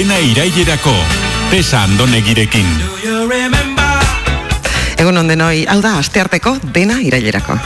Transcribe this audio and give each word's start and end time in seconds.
dena 0.00 0.16
irailerako. 0.16 0.94
Tesa 1.50 1.82
andonegirekin. 1.84 2.68
Egun 4.96 5.18
ondenoi, 5.20 5.66
hau 5.68 5.76
da, 5.84 5.98
astearteko 6.00 6.54
dena 6.72 6.96
irailerako. 7.04 7.58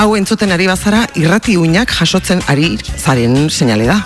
Hau 0.00 0.08
entzuten 0.18 0.50
ari 0.50 0.66
bazara, 0.66 1.04
irrati 1.14 1.54
uinak 1.60 1.94
jasotzen 2.00 2.42
ari 2.50 2.72
zaren 2.96 3.46
seinale 3.46 3.86
da. 3.86 4.00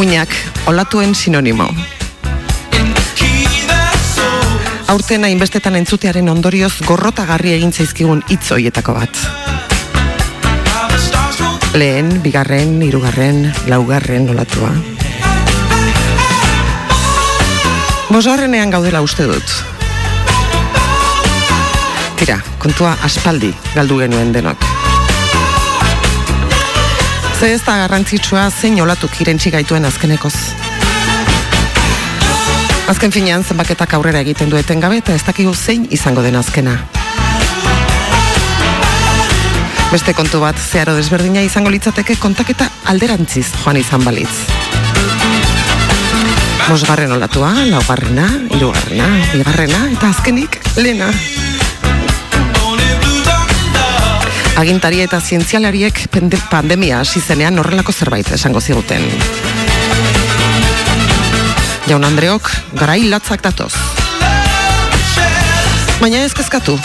uinak, 0.00 0.34
olatuen 0.66 1.14
sinonimo. 1.14 1.68
Aurten 4.88 5.30
hainbestetan 5.30 5.78
entzutearen 5.78 6.28
ondorioz 6.34 6.72
gorrotagarri 6.86 7.54
egin 7.60 7.70
zaizkigun 7.72 8.24
hitz 8.30 8.50
hoietako 8.50 8.98
bat. 8.98 9.47
Lehen, 11.78 12.22
bigarren, 12.24 12.80
hirugarren, 12.82 13.52
laugarren 13.70 14.24
olatua. 14.32 14.72
Bosgarrenean 18.10 18.72
gaudela 18.74 18.98
uste 19.04 19.28
dut. 19.30 19.52
Tira, 22.18 22.40
kontua 22.58 22.96
aspaldi 23.06 23.52
galdu 23.76 24.00
genuen 24.02 24.34
denok. 24.34 24.66
Ze 27.38 27.52
ez 27.54 27.62
da 27.62 27.78
garrantzitsua 27.84 28.48
zein 28.50 28.82
olatuk 28.82 29.14
irentxi 29.22 29.54
gaituen 29.54 29.86
azkenekoz. 29.86 30.34
Azken 32.90 33.14
finean 33.14 33.46
zenbaketak 33.46 33.94
aurrera 33.94 34.26
egiten 34.26 34.50
dueten 34.50 34.82
gabe 34.82 34.98
eta 35.04 35.14
ez 35.14 35.22
dakigu 35.22 35.54
zein 35.54 35.86
izango 35.94 36.26
den 36.26 36.42
azkena. 36.42 36.80
Beste 39.88 40.12
kontu 40.12 40.36
bat 40.42 40.58
zeharo 40.60 40.92
desberdina 40.98 41.40
izango 41.40 41.70
litzateke 41.72 42.18
kontaketa 42.20 42.66
alderantziz 42.92 43.46
joan 43.62 43.78
izan 43.80 44.02
balitz. 44.04 44.34
Bosgarren 46.66 47.14
olatua, 47.16 47.54
laugarrena, 47.70 48.26
hirugarrena, 48.52 49.06
bigarrena 49.32 49.80
eta 49.94 50.10
azkenik 50.12 50.58
lena. 50.76 51.08
Agintari 54.60 55.00
eta 55.06 55.22
zientzialariek 55.22 56.04
pandemia 56.50 57.00
hasi 57.00 57.24
zenean 57.24 57.56
horrelako 57.58 57.96
zerbait 57.96 58.28
esango 58.36 58.60
ziguten. 58.60 59.08
Jaun 61.88 62.04
Andreok, 62.04 62.52
garai 62.76 63.00
latzak 63.08 63.40
datoz. 63.40 63.72
Baina 65.98 66.26
ez 66.26 66.34
kezkatu, 66.36 66.76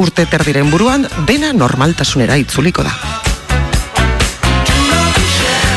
urte 0.00 0.24
terdiren 0.24 0.70
buruan 0.72 1.04
dena 1.28 1.52
normaltasunera 1.52 2.38
itzuliko 2.40 2.80
da. 2.86 2.92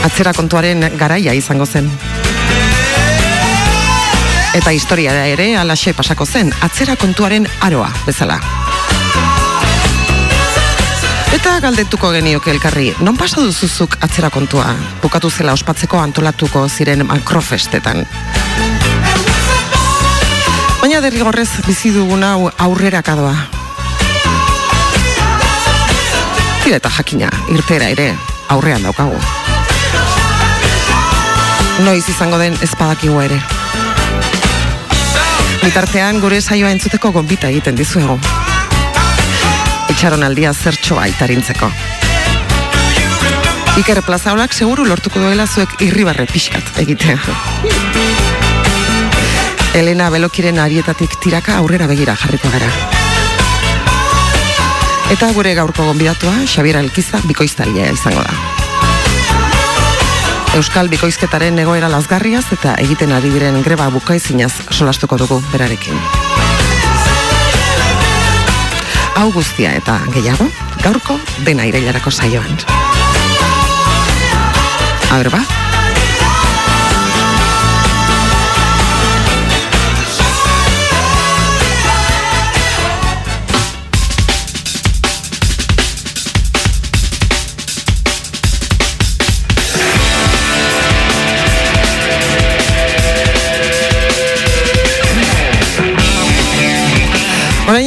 Atzera 0.08 0.32
kontuaren 0.36 0.86
garaia 1.00 1.34
izango 1.36 1.66
zen. 1.68 1.90
Eta 4.56 4.72
historia 4.72 5.12
da 5.16 5.26
ere 5.28 5.56
alaxe 5.60 5.92
pasako 5.98 6.26
zen, 6.26 6.54
atzera 6.62 6.96
kontuaren 6.96 7.48
aroa 7.68 7.90
bezala. 8.06 8.38
Eta 11.34 11.58
galdetuko 11.60 12.12
genioke 12.14 12.54
elkarri, 12.54 12.94
non 13.02 13.18
pasa 13.18 13.42
duzuzuk 13.42 13.98
atzera 14.06 14.30
kontua? 14.30 14.70
Bukatu 15.02 15.32
zela 15.34 15.56
ospatzeko 15.58 16.00
antolatuko 16.00 16.64
ziren 16.70 17.04
makrofestetan. 17.10 18.06
Baina 20.80 21.04
derrigorrez 21.04 21.50
bizi 21.68 21.92
duguna 21.96 22.36
hau 22.38 22.48
aurrerakadoa. 22.68 23.63
Tira 26.74 26.80
eta 26.82 26.90
jakina, 26.90 27.28
irtera 27.54 27.86
ere, 27.94 28.08
aurrean 28.50 28.82
daukagu. 28.82 29.14
Noiz 31.86 32.08
izango 32.10 32.40
den 32.42 32.56
ezpadakigu 32.66 33.20
ere. 33.22 33.38
Bitartean 35.62 36.18
gure 36.24 36.40
saioa 36.42 36.72
entzuteko 36.74 37.12
gonbita 37.14 37.52
egiten 37.54 37.78
dizuego. 37.78 38.16
Itxaron 39.94 40.26
aldia 40.26 40.56
zertxoa 40.56 41.06
itarintzeko. 41.14 41.70
Iker 43.84 44.02
plazaolak 44.10 44.58
seguru 44.58 44.90
lortuko 44.90 45.22
duela 45.22 45.46
zuek 45.46 45.78
irribarre 45.86 46.26
pixkat 46.34 46.82
egitea. 46.88 47.22
Elena 49.78 50.10
Belokiren 50.10 50.58
arietatik 50.66 51.22
tiraka 51.22 51.62
aurrera 51.62 51.86
begira 51.94 52.18
jarriko 52.18 52.50
gara. 52.58 53.03
Eta 55.12 55.32
gure 55.36 55.54
gaurko 55.56 55.84
gonbidatua 55.84 56.34
Xabier 56.48 56.78
Alkiza 56.78 57.20
bikoiztailea 57.28 57.92
izango 57.92 58.24
da. 58.24 58.34
Euskal 60.54 60.88
bikoizketaren 60.90 61.58
egoera 61.64 61.90
lazgarriaz 61.90 62.46
eta 62.54 62.76
egiten 62.82 63.12
ari 63.12 63.32
diren 63.34 63.58
greba 63.66 63.90
bukaizinaz 63.90 64.52
solastuko 64.70 65.18
dugu 65.18 65.42
berarekin. 65.52 65.98
Hau 69.18 69.32
guztia 69.34 69.74
eta 69.78 70.00
gehiago, 70.14 70.48
gaurko 70.84 71.20
dena 71.46 71.66
irailarako 71.70 72.12
saioan. 72.12 72.58
Aber 75.14 75.30
ba? 75.30 75.63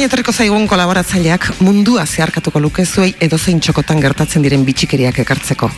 Etorriko 0.07 0.31
zaigun 0.31 0.67
kolaboratzaileak 0.71 1.47
mundua 1.59 2.05
zeharkatuko 2.07 2.61
luke 2.63 2.85
zuei 2.85 3.09
edozein 3.21 3.59
txokotan 3.59 3.99
gertatzen 3.99 4.43
diren 4.45 4.63
bitxikeriak 4.65 5.19
ekartzeko. 5.23 5.69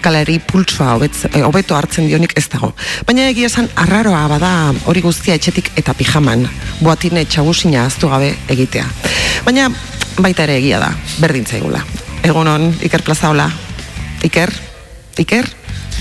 Kalari 0.00 0.38
hobetz- 0.40 1.28
eh, 1.32 1.42
hobeto 1.42 1.76
hartzen 1.76 2.06
dionik 2.06 2.32
ez 2.36 2.48
dago. 2.48 2.74
Baina 3.06 3.28
egia 3.28 3.46
esan 3.46 3.68
arraroa 3.76 4.26
bada 4.28 4.72
hori 4.86 5.00
guztia 5.00 5.34
etxetik 5.34 5.70
eta 5.76 5.92
pijaman, 5.94 6.48
boatine 6.80 7.24
txagusina 7.24 7.84
aztu 7.84 8.08
gabe 8.08 8.34
egitea. 8.48 8.86
Baina 9.44 9.68
baita 10.18 10.44
ere 10.44 10.56
egia 10.56 10.78
da, 10.78 10.94
berdin 11.20 11.44
zaigula. 11.44 11.84
Egunon, 12.22 12.74
Iker 12.80 13.02
Plazaola. 13.02 13.50
Iker? 14.22 14.50
Iker? 15.18 15.44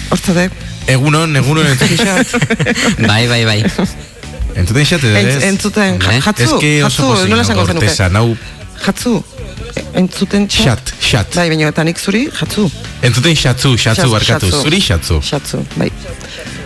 Hortzade? 0.10 0.50
Egunon, 0.88 1.36
egunon. 1.36 1.68
Bai, 3.08 3.28
bai, 3.28 3.46
bai. 3.46 4.13
Entzuten 4.56 4.86
xat, 4.86 5.04
Entz, 5.04 5.36
ez? 5.36 5.44
entzuten, 5.44 5.98
ja- 6.02 6.12
Eh? 6.12 6.20
jatzu, 6.22 6.60
jatzu, 6.62 7.04
nola 7.28 7.42
esango 7.42 7.62
nago 7.62 7.66
zenuke? 7.66 7.74
gorteza, 7.74 8.10
nau 8.10 8.38
Jatzu, 8.86 9.24
entzuten 9.94 10.48
xat, 10.50 10.94
xat. 11.00 11.34
Bai, 11.36 11.48
baina 11.50 11.68
eta 11.72 11.84
nik 11.84 11.98
zuri, 12.00 12.28
jatzu. 12.40 12.70
Entzuten 13.02 13.36
xatzu, 13.36 13.76
xatzu 13.78 14.10
barkatu, 14.12 14.50
zuri 14.52 14.80
xatzu. 14.82 15.22
Xatzu, 15.22 15.64
bai. 15.78 15.92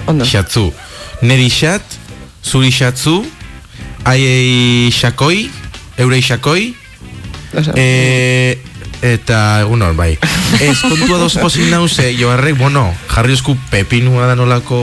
Ondo. 0.07 0.25
Xatzu. 0.25 0.73
Neri 1.21 1.49
xat, 1.49 1.83
zuri 2.43 2.71
xatzu, 2.71 3.23
aiei 4.05 4.89
xakoi, 4.91 5.49
eurei 5.97 6.21
xakoi, 6.21 6.75
Osa, 7.57 7.71
e, 7.75 8.57
eta 9.01 9.61
egunon, 9.61 9.95
bai. 9.97 10.17
Ez, 10.63 10.77
kontua 10.81 11.17
doz 11.21 11.35
pozik 11.37 11.69
nauze, 11.71 12.09
joarrek, 12.17 12.57
bueno, 12.57 12.85
jarri 13.11 13.33
esku 13.37 13.57
pepinua 13.71 14.27
da 14.29 14.35
nolako 14.39 14.79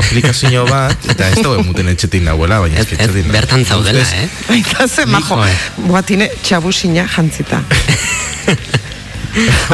aplikazio 0.00 0.64
bat, 0.68 0.96
eta 1.10 1.28
ez 1.30 1.42
dago 1.42 1.58
emuten 1.60 1.88
etxetik 1.92 2.24
nahuela, 2.24 2.60
baina 2.64 2.80
Ez, 2.80 2.88
etxetik 2.96 3.28
bertan 3.32 3.64
zaudela, 3.64 4.00
eh? 4.00 4.28
Aita 4.56 4.88
ze 4.88 5.06
majo, 5.06 5.36
Joe. 5.42 5.52
boatine 5.88 6.30
txabusina 6.42 7.06
jantzita. 7.08 7.62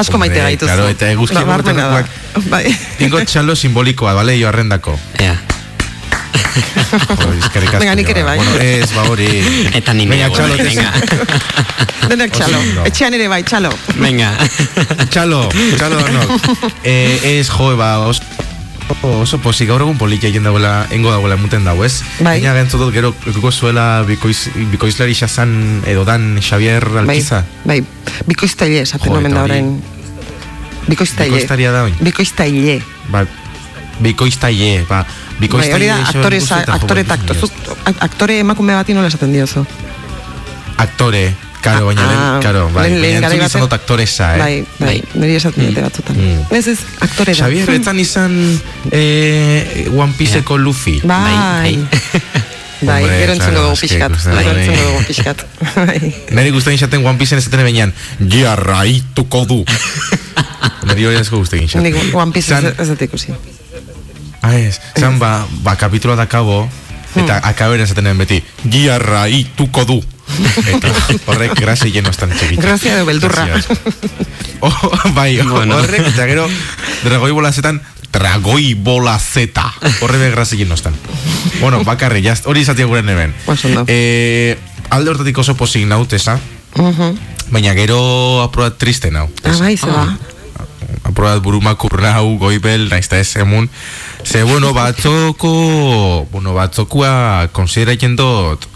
Asko 0.00 0.16
maite 0.18 0.38
Hombre, 0.40 0.42
gaituzu. 0.42 0.66
claro, 0.72 0.88
eta 0.88 1.10
eguzki 1.12 1.36
da. 1.36 2.04
Bai. 2.48 2.64
Tingo 2.98 3.20
txalo 3.24 3.56
simbolikoa, 3.56 4.14
bale, 4.14 4.38
joarrendako. 4.40 4.98
Ea. 5.18 5.34
Asko, 5.34 5.49
Venga, 7.78 7.94
nik 7.94 8.08
ere 8.10 8.22
bai. 8.26 8.36
Bueno, 8.38 8.56
ez, 8.60 8.90
ba 8.94 9.04
hori. 9.08 9.28
Eta 9.74 9.94
ni 9.94 10.06
Venga, 10.10 10.28
neu, 10.28 10.34
txalo, 10.34 10.56
bai, 10.56 10.66
venga. 10.66 10.92
Denak 12.10 12.34
txalo. 12.34 12.60
Etxean 12.88 13.14
ere 13.16 13.28
bai, 13.30 13.42
txalo. 13.46 13.70
Venga. 14.00 14.32
Txalo, 15.10 15.44
txalo 15.78 16.00
danok. 16.02 16.30
eh, 16.84 17.38
ez, 17.38 17.48
jo, 17.50 17.70
ba, 17.78 17.92
oso, 18.08 18.22
oso 19.06 19.38
pozik, 19.42 19.68
gaur 19.70 19.84
egun 19.86 19.98
politia 20.00 20.28
egin 20.32 20.44
dagoela, 20.46 20.86
engo 20.90 21.12
dagoela 21.14 21.38
emuten 21.38 21.64
dago, 21.68 21.84
ez? 21.86 22.00
Bai. 22.18 22.40
Baina 22.40 22.54
gentzotot 22.58 22.92
gero, 22.94 23.12
ekuko 23.30 23.52
zuela 23.52 24.02
bikoiz, 24.08 24.48
bikoizlari 24.74 25.14
xazan 25.14 25.54
edo 25.86 26.04
dan 26.08 26.38
Xavier 26.42 26.84
Bai, 26.90 27.04
Alkiza. 27.06 27.44
bai. 27.64 27.80
Bikoiztaile 28.26 28.82
esaten 28.86 29.12
Jo, 29.12 29.18
omen 29.20 29.30
eta 29.32 29.40
da 29.40 29.46
orain. 29.46 29.76
Bikoiztaile. 30.90 31.30
Bikoiztaria 31.36 31.70
da 31.72 31.84
orain. 31.86 31.96
Bikoiztaile. 32.02 32.80
Ba, 33.12 33.24
bikoiztaile, 34.00 34.84
ba, 34.88 35.04
Bai, 35.40 35.72
hori 35.72 35.86
da, 35.86 35.96
Xabier 36.04 36.42
aktore, 36.42 36.74
aktore 36.76 37.04
takto. 37.04 37.34
Zuk, 37.34 37.52
ak- 37.84 38.02
aktore 38.04 38.38
emakume 38.38 38.74
bati 38.74 38.92
nola 38.94 39.08
esaten 39.08 39.32
diozu. 39.32 39.64
Aktore, 40.76 41.34
Karo, 41.60 41.84
baina, 41.90 42.04
Ah, 42.08 42.40
karo, 42.40 42.70
bai, 42.72 42.88
lehen- 42.88 43.00
lehen 43.02 43.20
baina 43.20 43.44
izan 43.44 43.60
baten- 43.60 43.60
dut 43.68 43.72
aktoresa, 43.74 44.34
eh? 44.34 44.38
Bai, 44.40 44.64
bai, 44.78 45.02
niri 45.12 45.34
esaten 45.36 45.66
dute 45.66 45.82
batzutan. 45.84 46.16
Mm. 46.16 46.46
Ez 46.56 46.66
ez, 46.72 46.78
aktore 47.04 47.34
da. 47.34 47.38
Xavier, 47.44 47.68
etzan 47.74 47.98
izan 48.00 48.32
eh, 48.90 49.86
One 49.92 50.14
Pieceko 50.16 50.56
Luffy. 50.56 51.02
Bai, 51.04 51.34
bai, 51.36 51.74
Hombre, 52.80 53.18
gero 53.18 53.32
entzungo 53.34 53.52
claro, 53.52 53.66
dugu 53.68 53.76
pixkat. 53.82 54.12
Gero 54.24 54.34
bai. 54.36 54.46
entzungo 54.56 54.88
dugu 54.88 55.04
pixkat. 55.10 55.44
Bai. 55.76 56.14
Neri 56.30 56.50
guztain 56.50 56.74
izaten 56.80 57.04
One 57.04 57.18
Piecen 57.18 57.38
ezaten 57.38 57.60
benean, 57.62 57.92
jarraituko 58.26 59.44
du. 59.44 59.64
Neri 60.88 61.04
hori 61.04 61.16
asko 61.20 61.36
guztain. 61.44 61.68
Nik 61.84 62.14
One 62.14 62.32
Piece 62.32 62.56
ez, 62.56 62.72
ez 62.78 62.88
dut 62.88 63.02
ikusi. 63.02 63.36
Ah, 64.42 64.54
ez. 64.56 64.80
Zan, 64.98 65.18
ba, 65.18 65.46
ba, 65.62 65.76
kapituloa 65.76 66.16
da 66.16 66.26
kabo, 66.26 66.68
eta 67.14 67.38
Hmm. 67.40 67.48
akabera 67.50 67.84
esaten 67.84 68.04
den 68.04 68.18
beti, 68.18 68.42
jarraituko 68.70 69.84
du. 69.84 70.00
Eta 70.66 70.88
horrek 71.26 71.58
grasi 71.58 71.90
lleno 71.90 72.10
estan 72.10 72.30
txekitxo. 72.30 72.62
Grazia 72.62 72.94
edo 72.96 73.06
beldurra. 73.06 73.48
Oh, 74.60 74.90
bai, 75.14 75.40
Bueno. 75.42 75.76
horrek, 75.76 76.06
eta 76.06 76.26
gero, 76.26 76.48
dragoi 77.04 77.30
bolazetan, 77.32 77.82
dragoi 78.12 78.74
bolazeta. 78.74 79.72
Horre 80.00 80.18
be 80.18 80.30
grasi 80.30 80.56
lleno 80.56 80.74
estan. 80.74 80.94
Bueno, 81.60 81.82
bakarri, 81.84 82.22
jast, 82.22 82.46
hori 82.46 82.60
izatea 82.60 82.86
gure 82.86 83.02
neben. 83.02 83.34
Eh, 83.88 84.56
alde 84.90 85.10
hortatik 85.10 85.38
oso 85.38 85.56
posik 85.56 85.86
naut, 85.86 86.12
esa, 86.12 86.38
Mhm. 86.76 87.18
baina 87.50 87.74
gero 87.74 88.42
aprobat 88.42 88.78
triste 88.78 89.10
nau. 89.10 89.28
Ah, 89.44 89.56
bai, 89.58 89.76
ze 89.76 89.86
ba. 89.86 90.16
aprobat 91.02 91.40
burumakur 91.42 92.00
nau, 92.02 92.38
goibel, 92.38 92.88
naizta 92.88 93.18
ez 93.18 93.34
emun. 93.36 93.68
Ze, 94.24 94.42
bueno, 94.44 94.72
batzoko, 94.72 96.26
bueno, 96.30 96.52
batzokua 96.54 97.48
konsideratzen 97.52 98.14
dut, 98.16 98.66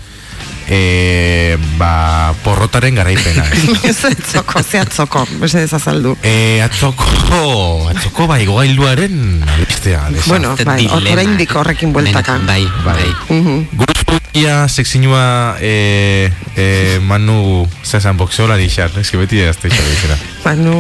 e, 0.69 1.56
ba, 1.79 2.35
porrotaren 2.43 2.94
garaipena. 2.99 3.44
Ez 3.85 4.05
atzoko, 4.08 4.62
ze 4.62 4.81
atzoko, 4.81 5.26
bese 5.41 5.62
azaldu. 5.70 6.17
e, 6.23 6.61
atzoko, 6.64 7.88
atzoko 7.93 8.26
bai, 8.26 8.44
gogailuaren 8.46 9.44
albistea. 9.46 10.08
desa. 10.11 10.26
Bueno, 10.29 10.56
bai, 10.64 10.87
hor- 10.88 10.99
dilema. 10.99 11.12
oraindik 11.20 11.55
horrekin 11.55 11.93
bueltaka. 11.93 12.38
Bai, 12.47 12.67
bai. 12.85 13.14
Mhm. 13.29 13.69
Guruia 13.79 14.67
sexinua 14.69 15.56
e, 15.61 16.32
e, 16.56 16.99
Manu 17.02 17.69
zazan 17.85 18.17
boxeolari 18.17 18.69
xar, 18.69 18.90
ez 18.99 19.11
que 19.11 19.17
beti 19.20 19.38
ez 19.40 19.56
da 19.62 19.69
izan 19.69 20.19
Manu, 20.44 20.76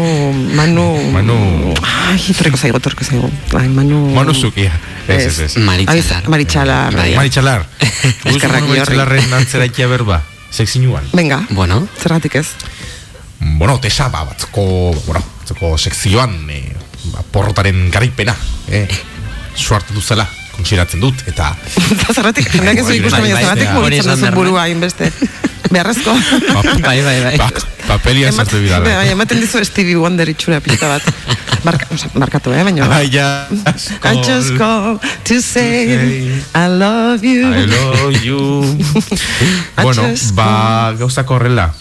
Manu... 0.52 0.84
Manu. 1.10 1.72
Ai, 1.80 2.20
torreko 2.36 2.58
zaigo, 2.60 2.78
torreko 2.84 3.04
zaigo. 3.04 3.30
Ai, 3.56 3.68
Manu... 3.72 4.12
Manu 4.12 4.34
zukia, 4.36 4.72
ez, 5.08 5.24
ez, 5.24 5.38
ez. 5.40 5.56
Maritxalar. 5.56 6.28
Maritxalar. 6.28 6.94
Bai. 6.94 7.14
Maritxalar. 7.16 7.64
Eskerrak 8.28 8.60
Gustu 8.60 8.74
Maritxalarren 8.74 9.32
antzeraikia 9.40 9.88
berba, 9.88 10.20
sexinuan. 10.52 11.08
Venga, 11.16 11.40
Bueno, 11.56 11.80
zergatik 11.96 12.36
ez? 12.42 12.48
Bueno, 13.40 13.78
tesa, 13.80 14.10
ba, 14.12 14.26
batzeko, 14.28 14.66
bueno, 15.06 15.24
batzeko 15.40 15.78
sekzioan, 15.78 16.36
e, 16.52 16.60
ba, 17.14 17.24
porrotaren 17.32 17.88
garaipena, 17.90 18.36
eh, 18.68 18.84
suartu 19.56 19.96
duzela, 19.96 20.28
konsideratzen 20.56 21.02
dut, 21.02 21.24
eta 21.30 21.52
Eta 21.94 22.14
zergatik, 22.14 22.50
jendeak 22.52 22.80
ez 22.82 22.86
du 22.86 22.92
Bai, 22.92 22.98
ikusten 23.00 23.20
bai, 23.20 23.30
baina 23.30 23.34
bai, 23.34 23.44
zergatik 23.44 23.68
bai, 23.68 23.76
hori 23.82 23.96
mugitzen 23.98 24.10
esan 24.10 24.14
duzu 24.14 24.26
behar, 24.26 24.38
burua 24.40 24.62
hainbeste. 24.68 25.10
Beharrezko. 25.74 26.12
Bai, 26.86 26.98
bai, 27.02 27.16
bai. 27.24 27.36
pa, 27.40 27.48
papelia 27.88 28.30
sartu 28.30 28.60
Bai, 28.60 28.66
bidala. 28.68 29.04
ematen 29.10 29.40
dizu 29.42 29.62
Stevie 29.66 29.96
Wonder 29.98 30.28
itxura 30.30 30.60
pizta 30.62 30.86
bat. 30.92 31.02
Marka, 31.64 31.88
markatu, 32.20 32.52
eh, 32.52 32.62
baina... 32.62 32.86
I 33.00 34.14
just 34.22 34.54
call 34.60 35.00
to 35.24 35.40
say 35.40 36.30
I 36.54 36.68
love 36.68 37.24
you. 37.24 37.48
I 37.48 37.64
love 37.66 38.14
you. 38.22 38.40
Bueno, 39.80 40.04
ba, 40.36 40.92
gauzako 41.00 41.40
horrela, 41.40 41.72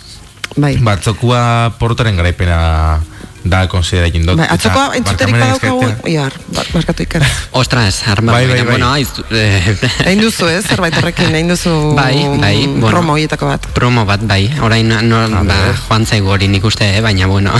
Bai. 0.56 0.78
batzokua 0.82 1.76
porrotaren 1.78 2.18
garaipena 2.18 3.02
da 3.44 3.68
konsideratzen 3.68 4.26
dut. 4.26 4.38
Bai, 4.40 4.46
eta 4.46 4.56
atzoko 4.56 4.84
entzuterik 4.98 5.36
barkamena 5.36 5.46
badaukagu, 5.54 5.82
eskatzea- 5.84 6.12
iar, 6.14 6.34
ba- 6.56 6.64
markatu 6.74 7.04
ikar. 7.04 7.26
Ostras, 7.52 8.02
arma. 8.08 8.32
Bai, 8.32 8.48
bai, 8.48 8.62
bai. 8.62 8.70
Bueno, 8.72 8.92
aiz, 8.94 9.10
eh, 9.32 9.78
Egin 10.06 10.22
duzu, 10.22 10.48
ez, 10.48 10.66
zerbait 10.66 10.96
horrekin, 10.98 11.36
egin 11.36 11.50
duzu 11.50 11.94
Bai, 11.96 12.16
bai, 12.40 12.68
bueno. 12.68 12.88
promo 12.90 13.14
horietako 13.14 13.48
bat. 13.48 13.68
promo 13.74 14.06
bat, 14.06 14.22
bai. 14.24 14.50
Orain, 14.62 14.88
no, 15.10 15.28
ba, 15.44 15.56
joan 15.88 16.06
zaigu 16.06 16.30
hori 16.30 16.48
nik 16.48 16.64
uste, 16.64 16.88
eh, 16.98 17.02
baina, 17.02 17.28
bueno. 17.28 17.52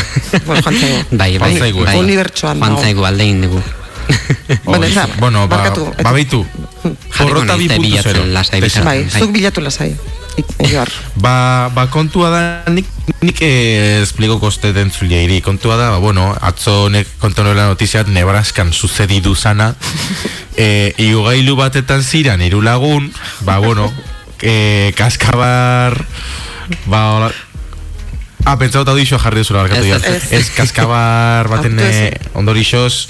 Bueno, 0.46 0.62
joan 0.64 0.76
zaigu. 0.80 1.06
bai, 1.12 1.38
bai. 1.38 1.50
Joan 1.52 1.60
zaigu, 1.60 1.84
bai. 1.86 1.98
Unibertsoan 2.00 2.60
Joan 2.60 2.78
zaigu 2.82 3.06
alde 3.06 3.24
egin 3.24 3.42
dugu. 3.42 3.62
Bueno, 4.66 4.86
eta, 4.86 5.08
ba, 5.20 5.30
barkatu, 5.48 5.88
eta- 5.94 6.04
ba. 6.04 6.12
Jarriko 6.14 6.46
Porrota 7.18 7.56
naiz, 7.56 7.72
2.0. 7.72 7.82
bilatzen 7.82 8.34
lasai 8.34 8.60
Tesa. 8.62 8.82
bitartean. 8.82 8.86
Bai, 8.86 9.04
Bai. 9.12 9.22
zuk 9.22 9.32
bilatu 9.32 9.62
lasai. 9.62 9.96
I- 10.36 10.72
Iar. 10.74 10.90
Ba, 11.16 11.70
ba 11.74 11.88
kontua 11.90 12.30
da, 12.30 12.42
nik, 12.72 12.86
nik 13.22 13.38
eh, 13.42 14.02
espliko 14.02 14.40
koste 14.40 14.74
den 14.74 14.92
iri. 15.10 15.42
Kontua 15.42 15.78
da, 15.78 15.90
ba, 15.92 15.98
bueno, 16.00 16.36
atzo 16.42 16.90
nek 16.90 17.08
kontu 17.20 17.44
nola 17.44 17.68
notiziat 17.68 18.08
Nebraskan 18.08 18.74
sucedidu 18.74 19.36
zana. 19.36 19.76
e, 20.58 20.94
igogailu 20.98 21.56
batetan 21.56 22.04
ziran 22.04 22.42
hiru 22.42 22.62
lagun, 22.62 23.14
ba, 23.42 23.60
bueno, 23.60 23.94
e, 24.42 24.94
kaskabar, 24.98 26.06
ba, 26.86 27.12
hola, 27.14 27.32
Ah, 28.46 28.58
pentsatu 28.60 28.92
audixo 28.92 29.16
jarri 29.20 29.40
duzula 29.40 29.62
barkatu 29.64 29.86
Ez, 29.86 29.88
jo. 29.88 29.96
ez. 30.04 30.32
Ez 30.36 30.50
kaskabar 30.52 31.48
baten 31.48 31.80
eh, 31.80 32.12
ondorixoz, 32.36 33.08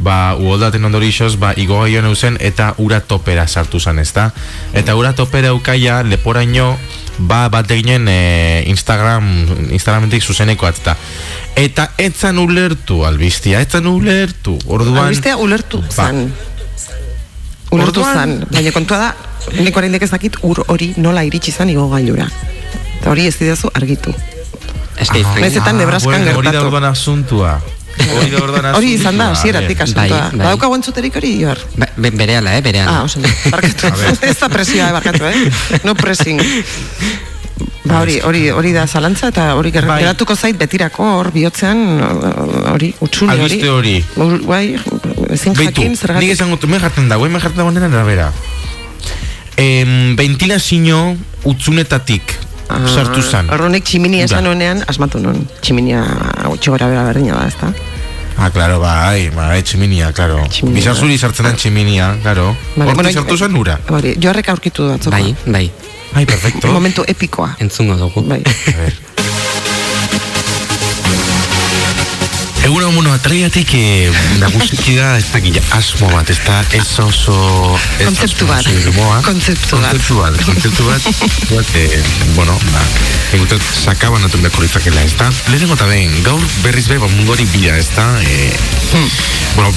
ba, 0.00 0.36
uoldaten 0.36 0.84
ondorixoz, 0.84 1.36
ba, 1.40 1.52
igogaioan 1.56 2.04
eusen 2.04 2.36
eta 2.40 2.74
ura 2.78 3.00
topera 3.00 3.46
sartu 3.48 3.80
zan, 3.80 3.98
ezta? 3.98 4.30
Eta 4.72 4.94
ura 4.96 5.12
topera 5.14 5.48
eukaia, 5.48 6.02
leporaino, 6.04 6.76
ba, 7.18 7.48
bat 7.48 7.70
eginen 7.70 8.08
e, 8.08 8.64
Instagram, 8.68 9.30
Instagramentik 9.72 10.22
zuzeneko 10.22 10.66
atzta. 10.66 10.96
Eta 11.56 11.90
etzan 11.98 12.38
ulertu, 12.38 13.04
albistia, 13.08 13.60
etzan 13.64 13.86
ulertu. 13.86 14.58
Orduan, 14.66 15.06
Albistea 15.06 15.36
ulertu 15.38 15.80
Ba. 15.80 15.90
zan. 15.90 16.32
Ulertu 17.70 18.00
Orduan- 18.00 18.14
zan, 18.14 18.46
baina 18.52 18.70
kontua 18.72 18.98
da, 18.98 19.14
nik 19.58 19.76
oraindik 19.76 20.02
ez 20.02 20.10
dakit 20.12 20.36
ur 20.46 20.60
hori 20.68 20.92
nola 20.96 21.24
iritsi 21.26 21.50
zan 21.52 21.70
igo 21.72 21.88
gailura. 21.90 22.28
Eta 23.00 23.10
hori 23.10 23.26
ez 23.26 23.38
didazu 23.38 23.70
argitu. 23.74 24.14
Ez 24.96 25.10
que 25.10 25.20
eta 25.20 25.72
Nebraskan 25.72 26.14
Ah, 26.14 26.18
bueno, 26.18 26.38
Hori 26.38 26.46
da 26.46 26.52
gertatu. 26.52 26.66
orduan 26.66 26.84
asuntua. 26.84 27.60
Hori 27.96 28.30
da 28.30 28.86
izan 28.86 29.18
da, 29.18 29.30
asuntua. 29.30 29.30
hasieratik 29.32 29.80
asuntoa. 29.80 30.08
Bai, 30.08 30.20
bai. 30.30 30.38
Badaukagu 30.42 30.74
entzuterik 30.78 31.16
hori, 31.16 31.32
Ior? 31.40 31.60
Ba, 31.76 31.88
be, 31.96 32.10
berehala, 32.10 32.56
eh, 32.56 32.62
berehala. 32.62 32.98
Ah, 32.98 33.04
oso, 33.04 33.20
barkatu. 33.50 33.92
ez 34.30 34.36
da 34.38 34.48
presioa, 34.48 34.88
eh, 34.88 34.92
barkatu, 34.92 35.24
eh? 35.24 35.80
No 35.84 35.94
pressing. 35.94 36.42
Ba, 37.86 38.00
hori, 38.02 38.18
hori, 38.20 38.48
hori 38.50 38.72
da 38.74 38.86
zalantza 38.86 39.28
eta 39.30 39.54
hori 39.54 39.70
Bai. 39.70 40.00
geratuko 40.02 40.34
zait 40.36 40.58
betirako 40.58 41.04
hor 41.20 41.30
bihotzean 41.32 41.78
hori, 42.72 42.92
utxune 43.00 43.32
hori. 43.32 43.42
Albiste 43.46 43.70
hori. 43.70 44.04
Bai, 44.46 44.76
ezin 45.30 45.54
jakin, 45.54 45.92
nik 45.94 46.00
zergatik. 46.00 46.30
esan 46.34 46.50
gut, 46.50 46.66
me 46.66 46.80
jartzen 46.82 47.08
dago, 47.08 47.28
me 47.30 47.40
jartzen 47.40 47.62
dago 47.62 47.70
nena 47.70 47.86
arabera. 47.86 48.32
Em, 49.56 50.16
ventilazio 50.16 51.16
utzunetatik 51.44 52.34
sartu 52.68 53.22
zan. 53.22 53.50
Horronek 53.52 53.84
tximinia 53.86 54.26
esan 54.26 54.46
honean, 54.50 54.82
asmatu 54.88 55.20
non. 55.22 55.46
Tximinia 55.60 56.02
gutxi 56.46 56.72
gora 56.74 56.88
bera 56.92 57.04
berdina 57.08 57.38
da, 57.38 57.46
ezta? 57.48 57.72
Ah, 58.36 58.50
claro, 58.52 58.78
bai, 58.82 59.30
bai, 59.32 59.62
tximinia, 59.64 60.10
claro. 60.12 60.42
Bizazuri 60.74 61.16
sartzen 61.16 61.48
den 61.48 61.56
tximinia, 61.56 62.10
claro. 62.22 62.50
Vale, 62.74 62.90
Hortik 62.90 63.00
bueno, 63.00 63.12
sartu 63.12 63.38
zan 63.40 63.56
ura. 63.56 63.78
Hori, 63.88 64.16
joarrek 64.20 64.52
aurkitu 64.52 64.84
du 64.84 64.92
atzoko. 64.98 65.16
Bai, 65.16 65.32
bai. 65.46 65.70
Ai, 66.16 66.26
perfecto. 66.28 66.68
Momentu 66.72 67.04
epikoa. 67.08 67.54
Entzungo 67.60 67.96
dugu. 67.96 68.24
Bai. 68.28 68.42
A 68.44 68.76
ver. 68.82 69.35
Egun 72.66 72.82
hau 72.82 72.88
mono 72.90 73.12
atraiatik 73.14 73.70
e, 73.78 73.82
nagusiki 74.40 74.96
da 74.98 75.12
ez 75.20 75.28
dakila 75.30 75.60
asmo 75.76 76.08
bat, 76.10 76.30
ez 76.32 76.40
da 76.42 76.56
ez 76.74 76.86
oso 76.98 77.36
ez 78.00 78.08
Kontzeptu 78.08 78.48
asmo 78.50 79.04
bat. 79.06 79.22
Kontzeptu 79.28 79.78
bat. 79.78 79.92
Kontzeptu 79.94 80.16
bat, 80.18 80.40
kontzeptu 80.48 80.86
bat, 80.88 81.06
bat 81.52 81.70
e, 81.78 82.00
bueno, 82.34 82.56
ba, 82.72 82.82
egutet 83.38 83.62
sakaban 83.62 84.26
atun 84.26 84.42
beharko 84.42 84.64
litzakela, 84.64 85.04
ez 85.06 85.14
da? 85.14 85.30
Lehenengo 85.52 85.78
eta 85.78 85.86
behin, 85.86 86.10
gaur 86.26 86.42
berriz 86.64 86.88
be, 86.90 86.98
ba, 86.98 87.06
munduari 87.14 87.46
bira, 87.52 87.76
ez 87.78 87.86
da? 87.94 88.08
E, 88.26 88.50
bueno, 89.54 89.70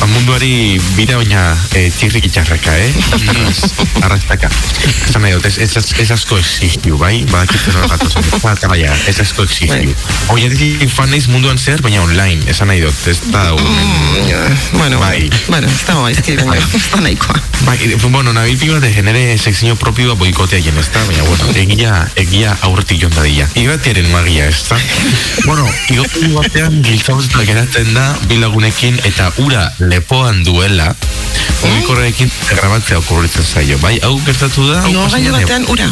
ba, 0.00 0.08
munduari 0.14 0.80
bira 0.96 1.20
baina 1.20 1.44
e, 1.76 1.90
txirrik 1.92 2.30
itxarraka, 2.30 2.78
eh? 2.80 2.88
Arrastaka. 4.06 4.48
Esan 5.10 5.26
nahi 5.26 5.36
dut, 5.36 5.44
ez, 5.50 5.58
ez, 5.60 5.84
ez 6.00 6.08
asko 6.16 6.40
exigiu, 6.40 6.96
bai? 7.00 7.18
Badakitzen 7.28 7.76
hor 7.82 7.92
gatozen, 7.92 8.32
eta 8.54 8.72
baina, 8.72 8.96
ez 9.12 9.18
asko 9.20 9.44
exigiu. 9.44 9.92
Hoi, 10.32 10.40
aditik 10.48 10.88
fan 10.88 11.12
naiz 11.12 11.26
munduan 11.28 11.60
zer, 11.60 11.84
baina 11.84 12.00
online, 12.06 12.29
esan 12.50 12.70
nahi 12.70 12.80
dut, 12.82 13.06
ez 13.10 13.18
da 13.30 13.42
mm, 13.54 14.78
Bueno, 14.78 14.98
Bai. 15.00 15.30
bueno, 15.48 15.68
ez 15.68 15.84
dago 15.86 16.04
gaizki, 16.04 16.36
baina 16.36 16.56
ez 16.60 16.82
da 16.92 17.00
nahikoa. 17.00 17.40
Bai, 17.66 17.76
e, 17.84 17.96
bueno, 18.06 18.32
nabil 18.32 18.58
pilo 18.58 18.78
bat 18.78 18.86
genere 18.94 19.36
sekzio 19.38 19.76
propioa 19.76 20.14
boikotea 20.20 20.60
jen, 20.62 20.78
ez 20.78 20.88
da? 20.92 21.02
Baina, 21.08 21.24
bueno, 21.28 21.50
egia, 21.54 21.94
egia 22.16 22.56
aurretik 22.68 23.00
joan 23.02 23.14
dadila. 23.16 23.48
Igatiaren 23.54 24.10
magia, 24.12 24.48
ez 24.48 24.62
da? 24.68 24.78
bueno, 25.46 25.66
igatiaren 25.90 26.34
batean 26.34 26.80
giltzauz 26.86 27.26
eta 27.28 27.44
geratzen 27.48 27.92
da 27.94 28.06
bilagunekin 28.30 29.00
eta 29.04 29.30
ura 29.44 29.66
lepoan 29.78 30.44
duela, 30.44 30.94
mugikorrekin 31.62 32.32
grabatzea 32.54 32.98
okurritzen 33.02 33.44
zaio, 33.44 33.78
bai? 33.84 33.98
Hau 34.02 34.16
gertatu 34.26 34.70
da? 34.70 34.82
No, 34.88 35.08
da? 35.08 35.38
batean 35.38 35.68
ura. 35.68 35.90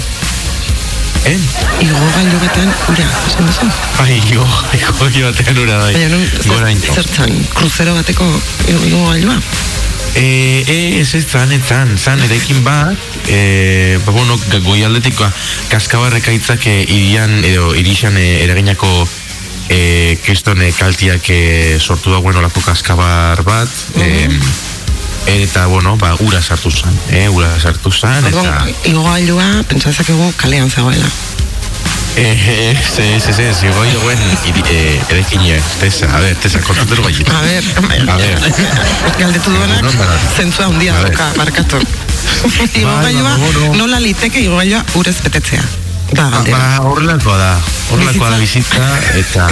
Eh? 1.25 1.39
Igo 1.85 1.99
gailu 2.15 2.39
batean, 2.41 2.71
ura, 2.89 3.07
esan 3.29 3.47
duzu? 3.49 3.67
Bai, 3.99 4.15
igo, 4.31 4.47
igo, 4.79 4.93
batean 5.29 5.59
ura 5.65 5.79
bai. 5.83 5.93
Baina, 5.95 6.09
nun, 6.15 6.25
Gora 6.47 6.67
zer, 6.67 6.77
into. 6.77 6.95
zertzan, 6.95 7.35
kruzero 7.55 7.95
bateko 7.99 8.29
igo, 8.69 9.03
gailua? 9.11 9.37
Eh, 10.15 10.65
eh, 10.67 11.01
ez 11.03 11.15
ez 11.15 11.25
zan, 11.29 11.53
ez 11.53 11.61
zan, 11.69 11.93
zan, 12.01 12.23
erekin 12.25 12.63
bat, 12.65 12.97
eh, 13.29 13.99
ba, 14.07 14.13
bueno, 14.13 14.39
ga- 14.49 14.63
goialdetik 14.65 15.19
ba, 15.21 15.29
kaskabarrek 15.69 16.29
aitzak 16.33 16.65
irian, 16.71 17.43
edo 17.45 17.75
irixan 17.77 18.17
eh, 18.17 18.43
eraginako 18.47 18.89
eh, 19.69 20.17
kestone 20.25 20.73
kaltiak 20.73 21.29
sortu 21.79 22.15
dagoen 22.15 22.41
olako 22.41 22.65
kaskabar 22.65 23.43
bat, 23.47 23.69
eh, 24.01 24.31
eta, 25.27 25.67
bueno, 25.67 25.97
ba, 25.97 26.15
ura 26.21 26.41
sartu 26.43 26.71
zan, 26.71 26.95
eh, 27.11 27.29
ura 27.29 27.51
sartu 27.61 27.91
zan, 27.93 28.25
eta... 28.27 28.39
Orduan, 28.41 28.71
igo 28.85 29.03
gailua, 29.05 29.49
pentsazakegu 29.69 30.33
kalean 30.37 30.71
zegoela. 30.71 31.07
Eh, 32.17 32.73
ez, 32.73 32.99
ez, 32.99 33.27
ez, 33.29 33.39
ez, 33.39 33.63
igoi 33.63 33.87
dagoen 33.93 34.19
iri- 34.49 34.65
eh, 34.73 35.01
erekine, 35.11 35.61
tesa, 35.81 36.09
a 36.17 36.21
ver, 36.21 36.35
tesa, 36.43 36.59
kontatu 36.67 36.97
dugu 36.97 37.09
egin. 37.13 37.29
A 37.31 37.41
ver, 37.43 37.65
A 38.09 38.17
ver. 38.17 38.41
galdetu 39.21 39.51
duenak, 39.53 39.85
zentzua 40.37 40.67
handia 40.67 40.95
A 40.97 41.03
ver. 41.03 41.13
dauka, 41.13 41.29
barkatu. 41.37 41.79
igo 42.75 42.89
Bai, 42.89 43.05
gailua, 43.05 43.23
ba, 43.23 43.37
bueno. 43.37 43.75
nola 43.75 44.01
liteke 44.01 44.41
igo 44.41 44.57
gailua 44.57 44.83
urez 44.95 45.15
betetzea. 45.23 45.63
Ba, 46.09 46.31
galdera. 46.33 46.57
ba, 46.57 46.79
horrelakoa 46.89 47.37
da, 47.37 47.49
horrelakoa 47.93 48.31
da 48.33 48.39
bizitza, 48.41 48.85
eta, 49.21 49.45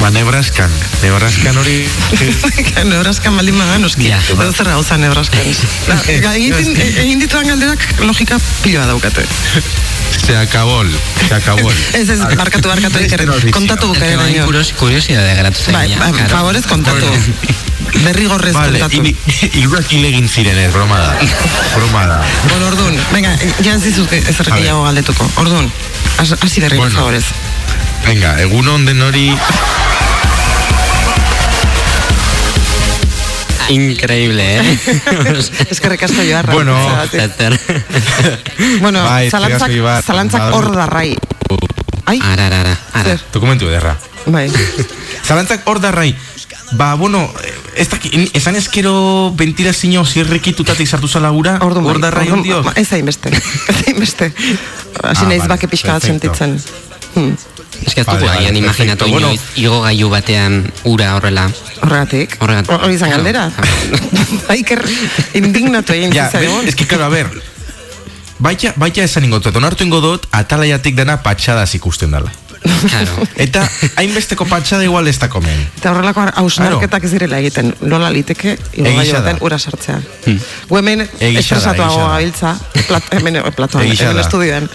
ba, 0.00 0.10
Nebraskan, 0.10 0.72
Nebraskan 1.04 1.60
hori, 1.60 1.76
Nebraskan 2.90 3.36
baldin 3.38 3.58
bada, 3.60 3.78
noski. 3.78 4.08
Ja. 4.10 4.18
Edo 4.34 4.50
zer 4.52 4.72
gauza 4.72 4.98
Nebraskan. 4.98 5.40
Da, 6.22 6.34
egin, 6.34 6.74
egin 7.04 7.22
dituan 7.22 7.46
galderak 7.46 7.82
logika 8.02 8.38
piloa 8.62 8.86
daukate. 8.90 9.24
se 10.26 10.36
acabó, 10.36 10.82
se 11.28 11.34
acabó. 11.34 11.70
Ez, 11.94 12.08
ez, 12.10 12.20
barkatu, 12.36 12.68
barkatu, 12.68 12.98
iker, 13.02 13.24
kontatu 13.50 13.92
Es 13.94 14.00
bai 14.16 14.32
aino. 14.34 14.44
kurios, 14.46 14.72
kuriosidade 14.78 15.34
geratu 15.34 15.62
zen. 15.62 15.74
Bai, 15.74 15.88
bai, 15.98 16.12
claro. 16.12 16.28
favorez 16.36 16.66
kontatu. 16.66 17.06
Derrigorrez 18.02 18.54
Vale, 18.54 18.78
kontatu. 18.80 19.02
iruak 19.58 19.90
hilegin 19.94 20.28
ziren 20.28 20.58
ez, 20.58 20.70
broma 20.72 20.98
da, 20.98 21.16
venga, 23.12 23.36
ja 23.64 23.74
ez 23.74 23.82
dizut 23.84 24.12
ez 24.12 24.40
A 24.40 24.44
gehiago 24.56 24.82
galdetuko. 24.84 25.28
Orduan, 25.36 25.70
has- 26.18 26.36
hasi 26.40 26.60
berri, 26.60 26.78
Bueno. 26.78 26.98
favorez. 26.98 27.24
Venga, 28.06 28.38
egun 28.42 28.68
onden 28.68 29.00
hori, 29.02 29.32
Increíble, 33.72 34.58
eh? 34.58 34.78
Eskerrik 35.70 36.02
asko 36.04 36.20
joarra. 36.26 36.52
Bueno. 36.52 36.74
Zer. 37.10 37.54
bueno, 38.80 39.02
Bai, 39.04 39.26
eskerrik 39.26 39.30
zalantzak, 39.30 39.62
asko, 39.62 39.76
Ibar. 39.78 40.02
zalantzak 40.04 40.42
Badu- 40.42 40.56
hor 40.58 40.74
darrai. 40.76 41.16
Ai, 42.04 42.18
Ara, 42.20 42.46
ara, 42.50 42.60
ara, 42.60 42.76
ara. 42.92 43.04
zer, 43.14 43.20
dokumentu 43.32 43.68
ederra. 43.70 43.96
bai. 44.26 44.50
Zalantzak 45.24 45.62
hor 45.70 45.80
darrai, 45.80 46.14
ba, 46.72 46.94
bueno, 46.94 47.30
ez 47.76 47.88
daki, 47.88 48.30
esan 48.34 48.56
ezkero 48.56 49.32
ventilazio 49.36 50.04
zirrikitutatik 50.04 50.88
sartu 50.88 51.08
zala 51.08 51.30
ura, 51.32 51.58
Orduan, 51.60 51.84
bai, 51.84 51.92
hor 51.94 52.00
darrai 52.00 52.24
orduan, 52.26 52.38
ondioz. 52.40 52.64
ba, 52.64 52.72
Ez 52.76 52.92
hainbeste, 52.92 53.28
ez 53.68 53.76
hainbeste. 53.86 54.32
Hasi 55.02 55.24
Ah, 55.24 55.28
naiz 55.28 55.40
vale, 55.42 55.48
bake 55.48 55.68
pixka 55.68 55.92
bat 55.92 56.02
sentitzen. 56.02 56.58
Hmm, 57.14 57.34
Ez 57.86 57.94
que 57.94 58.00
ez 58.02 58.06
Vale, 58.06 58.24
vale, 58.26 58.58
imaginatu 58.58 59.06
inoiz 59.06 59.40
igo 59.56 59.80
gaiu 59.82 60.08
batean 60.08 60.72
ura 60.84 61.16
horrela. 61.16 61.50
Horregatik. 61.80 62.36
Horregatik. 62.40 62.70
Hor- 62.70 62.84
Hori 62.84 62.94
izan 62.94 63.10
Claro. 63.10 63.22
galdera. 63.24 63.50
Aiker, 64.54 64.84
indignatu 65.34 65.92
egin 65.92 66.12
Ja, 66.14 66.30
be- 66.30 66.68
es 66.68 66.76
que, 66.76 66.86
claro, 66.86 67.04
a 67.04 67.08
ver, 67.08 67.26
baita, 68.38 68.72
baita 68.76 69.02
esan 69.02 69.24
ingo 69.24 69.40
dut, 69.40 69.56
onartu 69.56 69.84
ingo 69.84 70.00
dut, 70.00 70.26
atalaiatik 70.30 70.94
dana 70.94 71.22
patxadaz 71.22 71.74
ikusten 71.74 72.10
dela. 72.12 72.30
Claro. 72.62 73.26
Eta 73.42 73.64
hainbesteko 73.96 74.46
patxada 74.50 74.84
igual 74.86 75.08
ez 75.10 75.16
da 75.18 75.28
komen. 75.32 75.66
Eta 75.78 75.90
horrelako 75.92 76.26
hausnarketak 76.42 77.04
ez 77.08 77.12
direla 77.14 77.38
egiten. 77.42 77.72
Nola 77.80 78.10
liteke, 78.14 78.56
da. 78.76 78.94
baten 79.02 79.38
ura 79.42 79.58
sartzea. 79.58 80.00
Gu 80.68 80.78
hemen 80.78 81.04
Egia 81.18 81.32
da, 81.34 81.40
estresatuago 81.44 81.92
egia 81.92 82.02
da. 82.02 82.10
gabiltza, 82.16 82.56
plat, 82.88 83.12
hemen 83.18 83.38
eh, 83.42 83.46
platoan, 83.56 83.86
hemen 83.86 84.18
da. 84.18 84.26
estudioan. 84.26 84.68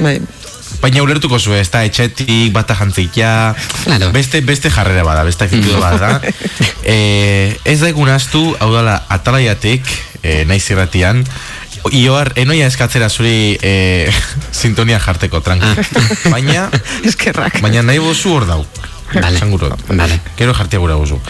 Bai, 0.00 0.18
Baina 0.84 1.00
ulertuko 1.00 1.38
zu, 1.40 1.54
ez 1.56 1.70
da 1.72 1.80
etxetik, 1.86 2.50
bata 2.52 2.74
jantzikia, 2.76 3.54
Claro. 3.84 4.10
beste, 4.12 4.42
beste 4.44 4.68
jarrera 4.68 5.04
bada, 5.06 5.22
beste 5.24 5.46
akitude 5.46 5.78
bada. 5.80 6.20
e, 6.84 7.56
ez 7.64 7.78
da 7.80 7.88
egun 7.88 8.10
astu, 8.12 8.42
hau 8.60 8.68
dala, 8.74 8.98
atalaiatik, 9.08 9.88
e, 10.20 10.42
naiz 10.44 10.64
irratian, 10.68 11.24
Ioar, 11.92 12.32
enoia 12.40 12.66
eskatzera 12.66 13.10
zuri 13.10 13.58
e, 13.60 14.08
sintonia 14.52 14.98
jarteko, 15.00 15.40
tranqui. 15.44 15.68
Baina, 16.34 16.68
eskerrak. 17.08 17.60
baina 17.64 17.82
nahi 17.82 18.00
bozu 18.02 18.32
hor 18.38 18.46
dau. 18.48 18.62
Vale. 19.14 19.36
Esan 19.36 19.50
guro. 19.52 19.68
Vale. 19.88 20.16
Gero 20.38 20.54
jartia 20.54 20.80
gura 20.80 20.96
bozu. 20.96 21.20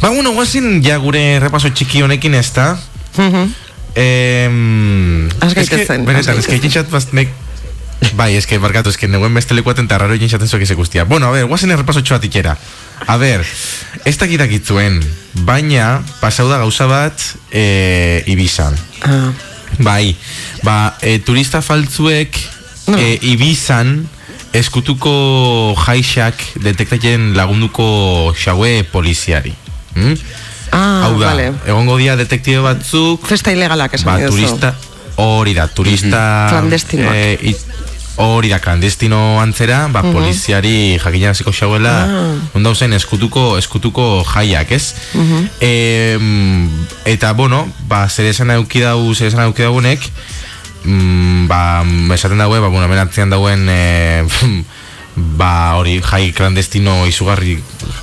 ba, 0.00 0.10
bueno, 0.10 0.32
guazin, 0.32 0.82
ja 0.84 0.98
gure 0.98 1.38
repaso 1.40 1.70
txiki 1.70 2.02
honekin 2.02 2.34
ez 2.34 2.50
da. 2.52 2.74
Mhm. 3.16 3.54
Eh, 3.94 5.28
Has 5.40 5.54
gaitezen, 5.54 6.04
Benetan, 6.04 6.42
jintxat 6.42 6.90
baznek... 6.90 7.30
Bai, 8.18 8.34
es 8.36 8.46
que, 8.46 8.58
barkatu, 8.58 8.90
es 8.90 8.98
que 8.98 9.08
neguen 9.08 9.32
beste 9.32 9.54
lekuaten 9.54 9.86
eta 9.86 9.96
raro 10.02 10.16
jintxaten 10.18 10.50
zuek 10.50 10.66
eze 10.66 10.74
guztia. 10.74 11.04
Bueno, 11.08 11.28
a 11.28 11.30
ver, 11.30 11.46
guazen 11.46 11.70
errepaso 11.72 12.02
txoat 12.02 12.26
ikera. 12.26 12.56
A 13.06 13.16
ver, 13.16 13.46
ez 14.04 14.16
dakitak 14.18 14.52
itzuen, 14.52 14.98
baina 15.46 16.02
pasau 16.20 16.48
da 16.50 16.58
gauza 16.60 16.86
bat 16.90 17.24
e, 17.50 18.22
Ibizan. 18.26 18.76
Ah, 19.06 19.30
Bai, 19.78 20.14
ba, 20.62 20.96
e, 21.02 21.18
turista 21.18 21.62
faltzuek 21.62 22.36
No. 22.86 22.98
e, 23.00 23.18
Ibizan 23.22 24.06
eskutuko 24.52 25.74
jaixak 25.86 26.36
detektatzen 26.62 27.32
lagunduko 27.36 28.32
xaue 28.36 28.84
poliziari. 28.92 29.54
Hmm? 29.94 30.14
ah 30.74 31.04
Hau 31.06 31.18
da, 31.18 31.30
vale. 31.32 31.52
egongo 31.66 31.96
dia 31.98 32.16
detektibe 32.18 32.60
batzuk, 32.64 33.24
Festa 33.26 33.52
ilegalak 33.54 33.94
esan 33.94 34.10
ba, 34.10 34.26
turista, 34.28 34.74
hori 35.16 35.54
da, 35.54 35.66
turista... 35.68 36.20
Klandestinoak. 36.50 37.14
eh, 37.14 37.38
it- 37.40 37.66
hori 38.16 38.48
da, 38.48 38.60
klandestino 38.62 39.40
antzera, 39.42 39.88
ba, 39.90 40.02
poliziari 40.02 40.98
jakinaziko 41.02 41.52
xauela, 41.52 41.94
Ah. 42.04 42.34
ondo 42.54 42.74
zen 42.74 42.92
eskutuko, 42.92 43.58
eskutuko 43.58 44.24
jaiak, 44.24 44.70
ez? 44.72 44.94
Em, 45.60 46.68
eta, 47.04 47.32
bueno, 47.32 47.66
ba, 47.88 48.08
zer 48.08 48.26
esan 48.26 48.50
auki 48.50 48.80
dau, 48.80 49.14
zer 49.14 49.28
esan 49.28 49.40
auki 49.40 49.62
daunek, 49.62 50.00
mm, 50.84 51.46
ba, 51.48 51.84
esaten 52.14 52.38
daue, 52.38 52.60
ba, 52.60 52.68
bueno, 52.68 52.86
hemen 52.86 52.98
atzean 52.98 53.30
dauen, 53.30 53.66
e, 53.68 54.24
ba, 55.38 55.74
hori, 55.78 56.00
jai 56.02 56.32
klandestino 56.32 57.06
izugarri, 57.06 57.58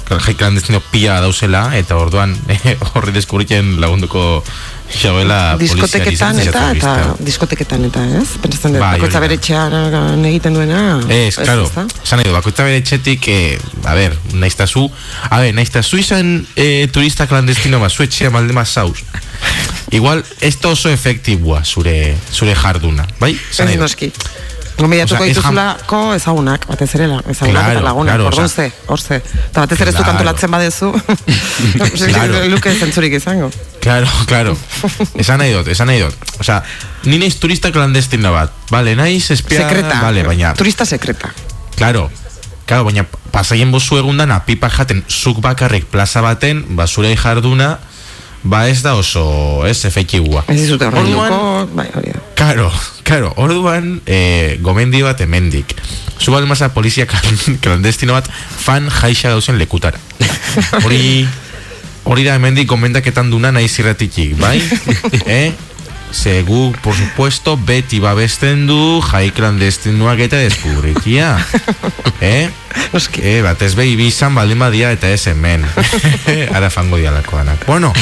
jai 0.10 0.36
klandestino 0.36 0.82
pila 0.92 1.20
dauzela, 1.22 1.70
eta 1.78 1.96
orduan, 1.98 2.36
horri 2.94 3.12
deskubritzen 3.16 3.80
lagunduko 3.82 4.44
xauela 4.92 5.40
diskoteketan 5.60 6.40
eta, 6.44 6.64
eta 6.76 6.94
zatu 6.96 7.26
diskoteketan 7.26 7.86
eta, 7.88 8.04
ez? 8.20 8.28
Pentsatzen 8.44 8.76
dut, 8.76 8.82
Bai, 8.82 8.94
bakoitza 8.98 9.18
hori 9.20 9.20
da. 9.20 9.24
bere 9.26 9.38
etxean 9.40 10.26
egiten 10.32 10.58
duena. 10.58 10.82
Ez, 11.08 11.36
claro, 11.40 11.66
ezta? 11.70 11.86
esan 12.04 12.22
nahi 12.22 12.30
du, 12.30 12.36
bakoitza 12.36 12.68
bere 12.68 12.82
etxetik, 12.82 13.28
eh, 13.32 13.88
a 13.88 13.96
ver, 13.98 14.18
naizta 14.34 14.68
zu, 14.68 14.86
a 15.30 15.42
ver, 15.42 15.56
naizta 15.58 15.84
zu 15.84 16.02
izan 16.02 16.34
eh, 16.56 16.88
turista 16.92 17.28
klandestino 17.28 17.80
ma, 17.82 17.90
zu 17.90 18.06
etxea 18.08 18.32
malde 18.34 18.56
ma 18.58 18.66
zauz. 18.66 19.00
Igual, 19.92 20.24
ez 20.40 20.56
da 20.62 20.72
oso 20.72 20.90
efektibua 20.90 21.64
zure, 21.66 22.16
zure 22.32 22.56
jarduna, 22.56 23.08
bai? 23.20 23.34
Esan 23.52 23.72
Ez 23.72 23.80
noski. 23.80 24.12
Gombiatuko 24.78 25.24
ez 25.24 25.36
jam- 25.38 25.54
dituzulako 25.54 26.14
ezagunak, 26.16 26.66
batez 26.68 26.90
ere 26.96 27.06
ezagunak 27.06 27.38
Claro, 27.38 27.72
eta 27.72 27.82
lagunak, 27.86 28.14
claro, 28.16 28.26
orduan 28.32 28.50
ze, 28.50 28.72
hor 28.88 29.00
ze. 29.02 29.16
Eta 29.22 29.62
batez 29.66 29.80
ere 29.82 29.92
zu 29.92 29.98
Claro. 29.98 30.12
kantolatzen 30.12 30.52
badezu, 30.52 30.92
Claro. 32.08 32.46
luke 32.54 32.74
zentzurik 32.80 33.14
izango. 33.14 33.52
Claro, 33.82 34.08
claro. 34.28 34.58
Esan 35.16 35.40
nahi 35.42 35.54
dut, 35.54 35.68
esan 35.68 35.88
nahi 35.88 36.02
dut. 36.02 36.16
O 36.40 36.44
sea, 36.44 36.64
ni 37.04 37.18
naiz 37.18 37.38
turista 37.40 37.72
klandestino 37.72 38.32
bat. 38.34 38.52
Vale, 38.72 38.96
naiz 38.96 39.30
espia... 39.32 39.64
Sekreta, 39.68 40.02
Vale, 40.02 40.24
baina... 40.24 40.54
turista 40.54 40.86
sekreta. 40.86 41.32
Claro, 41.76 42.10
claro, 42.66 42.86
baina 42.86 43.06
pasaien 43.32 43.72
bozu 43.72 43.98
egundan 43.98 44.32
apipa 44.32 44.70
jaten 44.70 45.04
zuk 45.10 45.40
bakarrik 45.42 45.86
plaza 45.92 46.22
baten, 46.22 46.66
ba 46.76 46.88
zure 46.88 47.16
jarduna, 47.18 47.80
ba 48.44 48.68
ez 48.70 48.82
da 48.82 48.96
oso, 48.96 49.66
ez, 49.68 49.84
efektibua. 49.86 50.44
Ez 50.48 50.60
dizute 50.62 50.88
horrein 50.88 51.14
bai, 51.76 51.88
hori 51.94 52.14
da. 52.14 52.22
Claro, 52.36 52.72
claro, 53.04 53.34
orduan 53.38 54.02
eh, 54.06 54.58
gomendi 54.62 55.04
bat 55.06 55.20
hemendik. 55.22 55.76
Zu 56.22 56.32
balmasa 56.34 56.72
polizia 56.74 57.06
klan- 57.10 57.58
klandestino 57.62 58.14
bat 58.14 58.28
fan 58.32 58.90
jaixa 58.90 59.30
dauzen 59.30 59.58
lekutara. 59.58 59.98
Hori 60.86 61.28
hori 62.04 62.24
da 62.26 62.34
hemendik 62.36 62.68
gomendaketan 62.70 63.30
duna 63.30 63.52
nahi 63.54 63.68
zirratitik, 63.70 64.36
bai? 64.42 64.58
eh? 65.26 65.52
Ze 66.12 66.42
gu, 66.44 66.74
por 66.82 66.96
supuesto, 66.96 67.58
beti 67.58 68.00
babesten 68.00 68.66
du 68.68 69.02
jai 69.02 69.32
klandestinoak 69.32 70.20
eta 70.28 70.42
deskubritia. 70.44 71.34
eh? 72.22 72.50
Noski. 72.92 73.24
Eh, 73.24 73.40
bat 73.46 73.62
ez 73.64 73.74
behi 73.80 73.96
bizan 73.96 74.36
baldin 74.36 74.60
badia 74.60 74.92
eta 74.92 75.10
ez 75.10 75.26
hemen. 75.32 75.66
Ara 76.56 76.70
fango 76.70 77.00
dialako 77.00 77.40
danak. 77.42 77.66
Bueno, 77.66 77.94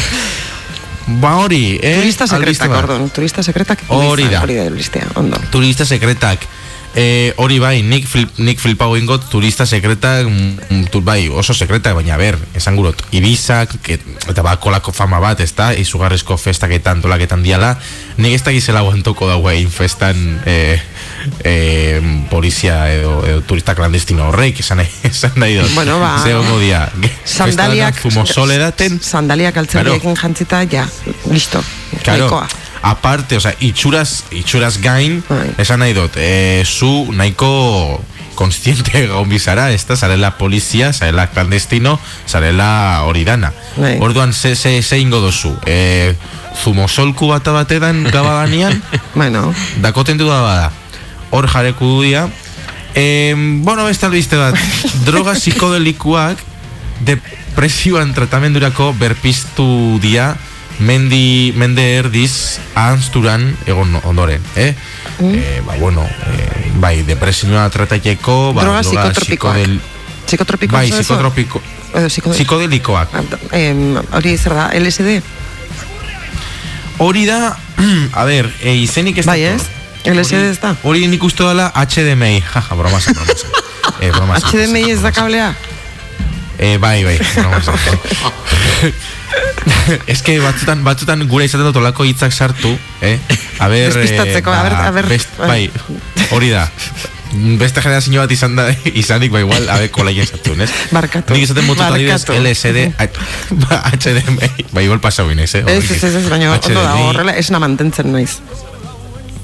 ba 1.21 1.35
hori, 1.43 1.79
eh? 1.81 1.99
Turista 2.01 2.27
sekretak, 2.27 2.73
orduan. 2.81 3.09
Turista 3.13 3.45
sekretak. 3.45 3.85
Hori 3.93 4.27
da. 4.29 4.41
Hori 4.43 4.57
da, 4.57 4.69
listea, 4.73 5.07
ondo. 5.15 5.37
turista 5.51 5.85
sekretak 5.85 6.47
E, 6.95 7.33
hori 7.37 7.59
bai, 7.61 7.83
nik, 7.85 8.07
flip, 8.09 8.31
nik 8.41 8.57
flipago 8.59 8.97
ingot 8.97 9.27
turista 9.29 9.65
sekreta, 9.69 10.23
mm, 10.25 10.89
bai, 11.05 11.29
oso 11.29 11.53
sekreta, 11.53 11.93
baina 11.93 12.17
ber, 12.17 12.37
esan 12.57 12.75
gurot, 12.75 13.03
Ibizak, 13.13 13.75
que, 13.85 13.99
eta 14.29 14.41
bakolako 14.41 14.91
fama 14.91 15.19
bat, 15.21 15.39
ez 15.45 15.51
da, 15.53 15.69
izugarrizko 15.77 16.37
festaketan, 16.41 16.97
antolaketan 16.97 17.43
diala, 17.45 17.75
nik 18.17 18.33
ez 18.33 18.41
da 18.43 18.53
gizela 18.55 18.81
guantoko 18.81 19.29
dago 19.29 19.51
egin 19.51 19.69
festan 19.69 20.17
e, 20.49 20.79
e, 21.45 21.53
polizia 22.31 22.81
edo, 22.91 23.19
edo 23.27 23.43
turista 23.45 23.75
klandestino 23.77 24.31
horreik, 24.31 24.63
esan 24.65 24.81
esan 25.11 25.37
nahi 25.37 25.59
dut. 25.59 25.69
Bueno, 25.77 25.99
ba, 26.01 26.15
Ze 26.23 26.33
hongo 26.33 26.57
dia, 26.59 26.87
Sandaliak, 27.23 28.01
zumo 28.01 28.25
soledaten, 28.25 28.97
sandaliak 28.97 29.61
altzerriekin 29.61 30.17
jantzita, 30.17 30.65
ja, 30.65 30.87
listo. 31.29 31.61
Claro. 32.03 32.25
nahikoa. 32.25 32.68
Aparte, 32.81 33.35
o 33.37 33.41
sea, 33.41 33.53
itxuraz, 33.59 34.23
itxuraz 34.31 34.79
gain, 34.79 35.19
esan 35.59 35.81
nahi 35.83 35.93
dut, 35.93 36.15
e, 36.15 36.63
zu 36.63 37.11
nahiko 37.11 37.99
konstiente 38.39 39.03
gaun 39.11 39.27
bizara, 39.27 39.67
ez 39.75 39.83
da, 39.87 39.97
zarela 39.99 40.31
polizia, 40.39 40.93
zarela 40.93 41.27
clandestino, 41.27 41.99
zarela 42.27 43.03
hori 43.03 43.25
dana. 43.27 43.51
Bai. 43.75 43.97
Orduan, 43.99 44.33
ze, 44.33 44.55
ze, 44.55 44.81
ze 44.81 44.99
ingo 44.99 45.19
dozu, 45.19 45.51
e, 45.67 46.15
zumosolku 46.63 47.27
bat 47.27 47.43
batedan 47.43 48.05
gabadanean, 48.15 48.81
Bueno, 49.13 49.53
dakoten 49.83 50.17
du 50.17 50.29
da 50.31 50.39
bada, 50.41 50.71
hor 51.31 51.49
jareku 51.51 51.97
dudia, 51.99 52.29
e, 52.95 53.35
bueno, 53.35 53.83
beste 53.85 54.07
albiste 54.07 54.39
bat, 54.39 54.55
droga 55.07 55.35
psikodelikuak 55.35 56.47
depresioan 57.03 58.13
tratamendurako 58.15 58.93
berpiztu 58.99 59.99
dia 59.99 60.33
mendi, 60.79 61.53
mende 61.55 61.83
erdiz 61.97 62.59
ahanzturan 62.73 63.55
egon 63.67 63.99
ondoren, 64.03 64.41
eh? 64.55 64.73
Eh, 65.19 65.61
ba, 65.65 65.75
bueno, 65.79 66.03
eh, 66.05 66.71
bai, 66.79 67.03
depresioa 67.03 67.69
tratateko, 67.69 68.53
ba, 68.53 68.63
droga 68.63 68.81
psikotropikoak. 68.81 69.55
psikodel- 69.57 69.81
Psikotropikoak. 70.25 70.79
bai, 70.81 70.89
eso? 70.89 70.97
psikotropiko, 71.01 71.61
psiko- 72.07 72.31
psikodelikoak. 72.31 73.09
Ah, 73.13 73.23
em, 73.57 73.97
hori 74.11 74.37
zer 74.37 74.53
da, 74.53 74.69
LSD? 74.73 75.21
Hori 76.97 77.25
da, 77.25 77.57
a 78.19 78.23
ber, 78.25 78.49
e, 78.61 78.73
izenik 78.75 79.17
ez 79.17 79.25
Bai, 79.25 79.43
ez? 79.43 79.61
LSD 80.05 80.33
ez 80.49 80.59
da? 80.59 80.75
Hori 80.83 81.07
nik 81.07 81.23
uste 81.23 81.43
dela 81.43 81.71
HDMI, 81.75 82.41
jaja, 82.53 82.75
bromasa, 82.75 83.13
bromasa. 83.13 83.47
Eh, 83.99 84.11
bromasa. 84.11 84.47
HDMI 84.47 84.91
ez 84.91 85.01
da 85.01 85.11
kablea? 85.11 85.53
Eh, 86.59 86.77
bai, 86.77 87.03
bai. 87.03 87.19
Ez 90.07 90.21
que 90.21 90.39
batzutan, 90.43 90.83
batzutan 90.83 91.23
gure 91.31 91.45
izaten 91.47 91.65
dut 91.69 91.77
olako 91.79 92.03
hitzak 92.07 92.33
sartu, 92.35 92.71
eh? 93.01 93.17
A 93.59 93.67
ber, 93.71 93.93
Despistatzeko, 93.93 94.51
a 94.51 94.63
ber, 94.65 94.73
a 94.75 94.91
ber. 94.91 95.07
best, 95.07 95.29
bai, 95.39 95.71
hori 96.35 96.49
da. 96.51 96.67
Beste 97.59 97.81
generazio 97.85 98.21
bat 98.23 98.31
izan 98.33 98.55
da, 98.57 98.63
izanik, 98.91 99.31
ba 99.31 99.39
igual, 99.43 99.69
a 99.69 99.77
ber, 99.79 99.91
kolaien 99.93 100.27
sartu, 100.27 100.55
ez? 100.59 100.71
Barkatu. 100.91 101.33
Nik 101.35 101.43
izaten 101.45 101.69
adibidez 101.69 102.25
Barkatu. 102.25 102.41
LSD, 102.41 102.77
ba, 103.63 103.75
HDMI, 103.93 104.49
ba 104.73 104.79
igual 104.83 104.99
pasau 105.03 105.29
inez, 105.31 105.53
eh? 105.55 105.63
Ez, 105.67 105.91
ez, 105.95 106.03
ez, 106.09 106.25
baina 106.27 106.51
ondo 106.57 106.81
da, 106.81 106.95
horrela 107.05 107.33
esna 107.39 107.59
mantentzen 107.63 108.07
naiz. 108.11 108.33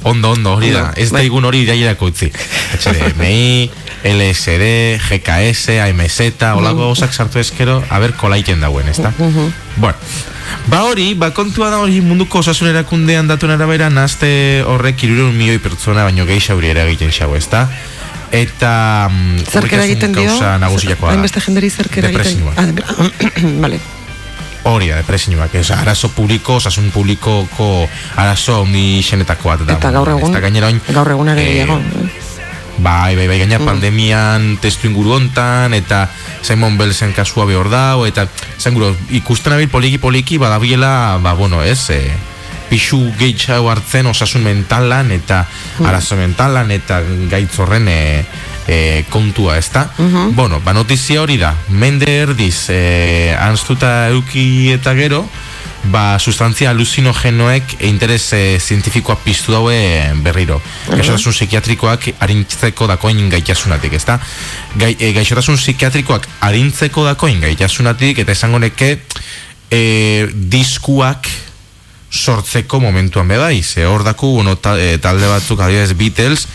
Ondo, 0.05 0.31
ondo, 0.35 0.53
hori 0.53 0.69
da. 0.69 0.91
Ez 0.95 1.09
da 1.09 1.17
bai. 1.17 1.25
igun 1.25 1.47
hori 1.49 1.63
irailerako 1.65 2.11
utzi. 2.11 2.29
HDMI, 2.77 3.71
LSD, 4.15 4.65
GKS, 5.01 5.79
AMZ, 5.81 6.19
olako 6.53 6.83
gauzak 6.91 7.13
sartu 7.13 7.41
ezkero, 7.41 7.79
a 7.89 7.99
ber, 7.99 8.13
kolaiten 8.13 8.61
dauen, 8.61 8.85
ez 8.91 8.99
da? 9.01 9.09
Bueno, 9.17 9.97
ba 10.69 10.83
hori, 10.85 11.07
ba 11.17 11.31
kontua 11.33 11.71
da 11.73 11.81
hori 11.81 12.03
munduko 12.05 12.43
osasun 12.45 12.69
erakundean 12.69 13.27
datuen 13.31 13.55
arabera, 13.57 13.89
nazte 13.89 14.29
horrek 14.69 15.07
irureun 15.07 15.33
milioi 15.33 15.57
pertsona 15.63 16.05
baino 16.05 16.29
gehiago 16.29 16.61
hori 16.61 16.69
eragiten 16.75 17.09
xau, 17.09 17.33
ez 17.33 17.47
da? 17.49 17.65
Eta... 18.29 19.09
mm, 19.09 19.41
Zerk 19.49 19.63
horrek 19.63 19.77
eragiten 19.79 20.13
esun 20.13 20.37
dio? 20.37 20.55
Nagusiakoa 20.61 21.09
da. 21.09 21.13
Hainbeste 21.15 21.41
jenderi 21.49 21.73
zerk 21.73 21.97
eragiten 21.97 22.45
Depresioa. 22.45 22.53
Ah, 22.61 23.49
vale. 23.65 23.81
Hori 24.65 24.89
da, 24.89 24.97
depresioak, 24.97 25.53
ez, 25.59 25.69
arazo 25.75 26.09
publiko, 26.09 26.55
osasun 26.57 26.89
publikoko 26.89 27.67
arazo 28.17 28.63
ondi 28.63 29.03
xenetako 29.05 29.51
bat 29.51 29.65
da. 29.67 29.75
Eta 29.77 29.91
gaur 29.93 30.09
egun, 30.15 30.33
da, 30.33 30.41
gainera 30.41 30.71
oin, 30.73 30.79
gaur 30.89 31.11
egun 31.13 31.29
ere 31.35 31.43
eh, 31.43 31.51
gehiago. 31.51 31.77
Bai, 32.81 33.15
bai, 33.15 33.27
bai, 33.29 33.37
gaina 33.39 33.59
pandemian 33.61 34.55
testu 34.59 34.89
inguru 34.89 35.13
hontan, 35.15 35.75
eta 35.77 36.07
Simon 36.41 36.79
Bellsen 36.79 37.13
kasua 37.15 37.45
behor 37.45 37.69
dau, 37.69 38.07
eta 38.09 38.25
zen 38.57 38.73
guro, 38.73 38.89
ikusten 39.15 39.53
abil 39.53 39.69
poliki 39.69 40.01
poliki, 40.01 40.39
badabiela, 40.41 41.19
ba, 41.23 41.35
bueno, 41.37 41.61
ez, 41.63 41.91
e, 41.93 42.01
pixu 42.67 42.99
gehiago 43.21 43.69
hartzen 43.69 44.09
osasun 44.09 44.43
mentalan, 44.43 45.13
eta 45.13 45.45
arazo 45.85 46.17
mentalan, 46.17 46.73
eta 46.73 47.03
gaitz 47.29 47.53
horren 47.61 47.87
e, 47.87 48.01
e, 48.67 49.05
kontua, 49.09 49.57
ezta? 49.57 49.89
Bueno, 50.31 50.61
ba, 50.61 50.73
notizia 50.73 51.21
hori 51.21 51.37
da, 51.37 51.55
mende 51.69 52.09
erdiz, 52.09 52.69
e, 52.69 53.35
anztuta 53.39 54.09
euki 54.09 54.71
eta 54.73 54.95
gero, 54.97 55.25
ba, 55.91 56.17
sustantzia 56.19 56.71
aluzinogenoek 56.71 57.77
interes 57.85 58.33
e, 58.33 58.59
zientifikoa 58.59 59.17
piztu 59.23 59.53
daue 59.53 59.77
berriro. 60.25 60.59
Gaixotasun 60.89 61.35
psikiatrikoak 61.35 62.09
arintzeko 62.25 62.89
dakoin 62.89 63.29
gaitasunatik, 63.29 63.93
ezta? 63.99 64.19
Gai, 64.75 64.95
e, 64.99 65.11
gaixotasun 65.15 65.59
psikiatrikoak 65.61 66.27
arintzeko 66.49 67.05
dakoin 67.05 67.41
gaitasunatik, 67.45 68.23
eta 68.25 68.33
esango 68.33 68.61
neke 68.63 68.95
e, 69.69 70.27
diskuak 70.33 71.29
sortzeko 72.15 72.79
momentuan 72.79 73.27
bedai, 73.27 73.61
ze 73.63 73.85
hor 73.85 74.05
daku, 74.07 74.35
bueno, 74.37 74.55
ta, 74.55 74.77
e, 74.79 74.97
talde 75.03 75.27
batzuk 75.27 75.59
adibidez 75.59 75.93
Beatles, 75.99 76.47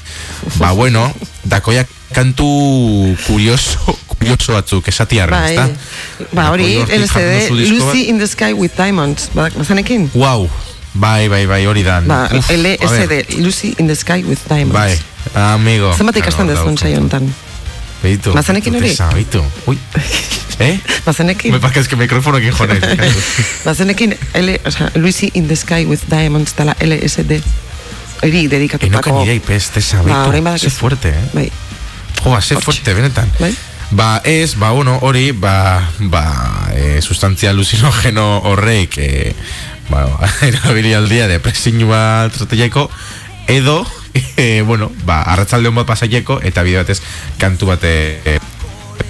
ba 0.56 0.72
bueno, 0.72 1.10
dakoiak 1.44 1.99
kantu 2.12 3.16
kurioso, 3.26 3.98
kurioso 4.06 4.52
batzuk 4.56 4.88
esatiarren, 4.88 5.34
Bai, 5.38 5.54
ezta? 5.54 6.26
ba 6.32 6.48
hori, 6.50 6.78
bat. 6.78 7.50
Lucy 7.50 8.08
in 8.08 8.18
the 8.18 8.26
Sky 8.26 8.52
with 8.52 8.74
Diamonds, 8.76 9.30
ba- 9.34 9.50
bazanekin? 9.56 10.10
Wow, 10.14 10.48
bai, 10.94 11.28
bai, 11.28 11.46
bai, 11.46 11.64
hori 11.66 11.82
da. 11.84 12.00
Ba, 12.06 12.28
Uf, 12.34 12.50
LSD, 12.50 13.38
Lucy 13.38 13.74
in 13.78 13.86
the 13.86 13.94
Sky 13.94 14.24
with 14.26 14.40
Diamonds. 14.48 14.74
Bai, 14.74 14.98
amigo. 15.34 15.94
Zenbat 15.94 16.16
ikasten 16.16 16.46
Claro, 16.46 16.58
dezun 16.60 16.78
saio 16.78 16.98
honetan? 16.98 17.34
Beitu. 18.02 18.32
Bazenekin 18.32 18.74
hori? 18.74 18.94
Beitu. 19.14 19.44
Ui. 19.66 19.78
Eh? 20.60 20.76
Bazenekin? 21.06 21.52
Me 21.54 21.58
parece 21.58 21.88
que 21.88 21.96
mikrofonokin 21.96 22.52
jonez. 22.52 22.82
Bazenekin, 23.64 24.12
L, 24.34 24.60
o 24.66 24.70
sea, 24.70 24.90
Lucy 24.94 25.30
in 25.32 25.48
the 25.48 25.56
Sky 25.56 25.86
with 25.88 26.02
Diamonds 26.10 26.52
dela 26.56 26.76
LSD. 26.80 27.40
Enokan 28.20 28.50
dedikatutako. 28.50 29.22
idei 29.24 29.40
pez, 29.40 29.70
tesa, 29.72 30.02
Ba, 30.04 30.26
orain 30.28 30.44
beitu. 30.44 30.44
badakizu. 30.44 30.68
Ze 30.70 30.76
fuerte, 30.76 31.08
eh? 31.08 31.22
Bai, 31.32 31.46
Joa, 32.22 32.40
ze 32.40 32.56
fuerte, 32.60 32.94
benetan. 32.94 33.30
bai. 33.38 33.54
Ba, 33.90 34.20
ez, 34.24 34.54
ba, 34.54 34.70
bueno, 34.70 34.98
hori, 35.02 35.32
ba, 35.32 35.90
ba, 35.98 36.70
e, 36.74 37.00
sustantzia 37.02 37.50
alucinogeno 37.50 38.38
horreik, 38.46 38.98
e, 38.98 39.34
ba, 39.90 40.06
erabili 40.46 40.94
aldia 40.94 41.26
depresinua 41.26 42.30
trateiako, 42.30 42.88
edo, 43.48 43.82
e, 44.36 44.62
bueno, 44.62 44.92
ba, 45.04 45.22
arratzalde 45.22 45.72
hon 45.72 45.80
bat 45.80 45.90
pasaieko, 45.90 46.38
eta 46.46 46.62
bide 46.62 46.84
batez, 46.84 47.00
kantu 47.42 47.72
bate, 47.72 47.92
e, 48.22 48.38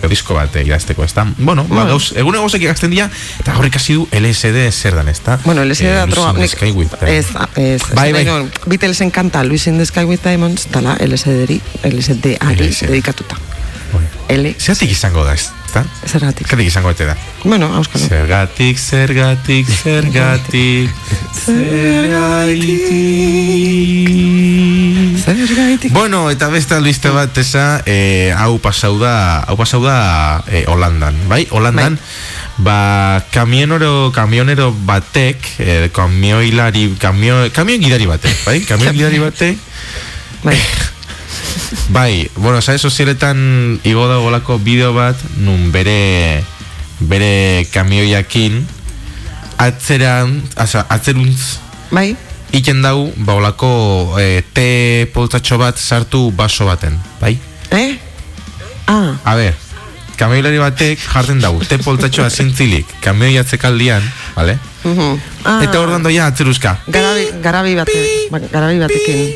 disko 0.09 0.35
bat 0.35 0.55
idazteko, 0.57 1.05
ez 1.05 1.13
da? 1.15 1.25
Bueno, 1.39 1.65
ba, 1.65 1.75
Bueno. 1.75 1.91
gauz, 1.91 2.13
egun 2.17 2.35
egozek 2.35 2.63
ikazten 2.63 2.91
dira, 2.91 3.11
eta 3.41 3.57
horrik 3.57 3.77
hasi 3.77 3.95
du 3.95 4.09
LSD 4.13 4.71
zer 4.73 4.95
dan, 4.95 5.09
ez 5.09 5.21
da? 5.25 5.39
Bueno, 5.45 5.63
LSD 5.65 5.85
da 5.85 6.05
Eh, 6.05 6.07
the 6.35 6.41
nik- 6.43 6.51
Sky 6.57 6.71
with 6.73 6.91
Ez, 7.07 7.27
ez. 7.57 7.83
Bai, 7.95 8.13
bai. 8.13 8.25
nahi 8.25 8.25
nuen, 8.25 8.51
Beatlesen 8.67 9.11
kanta 9.11 9.45
Lucy 9.45 9.71
in 9.71 9.79
the 9.79 9.87
Sky 9.87 10.05
with 10.05 10.23
Diamonds, 10.23 10.69
LSD-ri, 10.97 11.61
LSD-ari 11.83 12.65
LSD. 12.69 12.87
dedikatuta. 12.87 13.37
Hori. 13.93 14.07
L, 14.29 14.55
Zergatik 14.59 14.91
izango 14.91 15.25
da, 15.25 15.35
ez 15.35 15.51
da? 15.75 15.85
zergatik. 16.07 16.47
Zergatik 16.49 16.67
izango 16.67 16.91
ete 16.91 17.07
da? 17.07 17.17
Bueno, 17.45 17.71
auskalo. 17.77 18.05
Zergatik, 18.07 18.79
zergatik, 18.79 19.67
zergatik, 19.69 20.91
zergatik. 21.45 23.21
Zergaitik. 25.21 25.93
Bueno, 25.93 26.31
eta 26.31 26.49
beste 26.49 26.75
albiste 26.75 27.11
bat 27.15 27.37
esa, 27.39 27.83
eh, 27.87 28.33
hau 28.37 28.59
pasau 28.63 28.99
da, 29.01 29.45
hau 29.47 29.57
pasau 29.57 29.83
da 29.85 30.43
eh, 30.49 30.65
Holandan, 30.69 31.17
bai? 31.29 31.47
Holandan, 31.51 31.99
ba, 32.59 33.23
kamionero, 33.31 34.11
kamionero 34.13 34.73
batek, 34.87 35.51
eh, 35.59 35.91
kamioilari, 35.95 36.89
kamio, 36.99 37.47
kamion 37.55 37.81
gidari 37.81 38.07
batek, 38.11 38.45
bai? 38.47 38.61
Kamion 38.71 38.97
gidari 38.97 39.21
batek, 39.23 39.59
Bai, 40.41 40.57
Bai, 41.91 42.31
bueno, 42.37 42.61
sare 42.61 42.79
sozialetan 42.79 43.81
igo 43.87 44.09
da 44.11 44.17
golako 44.19 44.59
bideo 44.59 44.93
bat 44.95 45.17
nun 45.39 45.71
bere 45.73 46.43
bere 46.99 47.65
kamioiakin 47.73 48.59
atzeran, 49.61 50.35
asa, 50.57 50.83
atzeruntz 50.89 51.59
bai, 51.95 52.17
iken 52.57 52.83
dau 52.83 53.13
ba 53.17 53.37
olako 53.39 53.71
e, 54.21 54.43
te 54.53 55.07
poltatxo 55.15 55.59
bat 55.61 55.79
sartu 55.79 56.31
baso 56.35 56.67
baten, 56.67 56.99
bai? 57.21 57.37
eh? 57.71 57.99
Ah, 58.91 59.15
A 59.25 59.37
ber, 59.39 59.55
kamioilari 60.19 60.59
batek 60.59 60.99
jartzen 61.07 61.39
dau 61.41 61.55
te 61.63 61.79
poltatxoa 61.79 62.31
zintzilik 62.31 62.87
kamioi 63.05 63.39
atzekaldian, 63.39 64.03
vale? 64.35 64.59
mhm. 64.85 65.21
ah. 65.45 65.61
Eta 65.63 65.79
hor 65.81 65.91
dando 65.95 66.11
ja 66.11 66.27
atzeruzka. 66.27 66.79
Garabi, 66.89 67.29
garabi 67.45 67.75
bate, 67.79 68.05
ba, 68.33 68.41
garabi 68.51 68.79
batekin. 68.83 69.27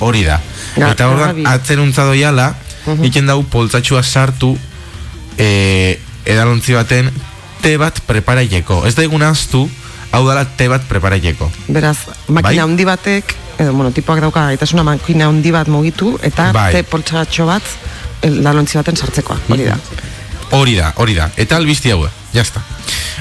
Hori 0.00 0.22
da. 0.26 0.40
Ga- 0.78 0.90
eta 0.92 1.08
ordan 1.08 1.46
atzeruntza 1.46 2.04
doiala, 2.04 2.54
Mhm. 2.86 3.04
iken 3.04 3.26
dau 3.26 3.42
poltsatxua 3.44 4.02
sartu 4.02 4.56
e, 5.36 5.98
edalontzi 6.24 6.72
baten 6.74 7.10
te 7.60 7.76
bat 7.76 8.00
preparaileko. 8.06 8.86
Ez 8.86 8.94
da 8.94 9.02
egun 9.02 9.22
aztu, 9.22 9.68
hau 10.12 10.26
dala 10.26 10.44
te 10.56 10.68
bat 10.68 10.82
preparaileko. 10.88 11.50
Beraz, 11.68 11.98
makina 12.28 12.42
Bai. 12.42 12.58
handi 12.58 12.84
batek, 12.84 13.34
edo, 13.58 13.72
bueno, 13.72 13.90
tipoak 13.92 14.20
dauka 14.20 14.46
gaitasuna 14.46 14.82
makina 14.84 15.26
handi 15.26 15.50
bat 15.50 15.68
mugitu, 15.68 16.18
eta 16.22 16.52
Bai. 16.52 16.72
te 16.72 16.82
poltsatxo 16.84 17.46
bat 17.46 17.62
lalontzi 18.22 18.78
baten 18.78 18.96
sartzekoa, 18.96 19.36
hori 19.48 19.64
da. 19.64 19.76
Hori 20.50 20.74
da, 20.76 20.92
hori 20.96 21.14
da. 21.14 21.30
Eta 21.36 21.56
albizti 21.56 21.90
hau, 21.90 22.06
jazta. 22.32 22.62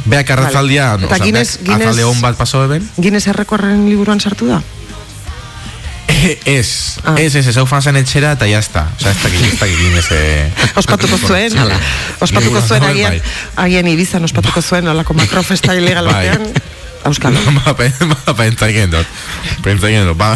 Beak 0.05 0.29
arratzaldia, 0.31 0.91
Vale. 0.95 1.01
no, 1.01 1.07
Eta 1.07 1.15
oza, 1.15 1.23
Guinness- 1.25 1.57
beak 1.61 1.79
Guinness- 1.81 2.21
bat 2.21 2.37
paso 2.37 2.63
eben. 2.63 2.89
Guinness 2.97 3.27
errekorren 3.27 3.89
liburuan 3.89 4.19
sartu 4.21 4.47
da? 4.47 4.61
Ez, 6.45 6.97
Ah. 7.03 7.15
ez, 7.19 7.35
ez, 7.35 7.47
ez, 7.47 7.55
hau 7.57 7.65
fanzan 7.69 7.95
etxera 7.95 8.33
eta 8.35 8.47
jazta. 8.49 8.87
Osa, 8.97 9.11
ez 9.11 9.17
dakit, 9.23 9.41
ez 9.53 9.59
dakit 9.59 9.77
Guinness, 9.77 10.09
eh, 10.17 10.51
Ospatuko 10.75 11.17
zuen, 11.17 11.53
ospatuko 12.19 12.61
zuen 12.61 12.81
dagoen, 12.81 12.89
agien, 12.89 13.09
bai. 13.09 13.21
agien 13.65 13.87
ibizan 13.87 14.23
ospatuko 14.27 14.61
zuen, 14.61 14.87
olako 14.91 15.13
makrofesta 15.13 15.75
ilegal 15.77 16.09
Bai. 16.09 16.27
batean, 16.29 16.49
auskalo. 17.07 17.39
ba, 17.63 17.75
egin 18.67 18.91
dut. 18.91 19.05
Pentsa 19.63 19.87
egin 19.91 20.09
dut. 20.09 20.17
Ba, 20.19 20.33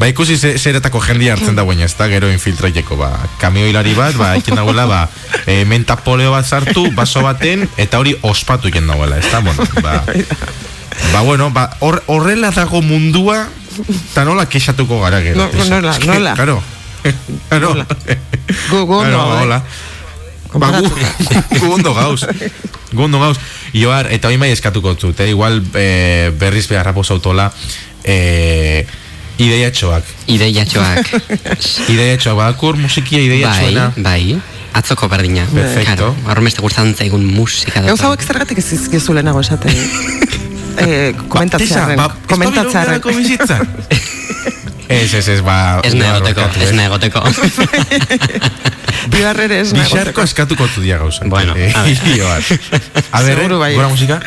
ba 0.00 0.08
ikusi 0.10 0.36
ze, 0.36 0.56
zeretako 0.58 1.00
jendia 1.04 1.32
hartzen 1.36 1.56
da 1.56 1.62
ez 1.84 1.94
da, 1.96 2.08
gero 2.08 2.28
infiltraiteko, 2.30 2.96
ba, 2.96 3.12
kamioilari 3.38 3.94
bat, 3.94 4.16
ba, 4.16 4.34
iken 4.36 4.56
dagoela, 4.56 4.86
ba, 4.86 5.08
e, 5.46 5.64
menta 5.64 5.96
poleo 5.96 6.32
bat 6.32 6.44
sartu, 6.46 6.90
baso 6.92 7.22
baten, 7.22 7.68
eta 7.76 7.98
hori 7.98 8.16
ospatu 8.22 8.68
iken 8.68 8.86
dagoela, 8.86 9.18
ez 9.18 9.30
da, 9.30 9.40
bueno, 9.40 9.64
ba, 9.80 10.02
ba, 11.12 11.20
bueno, 11.22 11.50
ba, 11.50 11.70
hor- 11.80 12.02
horrela 12.06 12.50
dago 12.50 12.82
mundua, 12.82 13.46
eta 13.78 14.24
nola 14.24 14.46
kexatuko 14.48 15.00
gara 15.02 15.20
gero. 15.24 15.38
No, 15.46 15.64
nola, 15.68 15.92
Eske, 15.96 16.06
nola. 16.12 16.34
Claro. 16.36 16.62
Claro. 17.48 17.70
Nola. 17.74 17.86
Gu, 18.70 18.84
gu, 18.86 18.98
Claro, 19.00 19.16
no, 19.16 19.36
eh? 19.38 19.42
hola. 19.42 19.58
Ba, 20.52 20.68
gu, 20.74 20.82
Konparatuta. 20.90 21.44
gu 21.60 21.72
ondo 21.72 21.94
gauz. 21.94 22.26
Gu 22.92 23.02
ondo 23.06 23.20
gauz. 23.22 23.38
Ioar, 23.72 24.10
eta 24.12 24.28
hori 24.28 24.36
mai 24.36 24.50
eskatuko 24.52 24.96
zut, 24.98 25.20
eh? 25.22 25.30
igual 25.30 25.62
eh, 25.78 26.32
berriz 26.38 26.66
beharra 26.68 26.92
posautola 26.92 27.46
eh, 28.04 28.84
ideiatxoak. 29.38 30.04
Ideiatxoak. 30.26 31.12
Ideiatxoak, 31.88 32.36
badakur 32.36 32.76
musikia 32.76 33.18
bai, 33.22 33.26
ideiatxoena. 33.30 33.86
bai. 33.96 34.40
Atzoko 34.76 35.08
berdina. 35.10 35.46
Perfecto. 35.54 36.12
Horremeste 36.28 36.62
gustatzen 36.62 36.92
zaigun 36.94 37.24
musika. 37.26 37.80
Gauza 37.86 38.06
hauek 38.10 38.22
zergatik 38.22 38.58
ez 38.62 38.68
izkizu 38.76 39.16
lehenago 39.16 39.40
esaten. 39.42 40.49
Eh, 40.78 41.14
komentatzearen. 41.28 41.96
Ba, 41.96 42.08
Tessa, 42.08 42.16
ba, 42.16 43.00
komentatzearen. 43.02 43.02
ez. 44.90 45.14
Ez, 45.14 45.28
ez, 45.28 45.40
ba... 45.40 45.80
Ez 45.82 45.94
nahi 45.94 46.10
egoteko, 46.10 46.40
barkatu, 46.40 46.60
ez 46.60 46.70
eh. 46.70 46.74
nahi 46.74 46.86
egoteko. 46.86 47.20
Bigarrere 49.14 49.60
ez 49.62 49.72
nahi 49.72 49.86
Bixarko 49.86 50.24
eskatuko 50.26 50.66
zu 50.68 50.82
dia 50.82 50.98
gauza. 50.98 51.24
Bueno, 51.26 51.54
eh, 51.56 51.72
a 51.74 51.82
ver. 51.82 51.98
A 53.12 53.22
ver, 53.22 53.36
Seguru 53.36 53.54
eh, 53.54 53.58
bai. 53.58 53.74
gora 53.74 53.88
musika. 53.88 54.20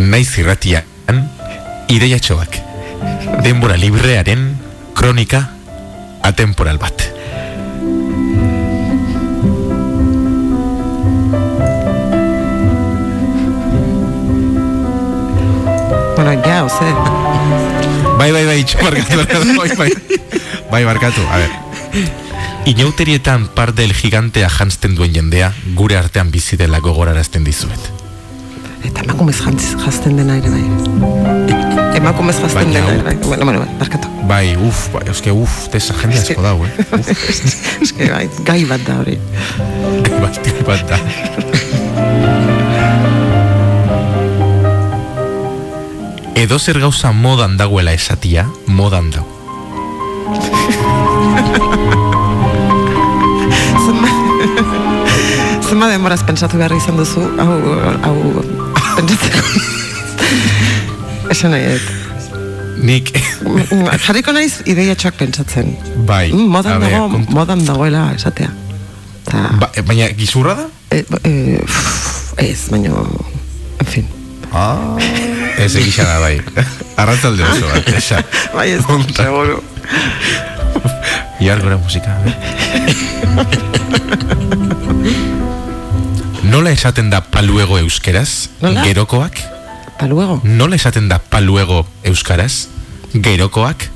Naiz 0.00 0.32
irratian, 0.40 1.28
ideiatxoak. 1.92 2.56
Denbora 3.44 3.76
librearen 3.76 4.56
kronika 4.96 5.44
atemporal 6.24 6.80
bat. 6.80 7.09
Ja, 16.24 16.64
oze. 16.64 16.94
Bai, 18.18 18.32
bai, 18.32 18.44
bai, 18.44 18.64
barkatu, 18.82 19.56
bai, 19.56 19.76
bai. 19.76 19.92
Bai, 20.70 20.84
barkatu, 20.84 21.20
a 21.30 21.36
ver. 21.36 21.50
Inauterietan 22.66 23.48
par 23.48 23.74
del 23.74 23.92
gigantea 23.94 24.50
jantzten 24.50 24.94
duen 24.94 25.14
jendea, 25.14 25.52
gure 25.74 25.96
artean 25.96 26.30
bizi 26.30 26.56
dela 26.60 26.80
gogorarazten 26.80 27.44
dizuet. 27.44 27.90
Eta 28.84 29.02
emakumez 29.04 29.40
jazten 29.40 30.16
dena 30.16 30.36
ere 30.36 30.50
bai. 30.52 31.96
Emakumez 31.96 32.36
jazten 32.40 32.72
dena 32.72 32.92
ere 32.92 33.02
bai. 33.02 33.16
Bueno, 33.24 33.44
bueno, 33.44 33.60
bai, 33.64 33.78
barkatu. 33.80 34.08
Bai, 34.28 34.56
uf, 34.56 34.88
bai, 34.92 35.06
eske, 35.10 35.32
uf, 35.32 35.68
tesa 35.72 35.96
jende 36.02 36.20
asko 36.20 36.44
dau, 36.44 36.58
eh? 36.64 36.72
Uf, 37.82 37.94
que 37.96 38.10
bai, 38.12 38.28
gai 38.44 38.64
bat 38.68 38.84
da 38.86 39.00
hori. 39.00 39.16
basti 40.20 40.52
bat 40.68 40.84
da. 40.92 41.49
Edo 46.40 46.56
zer 46.58 46.78
gauza 46.80 47.12
modan 47.12 47.56
dagoela 47.60 47.92
esatia, 47.92 48.46
modan 48.66 49.10
dago. 49.12 49.28
Zenba 55.70 55.86
denboraz 55.92 56.22
pentsatu 56.26 56.58
behar 56.58 56.72
izan 56.74 56.96
duzu, 56.98 57.20
hau, 57.38 57.58
hau, 58.06 58.14
pentsatzeko. 58.96 59.42
Esan 61.34 61.50
nahi 61.54 61.64
dut. 61.76 61.86
Nik, 62.80 63.12
Jarriko 64.06 64.32
naiz 64.32 64.54
ideiatxoak 64.64 65.14
pentsatzen. 65.20 65.66
bai, 66.08 66.32
Mm, 66.32 66.48
modan 66.56 66.80
dago, 66.80 67.02
kontu- 67.12 67.32
modan 67.36 67.60
dagoela 67.68 68.02
esatea. 68.16 68.48
Ta, 69.28 69.36
Ba, 69.60 69.68
eh, 69.76 69.82
baina 69.84 70.08
gizurra 70.16 70.54
da? 70.56 70.64
e, 70.90 71.04
e, 71.28 71.60
uf, 71.62 72.32
ez, 72.40 72.68
baina, 72.72 72.90
en 73.78 73.86
fin. 73.86 74.06
Ah, 74.52 74.96
ez 75.64 75.74
egisa 75.76 76.04
da, 76.08 76.18
bai. 76.22 76.40
Arratzalde 76.96 77.44
oso, 77.44 77.66
bat, 77.68 77.88
esa. 77.96 78.22
Bai, 78.54 78.70
ez, 78.76 78.82
Onta. 78.88 79.22
seguru. 79.22 79.62
Iar 81.40 81.60
gora 81.64 81.76
musika. 81.80 82.16
Nola 86.50 86.70
esaten 86.74 87.10
da 87.10 87.20
paluego 87.20 87.78
euskeraz? 87.78 88.48
Nola? 88.60 88.82
Gerokoak? 88.84 89.38
Pa 89.98 90.06
luego. 90.06 90.40
Nola 90.44 90.76
esaten 90.76 91.08
da 91.08 91.18
paluego 91.18 91.86
euskaraz? 92.04 92.66
Gerokoak? 93.14 93.88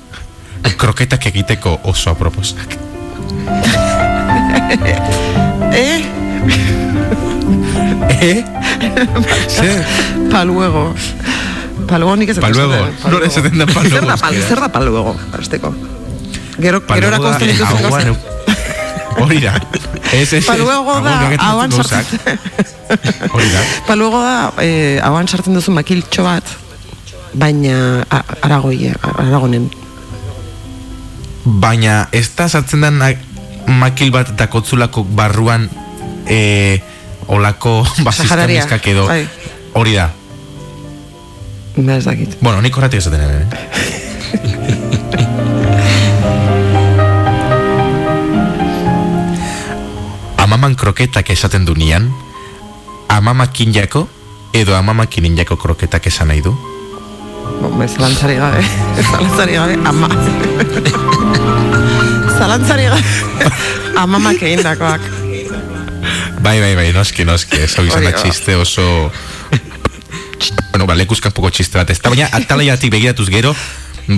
Kroketak 0.80 1.26
egiteko 1.32 1.78
oso 1.84 2.10
aproposak. 2.14 2.78
Eh? 5.74 6.04
Eh? 8.20 8.44
Zer? 9.54 9.84
Pa 10.30 10.44
luego. 10.44 10.94
Pa 11.86 11.98
luego 11.98 12.16
nik 12.16 12.28
ez 12.30 12.36
dut 12.36 12.44
Pa 12.44 12.50
luego. 12.50 13.24
esaten, 13.24 13.58
da 13.58 13.66
pa 13.66 13.80
luego 13.82 13.96
Zer 13.96 14.06
da 14.06 14.16
pa, 14.16 14.28
euskaraz? 14.28 14.48
zer 14.48 14.60
da 14.60 14.68
pa 14.72 14.80
luego, 14.80 15.16
aresteko? 15.32 15.74
Gero, 16.58 16.80
da, 16.80 16.96
eh, 16.96 17.46
dituzun 17.52 17.66
ahoan 17.66 17.82
gauzak. 17.82 18.06
eu- 18.06 19.22
Hori 19.24 19.40
da. 19.40 19.52
Ez, 20.14 20.32
ez, 20.32 20.44
Pa 20.46 20.54
ez. 20.54 20.58
luego 20.60 20.90
Ahoan 20.90 21.04
da, 21.04 21.30
dituzun 21.30 21.84
sartzen. 21.84 22.38
Hori 23.32 23.48
da. 23.50 23.60
Pa 23.86 23.94
luego 23.96 24.20
da, 24.22 24.52
eh, 24.62 25.00
hauan 25.02 25.28
sartzen 25.28 25.54
duzu 25.54 25.70
makiltxo 25.72 26.22
bat, 26.24 26.44
baina 27.34 28.04
a- 28.10 28.24
aragoi, 28.42 28.92
aragonen. 29.18 29.70
Baina 31.44 32.08
ez 32.12 32.30
da 32.36 32.48
sartzen 32.48 32.80
na- 32.80 33.14
makil 33.66 34.10
bat 34.12 34.30
dakotzulako 34.36 35.04
barruan 35.04 35.68
e, 36.26 36.80
olako 37.26 37.84
Sajararia, 37.86 38.04
basistamizkak 38.04 38.86
edo 38.92 39.06
bai. 39.06 39.26
hori 39.74 39.94
da. 39.94 40.10
Ba 41.76 41.96
ez 41.96 42.04
dakit. 42.04 42.36
Bueno, 42.40 42.60
nik 42.62 42.76
horretik 42.76 43.00
esaten 43.02 43.20
ere. 43.20 43.42
eh? 43.42 43.46
Amaman 50.44 50.74
kroketak 50.76 51.30
esaten 51.30 51.64
du 51.64 51.74
nian, 51.74 52.12
amamakin 53.08 53.74
jako 53.74 54.08
edo 54.52 54.76
amamakin 54.76 55.38
jako 55.38 55.56
kroketak 55.56 56.06
esan 56.06 56.28
nahi 56.28 56.42
du. 56.42 56.54
Bombe, 57.60 57.88
zalantzari 57.88 58.34
gabe. 58.36 58.64
zalantzari 59.10 59.52
gabe, 59.52 59.74
ama. 59.84 60.08
zalantzari 62.38 62.84
gabe. 62.84 63.02
Amamak 63.96 64.42
egindakoak. 64.42 65.00
Bai, 66.42 66.60
bai, 66.60 66.74
bai, 66.76 66.92
noski, 66.92 67.24
noski, 67.24 67.56
ez 67.64 67.72
hau 67.78 67.84
izan 67.88 68.04
txiste 68.12 68.56
oso... 68.60 68.84
bueno, 70.72 70.86
ba, 70.86 70.94
lekuzkan 70.98 71.32
poko 71.32 71.50
txiste 71.50 71.78
bat, 71.78 71.90
ez 71.90 72.00
da, 72.02 72.10
baina 72.12 72.28
atalaiatik 72.32 72.92
begiratuz 72.92 73.28
gero, 73.32 73.54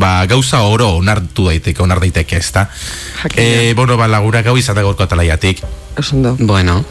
ba, 0.01 0.27
gauza 0.27 0.63
oro 0.67 0.97
onartu 1.01 1.49
daiteke, 1.51 1.83
onar 1.83 2.01
daiteke, 2.01 2.41
ez 2.41 2.53
da. 2.53 2.69
Eh, 3.35 3.73
bueno, 3.77 3.97
ba, 3.97 4.09
lagura 4.09 4.43
gau 4.47 4.57
izan 4.59 4.79
da 4.79 4.85
gorko 4.87 5.07
atalaiatik, 5.07 5.63
Osondo. 5.97 6.37
Bueno, 6.39 6.85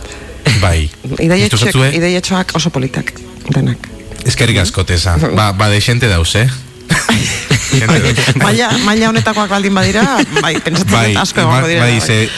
bai. 0.61 0.89
Ideietxoak 1.19 2.55
oso 2.57 2.71
politak, 2.73 3.13
denak. 3.53 3.89
Eskerrik 4.25 4.57
asko, 4.63 4.85
tesa. 4.85 5.17
Ba, 5.35 5.51
ba, 5.53 5.69
de 5.69 5.81
xente 5.81 6.09
dauz, 6.09 6.35
eh? 6.35 6.49
Maila, 8.41 8.69
maila 8.85 9.09
honetakoak 9.09 9.49
baldin 9.51 9.73
badira, 9.75 10.03
bai, 10.41 10.55
pentsatzen 10.63 10.93
bai, 10.93 11.15
asko 11.19 11.41
egongo 11.43 11.67
dira. 11.67 11.81
bai, 11.83 11.99
ze, 12.01 12.29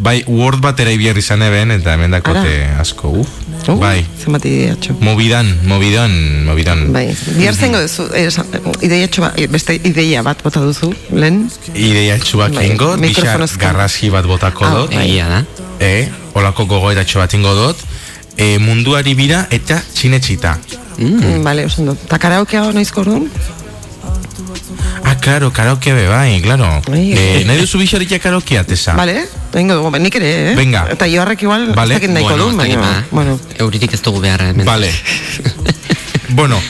bai, 0.00 0.24
Word 0.26 0.60
bat 0.64 0.80
ere 0.80 0.92
ibiarri 0.96 1.20
izan 1.22 1.42
eben, 1.46 1.70
eta 1.76 1.94
hemen 1.94 2.10
dakote 2.16 2.54
asko, 2.80 3.10
uf. 3.22 3.28
Uh, 3.68 3.74
Bai. 3.78 4.00
Zenbat 4.18 4.44
ideiatxo. 4.48 4.94
Mobidan, 5.04 5.46
mobidan, 5.68 6.10
mobidan. 6.46 6.86
Bai, 6.94 7.10
bihar 7.36 7.54
zengo 7.54 7.78
duzu, 7.84 8.06
eh, 8.16 8.24
esan- 8.30 8.48
ideiatxo 8.80 9.20
bat, 9.22 9.36
beste 9.52 9.74
ideia 9.84 10.22
bat 10.26 10.40
bota 10.42 10.62
duzu, 10.64 10.88
lehen? 11.12 11.42
Ideia 11.74 12.16
txuak 12.18 12.54
Bai, 12.56 12.70
ingo, 12.70 12.94
bixar 12.96 13.44
garraski 13.60 14.08
bat 14.10 14.24
botako 14.26 14.64
Ah, 14.64 14.74
dut, 14.78 14.94
bai. 14.94 15.04
Egia 15.10 15.28
da. 15.28 15.44
e, 15.78 16.08
olako 16.34 16.64
gogoeratxo 16.66 17.18
bat 17.20 17.34
ingo 17.36 17.52
dut, 17.54 17.76
e, 18.36 18.56
munduari 18.58 19.14
bira 19.14 19.46
eta 19.50 19.82
txinetxita. 19.94 20.56
Mm. 20.96 21.42
Vale, 21.44 21.66
oso 21.66 21.82
ondo. 21.82 21.94
Ta 22.08 22.18
karaokea 22.18 22.72
noizko 22.72 23.00
orduan? 23.04 23.28
Ah, 25.04 25.16
claro, 25.20 25.50
karaoke 25.52 25.92
be, 25.92 26.08
bai, 26.08 26.40
claro. 26.42 26.80
Bai. 26.88 27.12
E, 27.12 27.44
nahi 27.44 27.60
duzu 27.60 27.78
bixarrikia 27.78 28.18
karaokea, 28.18 28.64
tesa? 28.64 28.94
Vale, 28.96 29.26
egingo 29.58 29.74
dugu, 29.74 29.90
nik 29.98 30.14
ere, 30.14 30.52
eh? 30.52 30.54
Venga. 30.56 30.86
Eta 30.90 31.06
joarrek 31.10 31.42
igual, 31.42 31.72
Vale. 31.74 31.94
ez 31.94 32.00
dakit 32.00 32.10
nahiko 32.14 32.36
Bueno, 32.36 32.56
baina, 32.56 32.80
ba. 32.80 33.04
bueno, 33.10 33.38
Euririk 33.58 33.92
ez 33.94 34.02
dugu 34.02 34.20
behar 34.20 34.42
hemen. 34.42 34.64
Vale. 34.66 34.90
bueno, 36.30 36.60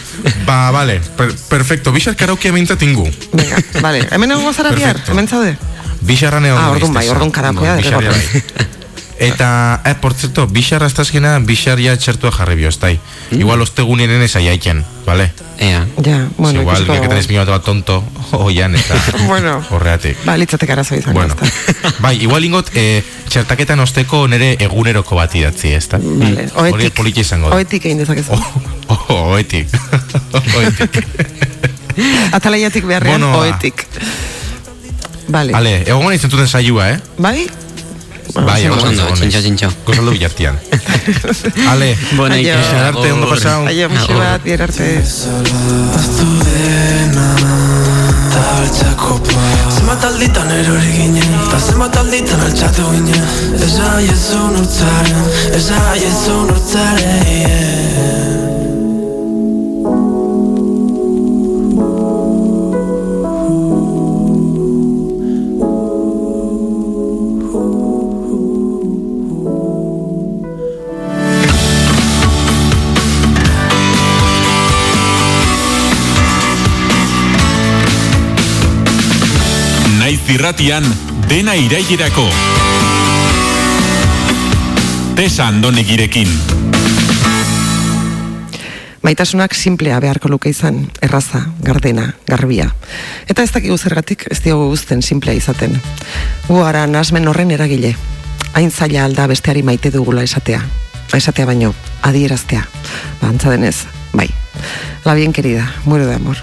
ba, 0.46 0.70
vale, 0.70 1.00
per, 1.16 1.34
perfecto, 1.48 1.92
bixar 1.92 2.16
karaokea 2.16 2.52
mintzat 2.52 2.82
ingu. 2.82 3.08
venga, 3.32 3.56
vale. 3.82 4.06
Hemen 4.10 4.30
egongo 4.32 4.52
zara 4.52 4.70
bihar, 4.72 4.92
Perfecto. 4.96 5.12
hemen 5.12 5.28
zaude? 5.28 5.56
Bixarra 6.00 6.40
neon 6.40 6.56
Ah, 6.58 6.70
orduan 6.70 6.94
bai, 6.94 7.08
orduan 7.08 7.30
karaokea 7.30 7.74
Bueno, 7.76 7.82
derrigorrez. 7.82 8.32
bixarra 8.32 8.64
bai. 8.64 8.66
Eta, 9.20 9.82
eh, 9.84 9.94
por 10.00 10.14
cierto, 10.14 10.46
bixarra 10.48 10.86
astazkena, 10.88 11.38
bixarria 11.44 11.92
txertua 12.00 12.30
jarri 12.32 12.54
bioztai. 12.56 12.94
Igual 13.36 13.60
ostegunien 13.60 14.10
ez 14.24 14.34
aiaiken, 14.36 14.80
vale? 15.04 15.26
Ea. 15.60 15.82
Ja, 16.02 16.28
bueno, 16.38 16.62
Igual, 16.62 16.76
ikusiko 16.78 16.92
que 16.94 16.98
dugu. 17.00 17.08
tenés 17.10 17.26
piña 17.28 17.44
bat 17.44 17.62
tonto, 17.62 18.02
oian, 18.32 18.74
eta 18.74 18.94
Bueno. 19.28 19.62
horreatik. 19.70 20.16
Ba, 20.24 20.38
litzatek 20.40 20.70
arazo 20.70 20.96
izan, 20.96 21.12
Bueno, 21.12 21.34
ezta. 21.36 21.92
bai, 22.06 22.16
igual 22.22 22.44
ingot, 22.48 22.70
eh, 22.74 23.04
txertaketan 23.28 23.78
osteko 23.84 24.26
nere 24.26 24.54
eguneroko 24.58 25.16
bat 25.20 25.34
idatzi, 25.36 25.74
ezta? 25.76 26.00
Vale, 26.02 26.48
Hori 26.54 26.72
oetik. 26.72 26.94
politia 26.96 27.20
izango 27.20 27.50
da. 27.50 27.56
Oetik 27.60 27.84
egin 27.84 27.98
dezakezu. 27.98 28.32
Oh, 28.32 28.96
oh, 29.10 29.20
oetik. 29.36 29.68
oetik. 30.56 30.98
Atalaiatik 32.32 32.86
beharrean, 32.88 33.20
Bueno, 33.20 33.38
oetik. 33.38 33.84
Vale. 35.28 35.52
Ale, 35.54 35.82
egon 35.86 36.02
gona 36.02 36.16
izentuten 36.16 36.48
saioa, 36.48 36.88
eh? 36.94 37.00
Bai? 37.18 37.44
Bai, 38.34 38.64
egon 38.64 38.78
ondo, 38.78 39.02
gona 39.02 39.16
txintxo, 39.16 39.40
txintxo. 39.44 39.70
Gozaldu 39.86 40.14
bilartian. 40.14 40.58
Ale, 41.72 41.96
Bona 42.16 42.36
Aio. 42.38 42.54
Ixen 42.60 42.78
arte, 42.78 43.12
ondo 43.12 43.26
Agur. 43.26 43.36
pasau. 43.36 43.66
Aio, 43.66 43.88
musu 43.90 44.12
Agur. 44.12 44.22
bat, 44.22 44.44
bier 44.44 44.62
arte. 44.62 44.88
Zenbat 49.70 50.04
alditan 50.04 50.50
erori 50.54 50.92
ginen 50.94 51.34
Ta 51.50 51.58
zenbat 51.58 51.96
alditan 52.00 52.40
altxatu 52.46 52.86
ginen 52.92 53.26
Eza 53.58 53.90
jezu 54.04 54.40
nortzaren 54.54 55.28
Eza 55.58 55.82
jezu 55.98 56.40
nortzaren 56.46 57.26
yeah. 57.26 58.19
Irratian, 80.30 80.84
dena 81.28 81.56
irailerako. 81.58 82.28
Tesa 85.18 85.48
andonegirekin. 85.48 86.28
Maitasunak 89.02 89.54
simplea 89.54 89.98
beharko 90.00 90.28
luke 90.28 90.52
izan, 90.52 90.84
erraza, 91.02 91.46
gardena, 91.66 92.14
garbia. 92.28 92.68
Eta 93.26 93.42
ez 93.42 93.50
dakigu 93.50 93.78
zergatik 93.78 94.26
ez 94.30 94.38
diogu 94.44 94.68
guzten 94.70 95.02
simplea 95.02 95.34
izaten. 95.34 95.80
Gu 96.46 96.60
gara 96.62 96.86
nasmen 96.86 97.26
horren 97.28 97.50
eragile. 97.50 97.96
Hain 98.52 98.70
zaila 98.70 99.04
alda 99.08 99.26
besteari 99.26 99.64
maite 99.66 99.90
dugula 99.90 100.22
esatea. 100.22 100.62
Esatea 101.16 101.46
baino, 101.46 101.74
adieraztea. 102.02 102.62
Ba, 103.20 103.32
antza 103.32 103.50
denez, 103.50 103.76
bai. 104.12 104.30
La 105.04 105.14
bien 105.14 105.32
querida, 105.32 105.72
muero 105.84 106.06
de 106.06 106.14
amor. 106.14 106.36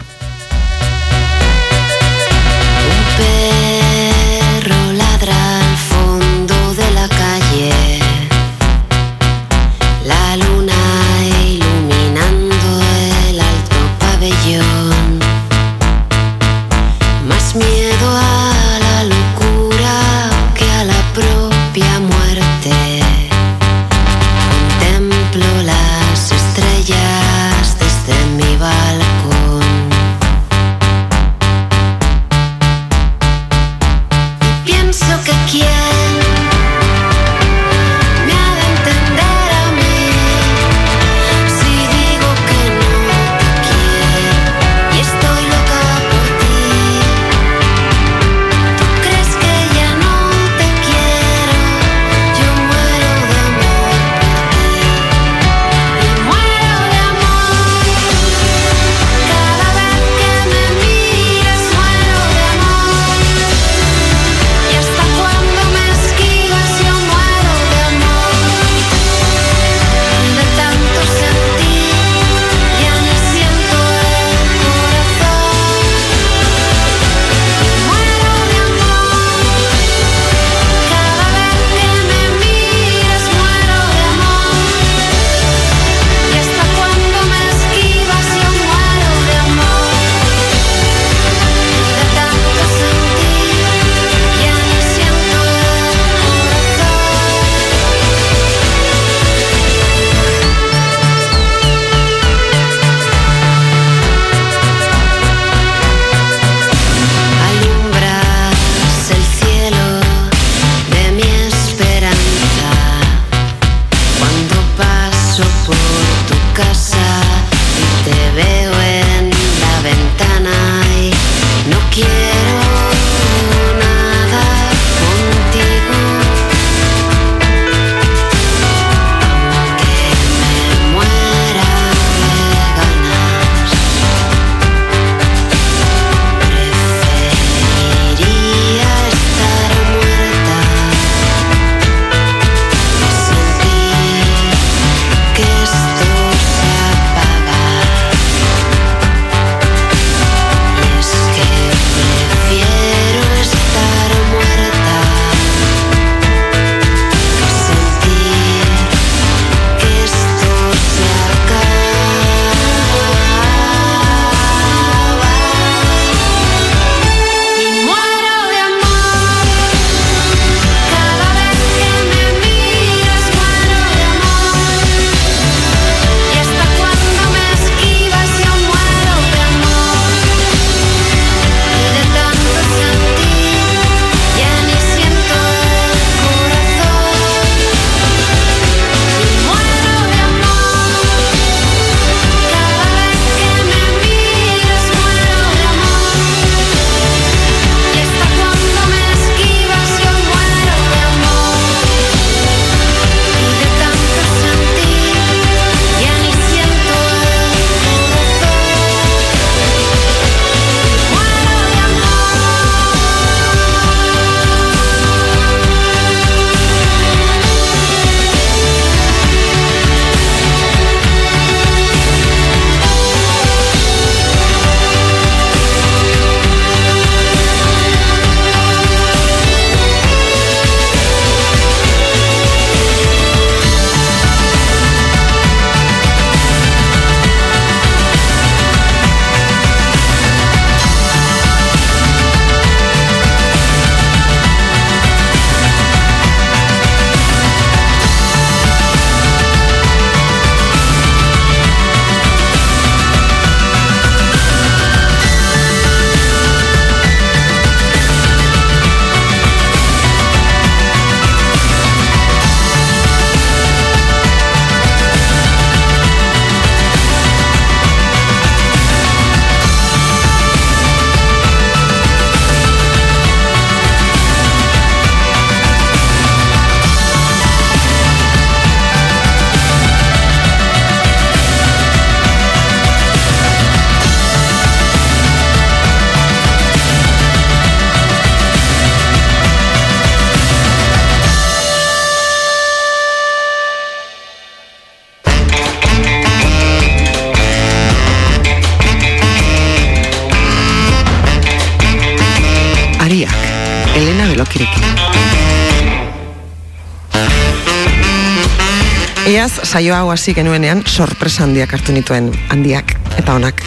Saio 309.78 309.94
hau 309.94 310.10
hasi 310.10 310.34
genuenean 310.34 310.80
sorpresa 310.90 311.44
handiak 311.46 311.74
hartu 311.76 311.94
nituen, 311.94 312.32
handiak 312.50 312.96
eta 313.20 313.36
onak. 313.38 313.60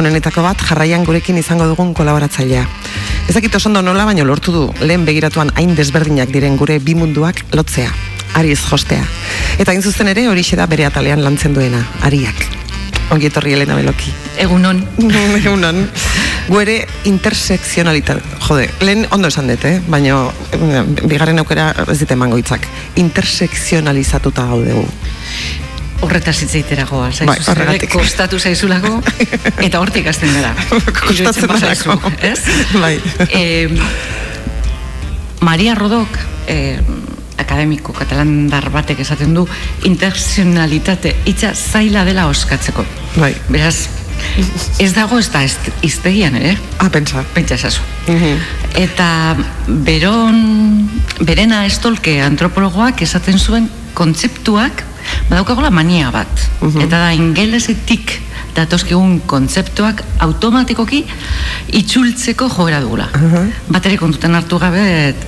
Honenetako 0.00 0.40
bat, 0.46 0.62
jarraian 0.64 1.04
gurekin 1.04 1.36
izango 1.36 1.66
dugun 1.68 1.90
kolaboratzailea. 1.92 2.62
Ezakit 3.28 3.58
oso 3.58 3.68
ondo 3.68 3.82
nola, 3.84 4.06
baino 4.08 4.24
lortu 4.24 4.54
du 4.54 4.62
lehen 4.80 5.04
begiratuan 5.04 5.52
hain 5.60 5.74
desberdinak 5.76 6.32
diren 6.32 6.56
gure 6.56 6.78
bi 6.80 6.94
munduak 6.96 7.44
lotzea, 7.52 7.92
ariz 8.40 8.62
jostea. 8.64 9.04
Eta 9.58 9.74
hain 9.74 9.84
zuzen 9.84 10.08
ere 10.08 10.24
horixe 10.30 10.56
da 10.56 10.64
bere 10.72 10.88
atalean 10.88 11.20
lantzen 11.20 11.52
duena, 11.52 11.84
ariak. 12.00 12.46
Ongi 13.12 13.28
etorri 13.28 13.52
Elena 13.52 13.76
Beloki. 13.76 14.08
Egunon. 14.40 14.80
Egunon. 15.42 15.84
Gu 16.48 16.60
ere 16.64 16.78
intersekzionalitate, 17.12 18.40
jode, 18.48 18.70
lehen 18.80 19.04
ondo 19.12 19.28
esan 19.28 19.52
dut, 19.52 19.68
eh? 19.68 19.76
baina 19.84 20.24
eh, 20.56 20.80
bigarren 21.04 21.44
aukera 21.44 21.74
ez 21.92 22.00
dit 22.00 22.16
emango 22.16 22.40
hitzak. 22.40 22.64
Intersekzionalizatuta 23.04 24.48
gaudegu. 24.48 24.88
Horretaz 26.12 26.42
hitz 26.44 26.50
egitera 26.58 26.84
goa, 26.84 27.06
Bai, 27.24 27.38
horregatik. 27.48 27.88
kostatu 27.94 28.36
zaizulako, 28.38 28.98
eta 29.66 29.78
hortik 29.80 30.10
hasten 30.10 30.28
gara. 30.36 30.50
Kostatzen 30.98 31.48
bazaizu, 31.48 31.94
ez? 32.20 32.36
Bai. 32.76 32.98
Eh, 33.30 33.72
Maria 35.40 35.72
Rodok, 35.74 36.18
eh, 36.52 36.76
akademiko 37.40 37.94
katalandar 37.96 38.68
batek 38.74 39.00
esaten 39.06 39.32
du, 39.34 39.46
intersekzionalitate 39.88 41.14
hitza 41.24 41.54
zaila 41.56 42.04
dela 42.04 42.28
oskatzeko. 42.28 42.84
Bai. 43.16 43.32
Beraz, 43.48 43.88
ez 44.84 44.92
dago 44.92 45.16
ez 45.18 45.30
da 45.32 45.40
iztegian 45.82 46.36
ere, 46.36 46.58
Ah, 46.78 46.90
pentsa. 46.92 47.24
pentsa 47.32 47.56
esazu. 47.56 47.80
Mhm. 48.06 48.36
Eta 48.84 49.08
beron, 49.66 50.90
berena 51.24 51.64
estolke 51.64 52.20
antropologoak 52.20 53.00
esaten 53.00 53.38
zuen 53.40 53.70
kontzeptuak 53.94 54.84
badaukagola 55.32 55.70
mania 55.72 56.10
bat. 56.12 56.28
Eta 56.76 56.98
da 56.98 57.08
ingelesetik 57.16 58.20
datozkigun 58.52 59.22
kontzeptuak 59.24 60.02
automatikoki 60.20 60.98
itzultzeko 61.78 62.50
joera 62.52 62.82
dugula. 62.84 63.06
Bat 63.72 63.88
ere 63.88 63.96
kontutan 63.96 64.36
hartu 64.36 64.58
gabe 64.60 64.82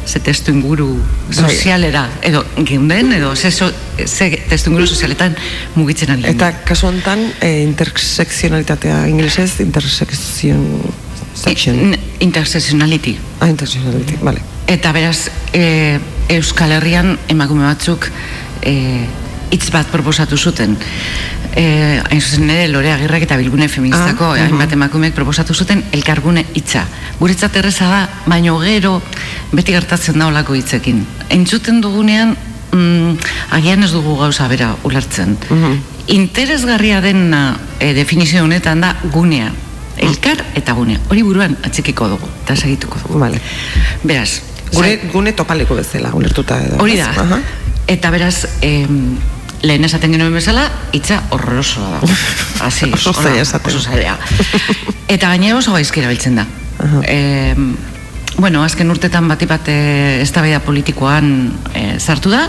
ze 0.05 0.21
testu 0.21 0.53
inguru 0.53 0.91
sozialera, 1.33 2.03
edo 2.21 2.45
geunden, 2.69 3.15
edo 3.17 3.33
ze, 3.35 3.51
so, 3.51 3.71
ze 4.05 4.29
testu 4.51 4.71
inguru 4.75 4.87
sozialetan 4.87 5.37
mugitzen 5.75 6.13
ari. 6.13 6.27
Eta 6.35 6.53
kasu 6.69 6.91
honetan, 6.91 7.25
e, 7.41 7.63
intersekzionalitatea 7.65 9.07
ingelesez, 9.09 9.55
intersekzion... 9.65 10.69
Section. 11.35 11.75
In- 11.81 11.99
Intersectionality. 12.29 13.17
Ah, 13.41 13.49
intersekzionality, 13.49 14.21
vale. 14.23 14.41
Eta 14.71 14.93
beraz, 14.93 15.31
e, 15.53 15.99
Euskal 16.37 16.77
Herrian 16.77 17.17
emakume 17.33 17.65
batzuk 17.67 18.07
e, 18.63 18.75
hitz 19.55 19.71
bat 19.71 19.87
proposatu 19.93 20.37
zuten. 20.37 20.75
E, 21.55 22.01
hain 22.03 22.21
zuzen 22.21 22.51
ere, 22.51 22.67
Lore 22.73 22.91
Agirrek 22.93 23.29
eta 23.29 23.37
Bilgune 23.39 23.69
Feministako 23.71 24.33
Ah, 24.33 24.47
hainbat 24.49 24.73
emakumeek 24.75 25.15
proposatu 25.15 25.55
zuten 25.55 25.85
elkargune 25.95 26.43
hitza. 26.59 26.83
Guretzat 27.21 27.55
erreza 27.61 27.87
da, 27.91 28.01
baino 28.27 28.57
gero 28.59 28.97
beti 29.53 29.73
gertatzen 29.77 30.19
da 30.19 30.27
olako 30.27 30.57
hitzekin. 30.59 31.05
Entzuten 31.31 31.79
dugunean, 31.85 32.35
mm, 32.73 33.19
agian 33.55 33.87
ez 33.87 33.93
dugu 33.93 34.17
gauza 34.19 34.49
bera 34.51 34.73
ulertzen. 34.83 35.37
Interesgarria 36.09 37.01
dena 37.01 37.45
e, 37.79 37.93
definizio 37.95 38.43
honetan 38.45 38.83
da 38.83 38.97
gunea. 39.13 39.53
Elkar 39.97 40.43
eta 40.59 40.75
gune. 40.75 40.99
Hori 41.09 41.23
buruan 41.23 41.55
atxikiko 41.63 42.09
dugu, 42.17 42.29
eta 42.43 42.57
segituko 42.57 42.99
dugu. 43.07 43.21
Vale. 43.23 43.39
Beraz, 44.03 44.41
Gure, 44.75 44.97
gune 45.13 45.33
topaleko 45.39 45.77
bezala, 45.79 46.11
ulertuta 46.19 46.59
edo. 46.65 46.81
Hori 46.83 46.97
da. 46.99 47.13
Aha. 47.23 47.39
Eta 47.87 48.11
beraz, 48.11 48.47
em, 48.61 49.15
lehen 49.65 49.85
esaten 49.87 50.13
genuen 50.15 50.35
bezala, 50.37 50.67
hitza 50.93 51.23
horrorosoa 51.35 51.97
da. 51.97 52.13
Asi, 52.67 52.91
Oso 52.93 53.13
zaila 53.13 53.43
esaten. 53.43 53.73
Oso 53.73 53.83
zaila. 53.83 54.19
Eta 55.09 55.33
gainera 55.33 55.59
oso 55.59 55.75
gaizki 55.75 56.03
erabiltzen 56.03 56.39
da. 56.41 56.47
Aha. 56.85 57.03
Em, 57.09 57.75
bueno, 58.37 58.65
azken 58.67 58.91
urtetan 58.91 59.29
bati 59.31 59.49
bat 59.49 59.69
e, 59.73 59.79
eztabaida 60.23 60.61
politikoan 60.65 61.29
e, 61.73 61.85
sartu 61.99 62.33
da, 62.35 62.47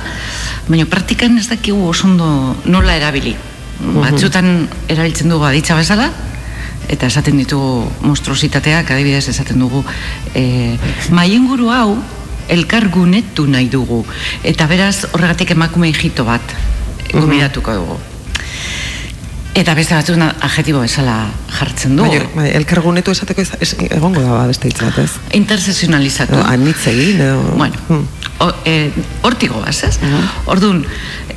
baina 0.67 0.87
praktikan 0.89 1.37
ez 1.39 1.47
dakigu 1.51 1.89
oso 1.89 2.09
ondo 2.09 2.29
nola 2.65 2.97
erabili. 2.99 3.35
Batzutan 3.75 4.69
erabiltzen 4.87 5.29
dugu 5.29 5.45
aditza 5.45 5.75
bezala, 5.77 6.09
eta 6.91 7.07
esaten 7.09 7.37
ditugu 7.41 7.85
monstruositateak, 8.05 8.91
adibidez 8.91 9.27
esaten 9.31 9.59
dugu 9.61 9.83
e, 10.35 10.77
mainguru 11.15 11.71
hau 11.73 11.89
elkar 12.49 12.89
gunetu 12.93 13.47
nahi 13.49 13.69
dugu 13.73 14.03
eta 14.45 14.67
beraz 14.69 15.07
horregatik 15.11 15.55
emakume 15.55 15.89
hijito 15.89 16.25
bat 16.27 16.53
gomidatuko 17.13 17.79
dugu 17.79 17.97
eta 19.55 19.73
beste 19.77 19.95
batzuk 19.95 20.19
adjetibo 20.19 20.81
bezala 20.83 21.15
jartzen 21.55 21.95
du 21.95 22.03
Baina, 22.03 22.27
bai, 22.35 22.49
elkargunetu 22.59 23.13
esateko 23.15 23.43
ez, 23.45 23.51
ez, 23.63 23.71
egongo 23.87 24.19
da 24.23 24.33
ba, 24.33 24.43
beste 24.51 24.67
hitz 24.67 24.81
bat, 24.81 24.99
ez? 24.99 25.11
interseksionalizatu 25.37 26.35
Edo, 26.35 26.43
anitz 26.51 26.81
egin, 26.91 27.21
edo... 27.23 27.41
Bueno, 27.55 27.79
Hmm. 27.87 28.07
o, 28.43 28.49
e, 28.67 28.91
hortik 29.23 29.53
goaz, 29.55 29.77
ez? 29.87 29.95
Orduan, 30.51 30.83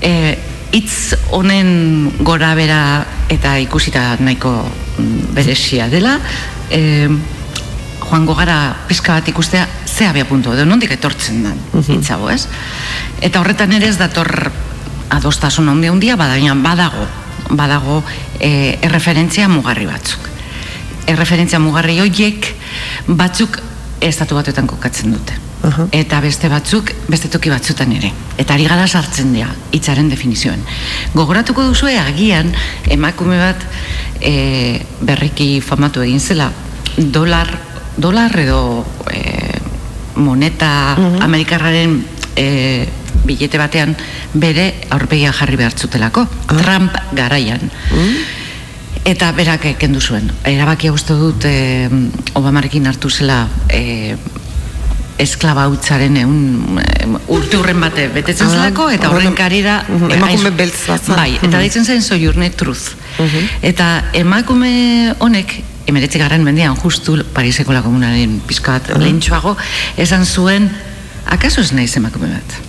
e, 0.02 0.36
hitz 0.74 1.14
honen 1.30 2.10
gora 2.26 2.54
bera 2.58 2.80
eta 3.30 3.54
ikusita 3.62 4.16
nahiko 4.18 4.50
mm, 4.98 5.34
beresia 5.36 5.86
dela, 5.92 6.18
e, 6.74 7.06
joango 8.02 8.34
gara 8.34 8.58
pizka 8.88 9.20
bat 9.20 9.28
ikustea 9.30 9.66
ze 9.86 10.08
abia 10.08 10.26
puntu, 10.26 10.52
edo 10.56 10.64
nondik 10.66 10.90
etortzen 10.96 11.44
den 11.44 11.86
hitz 11.86 12.10
hau, 12.10 12.26
ez? 12.32 12.48
Eta 13.22 13.40
horretan 13.40 13.72
ere 13.78 13.92
ez 13.92 13.98
dator 14.00 14.50
adostasun 15.10 15.68
handia 15.68 15.92
handia, 15.92 16.16
baina 16.16 16.54
badago, 16.54 17.06
badago 17.50 18.02
e, 18.40 18.78
erreferentzia 18.82 19.48
mugarri 19.48 19.86
batzuk. 19.86 20.28
Erreferentzia 21.08 21.58
mugarri 21.58 21.98
horiek 22.00 22.54
batzuk 23.08 23.60
estatu 24.04 24.36
batuetan 24.38 24.66
kokatzen 24.66 25.12
dute. 25.12 25.36
Aha. 25.66 25.88
Eta 25.92 26.20
beste 26.22 26.48
batzuk, 26.48 26.92
beste 27.10 27.30
toki 27.32 27.50
batzutan 27.50 27.90
ere. 27.96 28.12
Eta 28.38 28.54
ari 28.54 28.68
gara 28.68 28.86
sartzen 28.86 29.32
dira, 29.34 29.48
hitzaren 29.74 30.08
definizioen. 30.10 30.60
Gogoratuko 31.14 31.64
duzue 31.72 31.96
agian, 31.98 32.52
emakume 32.94 33.40
bat 33.40 33.64
e, 34.20 34.78
berriki 35.00 35.58
famatu 35.64 36.04
egin 36.04 36.20
zela, 36.20 36.52
dolar, 36.96 37.50
dolar 37.96 38.38
edo 38.38 38.60
e, 39.10 39.58
moneta 40.18 40.70
amerikarraren 41.24 41.98
e, 42.36 42.46
bilete 43.24 43.58
batean 43.58 43.96
bere 44.34 44.74
aurpegia 44.90 45.32
jarri 45.32 45.56
behar 45.56 45.72
zutelako, 45.76 46.26
Trump 46.46 46.94
garaian. 47.12 47.70
Eta 49.08 49.30
berak 49.32 49.64
eh, 49.64 49.74
kendu 49.78 50.00
zuen. 50.00 50.26
Erabakia 50.44 50.92
uste 50.92 51.14
dut 51.16 51.44
e, 51.48 51.88
Obamarekin 52.36 52.86
hartu 52.90 53.08
zela 53.08 53.46
e, 53.72 54.16
esklaba 55.18 55.64
hutsaren 55.70 56.16
eun 56.20 56.78
urte 57.32 57.56
hurren 57.58 57.80
bate 57.80 58.04
betetzen 58.14 58.46
Ah, 58.46 58.50
zelako 58.50 58.90
eta 58.94 59.08
horren 59.10 59.34
karira 59.34 59.80
Mhm, 59.88 60.10
eh, 60.10 60.16
emakume 60.18 60.50
beltz 60.50 60.86
bat 60.86 61.08
bai, 61.08 61.32
eta 61.36 61.46
Mhm. 61.48 61.58
deitzen 61.58 61.84
zen 61.84 62.02
Sojourner 62.02 62.52
Truth. 62.52 62.94
Eta 63.62 64.04
emakume 64.12 65.14
honek 65.18 65.62
emeretzi 65.86 66.18
garren 66.18 66.44
mendian 66.44 66.76
justu 66.76 67.16
Pariseko 67.32 67.72
la 67.72 67.82
komunaren 67.82 68.40
pizkat 68.46 68.92
lehentxoago 68.98 69.56
esan 69.96 70.26
zuen 70.26 70.70
akaso 71.26 71.60
ez 71.62 71.72
naiz 71.72 71.96
emakume 71.96 72.28
bat 72.28 72.67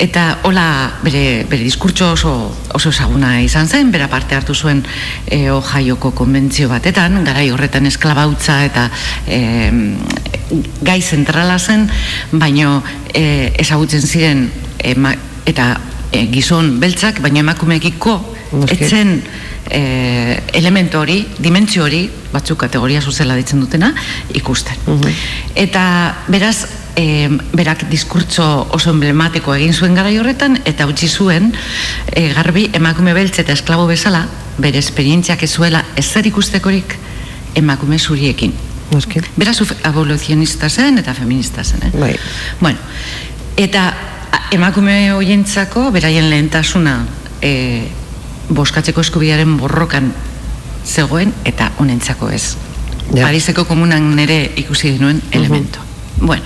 eta 0.00 0.40
hola 0.48 0.64
bere, 1.04 1.44
bere 1.44 1.62
diskurtso 1.62 2.12
oso, 2.14 2.32
oso 2.72 2.88
ezaguna 2.88 3.34
izan 3.44 3.68
zen, 3.68 3.90
bera 3.92 4.08
parte 4.08 4.34
hartu 4.34 4.54
zuen 4.56 4.80
e, 5.26 5.50
Ohioko 5.52 6.14
konbentzio 6.16 6.70
batetan, 6.72 7.20
garai 7.26 7.50
horretan 7.52 7.86
esklabautza 7.90 8.62
eta 8.64 8.88
e, 9.28 9.40
gai 10.80 10.98
zentrala 11.02 11.58
zen, 11.58 11.84
baino 12.32 12.80
e, 13.12 13.52
ezagutzen 13.60 14.00
ziren 14.00 14.46
ema, 14.80 15.12
eta 15.44 15.74
e, 16.10 16.24
gizon 16.32 16.78
beltzak, 16.80 17.20
baina 17.20 17.44
emakumeekiko 17.44 18.16
etzen 18.72 19.18
e, 19.68 20.40
elemento 20.56 21.04
hori, 21.04 21.20
dimentsio 21.38 21.84
hori, 21.84 22.06
batzuk 22.32 22.64
kategoria 22.64 23.02
zuzela 23.04 23.36
ditzen 23.38 23.60
dutena, 23.60 23.92
ikusten. 24.32 24.80
Eta 25.54 25.84
beraz, 26.32 26.64
e, 26.96 27.28
berak 27.52 27.86
diskurtso 27.90 28.66
oso 28.70 28.90
emblematiko 28.90 29.54
egin 29.54 29.74
zuen 29.74 29.94
garai 29.94 30.16
horretan, 30.18 30.58
eta 30.64 30.86
utzi 30.90 31.08
zuen, 31.08 31.52
e, 32.12 32.30
garbi 32.34 32.68
emakume 32.72 33.14
beltz 33.14 33.38
eta 33.42 33.54
esklabo 33.56 33.86
bezala, 33.90 34.26
bere 34.60 34.78
esperientziak 34.78 35.42
ez 35.42 35.50
zuela 35.50 35.84
ezer 35.96 36.26
ikustekorik 36.26 36.96
emakume 37.54 37.98
zuriekin. 37.98 38.54
Noski. 38.90 39.22
Beraz, 39.38 39.60
abolizionista 39.86 40.68
zen 40.68 40.98
eta 40.98 41.14
feminista 41.14 41.64
zen, 41.64 41.86
eh? 41.86 41.90
Bai. 41.94 42.14
Bueno, 42.60 42.78
eta 43.56 43.92
emakume 44.50 45.12
hoientzako 45.14 45.90
beraien 45.94 46.26
lehentasuna 46.30 46.96
e, 47.42 47.52
boskatzeko 48.50 49.04
eskubidearen 49.06 49.56
borrokan 49.60 50.10
zegoen 50.84 51.32
eta 51.46 51.70
honentzako 51.78 52.30
ez. 52.34 52.56
Ja. 53.14 53.26
Pariseko 53.26 53.64
komunan 53.66 54.10
nere 54.16 54.42
ikusi 54.58 54.96
genuen 54.96 55.22
elemento. 55.32 55.89
Bueno, 56.18 56.44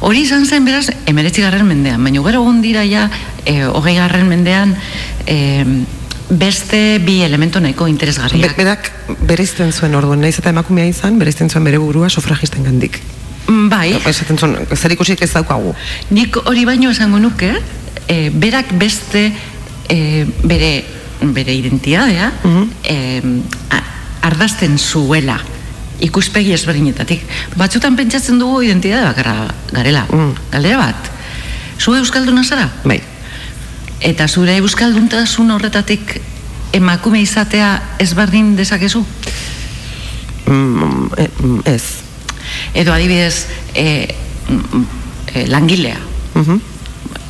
Hori 0.00 0.20
izan 0.26 0.44
zen 0.44 0.64
beraz, 0.66 0.90
emeretzi 1.06 1.40
garren 1.40 1.64
mendean, 1.66 2.02
baina 2.04 2.20
gero 2.22 2.42
egon 2.42 2.60
dira 2.60 2.82
ja, 2.84 3.06
e, 3.46 3.64
hogei 3.64 3.94
garren 3.96 4.26
mendean, 4.28 4.74
e, 5.26 5.64
beste 6.28 6.98
bi 7.04 7.22
elemento 7.22 7.60
nahiko 7.60 7.84
Be, 7.84 7.90
interesgarriak. 7.90 8.56
berak 8.56 8.90
bereizten 9.24 9.72
zuen 9.72 9.94
orduan, 9.94 10.20
naiz 10.20 10.38
eta 10.38 10.50
emakumea 10.50 10.86
izan, 10.90 11.18
bereizten 11.18 11.48
zuen 11.48 11.64
bere 11.64 11.78
burua 11.78 12.10
sufragisten 12.10 12.64
gandik. 12.64 13.00
Mm, 13.48 13.68
Bai, 13.70 13.94
Esaten 14.04 14.36
zuen, 14.38 14.56
zer 14.76 14.92
ikusik 14.92 15.22
ez 15.22 15.32
daukagu. 15.32 15.74
nik 16.10 16.36
hori 16.44 16.64
baino 16.64 16.90
esango 16.90 17.18
nuke, 17.18 17.54
e, 18.08 18.30
berak 18.30 18.72
beste 18.78 19.32
e, 19.88 20.26
bere, 20.44 20.84
bere 21.22 21.54
identidadea 21.54 22.32
Mhm. 22.42 22.70
e, 22.84 23.22
a- 23.70 23.82
ardazten 24.28 24.78
zuela 24.78 25.40
ikuspegi 26.00 26.52
ezberdinetatik. 26.54 27.22
Batzutan 27.56 27.96
pentsatzen 27.96 28.38
dugu 28.38 28.62
identitate 28.66 29.04
bakarra 29.04 29.48
garela. 29.72 30.06
Mm. 30.10 30.32
Galdera 30.52 30.78
bat, 30.78 31.10
zu 31.78 31.94
euskalduna 31.94 32.44
zara? 32.44 32.68
Bai. 32.84 33.00
Eta 34.04 34.26
zure 34.28 34.56
euskalduntasun 34.60 35.50
horretatik 35.54 36.18
emakume 36.74 37.20
izatea 37.22 37.96
ezberdin 38.02 38.54
dezakezu? 38.56 39.04
Mm, 40.46 41.10
eh, 41.16 41.28
mm, 41.40 41.60
ez. 41.64 41.82
Edo 42.74 42.92
adibidez, 42.92 43.46
e, 43.74 44.14
mm, 44.48 44.86
e, 45.34 45.46
langilea. 45.48 45.98
Mhm. 46.34 46.60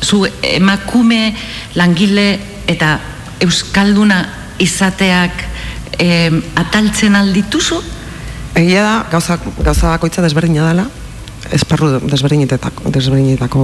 Zu 0.01 0.25
emakume 0.41 1.35
langile 1.75 2.39
eta 2.67 2.99
euskalduna 3.39 4.25
izateak 4.59 5.43
e, 5.99 6.31
ataltzen 6.55 7.15
aldituzu? 7.15 7.81
Egia 8.55 8.83
da, 8.83 8.93
gauza, 9.11 9.37
gauza 9.59 9.89
bakoitza 9.91 10.23
desberdina 10.23 10.69
dela, 10.69 10.85
esparru 11.53 11.97
desberdinetako, 12.07 12.89
desberdinetako 12.95 13.63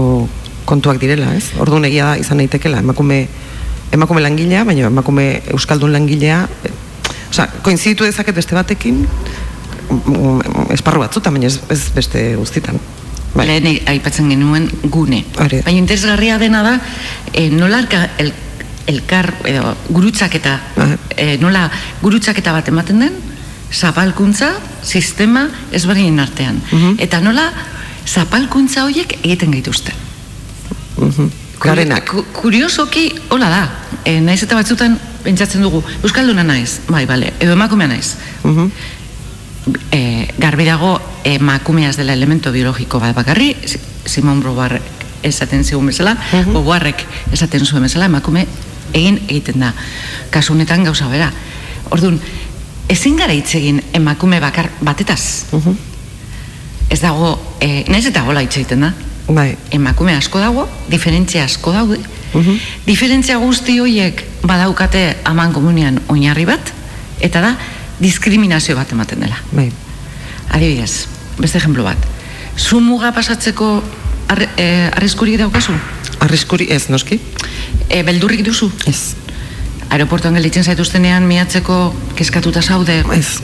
kontuak 0.67 0.99
direla, 0.99 1.31
ez? 1.37 1.53
Orduan 1.63 1.87
egia 1.87 2.11
da 2.11 2.17
izan 2.19 2.41
daitekela 2.43 2.81
emakume 2.83 3.23
emakume 3.91 4.21
langilea, 4.23 4.63
baina 4.67 4.87
emakume 4.87 5.25
euskaldun 5.51 5.91
langilea, 5.95 6.43
e, 6.63 6.71
osea, 7.29 7.47
koinziditu 7.63 8.07
dezaket 8.07 8.35
beste 8.35 8.55
batekin 8.55 9.01
esparru 10.75 11.03
batzutan, 11.03 11.35
baina 11.35 11.47
ez, 11.47 11.57
ez 11.71 11.81
beste 11.95 12.27
guztitan. 12.39 12.79
Bai. 13.31 13.47
Lehen 13.47 13.87
aipatzen 13.87 14.27
genuen 14.31 14.67
gune. 14.91 15.23
Hori. 15.39 15.61
Baina 15.63 15.79
interesgarria 15.79 16.37
dena 16.39 16.63
da, 16.67 16.77
e, 17.31 17.47
nola 17.51 17.83
el, 18.19 18.33
elkar, 18.91 19.33
edo, 19.47 19.75
gurutzaketa, 19.89 20.59
Aha. 20.75 20.97
e, 21.15 21.37
nola 21.39 21.69
gurutzaketa 22.03 22.51
bat 22.55 22.67
ematen 22.67 23.05
den, 23.07 23.19
zapalkuntza, 23.71 24.51
sistema 24.83 25.47
ezberdinen 25.71 26.19
artean. 26.19 26.61
Mhm. 26.71 26.95
Eta 26.99 27.21
nola 27.21 27.51
zapalkuntza 28.05 28.83
horiek 28.83 29.17
egiten 29.23 29.51
gaituzte. 29.51 29.93
Mhm. 30.97 31.27
Garenak. 31.61 32.07
Ku- 32.09 32.25
kuriosoki, 32.33 33.13
hola 33.29 33.49
da. 33.49 33.61
E, 34.05 34.19
naiz 34.19 34.41
eta 34.43 34.55
batzutan 34.57 34.97
pentsatzen 35.23 35.61
dugu, 35.61 35.83
Euskalduna 36.03 36.43
naiz, 36.43 36.79
bai, 36.89 37.05
bale, 37.05 37.33
edo 37.39 37.53
emakumea 37.53 37.87
naiz. 37.87 38.15
Mhm. 38.43 38.71
E, 39.91 40.27
garbi 40.41 40.65
dago 40.65 40.99
emakumeaz 41.23 41.95
dela 41.97 42.13
elemento 42.13 42.51
biologiko 42.51 42.99
bat 42.99 43.13
bakarri, 43.15 43.55
Si- 43.65 43.79
Simon 44.05 44.41
Beauvoir 44.41 44.81
esaten 45.21 45.63
zigun 45.63 45.85
bezala, 45.85 46.15
Mhm. 46.33 46.51
Beauvoirrek 46.53 47.05
esaten 47.31 47.65
zuen 47.65 47.83
bezala, 47.83 48.05
emakume 48.05 48.47
egin 48.93 49.19
egiten 49.27 49.59
da. 49.59 49.73
Kasu 50.31 50.53
honetan 50.53 50.83
gauza 50.83 51.07
bera. 51.07 51.31
Orduan, 51.91 52.19
ezin 52.91 53.15
gara 53.15 53.33
hitz 53.33 53.55
egin 53.55 53.79
emakume 53.95 54.39
bakar 54.43 54.69
batetaz. 54.83 55.47
Mhm. 55.51 55.77
Ez 56.91 56.99
dago, 56.99 57.37
e, 57.61 57.85
naiz 57.87 58.05
eta 58.09 58.23
gola 58.27 58.43
hitz 58.43 58.57
egiten 58.57 58.87
da. 58.87 58.93
Bai. 59.31 59.55
emakume 59.71 60.11
asko 60.17 60.39
dago, 60.39 60.67
diferentzia 60.89 61.45
asko 61.45 61.71
daude. 61.71 61.99
Mhm. 62.33 62.57
Diferentzia 62.85 63.37
guzti 63.37 63.79
horiek 63.79 64.25
badaukate 64.43 65.17
aman 65.23 65.53
komunian 65.53 66.01
oinarri 66.07 66.45
bat, 66.45 66.73
eta 67.21 67.41
da 67.41 67.55
diskriminazio 67.99 68.75
bat 68.75 68.91
ematen 68.91 69.19
dela. 69.19 69.37
Bai. 69.51 69.71
Adibidez, 70.49 71.07
beste 71.37 71.57
ejemplo 71.57 71.83
bat. 71.83 71.97
Zu 72.57 72.81
muga 72.81 73.13
pasatzeko 73.13 73.83
arri, 74.27 74.47
eh, 74.57 74.89
arriskurik 74.97 75.37
daukazu? 75.37 75.73
Arriskuri 76.19 76.67
ez, 76.69 76.89
noski? 76.89 77.19
E, 77.89 78.03
beldurrik 78.03 78.43
duzu? 78.43 78.71
Ez. 78.85 79.15
Aeroportuan 79.91 80.37
gelditzen 80.39 80.63
zaituztenean 80.63 81.25
miatzeko 81.27 81.93
kezkatuta 82.15 82.61
zaude 82.61 83.01
Ez. 83.11 83.41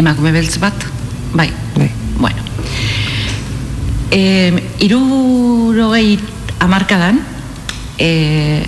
emakume 0.00 0.32
beltz 0.32 0.56
bat? 0.58 0.86
Bai. 1.34 1.50
Bai. 1.76 1.90
Bueno. 2.18 2.42
E, 4.10 4.52
irurogei 4.80 6.18
amarkadan, 6.64 7.20
e, 7.98 8.64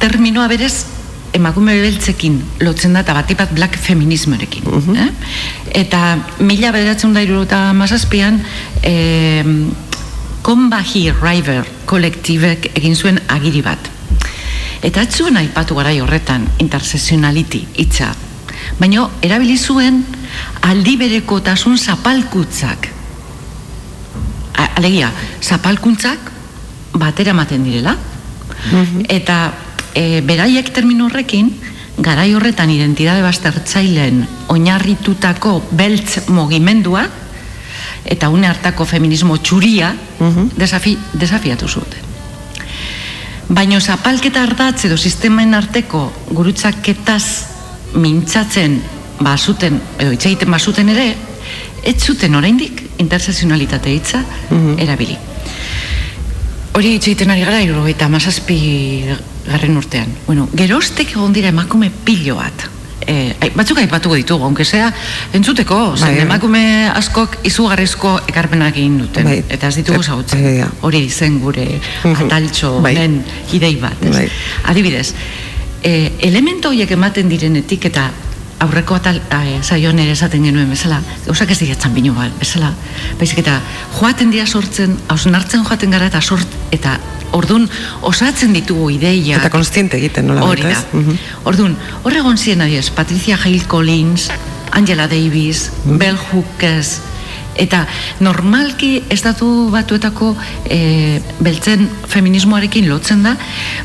terminoa 0.00 0.48
berez 0.48 0.86
emakume 1.36 1.74
beltzekin 1.80 2.40
lotzen 2.60 2.92
da 2.96 3.04
eta 3.04 3.14
batipat 3.16 3.52
black 3.54 3.76
feminismorekin. 3.78 4.96
eh? 4.96 5.08
Eta 5.84 6.18
mila 6.40 6.72
bederatzen 6.72 7.12
da 7.12 7.22
irurota 7.22 7.72
mazazpian, 7.72 8.40
e, 8.82 9.44
Kombahi 10.42 11.12
River 11.22 11.68
kolektibek 11.86 12.72
egin 12.74 12.96
zuen 12.96 13.20
agiri 13.28 13.62
bat. 13.62 13.90
Eta 14.82 15.02
ez 15.02 15.14
zuen 15.14 15.36
aipatu 15.38 15.74
garai 15.78 16.00
horretan 16.02 16.46
interseksionality 16.58 17.66
hitza. 17.78 18.12
Baina 18.80 19.08
erabili 19.22 19.56
zuen 19.58 20.02
aldi 20.66 20.96
berekotasun 20.96 21.78
zapalkutzak. 21.78 22.88
A- 24.58 24.70
Alegia, 24.76 25.10
zapalkuntzak 25.42 26.30
batera 26.98 27.30
ematen 27.30 27.64
direla. 27.64 27.96
Eta 29.08 29.52
e, 29.94 30.20
beraiek 30.22 30.70
termino 30.74 31.06
horrekin, 31.06 31.50
garai 31.98 32.32
horretan 32.34 32.70
identitate 32.70 33.22
baztertzaileen 33.22 34.22
oinarritutako 34.48 35.62
beltz 35.70 36.28
mogimendua 36.28 37.06
eta 38.04 38.28
une 38.30 38.46
hartako 38.48 38.84
feminismo 38.84 39.36
txuria 39.38 39.92
desafi, 40.56 40.96
desafiatu 41.14 41.68
zuten. 41.68 42.11
Baina 43.52 43.80
zapalketa 43.84 44.40
ardatz 44.46 44.86
edo 44.88 44.96
sistemen 44.96 45.52
arteko 45.52 46.06
gurutzaketaz 46.32 47.24
mintzatzen 48.00 48.78
bazuten, 49.20 49.76
edo 50.00 50.14
hitz 50.14 50.24
egiten 50.30 50.50
bazuten 50.54 50.88
ere, 50.88 51.10
ez 51.84 51.98
zuten 52.00 52.38
oraindik 52.38 52.80
interseksionalitate 53.02 53.92
hitza 53.92 54.22
erabili. 54.80 55.18
Hori 56.72 56.94
hitz 56.96 57.04
egiten 57.10 57.34
ari 57.34 57.44
gara, 57.44 57.60
irurogeita 57.60 58.08
amazazpi 58.08 58.58
garren 59.44 59.76
urtean. 59.76 60.14
Bueno, 60.26 60.48
geroztek 60.56 61.12
egon 61.12 61.36
dira 61.36 61.52
emakume 61.52 61.90
pilo 62.06 62.38
bat. 62.40 62.68
E, 63.06 63.34
ai, 63.40 63.50
batzuk 63.54 63.78
aipatuko 63.82 64.14
ditugu, 64.14 64.44
aunque 64.44 64.64
sea 64.64 64.92
entzuteko, 65.32 65.96
zen 65.96 66.14
Bai. 66.14 66.24
emakume 66.26 66.88
askok 66.94 67.38
izugarrizko 67.48 68.20
ekarpenak 68.28 68.76
egin 68.76 68.98
duten. 69.02 69.24
Bai. 69.24 69.42
Eta 69.48 69.68
ez 69.68 69.76
ditugu 69.80 70.02
zautzen. 70.02 70.44
e. 70.46 70.66
Hori 70.80 71.08
zen 71.10 71.40
gure 71.40 71.66
ataltxo 72.04 72.80
Bai. 72.80 72.96
honen 72.96 73.22
idei 73.52 73.76
bat. 73.76 73.96
Ez? 74.02 74.14
Bai. 74.14 74.28
Adibidez, 74.72 75.14
e, 75.82 76.12
elemento 76.20 76.70
horiek 76.70 76.90
ematen 76.90 77.28
direnetik 77.28 77.84
eta 77.90 78.10
aurreko 78.62 78.94
atal 78.94 79.18
e, 79.18 79.58
zaion 79.62 79.98
ere 79.98 80.12
esaten 80.14 80.44
genuen 80.46 80.70
bezala, 80.70 81.00
gauzak 81.26 81.50
ez 81.50 81.58
dira 81.58 81.74
txanbino 81.74 82.14
bat, 82.14 82.30
bezala, 82.38 82.70
baizik 83.18 83.42
eta 83.42 83.58
joaten 83.98 84.30
dira 84.30 84.46
sortzen, 84.46 84.94
hausnartzen 85.10 85.64
joaten 85.66 85.90
gara 85.90 86.06
eta 86.06 86.20
sort, 86.22 86.46
eta 86.70 86.98
ordun 87.32 87.68
osatzen 88.08 88.52
ditugu 88.52 88.90
ideia. 88.96 89.38
Eta 89.40 89.50
konstiente 89.50 89.98
egiten, 89.98 90.28
nola 90.30 90.44
Hori 90.46 90.66
da. 90.66 90.76
Mhm. 90.92 91.18
Orduan, 91.44 91.76
horre 92.02 92.20
egon 92.22 92.38
ziren 92.38 92.66
adiez, 92.66 92.90
Patricia 92.90 93.38
Hale 93.42 93.64
Collins, 93.66 94.28
Angela 94.72 95.08
Davis, 95.08 95.70
Bell 95.84 96.16
Hooks, 96.16 97.00
eta 97.60 97.84
normalki 98.20 99.02
estatu 99.12 99.68
batuetako 99.72 100.32
e, 100.64 101.20
beltzen 101.44 101.88
feminismoarekin 102.08 102.88
lotzen 102.88 103.22
da, 103.26 103.36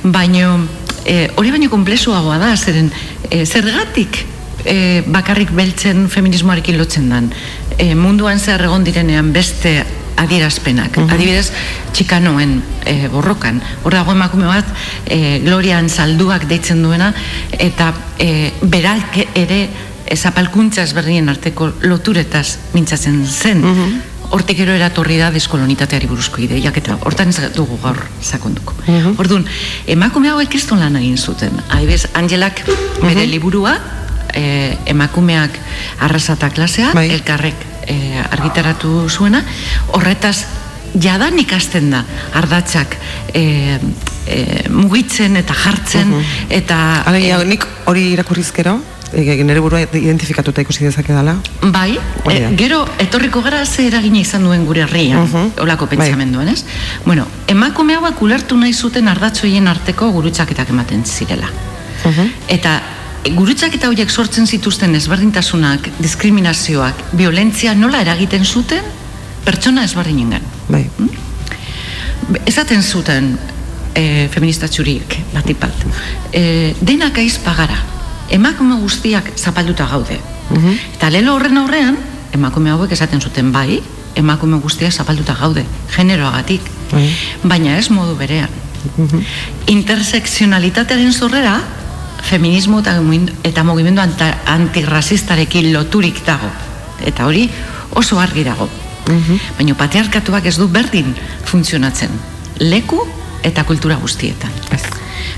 baino 0.04 0.62
e, 1.04 1.28
hori 1.36 1.52
baino 1.52 1.70
komplexuagoa 1.72 2.40
da, 2.40 2.54
zeren 2.56 2.92
e, 3.30 3.44
zergatik 3.46 4.24
e, 4.64 5.04
bakarrik 5.08 5.52
beltzen 5.56 6.08
feminismoarekin 6.12 6.78
lotzen 6.80 7.10
dan. 7.12 7.32
E, 7.78 7.94
munduan 7.96 8.40
zer 8.40 8.64
egon 8.68 8.88
direnean 8.88 9.34
beste 9.36 9.82
adierazpenak. 10.18 10.98
Adibidez, 11.06 11.52
txikanoen 11.94 12.58
e, 12.86 13.08
borrokan. 13.12 13.62
Hor 13.84 13.96
dago 13.98 14.16
emakume 14.16 14.50
bat, 14.50 14.68
e, 15.06 15.40
glorian 15.46 15.90
salduak 15.90 16.48
deitzen 16.50 16.82
duena, 16.84 17.14
eta 17.52 17.94
e, 18.20 18.52
berak 18.62 19.22
ere 19.38 19.62
e, 20.06 20.18
zapalkuntza 20.18 20.84
ezberdinen 20.88 21.30
arteko 21.30 21.72
loturetaz 21.88 22.48
mintzatzen 22.74 23.24
zen. 23.26 23.66
Hortik 24.28 24.58
gero 24.60 24.74
eratorri 24.76 25.16
da 25.22 25.30
deskolonitateari 25.32 26.10
buruzko 26.10 26.42
ideiak 26.44 26.82
eta 26.82 26.98
hortan 27.08 27.30
ez 27.32 27.52
dugu 27.56 27.78
gaur 27.80 28.02
sakonduko. 28.20 28.76
Orduan, 29.24 29.46
emakume 29.88 30.34
hauek 30.34 30.58
ez 30.60 30.66
lan 30.74 30.98
egin 31.00 31.16
zuten. 31.18 31.56
Adibidez, 31.70 32.10
Angelak 32.14 32.66
bere 33.00 33.24
liburua, 33.30 33.78
e, 34.34 34.78
emakumeak 34.86 35.56
arrasata 36.04 36.50
klasea, 36.50 36.92
Bai. 36.94 37.08
elkarrek 37.14 37.77
e, 37.88 38.22
argitaratu 38.32 39.08
zuena, 39.10 39.44
horretaz 39.94 40.46
jadan 41.00 41.38
ikasten 41.40 41.90
da 41.92 42.04
ardatzak 42.34 42.96
e, 43.34 43.80
e, 44.28 44.68
mugitzen 44.70 45.36
eta 45.38 45.54
jartzen 45.54 46.14
eta 46.50 47.04
Alegia, 47.06 47.42
nik 47.44 47.66
hori 47.86 48.12
irakurrizkero, 48.14 48.78
nire 49.14 49.60
burua 49.64 49.82
identifikatuta 49.96 50.62
ikusi 50.66 50.84
dezake 50.84 51.14
dela. 51.16 51.38
Bai, 51.62 51.98
e, 52.32 52.50
gero 52.60 52.82
etorriko 53.00 53.42
gara 53.42 53.66
ze 53.66 53.88
eragina 53.88 54.20
izan 54.20 54.44
duen 54.44 54.66
gure 54.66 54.82
herrian, 54.84 55.24
Mhm. 55.24 55.52
olako 55.64 55.86
Bai. 55.88 55.98
pentsamenduen, 55.98 56.50
ez? 56.50 56.66
Bueno, 57.06 57.26
emakume 57.48 57.96
hauak 57.96 58.22
ulertu 58.22 58.58
nahi 58.58 58.74
zuten 58.74 59.08
ardatzoien 59.08 59.68
arteko 59.68 60.12
gurutzaketak 60.12 60.70
ematen 60.70 61.06
zirela. 61.06 61.48
Eta 62.48 62.82
e, 63.24 63.32
gurutzaketa 63.36 63.90
horiek 63.90 64.10
sortzen 64.12 64.48
zituzten 64.48 64.96
ezberdintasunak, 64.96 65.90
diskriminazioak, 66.00 67.04
violentzia 67.14 67.74
nola 67.76 68.02
eragiten 68.02 68.46
zuten 68.46 68.84
pertsona 69.46 69.84
ezberdinengan. 69.88 70.42
Bai. 70.70 70.86
Be- 72.30 72.42
Esaten 72.46 72.84
zuten 72.84 73.38
e, 73.96 74.28
feminista 74.32 74.68
txuriek, 74.68 75.18
batik 75.34 75.60
bat. 75.60 75.86
E, 76.34 76.74
denak 76.82 77.18
aiz 77.18 77.38
pagara. 77.44 77.78
Emakume 78.30 78.76
guztiak 78.82 79.32
zapalduta 79.40 79.86
gaude. 79.88 80.20
Eta 80.96 81.10
lelo 81.12 81.34
horren 81.36 81.58
aurrean, 81.60 81.96
emakume 82.36 82.72
hauek 82.72 82.92
esaten 82.92 83.22
zuten 83.24 83.52
bai, 83.52 83.82
emakume 84.20 84.60
guztiak 84.64 84.92
zapalduta 84.92 85.34
gaude, 85.40 85.64
generoagatik. 85.96 86.62
Bai. 86.92 87.06
Baina 87.44 87.78
ez 87.78 87.90
modu 87.92 88.16
berean. 88.20 88.50
Interseksionalitatearen 89.68 91.14
zorrera, 91.14 91.58
feminismo 92.24 92.80
eta, 92.80 92.98
eta 93.44 93.64
mugimendu 93.64 94.02
antirrasistarekin 94.02 95.72
loturik 95.74 96.24
dago. 96.26 96.50
Eta 97.06 97.26
hori 97.26 97.50
oso 97.96 98.20
argi 98.20 98.44
dago. 98.44 98.70
Baina 99.58 99.76
patriarkatuak 99.78 100.46
ez 100.46 100.58
du 100.58 100.68
berdin 100.68 101.14
funtzionatzen. 101.46 102.12
Leku 102.60 103.00
eta 103.44 103.64
kultura 103.64 103.96
guztietan. 104.02 104.52
Ez. 104.72 104.84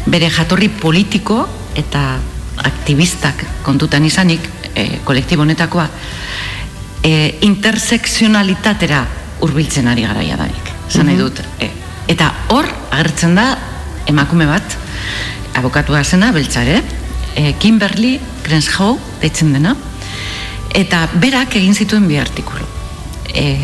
Bere 0.10 0.30
jatorri 0.34 0.70
politiko 0.70 1.44
eta 1.78 2.18
aktivistak 2.66 3.46
kontutan 3.64 4.06
izanik, 4.06 4.50
e, 4.74 5.00
kolektibo 5.06 5.46
honetakoa, 5.46 5.86
e, 7.04 7.40
interseksionalitatera 7.48 9.04
hurbiltzen 9.40 9.88
ari 9.88 10.08
garaia 10.08 10.38
danik. 10.40 10.74
Zan 10.90 11.08
nahi 11.08 11.20
dut. 11.20 11.40
E, 11.60 11.70
eta 12.12 12.32
hor 12.56 12.68
agertzen 12.90 13.36
da 13.38 13.52
emakume 14.10 14.48
bat, 14.50 14.78
abokatua 15.56 16.04
zena, 16.04 16.32
beltzare, 16.32 16.82
e, 17.36 17.54
Kimberly 17.60 18.20
Crenshaw, 18.44 18.98
deitzen 19.22 19.54
dena, 19.54 19.76
eta 20.76 21.08
berak 21.14 21.56
egin 21.60 21.76
zituen 21.76 22.08
bi 22.08 22.20
artikulu. 22.22 22.66
E, 23.34 23.56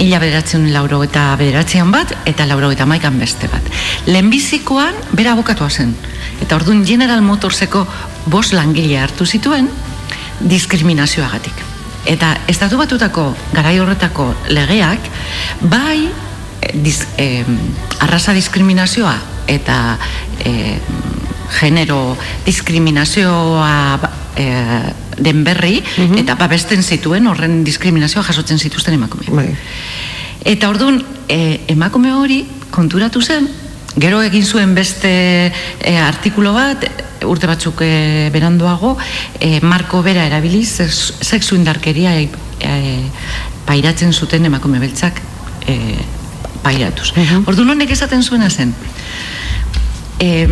Ila 0.00 0.16
bederatzen 0.16 0.70
lauro 0.72 1.02
eta 1.04 1.26
bederatzean 1.36 1.90
bat, 1.92 2.14
eta 2.24 2.46
lauro 2.48 2.70
eta 2.72 2.86
maikan 2.88 3.18
beste 3.20 3.50
bat. 3.52 3.66
Lehenbizikoan, 4.08 4.96
bera 5.12 5.34
abokatua 5.36 5.68
zen. 5.68 5.92
Eta 6.40 6.56
orduan 6.56 6.86
General 6.88 7.20
Motorseko 7.22 7.84
bos 8.32 8.54
langile 8.56 8.96
hartu 8.98 9.26
zituen, 9.26 9.68
diskriminazioagatik. 10.40 11.60
Eta 12.10 12.34
estatu 12.48 12.78
batutako 12.80 13.30
garai 13.52 13.78
horretako 13.80 14.30
legeak, 14.52 15.06
bai 15.60 16.08
eh, 16.08 16.72
diz, 16.74 17.04
eh, 17.20 17.44
arraza 18.00 18.34
diskriminazioa 18.36 19.14
eta 19.48 19.98
eh, 20.44 20.80
genero 21.60 22.16
diskriminazioa 22.46 23.98
ba- 24.02 24.10
eh, 24.36 24.92
den 25.18 25.44
berri 25.44 25.82
eta 26.18 26.34
babesten 26.34 26.82
zituen 26.82 27.26
horren 27.30 27.62
diskriminazioa 27.64 28.24
jasotzen 28.26 28.58
zituzten 28.58 28.94
emakumeak. 28.94 29.30
Bai. 29.30 29.54
Eta 30.44 30.68
orduan, 30.68 30.98
e, 31.28 31.60
emakume 31.68 32.10
hori 32.12 32.44
konturatu 32.74 33.22
zen, 33.22 33.46
gero 33.96 34.18
egin 34.26 34.44
zuen 34.44 34.74
beste 34.74 35.52
e, 35.80 35.96
artikulo 35.96 36.52
bat, 36.52 36.82
e, 36.84 37.24
urte 37.24 37.46
batzuk 37.46 37.80
e, 37.86 38.28
beranduago, 38.34 38.96
e, 39.40 39.60
marko 39.62 40.02
bera 40.02 40.26
erabiliz, 40.26 40.68
sex- 40.82 41.14
sexu 41.24 41.54
indarkeria 41.56 42.16
e, 42.20 42.28
e, 42.60 42.74
pairatzen 43.64 44.12
zuten 44.12 44.44
emakume 44.50 44.82
beltzak 44.82 45.22
e, 45.66 45.78
pairatuz. 46.66 47.12
Orduan 47.46 47.70
honek 47.76 47.94
esaten 47.94 48.22
zuena 48.26 48.50
zen, 48.50 48.74
e, 50.18 50.46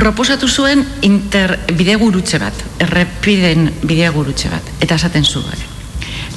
proposatu 0.00 0.48
zuen 0.48 0.80
inter 1.04 1.58
bidegurutze 1.76 2.38
bat, 2.40 2.56
errepiden 2.80 3.68
bidegurutze 3.84 4.48
bat, 4.48 4.70
eta 4.80 4.96
esaten 4.96 5.26
zuen. 5.28 5.66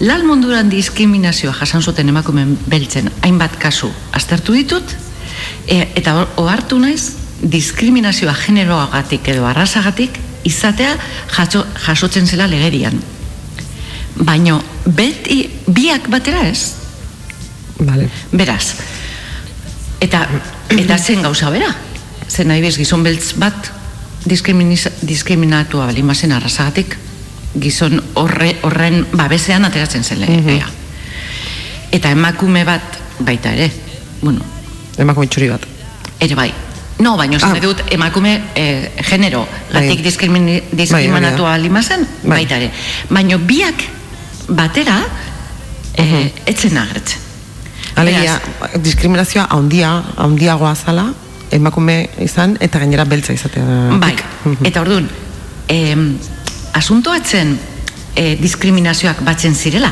Lal 0.03 0.26
munduran 0.28 0.68
diskriminazioa 0.72 1.53
jasan 1.55 1.84
zuten 1.84 2.09
emakumeen 2.11 2.57
beltzen 2.68 3.07
hainbat 3.24 3.55
kasu 3.61 3.88
aztertu 4.11 4.55
ditut, 4.57 4.95
e, 5.68 5.80
eta 5.95 6.16
ohartu 6.41 6.80
naiz 6.82 7.14
diskriminazioa 7.39 8.36
generoagatik 8.41 9.32
edo 9.32 9.47
arrasagatik 9.47 10.20
izatea 10.43 10.97
jaso, 11.38 11.64
jasotzen 11.86 12.28
zela 12.28 12.49
legerian. 12.51 12.99
Baino 14.28 14.59
beti 14.86 15.45
biak 15.68 16.09
batera 16.11 16.47
ez, 16.49 16.74
Vale. 17.84 18.05
Beraz, 18.32 18.76
eta, 20.03 20.28
eta 20.70 20.97
zen 20.99 21.24
gauza 21.26 21.49
bera. 21.49 21.72
Zen 22.34 22.48
nahi 22.50 22.62
gizon 22.74 23.04
beltz 23.06 23.34
bat 23.38 23.68
diskriminatua 24.26 25.86
bali 25.86 26.02
mazen 26.04 26.32
arrasagatik, 26.32 26.96
gizon 27.62 28.00
horre, 28.18 28.56
horren 28.66 29.04
babesean 29.14 29.66
ateratzen 29.68 30.04
zen 30.04 30.20
legea. 30.24 30.68
Eta 31.94 32.10
emakume 32.10 32.64
bat 32.66 32.98
baita 33.20 33.52
ere, 33.54 33.70
bueno, 34.22 34.42
Emakume 34.98 35.28
txuri 35.28 35.50
bat. 35.50 35.66
ere 36.20 36.36
bai. 36.36 36.52
No, 37.00 37.18
baina 37.18 37.38
Ah. 37.42 37.60
dut 37.60 37.82
emakume 37.92 38.42
eh, 38.56 38.92
genero 39.10 39.48
Bai. 39.74 39.88
gatik 39.88 40.04
diskrimini, 40.04 40.62
diskriminatua 40.72 41.44
Bai, 41.50 41.54
hori 41.54 41.62
bali 41.64 41.70
mazen, 41.70 42.08
Bai. 42.24 42.38
baita 42.38 42.56
ere. 42.58 42.72
Baina 43.10 43.38
biak 43.38 43.84
batera 44.48 45.04
eh, 45.98 46.32
etzen 46.46 46.78
agertzen. 46.78 47.20
Alegia, 47.96 48.40
diskriminazioa 48.82 49.48
haundia, 49.50 50.04
haundiagoa 50.18 50.76
zala, 50.76 51.14
emakume 51.54 51.97
izan, 52.24 52.58
eta 52.62 52.82
gainera 52.82 53.06
beltza 53.06 53.34
izatea. 53.36 53.97
Bai, 54.01 54.14
eta 54.70 54.82
orduan, 54.82 55.08
em, 55.72 56.08
asuntoa 56.74 57.18
etzen 57.22 57.56
e, 58.16 58.36
diskriminazioak 58.41 59.24
batzen 59.26 59.56
zirela. 59.56 59.91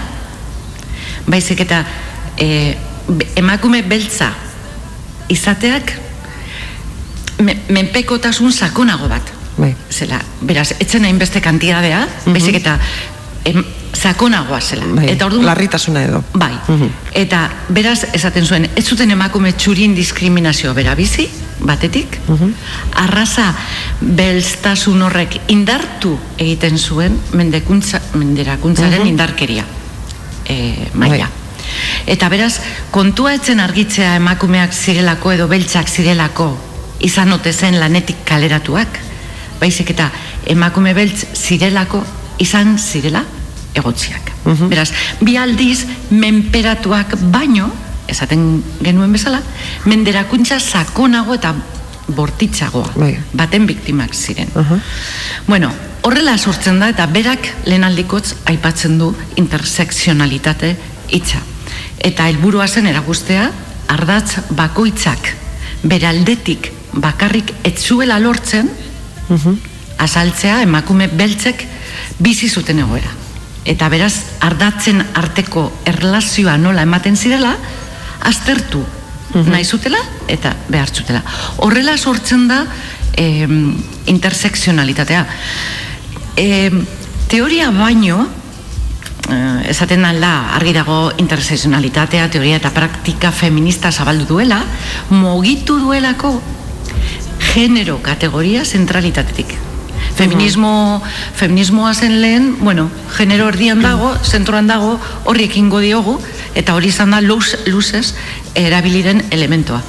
Baizik 1.30 1.62
eta 1.66 1.84
e, 2.42 2.48
emakume 3.40 3.84
beltza 3.88 4.32
izateak 5.32 5.94
me, 7.46 7.58
menpekotasun 7.70 8.52
sakonago 8.52 9.10
bat. 9.12 9.30
Bai. 9.58 9.74
Zela, 9.92 10.22
beraz, 10.48 10.72
etzen 10.80 11.06
hainbeste 11.06 11.42
kantidadea, 11.44 12.06
baizik 12.26 12.62
eta 12.62 12.78
em, 13.46 13.64
sakonagoa 14.02 14.60
zela. 14.62 14.86
Bai. 14.96 15.10
Eta 15.14 15.28
orduan, 15.30 15.46
Larritasuna 15.46 16.04
edo. 16.04 16.24
Bai. 16.34 16.54
Mhm. 16.68 16.90
Eta 17.24 17.44
beraz 17.70 18.06
esaten 18.14 18.46
zuen, 18.46 18.70
ez 18.76 18.86
zuten 18.86 19.12
emakume 19.12 19.54
txurin 19.54 19.96
diskriminazio 19.96 20.74
bera 20.74 20.96
bizi, 20.96 21.28
batetik, 21.62 22.18
arraza 22.98 23.52
belztasun 24.02 25.02
horrek 25.06 25.38
indartu 25.54 26.16
egiten 26.38 26.80
zuen 26.80 27.20
mendekuntza, 27.38 28.02
menderakuntzaren 28.18 29.06
indarkeria 29.06 29.66
e, 30.46 30.90
maila. 30.94 31.28
Bai. 31.28 31.38
Eta 32.16 32.30
beraz, 32.34 32.56
kontua 32.92 33.36
etzen 33.38 33.62
argitzea 33.62 34.16
emakumeak 34.18 34.74
zirelako 34.74 35.36
edo 35.36 35.48
beltzak 35.52 35.90
zirelako 35.90 36.50
izan 37.06 37.32
ote 37.34 37.54
zen 37.54 37.78
lanetik 37.80 38.26
kaleratuak, 38.26 38.98
baizik 39.62 39.94
eta 39.94 40.10
emakume 40.50 40.96
beltz 40.98 41.28
zirelako 41.38 42.02
izan 42.42 42.80
zirela 42.82 43.22
egotziak. 43.76 44.32
Beraz, 44.70 44.90
bi 45.22 45.38
aldiz 45.38 45.86
menperatuak 46.10 47.16
baino, 47.32 47.70
esaten 48.12 48.64
genuen 48.84 49.14
bezala, 49.14 49.42
menderakuntza 49.86 50.60
sakonago 50.60 51.38
eta 51.38 51.54
bortitzagoa, 52.12 52.92
Bai. 52.96 53.14
baten 53.34 53.68
biktimak 53.68 54.14
ziren. 54.14 54.50
Bueno, 55.48 55.72
horrela 56.02 56.38
sortzen 56.38 56.80
da 56.80 56.90
eta 56.92 57.06
berak 57.08 57.48
lehenaldikotz 57.66 58.34
aipatzen 58.52 58.98
du 59.00 59.14
interseksionalitate 59.40 60.76
hitza. 61.10 61.40
Eta 62.00 62.28
helburua 62.28 62.68
zen 62.68 62.90
erakustea 62.90 63.50
ardatz 63.92 64.42
bakoitzak 64.58 65.34
bere 65.84 66.08
aldetik 66.08 66.72
bakarrik 66.94 67.54
etzuela 67.64 68.20
lortzen 68.20 68.70
azaltzea 70.02 70.62
emakume 70.66 71.08
beltzek 71.08 71.66
bizi 72.20 72.50
zuten 72.50 72.80
egoera. 72.84 73.12
Eta 73.66 73.90
beraz, 73.94 74.14
ardatzen 74.42 75.04
arteko 75.14 75.68
erlazioa 75.86 76.58
nola 76.58 76.82
ematen 76.88 77.16
zirela, 77.16 77.54
aztertu 78.26 78.82
nahi 79.34 79.64
zutela 79.64 80.00
eta 80.28 80.54
behar 80.70 80.90
zutela. 80.90 81.22
Horrela 81.64 81.98
sortzen 81.98 82.48
da 82.50 82.66
em, 83.14 83.76
interseksionalitatea. 84.12 85.26
Em, 86.36 86.82
teoria 87.30 87.72
baino, 87.72 88.28
eh, 89.30 89.70
esaten 89.72 90.02
da 90.02 90.54
argi 90.56 90.74
dago 90.74 91.12
interseksionalitatea, 91.18 92.30
teoria 92.30 92.58
eta 92.58 92.72
praktika 92.72 93.32
feminista 93.32 93.92
zabaldu 93.92 94.26
duela, 94.26 94.64
mugitu 95.10 95.80
duelako 95.80 96.42
genero 97.54 98.02
kategoria 98.02 98.66
zentralitatetik. 98.66 99.71
Feminismo, 100.16 101.02
feminismoa 101.36 101.94
zen 101.94 102.22
lehen, 102.22 102.56
bueno, 102.60 102.90
genero 103.16 103.48
erdian 103.50 103.82
dago, 103.82 104.12
zentroan 104.24 104.68
dago, 104.68 105.00
horri 105.26 105.48
ekingo 105.50 105.80
diogu, 105.82 106.18
eta 106.56 106.76
hori 106.76 106.92
izan 106.92 107.16
da 107.16 107.22
luz, 107.22 107.56
luzez 107.66 108.14
erabiliren 108.56 109.24
elementoa. 109.32 109.82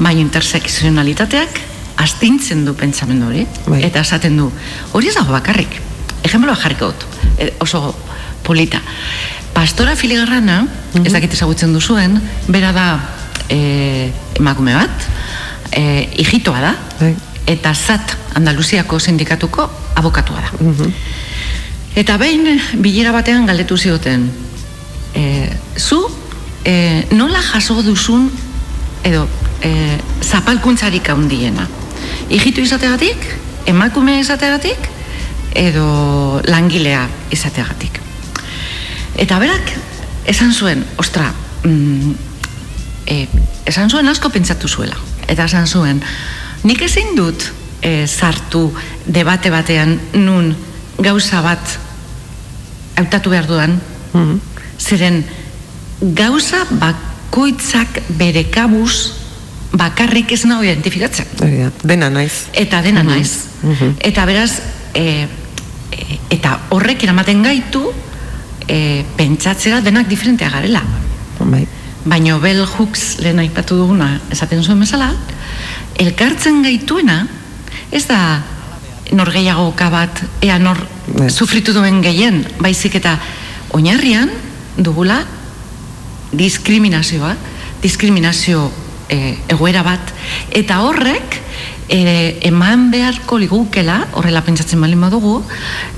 Baina 0.00 0.22
interseksionalitateak 0.24 1.60
astintzen 1.98 2.64
du 2.64 2.74
pentsamendu 2.78 3.28
hori, 3.28 3.44
Bai. 3.66 3.82
eta 3.86 4.00
esaten 4.06 4.36
du, 4.38 4.48
hori 4.92 5.10
ez 5.10 5.14
dago 5.18 5.34
bakarrik. 5.34 5.80
Ejemploa 6.26 6.56
jarriko 6.58 6.92
dut, 6.92 7.06
e, 7.38 7.52
oso 7.62 7.94
polita. 8.46 8.80
Pastora 9.54 9.96
filigarrana, 9.98 10.62
ez 11.04 11.12
dakit 11.12 11.34
ezagutzen 11.34 11.74
duzuen, 11.74 12.20
bera 12.48 12.72
da 12.72 12.88
e, 13.50 14.10
emakume 14.38 14.74
bat, 14.78 15.08
e, 15.72 16.08
hijitoa 16.22 16.60
da, 16.62 16.76
Bai. 17.00 17.14
Eta 17.48 17.72
zat 17.74 18.16
Andaluziako 18.36 19.00
sindikatuko 19.00 19.64
abokatua 19.96 20.42
da. 20.44 20.50
Eta 21.98 22.18
behin 22.20 22.60
bilera 22.84 23.12
batean 23.12 23.48
galdetu 23.48 23.76
zioten, 23.76 24.28
e, 25.14 25.48
zu 25.76 25.98
e, 26.64 27.06
nola 27.16 27.40
jaso 27.42 27.80
duzun 27.82 28.28
edo 29.02 29.26
e, 29.64 29.98
zapalkuntzarik 30.22 31.08
handiena? 31.08 31.66
Hijitu 32.28 32.60
izateagatik, 32.60 33.24
emakume 33.66 34.18
izateagatik, 34.20 34.90
edo 35.56 36.40
langilea 36.46 37.06
izateagatik. 37.34 37.98
Eta 39.18 39.38
berak, 39.42 39.72
esan 40.30 40.52
zuen, 40.54 40.84
ostra, 41.00 41.32
mm, 41.64 42.12
e, 43.06 43.26
esan 43.66 43.90
zuen 43.90 44.08
asko 44.08 44.30
pentsatu 44.30 44.68
zuela. 44.68 45.00
Eta 45.26 45.48
esan 45.48 45.66
zuen, 45.66 46.02
nik 46.64 46.82
ezin 46.82 47.14
dut 47.16 47.52
e, 47.82 48.06
sartu 48.06 48.72
debate 49.06 49.50
batean 49.50 49.98
nun 50.14 50.54
gauza 50.98 51.42
bat 51.42 51.78
hautatu 52.98 53.30
behar 53.30 53.46
duan, 53.46 53.76
zeren 54.78 55.22
gauza 56.00 56.64
bakoitzak 56.70 58.00
bere 58.18 58.44
kabuz 58.50 59.14
bakarrik 59.78 60.32
ez 60.32 60.44
nago 60.48 60.64
identifikatzen. 60.64 61.26
Da, 61.38 61.70
dena 61.84 62.08
naiz. 62.10 62.48
Eta 62.56 62.80
dena 62.82 63.04
naiz. 63.06 63.46
Eta 64.04 64.24
beraz, 64.26 64.60
e, 64.94 65.26
e, 65.92 66.18
eta 66.34 66.56
horrek 66.74 67.04
eramaten 67.04 67.42
gaitu 67.44 67.84
e, 68.66 69.04
pentsatzera 69.16 69.80
denak 69.84 70.08
diferentea 70.08 70.50
garela. 70.50 70.82
Bai. 71.38 71.66
Baina 72.08 72.38
Bell 72.40 72.64
Hooks 72.64 73.18
lehen 73.20 73.38
aipatu 73.42 73.76
duguna 73.82 74.14
esaten 74.32 74.62
zuen 74.64 74.80
bezala, 74.80 75.12
elkartzen 75.98 76.62
gaituena 76.62 77.22
ez 77.90 78.04
da 78.06 78.20
nor 79.16 79.30
gehiagoka 79.32 79.88
bat, 79.90 80.22
ea 80.44 80.58
nor 80.60 80.80
Ez. 81.08 81.32
sufritu 81.32 81.72
duen 81.72 82.02
gehien, 82.04 82.42
baizik 82.60 82.98
eta 83.00 83.16
oinarrian 83.72 84.30
dugula 84.76 85.22
diskriminazioa, 86.36 87.34
diskriminazio 87.82 88.66
e, 89.08 89.38
egoera 89.48 89.82
bat, 89.82 90.12
eta 90.52 90.82
horrek 90.84 91.38
e, 91.88 92.02
eman 92.50 92.90
beharko 92.92 93.38
ligukela, 93.40 94.02
horrela 94.12 94.44
pentsatzen 94.44 94.80
balin 94.80 95.00
badugu, 95.00 95.40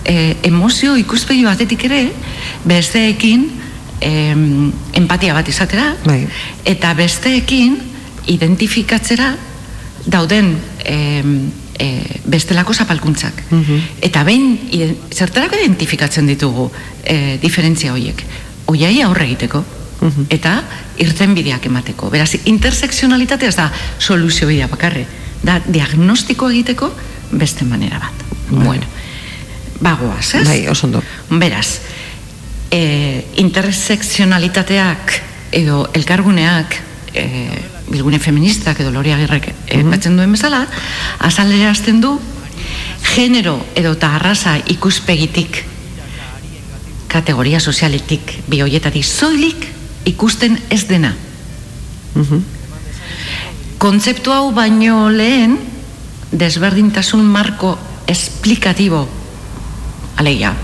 e, 0.05 0.37
emozio 0.47 0.95
ikuspegi 1.01 1.43
batetik 1.45 1.85
ere, 1.91 2.05
besteekin 2.65 3.49
em, 4.01 4.71
empatia 4.95 5.35
bat 5.35 5.51
izatera, 5.51 5.91
Bai. 6.07 6.23
eta 6.65 6.95
besteekin 6.95 7.81
identifikatzera 8.31 9.35
dauden 10.07 10.55
em, 10.85 11.51
e, 11.81 11.89
bestelako 12.25 12.75
zapalkuntzak. 12.75 13.43
Eta 14.05 14.25
behin 14.25 14.59
zertarako 15.13 15.59
identifikatzen 15.61 16.29
ditugu 16.29 16.71
e, 17.05 17.39
diferentzia 17.43 17.93
horiek. 17.93 18.25
Oiai 18.71 19.01
aurre 19.03 19.27
egiteko. 19.31 19.65
Eta 20.33 20.63
irten 21.01 21.35
bideak 21.37 21.67
emateko. 21.69 22.09
Beraz, 22.13 22.33
interseksionalitatea 22.49 23.49
ez 23.53 23.57
da 23.59 23.69
soluzio 23.99 24.49
bidea 24.49 24.69
bakarre. 24.71 25.05
Da 25.45 25.59
diagnostiko 25.67 26.49
egiteko 26.53 26.91
beste 27.33 27.65
manera 27.69 28.01
bat. 28.01 28.25
Bueno, 28.51 28.87
bagoaz, 29.81 30.35
ez? 30.41 30.47
Bai, 30.49 30.69
oso 30.69 30.87
ondo. 30.89 31.03
Beraz, 31.31 31.81
e, 32.71 33.25
interseksionalitateak 33.43 35.21
edo 35.61 35.83
elkarguneak 35.95 36.77
e, 37.15 37.25
bilgune 37.91 38.18
feministak 38.18 38.80
edo 38.80 38.93
lori 38.95 39.12
agirrek 39.12 39.51
batzen 39.91 40.16
duen 40.16 40.32
bezala, 40.32 40.66
azalera 41.18 41.70
hasten 41.70 42.01
du 42.01 42.14
genero 43.14 43.59
edo 43.74 43.93
eta 43.99 44.14
arraza 44.16 44.57
ikuspegitik 44.70 45.64
kategoria 47.11 47.61
sozialetik 47.61 48.36
bi 48.47 48.61
hoietatik 48.62 49.05
soilik 49.05 49.66
ikusten 50.07 50.57
ez 50.70 50.84
dena. 50.88 51.12
Kontzeptu 53.80 54.32
hau 54.32 54.51
baino 54.55 55.09
lehen 55.11 55.57
desberdintasun 56.30 57.24
marko 57.26 57.76
esplikatibo 58.07 59.09
alegia. 60.17 60.55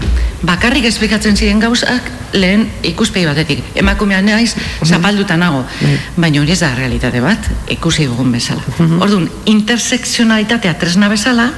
Bakarrik 0.46 0.84
esplikatzen 0.84 1.36
ziren 1.36 1.60
gauzak 1.60 2.10
lehen 2.36 2.66
ikuspegi 2.86 3.26
batetik. 3.26 3.62
Emakumea 3.78 4.20
naiz, 4.22 4.54
zapalduta 4.84 5.36
nago. 5.40 5.64
Baina 6.16 6.42
hori 6.42 6.52
ez 6.52 6.60
da 6.60 6.74
realitate 6.74 7.22
bat, 7.24 7.48
ikusi 7.72 8.06
dugun 8.06 8.32
bezala. 8.32 8.62
Orduan, 9.00 9.28
interseksionalitatea 9.46 10.74
tresna 10.80 11.08
bezala, 11.12 11.48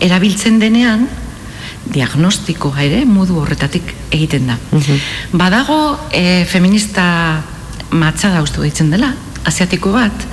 erabiltzen 0.00 0.58
denean, 0.62 1.06
diagnostikoa 1.92 2.84
ere 2.86 3.02
modu 3.04 3.40
horretatik 3.42 3.94
egiten 4.10 4.48
da. 4.52 4.56
Badago 5.32 5.78
e, 6.14 6.44
feminista 6.48 7.04
matxada 7.92 8.42
uste 8.42 8.62
ditzen 8.62 8.92
dela, 8.94 9.12
asiatiko 9.44 9.92
bat, 9.92 10.26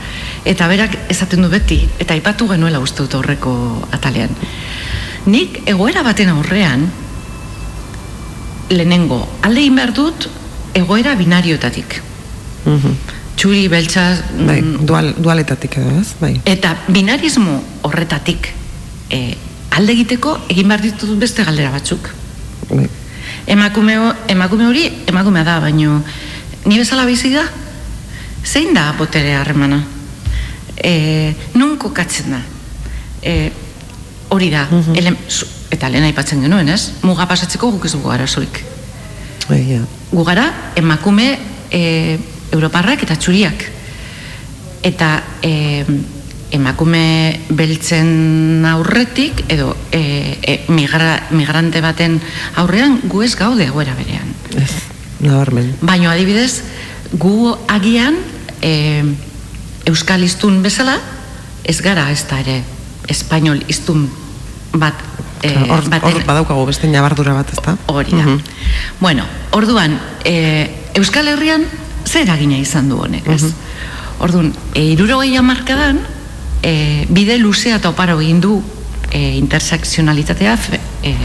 eta 0.47 0.67
berak 0.71 0.95
esaten 1.11 1.43
du 1.43 1.49
beti, 1.51 1.81
eta 1.99 2.15
aipatu 2.15 2.47
genuela 2.53 2.79
uste 2.79 3.03
dut 3.03 3.17
horreko 3.19 3.53
atalean. 3.91 4.31
Nik 5.25 5.61
egoera 5.67 6.03
baten 6.03 6.29
aurrean, 6.29 6.87
lehenengo, 8.69 9.27
alde 9.41 9.65
behar 9.75 9.93
dut 9.93 10.29
egoera 10.77 11.15
binarioetatik. 11.15 12.01
Txuri, 13.39 13.67
beltza, 13.71 14.03
Bai, 14.35 14.59
mm, 14.61 14.85
dual, 14.85 15.13
dualetatik 15.17 15.77
edo, 15.79 15.93
ez? 15.99 16.13
Bai. 16.19 16.33
Eta 16.45 16.73
binarismo 16.91 17.55
horretatik 17.87 18.49
e, 19.09 19.37
alde 19.71 19.95
egiteko 19.95 20.35
egin 20.51 20.67
behar 20.67 20.83
ditut 20.83 21.15
beste 21.19 21.45
galdera 21.47 21.71
batzuk. 21.71 22.09
bai. 22.69 22.87
Emakume, 23.47 23.95
emakume 24.27 24.67
hori 24.67 24.83
emakumea 25.07 25.43
da, 25.43 25.59
baino 25.59 26.03
ni 26.65 26.77
bezala 26.77 27.05
bizi 27.05 27.31
da? 27.33 27.45
Zein 28.43 28.73
da 28.73 28.93
botere 28.97 29.33
harremana? 29.35 29.79
E, 30.83 31.33
non 31.55 31.77
kokatzen 31.77 32.31
da? 32.31 32.41
E, 33.23 33.51
hori 34.29 34.49
da, 34.49 34.67
ele, 34.95 35.15
zu- 35.27 35.47
eta 35.73 35.89
lehen 35.89 36.05
aipatzen 36.07 36.41
genuen, 36.41 36.69
ez? 36.69 36.91
Muga 37.05 37.27
pasatzeko 37.29 37.71
guk 37.75 37.85
ez 37.85 37.93
dugu 37.93 38.11
arazorik. 38.13 38.61
Bai, 39.49 39.61
ja. 39.65 39.81
Gu 40.11 40.23
gara 40.25 40.47
emakume 40.77 41.31
e, 41.71 42.17
europarrak 42.53 43.03
eta 43.05 43.17
txuriak. 43.17 43.65
Eta 44.85 45.09
e, 45.45 45.85
emakume 46.55 47.45
beltzen 47.53 48.65
aurretik 48.65 49.43
edo 49.53 49.75
e, 49.93 50.37
e, 50.41 50.55
migra, 50.73 51.27
migrante 51.35 51.81
baten 51.81 52.17
aurrean 52.57 52.99
gu 53.05 53.23
ez 53.25 53.35
gaude 53.37 53.67
egoera 53.69 53.93
berean. 53.97 54.33
Ez, 54.57 54.71
nabarmen. 55.21 55.75
Baina 55.81 56.13
adibidez, 56.13 56.63
gu 57.13 57.53
agian 57.69 58.17
e, 58.61 59.03
euskal 59.89 60.25
iztun 60.25 60.61
bezala 60.65 60.97
ez 61.63 61.79
gara 61.85 62.09
ez 62.13 62.23
da 62.29 62.41
ere 62.41 62.61
espainol 63.09 63.61
iztun 63.67 64.07
bat 64.73 64.93
e, 65.41 65.53
Hor, 65.69 65.83
baten- 65.89 66.03
hor 66.13 66.23
badaukagu 66.27 66.65
beste 66.67 66.87
nabardura 66.87 67.33
bat, 67.33 67.51
ezta? 67.53 67.77
Hori 67.87 68.11
da. 68.11 68.37
Bueno, 68.99 69.23
orduan, 69.51 69.97
e, 70.25 70.69
Euskal 70.99 71.27
Herrian 71.31 71.63
zer 72.05 72.23
eragina 72.27 72.57
izan 72.57 72.89
du 72.89 72.97
honek, 73.01 73.27
ez? 73.27 73.53
Orduan, 74.19 74.51
e, 74.75 74.83
irurogei 74.93 75.35
hamarkadan, 75.39 76.01
e, 76.63 77.05
bide 77.09 77.37
luzea 77.39 77.77
eta 77.79 77.89
oparo 77.93 78.19
egin 78.19 78.41
du 78.43 78.61
e, 79.11 79.37
interseksionalitatea, 79.37 80.57
fe, 80.57 80.79
e, 81.03 81.15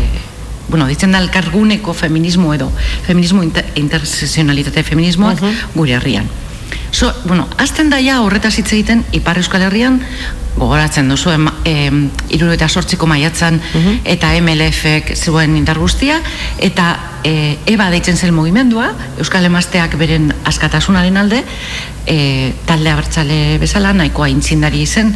bueno, 0.68 0.87
ditzen 0.87 1.12
da 1.12 1.18
elkarguneko 1.20 1.93
feminismo 1.93 2.55
edo, 2.55 2.70
feminismo 3.07 3.43
inter, 3.43 3.66
interseksionalitate 3.76 4.82
feminismoak 4.82 5.43
gure 5.74 5.93
herrian. 5.99 6.28
So, 6.95 7.12
bueno, 7.26 7.49
azten 7.59 7.91
daia 7.91 8.20
horretaz 8.22 8.55
hitz 8.59 8.70
egiten 8.72 9.05
Ipar 9.12 9.37
Euskal 9.39 9.62
Herrian 9.66 10.01
gogoratzen 10.57 11.09
duzu, 11.11 11.30
em, 11.34 11.48
em, 11.64 11.98
iru 12.30 12.50
eta 12.55 12.68
sortziko 12.68 13.07
maiatzan 13.11 13.59
eta 14.05 14.30
MLF-ek 14.38 15.14
zuen 15.16 15.57
indar 15.59 15.78
guztia, 15.82 16.20
eta 16.62 16.86
e, 17.26 17.57
EBA 17.66 17.90
deitzen 17.90 18.16
zen 18.16 18.34
mugimendua, 18.34 18.92
Euskal 19.18 19.44
Emazteak 19.48 19.96
beren 19.98 20.30
askatasunaren 20.46 21.16
alde, 21.18 21.42
e, 22.07 22.52
talde 22.68 22.92
abertzale 22.92 23.59
bezala, 23.59 23.92
nahikoa 23.96 24.30
intzindari 24.30 24.86
zen 24.86 25.14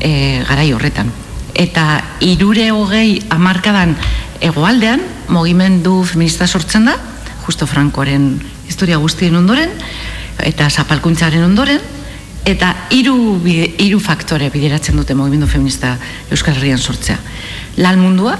e, 0.00 0.42
garai 0.48 0.72
horretan. 0.72 1.12
Eta 1.54 2.00
irure 2.24 2.70
hogei 2.74 3.20
amarkadan 3.30 3.94
egoaldean, 4.40 5.02
mugimendu 5.28 6.00
feminista 6.08 6.48
sortzen 6.48 6.88
da, 6.88 6.96
justo 7.46 7.66
Frankoren 7.66 8.32
historia 8.68 8.98
guztien 8.98 9.36
ondoren, 9.36 9.70
eta 10.46 10.70
zapalkuntzaren 10.70 11.44
ondoren, 11.44 11.99
eta 12.44 12.72
hiru 12.90 13.40
hiru 13.44 14.00
faktore 14.00 14.50
bideratzen 14.50 14.96
dute 14.96 15.14
mugimendu 15.14 15.46
feminista 15.46 15.96
Euskal 16.30 16.56
Herrian 16.56 16.78
sortzea. 16.78 17.18
Lan 17.76 18.00
mundua, 18.00 18.36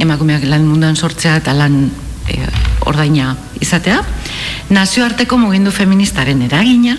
emakumeak 0.00 0.44
lan 0.44 0.66
munduan 0.68 0.96
sortzea 0.96 1.36
eta 1.40 1.54
lan 1.56 1.90
e, 2.28 2.36
ordaina 2.86 3.36
izatea, 3.60 4.02
nazioarteko 4.70 5.38
mugimendu 5.38 5.72
feministaren 5.72 6.42
eragina, 6.42 6.96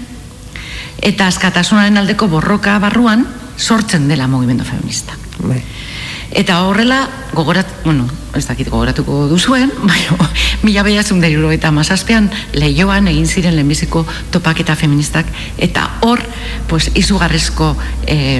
eta 1.02 1.28
askatasunaren 1.28 1.98
aldeko 2.02 2.28
borroka 2.30 2.78
barruan 2.80 3.26
sortzen 3.58 4.08
dela 4.10 4.28
mugimendu 4.28 4.66
feminista. 4.66 5.18
Bai. 5.42 5.62
Eta 6.32 6.62
horrela, 6.64 7.10
gogorat, 7.34 7.68
bueno, 7.84 8.06
ez 8.36 8.46
dakit 8.48 8.70
gogoratuko 8.72 9.26
duzuen, 9.28 9.72
baina 9.90 10.30
mila 10.64 10.84
behatzen 10.88 11.20
deriro 11.20 11.52
eta 11.52 11.72
mazazpean 11.76 12.30
lehioan 12.56 13.10
egin 13.12 13.28
ziren 13.28 13.58
lehenbiziko 13.58 14.06
topaketa 14.32 14.78
feministak, 14.80 15.28
eta 15.60 15.88
hor, 16.08 16.24
pues, 16.72 16.88
izugarrizko 16.96 17.74
eh, 18.08 18.40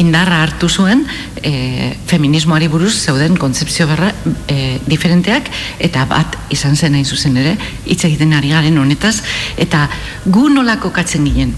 indarra 0.00 0.42
hartu 0.46 0.68
zuen 0.68 1.04
eh, 1.42 1.94
feminismoari 2.08 2.68
buruz 2.72 2.94
zeuden 2.96 3.36
kontzepzio 3.36 3.86
berra 3.90 4.12
eh, 4.48 4.80
diferenteak, 4.88 5.52
eta 5.78 6.08
bat 6.08 6.40
izan 6.54 6.76
zen 6.76 6.96
hain 6.96 7.04
zuzen 7.04 7.36
ere, 7.36 7.58
hitz 7.84 8.04
egiten 8.08 8.32
ari 8.32 8.56
garen 8.56 8.78
honetaz, 8.80 9.18
eta 9.60 9.88
gu 10.24 10.48
nola 10.48 10.80
kokatzen 10.80 11.28
ginen, 11.28 11.56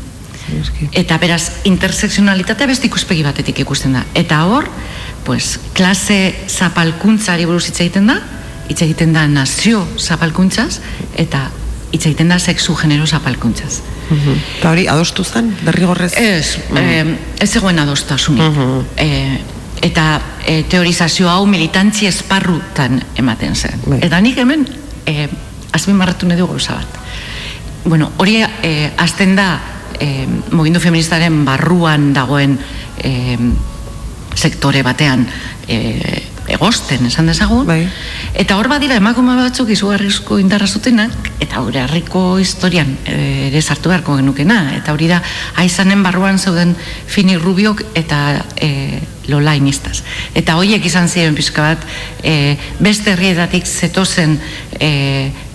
Eta 0.96 1.16
beraz, 1.22 1.62
interseksionalitatea 1.68 2.66
beste 2.66 2.88
ikuspegi 2.88 3.22
batetik 3.22 3.60
ikusten 3.62 3.94
da. 3.94 4.02
Eta 4.18 4.40
hor, 4.50 4.66
pues, 5.24 5.58
klase 5.74 6.34
zapalkuntzari 6.48 7.46
buruz 7.46 7.68
hitz 7.68 7.80
egiten 7.80 8.10
da, 8.10 8.20
hitz 8.68 8.80
egiten 8.82 9.12
da 9.12 9.26
nazio 9.28 9.82
zapalkuntzaz, 9.98 10.80
eta 11.18 11.48
hitz 11.90 12.04
egiten 12.06 12.30
da 12.30 12.38
sexu 12.38 12.76
genero 12.78 13.06
zapalkuntzaz. 13.06 13.80
Eta 14.10 14.70
hori, 14.72 14.88
adostu 14.90 15.24
zen, 15.24 15.52
derrigorrez? 15.64 16.12
Ez, 16.18 16.58
eh, 16.76 17.04
ez 17.38 17.50
zegoen 17.50 17.78
adostasunik. 17.78 18.58
Eh, 18.96 19.38
eta 19.86 20.20
eh, 20.46 20.64
teorizazio 20.68 21.30
hau 21.30 21.46
militantzi 21.46 22.06
esparrutan 22.10 23.00
ematen 23.16 23.54
zen. 23.54 23.80
Bai. 23.86 24.00
Eta 24.02 24.20
nik 24.20 24.38
hemen 24.38 24.66
eh, 25.06 25.28
azpimarratu 25.72 26.28
nahi 26.28 26.40
dugu 26.40 26.58
gauza 26.58 26.80
bat. 26.80 26.98
Bueno, 27.84 28.10
hori 28.18 28.40
eh, 28.42 28.90
azten 28.98 29.36
da 29.38 29.60
eh, 30.00 30.26
mugindu 30.52 30.80
feministaren 30.80 31.44
barruan 31.46 32.10
dagoen 32.12 32.58
eh, 32.98 33.38
sektore 34.40 34.82
batean 34.86 35.26
eh, 35.68 36.30
egosten 36.50 37.06
esan 37.06 37.28
dezagun. 37.30 37.66
Bai. 37.66 37.84
Eta 38.38 38.56
hor 38.58 38.68
badira 38.70 38.96
emakume 38.98 39.36
batzuk 39.38 39.70
izugarrizko 39.70 40.38
indarra 40.42 40.66
zutenak, 40.66 41.30
eta 41.42 41.62
hori 41.62 41.80
harriko 41.82 42.22
historian 42.42 42.90
eh, 43.04 43.48
ere 43.48 43.62
sartu 43.62 43.92
beharko 43.92 44.16
genukena. 44.18 44.60
Eta 44.78 44.94
hori 44.96 45.10
da, 45.10 45.20
aizanen 45.62 46.02
barruan 46.06 46.38
zeuden 46.38 46.74
Fini 47.06 47.36
Rubiok 47.38 47.84
eta 47.98 48.20
e, 48.56 49.00
Lola 49.30 49.54
Inistaz. 49.58 50.00
Eta 50.34 50.56
horiek 50.58 50.86
izan 50.86 51.08
ziren 51.08 51.36
pixka 51.38 51.68
bat, 51.68 51.86
e, 52.22 52.56
beste 52.80 53.14
herrietatik 53.14 53.68
zetozen 53.68 54.38
e, 54.80 54.90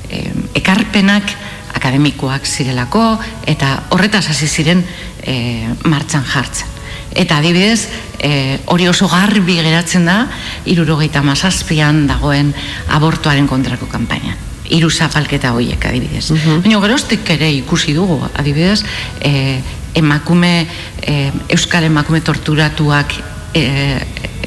e, 0.09 0.21
ekarpenak 0.61 1.35
akademikoak 1.75 2.47
zirelako, 2.47 3.03
eta 3.51 3.75
horretaz 3.91 4.25
hasi 4.31 4.47
ziren 4.47 4.85
e, 5.25 5.35
martxan 5.83 6.23
jartzen. 6.23 6.74
Eta 7.15 7.39
adibidez, 7.39 7.87
e, 8.19 8.59
hori 8.71 8.87
oso 8.91 9.07
garbi 9.07 9.55
geratzen 9.61 10.05
da, 10.05 10.25
irurogeita 10.67 11.23
mazazpian 11.23 12.05
dagoen 12.09 12.51
abortuaren 12.95 13.47
kontrako 13.47 13.87
kanpainan. 13.91 14.35
Hiru 14.65 14.89
zapalketa 14.89 15.53
horiek 15.53 15.85
adibidez. 15.85 16.27
Baina 16.65 16.81
geroztik 16.81 17.29
ere 17.37 17.51
ikusi 17.53 17.93
dugu, 17.95 18.19
adibidez, 18.33 18.81
e, 19.21 19.61
emakume, 19.95 20.67
e, 21.01 21.31
euskal 21.55 21.87
emakume 21.87 22.19
torturatuak 22.25 23.15
e, 23.55 23.63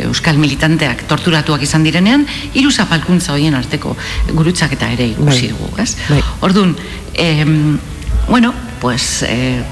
euskal 0.04 0.38
militanteak 0.38 1.04
torturatuak 1.10 1.62
izan 1.66 1.86
direnean, 1.86 2.26
hiru 2.54 2.70
zapalkuntza 2.70 3.34
horien 3.34 3.56
arteko 3.58 3.94
gurutzak 4.34 4.74
eta 4.76 4.90
ere 4.94 5.08
ikusi 5.14 5.48
Bai. 5.48 5.54
dugu, 5.54 5.70
ez? 5.82 5.90
Bai. 6.08 6.20
Orduan, 6.46 6.76
em, 7.14 7.78
bueno, 8.28 8.52
pues, 8.80 9.22
eh, 9.22 9.62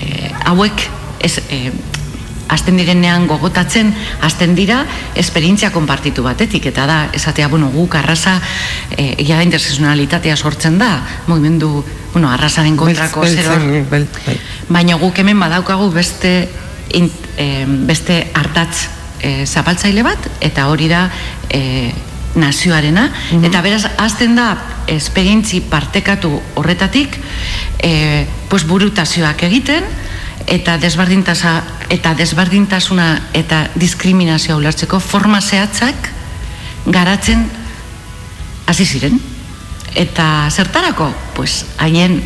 eh, 0.00 0.32
hauek 0.44 0.88
ez, 1.20 1.38
eh, 1.48 1.72
azten 2.52 2.76
direnean 2.76 3.26
gogotatzen, 3.30 3.90
azten 4.20 4.54
dira 4.58 4.82
esperientzia 5.18 5.72
konpartitu 5.72 6.22
batetik, 6.26 6.66
eta 6.70 6.86
da, 6.86 6.98
esatea, 7.16 7.48
bueno, 7.48 7.70
guk 7.72 7.96
arrasa, 7.98 8.36
eh, 8.96 9.14
egia 9.18 9.40
da 9.40 9.46
interseksionalitatea 9.48 10.36
sortzen 10.36 10.78
da, 10.78 10.92
mugimendu, 11.26 11.84
bueno, 12.12 12.28
arrasaren 12.30 12.76
kontrako 12.76 13.24
bel- 13.90 14.08
bai. 14.26 14.38
baina 14.68 14.96
guk 15.00 15.18
hemen 15.18 15.40
badaukagu 15.40 15.90
beste 15.92 16.48
in, 16.92 17.10
eh, 17.36 17.64
beste 17.88 18.26
hartatz 18.34 18.88
eh, 19.22 19.46
zapaltzaile 19.46 20.02
bat 20.02 20.18
eta 20.40 20.66
hori 20.68 20.88
da 20.90 21.06
eh, 21.48 21.92
nazioarena. 22.34 23.10
Eta 23.44 23.60
beraz 23.64 23.84
hasten 24.00 24.36
da 24.36 24.56
esperientzi 24.88 25.60
partekatu 25.60 26.30
horretatik 26.56 27.18
eh, 27.78 28.26
pues 28.48 28.64
burutazioak 28.66 29.42
egiten 29.48 29.84
eta 30.52 30.76
desberdintasa 30.76 31.52
eta 31.92 32.12
desberdintasuna 32.18 33.08
eta 33.32 33.64
diskriminazioa 33.74 34.58
ulertzeko 34.60 35.00
forma 35.00 35.40
zehatzak 35.40 36.10
garatzen 36.92 37.46
hasi 38.68 38.84
ziren 38.84 39.16
eta 39.96 40.50
zertarako 40.50 41.08
pues 41.36 41.64
haien 41.78 42.20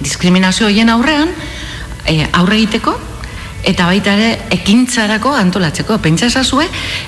diskriminazio 0.00 0.68
hoien 0.68 0.92
aurrean 0.92 1.32
e, 2.04 2.28
aurre 2.32 2.60
egiteko 2.60 2.98
eta 3.64 3.86
baita 3.88 4.12
ere 4.12 4.30
ekintzarako 4.58 5.32
antolatzeko. 5.40 5.96
Pentsa 6.04 6.28
ezazue, 6.28 6.66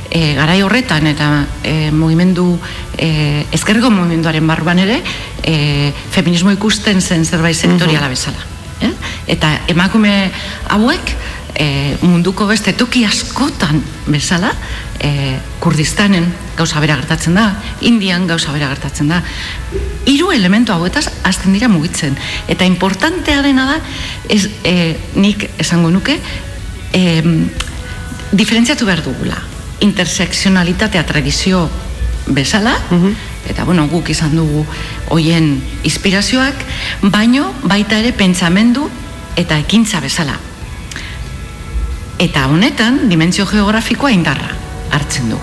e, 0.09 0.33
garai 0.39 0.63
horretan 0.65 1.05
eta 1.13 1.29
e, 1.61 1.91
mugimendu, 1.93 2.49
e, 2.97 3.45
ezkerreko 3.53 3.93
mugimenduaren 3.93 4.49
barruan 4.49 4.81
ere, 4.81 5.03
e, 5.45 5.93
feminismo 6.17 6.57
ikusten 6.57 7.05
zen 7.05 7.29
zerbait 7.29 7.61
sektoriala 7.61 8.09
bezala. 8.09 8.56
Eh? 8.81 8.93
Eta 9.37 9.53
emakume 9.73 10.31
hauek 10.75 11.15
e, 11.57 11.97
munduko 12.03 12.47
beste 12.47 12.75
toki 12.77 13.05
askotan 13.09 13.81
bezala, 14.07 14.53
e, 15.01 15.37
Kurdistanen 15.61 16.27
gauza 16.57 16.81
bera 16.81 16.97
gertatzen 17.01 17.37
da, 17.37 17.47
Indian 17.89 18.27
gauza 18.29 18.53
bera 18.55 18.69
gertatzen 18.73 19.09
da. 19.13 19.23
Hiru 20.07 20.31
elementu 20.35 20.75
hauetaz 20.75 21.07
hasten 21.25 21.57
dira 21.57 21.69
mugitzen. 21.73 22.17
Eta 22.49 22.69
importantea 22.69 23.43
dena 23.45 23.67
da, 23.73 23.79
ez, 24.29 24.45
e, 24.65 24.97
nik 25.17 25.49
esango 25.59 25.91
nuke, 25.91 26.19
e, 26.93 27.23
diferentziatu 28.33 28.87
behar 28.89 29.05
dugula. 29.05 29.41
Interseksionalitatea 29.85 31.05
tradizio 31.07 31.67
bezala, 32.27 32.75
eta 33.47 33.65
bueno, 33.65 33.87
guk 33.89 34.09
izan 34.11 34.35
dugu 34.35 34.65
hoien 35.11 35.63
inspirazioak, 35.87 36.63
baino 37.13 37.53
baita 37.65 37.99
ere 38.01 38.13
pentsamendu 38.17 38.89
eta 39.37 39.59
ekintza 39.63 40.01
bezala. 40.01 40.37
Eta 42.19 42.47
honetan, 42.49 43.07
dimentsio 43.11 43.47
geografikoa 43.47 44.11
indarra 44.15 44.49
hartzen 44.97 45.31
du. 45.31 45.39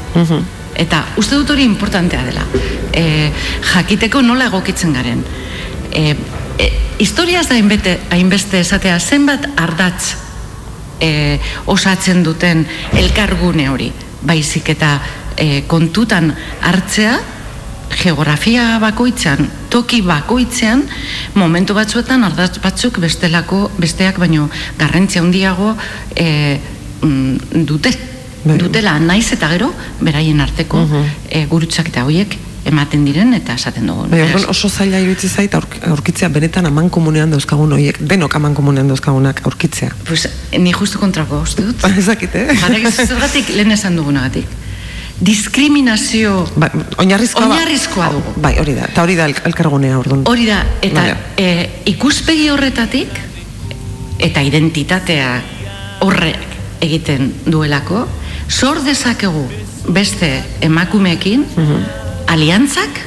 Eta 0.80 1.04
uste 1.22 1.38
dut 1.38 1.52
hori 1.54 1.66
importantea 1.68 2.24
dela. 2.26 2.46
E, 2.94 3.30
jakiteko 3.74 4.24
nola 4.26 4.50
egokitzen 4.50 4.94
garen. 4.94 5.22
E, 5.94 6.16
e, 6.58 6.70
historiaz 7.04 7.48
da 7.50 7.58
hainbete, 7.60 8.00
hainbeste 8.14 8.64
esatea 8.64 8.98
zenbat 9.00 9.46
ardatz 9.62 10.16
e, 11.00 11.40
osatzen 11.70 12.24
duten 12.26 12.66
elkargune 12.98 13.70
hori. 13.70 13.92
Baizik 14.24 14.74
eta 14.74 14.96
e, 15.38 15.64
kontutan 15.70 16.32
hartzea 16.62 17.20
geografia 18.02 18.80
bakoitzean, 18.82 19.48
toki 19.70 20.02
bakoitzean, 20.06 20.84
momentu 21.36 21.74
batzuetan 21.78 22.24
ardatz 22.24 22.58
batzuk 22.64 23.00
bestelako, 23.04 23.70
besteak 23.80 24.18
baino 24.22 24.50
garrantzia 24.80 25.22
handiago 25.22 25.76
e, 26.16 26.60
dute. 27.54 27.94
Bai. 28.44 28.58
Dutela 28.60 28.98
naiz 29.00 29.30
eta 29.32 29.48
gero, 29.54 29.70
beraien 30.04 30.42
arteko 30.44 30.82
e, 31.32 31.46
gurutzak 31.48 31.88
eta 31.94 32.04
horiek 32.04 32.34
ematen 32.68 33.06
diren 33.08 33.32
eta 33.38 33.56
esaten 33.56 33.88
dugu. 33.88 34.10
Bai, 34.12 34.20
orduan 34.26 34.50
oso 34.52 34.68
zaila 34.70 35.00
iruditzen 35.00 35.30
zait 35.32 35.56
aurk- 35.56 35.78
aurkitzea 35.88 36.28
benetan 36.32 36.68
aman 36.68 36.90
komunean 36.92 37.32
dauzkagun 37.32 37.72
horiek, 37.76 38.00
denok 38.04 38.36
aman 38.40 38.54
komunean 38.56 38.92
dauzkagunak 38.92 39.40
aurkitzea. 39.48 39.92
Pues, 40.08 40.28
ni 40.60 40.74
justu 40.76 41.00
kontrako 41.00 41.40
uste 41.44 41.64
dut. 41.70 41.88
Ezakit, 42.04 42.36
eh? 42.36 42.60
Zergatik 42.92 43.52
lehen 43.56 43.72
esan 43.76 43.96
dugunagatik. 44.00 44.48
Diskriminazio 45.20 46.46
Ba, 46.58 46.70
oinarrizkoa, 46.98 47.46
ba- 47.48 47.54
Oinarrizkoa 47.56 48.08
dugu. 48.12 48.34
Bai, 48.42 48.56
hori 48.60 48.74
da. 48.76 48.86
Eta 48.90 49.04
hori 49.04 49.16
da 49.16 49.28
elk- 49.30 49.46
elkargunea 49.46 49.98
orduan. 50.00 50.24
hori 50.28 50.46
da, 50.46 50.64
eta 50.82 51.04
e, 51.38 51.70
ikuspegi 51.86 52.50
horretatik 52.50 53.08
eta 54.20 54.42
identitatea 54.42 55.30
horrek 56.02 56.40
egiten 56.82 57.34
duelako, 57.46 58.08
sor 58.48 58.82
dezakegu 58.84 59.46
beste 59.88 60.44
emakumeekin 60.62 61.46
aliantzak 62.28 63.00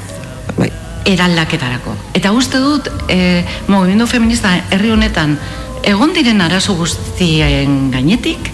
Bai. 0.56 0.70
eraldaketarako. 1.04 1.94
Eta 2.14 2.32
uste 2.32 2.58
dut, 2.58 2.88
e, 3.08 3.44
movimendu 3.68 4.06
feminista 4.06 4.54
herri 4.70 4.90
honetan 4.90 5.38
egon 5.82 6.12
diren 6.14 6.40
arazo 6.40 6.74
guztien 6.74 7.90
gainetik, 7.90 8.50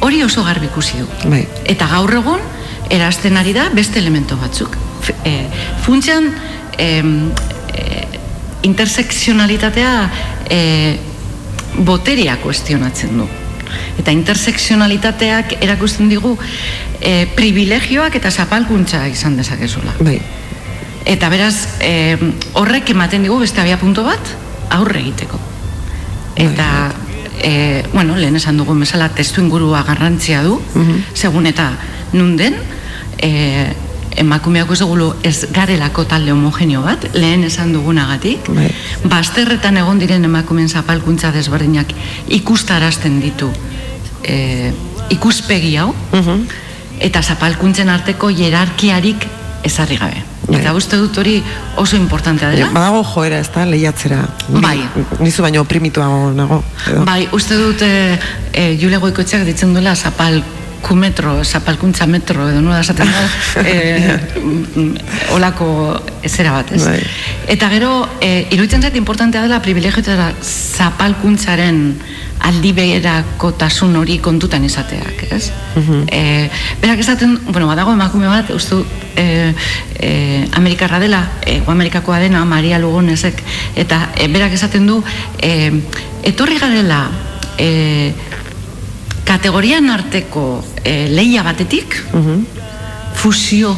hori 0.00 0.22
oso 0.22 0.44
garbi 0.44 0.66
ikusi 0.66 0.98
du. 0.98 1.06
Bai. 1.28 1.46
Eta 1.64 1.86
gaur 1.86 2.14
egun, 2.14 2.40
erazten 2.90 3.36
ari 3.36 3.52
da 3.56 3.68
beste 3.74 3.98
elemento 3.98 4.36
batzuk. 4.36 4.76
F- 5.02 5.14
E, 5.24 5.46
funtsean, 5.84 6.26
em, 6.78 7.30
e, 7.74 8.06
interseksionalitatea 8.62 10.10
e, 10.50 10.98
boteria 11.84 12.36
kuestionatzen 12.42 13.16
du. 13.18 13.26
Eta 14.00 14.10
interseksionalitateak 14.12 15.54
erakusten 15.62 16.08
digu 16.10 16.34
e, 17.00 17.26
privilegioak 17.36 18.16
eta 18.18 18.30
zapalkuntza 18.30 19.06
izan 19.08 19.36
dezakezula. 19.38 19.94
Bai. 20.00 20.18
Eta 21.10 21.30
beraz, 21.32 21.78
eh, 21.80 22.18
horrek 22.60 22.90
ematen 22.92 23.22
digu 23.24 23.38
beste 23.40 23.60
abia 23.62 23.78
punto 23.80 24.02
bat, 24.04 24.20
aurre 24.70 25.00
egiteko. 25.00 25.38
Eta, 26.36 26.92
eh, 27.40 27.82
bueno, 27.94 28.16
lehen 28.20 28.36
esan 28.36 28.58
dugun 28.60 28.80
bezala 28.84 29.08
testu 29.08 29.40
ingurua 29.40 29.80
garrantzia 29.82 30.42
du, 30.44 30.60
segun 31.14 31.46
eta 31.48 31.70
nun 32.12 32.36
den, 32.36 32.54
eh, 33.22 33.72
emakumeak 34.20 34.70
ez 34.74 34.78
dugulu 34.82 35.12
ez 35.22 35.46
garelako 35.54 36.04
talde 36.04 36.32
homogeneo 36.32 36.82
bat, 36.82 37.04
lehen 37.14 37.44
esan 37.46 37.72
dugunagatik, 37.72 38.48
Bai. 38.50 38.68
bazterretan 39.04 39.76
egon 39.80 39.98
diren 40.02 40.24
emakumeen 40.26 40.68
zapalkuntza 40.68 41.30
desberdinak 41.32 41.92
ikustarazten 42.28 43.20
ditu 43.22 43.50
eh, 44.24 44.72
ikuspegi 45.10 45.76
hau, 45.76 45.92
eta 47.00 47.22
zapalkuntzen 47.22 47.88
arteko 47.88 48.28
hierarkiarik 48.30 49.24
ezarri 49.64 49.96
gabe. 50.00 50.22
Bai. 50.50 50.58
Eta 50.60 50.72
uste 50.74 50.96
dut 50.98 51.16
hori 51.18 51.36
oso 51.78 51.96
importantea 51.96 52.48
Ja, 52.50 52.56
dela. 52.56 52.70
badago 52.74 53.04
joera, 53.04 53.38
ez 53.38 53.50
da, 53.54 53.64
lehiatzera. 53.66 54.24
Bai. 54.48 54.80
Nizu 55.20 55.42
baino 55.42 55.60
oprimituago 55.62 56.32
nago. 56.34 56.62
edo. 56.90 57.04
Bai, 57.04 57.28
uste 57.32 57.54
dut 57.54 57.82
e, 57.82 58.18
e, 58.52 58.76
Jule 58.80 58.98
Goikoetxeak 58.98 59.44
ditzen 59.46 59.72
duela 59.74 59.94
zapalkumetro, 60.80 61.44
zapalkuntza 61.44 62.06
metro, 62.06 62.48
edo 62.48 62.60
nola 62.60 62.80
esaten 62.80 63.06
da, 63.06 63.62
e, 63.64 64.18
mm, 64.40 64.96
olako 65.34 66.00
zera 66.26 66.52
bat, 66.52 66.72
ez? 66.72 66.84
Bai. 66.84 67.00
Eta 67.48 67.68
gero, 67.68 68.08
e, 68.20 68.46
iruditzen 68.50 68.82
zait 68.82 68.96
importantea 68.96 69.42
dela 69.42 69.60
privilegioetara 69.60 70.32
zapalkuntzaren 70.40 72.00
aldiberakotasun 72.40 73.96
hori 73.96 74.18
kontutan 74.18 74.64
izateak, 74.64 75.26
ez? 75.30 75.50
e, 76.08 76.48
berak 76.80 77.00
esaten, 77.00 77.38
bueno, 77.50 77.66
badago 77.68 77.92
emakume 77.92 78.28
bat, 78.28 78.50
uste 78.50 78.80
dut, 78.80 78.86
e, 79.16 79.52
e, 80.00 80.48
Amerikarra 80.56 80.98
dela, 81.00 81.26
e, 81.44 81.60
Amerikakoa 81.66 82.18
dena, 82.18 82.44
Maria 82.44 82.78
Lugonesek, 82.78 83.42
eta 83.76 84.08
e, 84.16 84.28
berak 84.28 84.56
esaten 84.56 84.86
du, 84.88 85.02
e, 85.42 85.70
etorri 86.24 86.58
garela, 86.58 87.10
e, 87.58 88.14
kategorian 89.30 89.86
arteko 89.94 90.64
e, 90.82 91.06
leia 91.12 91.44
batetik, 91.46 91.94
fusio 93.14 93.76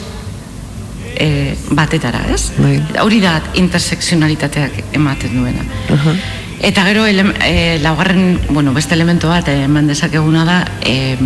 e, 1.12 1.56
batetara, 1.76 2.24
ez? 2.32 2.52
Bai. 2.56 2.78
Hori 3.02 3.20
da 3.20 3.36
interseksionalitateak 3.60 4.94
ematen 4.96 5.36
duena. 5.36 5.66
Eta 6.62 6.84
gero, 6.86 7.04
ele, 7.10 7.26
e, 7.44 7.78
laugarren, 7.82 8.38
bueno, 8.50 8.72
beste 8.72 8.94
elemento 8.94 9.28
bat 9.28 9.48
eh, 9.50 9.64
eman 9.66 9.88
dezakeguna 9.90 10.44
da, 10.46 10.58
e, 10.86 11.16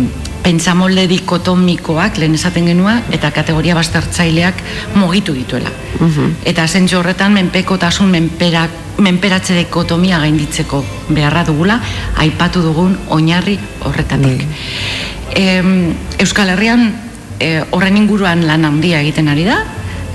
pentsamolde 0.47 1.03
dikotomikoak 1.11 2.21
lehen 2.21 2.37
esaten 2.37 2.69
genua, 2.71 2.93
eta 3.11 3.33
kategoria 3.35 3.75
bastartzaileak 3.75 4.61
mugitu 4.95 5.35
dituela. 5.35 5.71
Eta 6.47 6.67
zentzu 6.67 7.01
horretan, 7.01 7.35
menpekotasun, 7.35 8.07
menperak, 8.13 8.77
menperatze 9.03 9.57
dikotomia 9.57 10.21
gainditzeko 10.23 10.79
beharra 11.09 11.43
dugula, 11.49 11.81
aipatu 12.23 12.63
dugun 12.63 12.95
oinarri 13.13 13.57
horretatik. 13.89 14.45
Em, 15.35 15.91
Euskal 16.23 16.53
Herrian 16.55 16.87
e, 17.39 17.51
horren 17.75 17.99
inguruan 17.99 18.45
lan 18.47 18.63
handia 18.65 19.03
egiten 19.03 19.27
ari 19.27 19.43
da, 19.45 19.59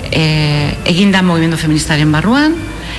e, 0.09 0.25
egin 0.89 1.13
da 1.13 1.21
movimendu 1.23 1.61
feministaren 1.61 2.11
barruan, 2.13 2.57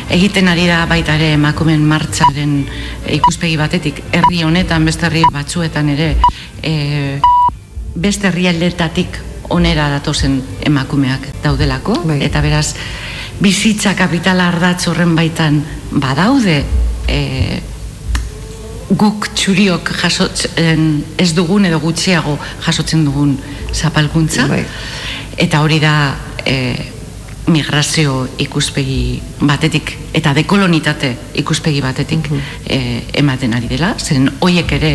egiten 0.09 0.47
ari 0.47 0.65
da 0.67 0.83
baita 0.89 1.15
ere 1.15 1.33
emakumen 1.37 1.83
martxaren 1.87 2.55
ikuspegi 3.15 3.57
batetik 3.57 4.01
herri 4.11 4.43
honetan, 4.43 4.85
beste 4.85 5.07
herri 5.07 5.23
batzuetan 5.31 5.89
ere 5.93 6.15
e, 6.61 7.19
beste 7.95 8.27
herrialdetatik 8.27 9.19
onera 9.53 9.89
datozen 9.91 10.39
emakumeak 10.65 11.27
daudelako, 11.43 11.99
Bai. 12.07 12.21
eta 12.25 12.41
beraz 12.41 12.73
bizitza 13.41 13.93
kapitala 13.97 14.47
ardatz 14.51 14.87
horren 14.87 15.15
baitan 15.15 15.61
badaude 15.91 16.63
e, 17.07 17.61
guk 18.93 19.29
txuriok 19.33 19.93
jasotzen 20.01 20.89
ez 21.17 21.31
dugun 21.35 21.65
edo 21.65 21.79
gutxiago 21.81 22.37
jasotzen 22.65 23.05
dugun 23.05 23.37
zapalkuntza 23.73 24.47
Bai. 24.47 24.63
eta 25.37 25.63
hori 25.63 25.79
da 25.81 25.95
e, 26.45 26.92
migrazio 27.51 28.27
ikuspegi 28.39 29.21
batetik 29.43 29.91
eta 30.15 30.33
dekolonitate 30.33 31.13
ikuspegi 31.43 31.81
batetik 31.83 32.29
e, 32.31 33.03
ematen 33.19 33.53
ari 33.53 33.67
dela 33.67 33.95
zen 33.99 34.29
hoiek 34.39 34.71
ere 34.77 34.93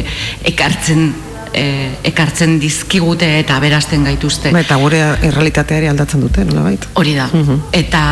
ekartzen 0.49 1.11
e, 1.53 1.65
ekartzen 2.09 2.57
dizkigute 2.61 3.29
eta 3.41 3.59
berazten 3.61 4.05
gaituzte 4.09 4.53
Ba, 4.55 4.63
Eta 4.65 4.79
gure 4.81 5.01
errealitateari 5.29 5.91
aldatzen 5.91 6.25
dute, 6.25 6.45
nola 6.49 6.65
bait? 6.71 6.89
Hori 6.99 7.15
da. 7.19 7.29
Eta 7.77 8.03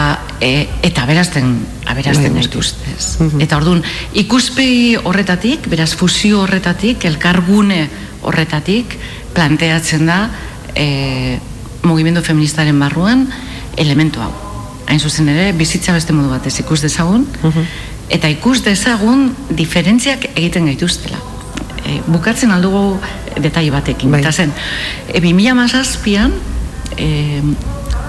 e, 0.41 0.53
eta 0.85 1.07
aberazten 1.09 1.57
aberasten 1.87 2.33
Bai, 2.33 2.43
gaituzte. 2.43 2.93
ez. 2.97 3.09
Eta 3.41 3.57
ordun 3.57 3.83
ikuspegi 4.15 4.97
horretatik, 5.03 5.69
beraz 5.73 5.95
fusio 5.97 6.43
horretatik, 6.45 7.05
elkargune 7.09 7.87
horretatik 8.27 8.99
planteatzen 9.37 10.07
da 10.09 10.23
e, 10.75 11.39
mugimendu 11.87 12.23
feministaren 12.27 12.79
barruan 12.81 13.29
elementu 13.77 14.23
hau. 14.25 14.33
Hain 14.87 15.01
zuzen 15.01 15.29
ere, 15.29 15.53
bizitza 15.57 15.95
beste 15.97 16.15
modu 16.15 16.31
batez 16.31 16.55
ikus 16.63 16.81
dezagun, 16.85 17.27
eta 18.13 18.29
ikus 18.31 18.61
dezagun 18.65 19.31
diferentziak 19.51 20.29
egiten 20.35 20.69
gaituztela. 20.71 21.19
E, 21.87 22.01
bukatzen 22.07 22.51
aldugu 22.55 22.99
detai 23.43 23.69
batekin. 23.71 24.11
Bai. 24.15 24.21
Eta 24.23 24.33
zen, 24.33 24.53
e, 25.09 25.21
2007an, 25.23 26.37
e, 26.97 27.43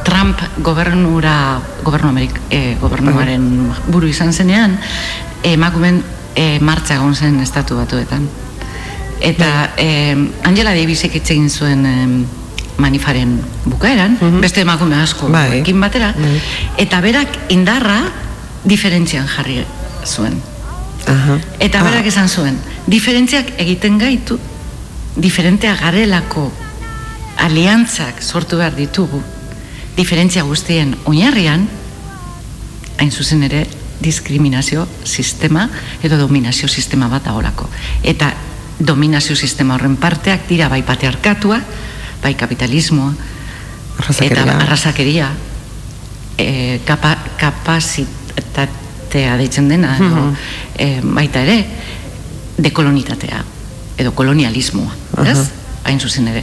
Trump 0.07 0.39
gobernura, 0.63 1.59
gobernu 1.83 2.09
Amerik, 2.09 2.39
e, 2.49 2.77
gobernuaren 2.79 3.73
buru 3.91 4.07
izan 4.07 4.31
zenean, 4.33 4.77
emakumen 5.43 5.99
e, 6.35 6.59
martxa 6.63 6.95
egon 6.95 7.15
zen 7.15 7.41
estatu 7.43 7.75
batuetan. 7.75 8.29
Eta 9.19 9.73
e, 9.81 10.13
Angela 10.45 10.75
Davisek 10.77 11.17
hitz 11.17 11.31
egin 11.33 11.49
zuen 11.49 11.83
manifaren 12.77 13.39
bukaeran, 13.65 14.17
beste 14.41 14.61
emakume 14.61 14.95
asko 15.01 15.29
Bai. 15.33 15.61
ekin 15.61 15.79
batera, 15.81 16.13
Bai. 16.17 16.41
eta 16.77 17.01
berak 17.01 17.37
indarra 17.49 18.01
diferentzian 18.63 19.27
jarri 19.27 19.63
zuen. 20.05 20.41
Aha. 21.07 21.39
Eta 21.59 21.83
berak 21.83 22.05
esan 22.05 22.29
zuen, 22.29 22.57
diferentziak 22.87 23.53
egiten 23.57 23.97
gaitu, 23.97 24.39
diferentea 25.15 25.75
garelako 25.79 26.51
aliantzak 27.37 28.21
sortu 28.21 28.57
behar 28.57 28.75
ditugu, 28.75 29.21
diferentzia 29.97 30.43
guztien 30.43 30.95
oinarrian, 31.05 31.67
hain 32.97 33.11
zuzen 33.11 33.43
ere, 33.43 33.65
diskriminazio 33.99 34.87
sistema 35.03 35.69
edo 36.03 36.17
dominazio 36.17 36.67
sistema 36.67 37.07
bat 37.09 37.25
dagoelako. 37.25 37.69
Eta 38.03 38.33
dominazio 38.79 39.35
sistema 39.35 39.75
horren 39.75 39.95
parteak 39.97 40.45
dira 40.49 40.69
bai 40.69 40.83
patriarkatua, 40.85 41.61
bai 42.21 42.33
kapitalismoa, 42.35 43.13
Arrazakeria. 43.99 44.43
eta 44.43 44.57
arrasakeria, 44.63 45.29
e, 46.37 46.79
kapa, 46.85 47.15
kapazitatea 47.39 49.37
deitzen 49.37 49.69
dena, 49.69 49.95
edo, 49.97 50.25
e, 50.77 50.99
baita 51.01 51.41
ere, 51.45 51.57
dekolonitatea, 52.57 53.43
edo 53.97 54.13
kolonialismoa, 54.17 54.91
ez? 55.25 55.37
Aha. 55.37 55.47
Hain 55.87 56.01
zuzen 56.03 56.27
ere. 56.27 56.41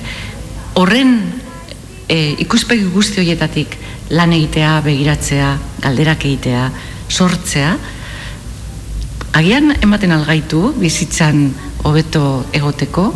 Horren 0.81 1.19
e, 2.09 2.35
ikuspegi 2.43 2.87
guzti 2.95 3.21
horietatik 3.21 3.77
lan 4.15 4.33
egitea, 4.33 4.79
begiratzea, 4.85 5.51
galderak 5.85 6.25
egitea, 6.25 6.71
sortzea, 7.11 7.75
agian 9.35 9.75
ematen 9.83 10.15
algaitu 10.15 10.69
bizitzan 10.79 11.49
hobeto 11.85 12.47
egoteko 12.55 13.09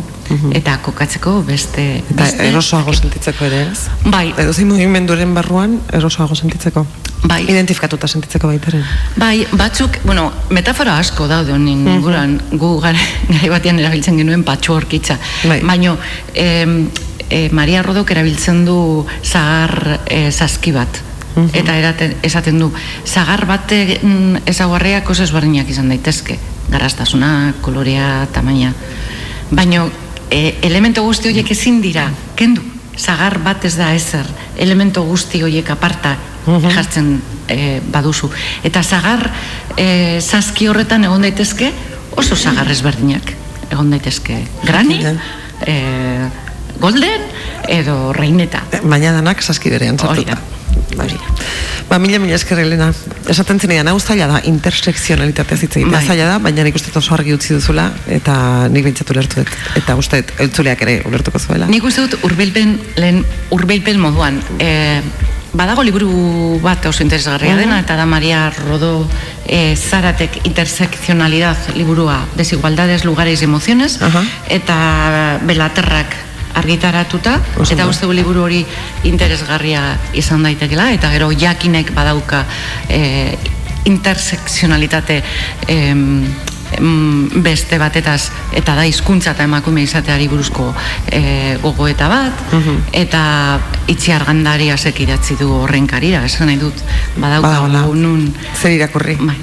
eta 0.53 0.77
kokatzeko 0.85 1.39
beste 1.47 1.85
Eta 1.99 2.23
beste 2.23 2.47
erosoago 2.49 2.93
sentitzeko 2.93 3.45
ere, 3.45 3.61
ez? 3.71 3.87
Bai. 4.05 4.29
Edo 4.37 4.53
zein 4.53 4.69
mugimenduren 4.69 5.33
barruan 5.33 5.79
erosoago 5.93 6.35
sentitzeko. 6.35 6.85
Bai. 7.27 7.43
Identifikatuta 7.51 8.07
sentitzeko 8.07 8.47
baitaren. 8.47 8.85
Bai, 9.19 9.45
batzuk, 9.51 9.99
bueno, 10.05 10.29
metafora 10.55 10.97
asko 11.01 11.27
daude 11.27 11.51
honen 11.53 11.87
inguruan, 11.95 12.37
gu 12.51 12.71
gara, 12.79 13.01
gai 13.33 13.49
batean 13.51 13.79
erabiltzen 13.81 14.17
genuen 14.21 14.45
patchwork 14.47 14.93
hitza. 14.95 15.17
Bai. 15.43 15.59
Baino, 15.67 15.97
em, 16.33 16.87
e, 17.29 17.49
Maria 17.51 17.83
Rodok 17.83 18.11
erabiltzen 18.15 18.63
du 18.65 19.05
zagar 19.23 19.99
e, 20.05 20.29
saski 20.31 20.75
bat. 20.75 21.05
Eta 21.55 21.75
eraten, 21.77 22.17
esaten 22.25 22.57
du, 22.59 22.67
zagar 23.07 23.45
bate 23.47 23.99
ezaguarriak 24.49 25.07
oso 25.13 25.23
ezberdinak 25.23 25.69
izan 25.71 25.87
daitezke. 25.87 26.35
Garaztasuna, 26.69 27.53
kolorea, 27.63 28.27
tamaina. 28.33 28.73
Baino, 29.51 29.87
e, 30.29 30.57
elemento 30.61 31.03
guzti 31.03 31.29
horiek 31.29 31.51
ezin 31.51 31.81
dira, 31.81 32.09
kendu. 32.35 32.63
Zagar 32.99 33.37
bat 33.39 33.63
ez 33.63 33.77
da 33.79 33.93
ezer, 33.95 34.27
elemento 34.59 35.05
guzti 35.07 35.39
horiek 35.43 35.69
aparta 35.71 36.17
jartzen 36.45 37.13
e, 37.47 37.79
baduzu. 37.91 38.29
Eta 38.67 38.83
zagar 38.83 39.29
e, 39.77 40.19
saski 40.19 40.67
horretan 40.67 41.05
egon 41.07 41.23
daitezke 41.23 41.71
oso 42.19 42.35
zagar 42.35 42.69
ezberdinak. 42.71 43.33
Egon 43.69 43.91
daitezke 43.93 44.41
grani, 44.65 44.99
e, 45.63 45.75
golden 46.79 47.21
edo 47.67 48.13
reineta. 48.13 48.63
E, 48.71 48.79
Baina 48.83 49.11
danak 49.15 49.41
saski 49.43 49.69
berean 49.69 49.97
Hori 49.99 50.23
sartuta. 50.25 50.35
da. 50.35 50.57
Bai. 50.97 51.07
Ba, 51.89 51.97
mila 51.99 52.19
mila 52.19 52.35
esker 52.35 52.59
Elena. 52.59 52.91
Esaten 53.29 53.59
zenean, 53.59 53.87
hau 53.87 53.99
zaila 53.99 54.27
da, 54.27 54.39
intersekzionalitatea 54.49 55.57
egitea 55.57 55.87
Bai. 55.89 56.01
zaila 56.05 56.25
da, 56.33 56.37
baina 56.43 56.63
nik 56.65 56.75
uste 56.75 56.91
oso 56.97 57.13
argi 57.15 57.33
utzi 57.33 57.53
duzula, 57.55 57.89
eta 58.07 58.67
nik 58.69 58.85
bintzatu 58.85 59.13
ulertu 59.13 59.41
dut. 59.41 59.53
Eta 59.79 59.95
uste 59.99 60.21
dut, 60.21 60.33
entzuleak 60.45 60.81
ere 60.85 60.99
ulertuko 61.09 61.39
zuela. 61.39 61.67
Nik 61.69 61.83
uste 61.83 62.05
dut 62.05 62.23
urbilpen, 62.29 62.77
lehen 62.97 63.23
urbilpen 63.55 63.99
moduan. 64.01 64.39
E, 64.59 65.01
badago 65.53 65.81
liburu 65.85 66.59
bat 66.61 66.85
oso 66.85 67.01
interesgarria 67.03 67.55
dena, 67.57 67.79
eta 67.81 67.95
da 67.97 68.05
Maria 68.05 68.51
Rodó 68.53 69.07
e, 69.47 69.75
Zaratek 69.75 70.41
intersekzionalidad 70.45 71.73
liburua, 71.75 72.19
desigualdades, 72.37 73.05
lugares 73.05 73.41
emociones, 73.41 73.99
Aha. 74.01 74.23
eta 74.49 75.39
Belaterrak 75.45 76.15
argitaratuta, 76.59 77.39
Oso 77.57 77.73
eta 77.73 77.83
ondo. 77.87 77.95
uste 77.95 78.07
liburu 78.13 78.43
hori 78.45 78.65
interesgarria 79.09 79.97
izan 80.13 80.43
daitekela, 80.43 80.91
eta 80.93 81.09
gero 81.15 81.31
jakinek 81.31 81.93
badauka 81.95 82.45
e, 82.89 83.37
intersekzionalitate 83.89 85.23
em, 85.67 86.25
em, 86.77 87.29
beste 87.41 87.79
batetaz 87.81 88.29
eta 88.53 88.75
da 88.77 88.85
hizkuntza 88.85 89.31
eta 89.33 89.45
emakume 89.47 89.81
izateari 89.87 90.27
buruzko 90.29 90.67
e, 91.11 91.57
gogoeta 91.63 92.09
bat 92.11 92.43
eta 92.93 93.21
itzi 93.89 94.11
argandari 94.13 94.69
asek 94.69 94.99
idatzi 95.07 95.37
du 95.39 95.49
horren 95.63 95.87
karira 95.87 96.21
esan 96.27 96.47
nahi 96.51 96.59
dut 96.61 96.75
Badagoela. 97.17 97.61
badaukagu 97.65 97.95
nun 97.95 98.33
Zer 98.55 98.75
irakurri. 98.77 99.15
Bai. 99.19 99.37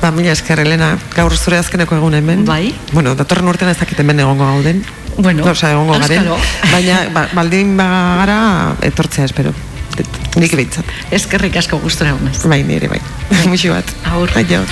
Ba, 0.00 0.10
mila 0.12 0.32
esker, 0.32 0.58
Elena, 0.60 0.98
gaur 1.16 1.32
zure 1.36 1.56
azkeneko 1.58 1.96
egun 1.96 2.14
hemen. 2.14 2.44
Bai. 2.44 2.74
Bueno, 2.92 3.14
datorren 3.16 3.48
urtean 3.48 3.70
ez 3.70 3.78
dakit 3.78 4.00
hemen 4.02 4.20
egongo 4.20 4.44
gauden. 4.44 4.82
Bueno, 5.16 5.44
Osa, 5.44 5.70
egongo 5.70 5.98
garen. 5.98 6.26
Baina, 6.74 7.04
ba, 7.14 7.28
baldin 7.34 7.76
bagara, 7.78 8.40
etortzea 8.82 9.28
espero. 9.30 9.54
Nik 10.34 10.56
behintzat. 10.58 10.88
eskerrik 11.14 11.54
asko 11.60 11.78
gustora 11.78 12.16
honez 12.16 12.40
Bai, 12.50 12.64
nire 12.66 12.90
bai. 12.90 12.98
Muxi 13.46 13.70
bat. 13.70 13.96
Agur. 14.10 14.34
Aio. 14.40 14.64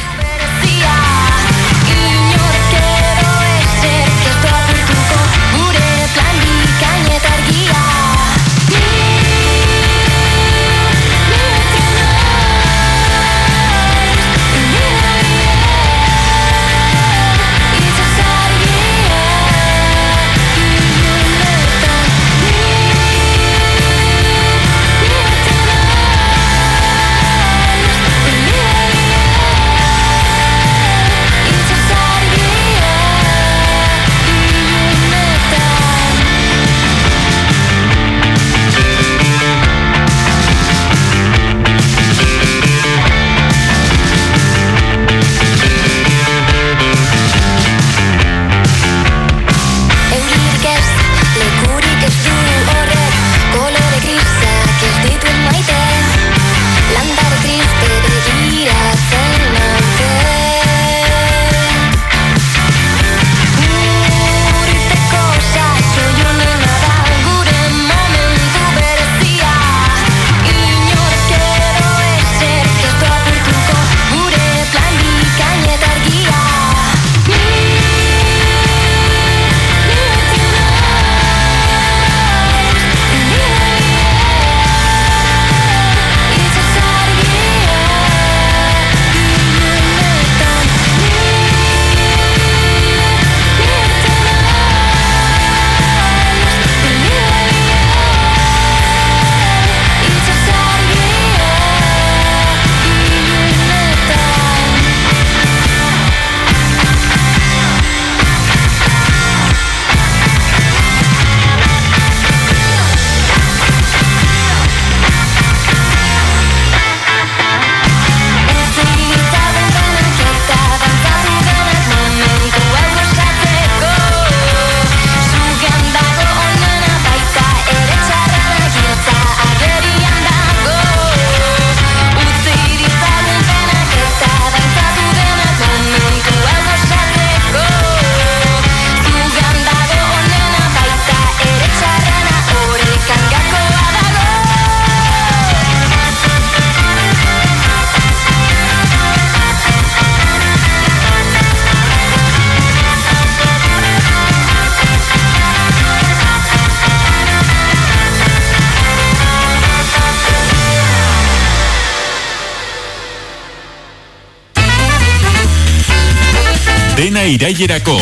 Irailerako. 167.42 167.98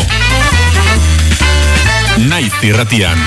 Naiz 2.29 2.53
irratian. 2.61 3.17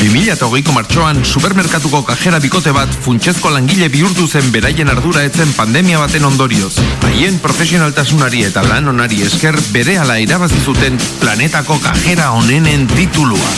2008ko 0.00 0.72
martxoan 0.72 1.20
supermerkatuko 1.28 2.00
kajera 2.08 2.40
bikote 2.40 2.72
bat 2.72 2.88
funtsezko 3.04 3.52
langile 3.52 3.90
bihurtu 3.92 4.24
zen 4.26 4.48
beraien 4.54 4.88
ardura 4.88 5.26
etzen 5.28 5.52
pandemia 5.58 6.00
baten 6.00 6.24
ondorioz. 6.24 6.72
Haien 7.04 7.36
profesionaltasunari 7.44 8.46
eta 8.48 8.64
lan 8.64 8.88
onari 8.94 9.20
esker 9.28 9.60
bere 9.76 9.98
ala 10.00 10.16
irabazi 10.24 10.62
zuten 10.64 10.96
planetako 11.20 11.76
kajera 11.84 12.30
onenen 12.38 12.88
titulua. 12.96 13.52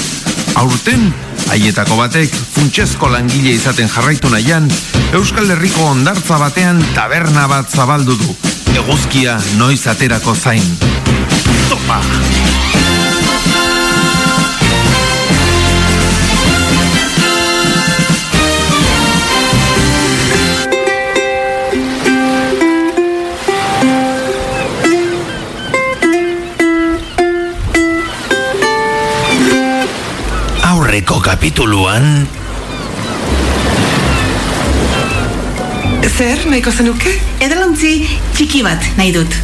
Aurten, 0.58 1.12
haietako 1.54 2.02
batek 2.02 2.34
funtsezko 2.58 3.08
langile 3.14 3.54
izaten 3.54 3.88
jarraitu 3.90 4.30
nahian, 4.34 4.68
Euskal 5.12 5.50
Herriko 5.50 5.84
ondartza 5.90 6.38
batean 6.40 6.80
taberna 6.94 7.44
bat 7.50 7.70
zabaldu 7.70 8.16
du. 8.16 8.36
Eguzkia 8.74 9.36
noiz 9.58 9.86
aterako 9.86 10.34
zain. 10.34 10.64
Topa! 11.68 12.00
Aurreko 30.64 31.20
kapituluan 31.20 32.26
Zer, 36.04 36.38
nahiko 36.50 36.70
zenuke? 36.70 37.10
Edalontzi 37.42 38.04
txiki 38.36 38.60
bat 38.66 38.82
nahi 38.98 39.12
dut. 39.14 39.34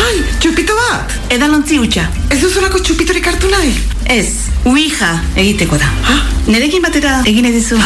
Ai, 0.00 0.22
txupito 0.40 0.74
bat! 0.78 1.12
Edalontzi 1.34 1.76
utxa. 1.82 2.06
Ez 2.32 2.38
duzulako 2.40 2.80
txupitorik 2.82 3.26
hartu 3.28 3.50
nahi? 3.52 3.72
Ez, 4.10 4.48
uija 4.66 5.10
egiteko 5.36 5.78
da. 5.82 5.90
Ha? 6.08 6.16
Nerekin 6.48 6.82
batera 6.82 7.18
egin 7.28 7.46
edizu. 7.50 7.78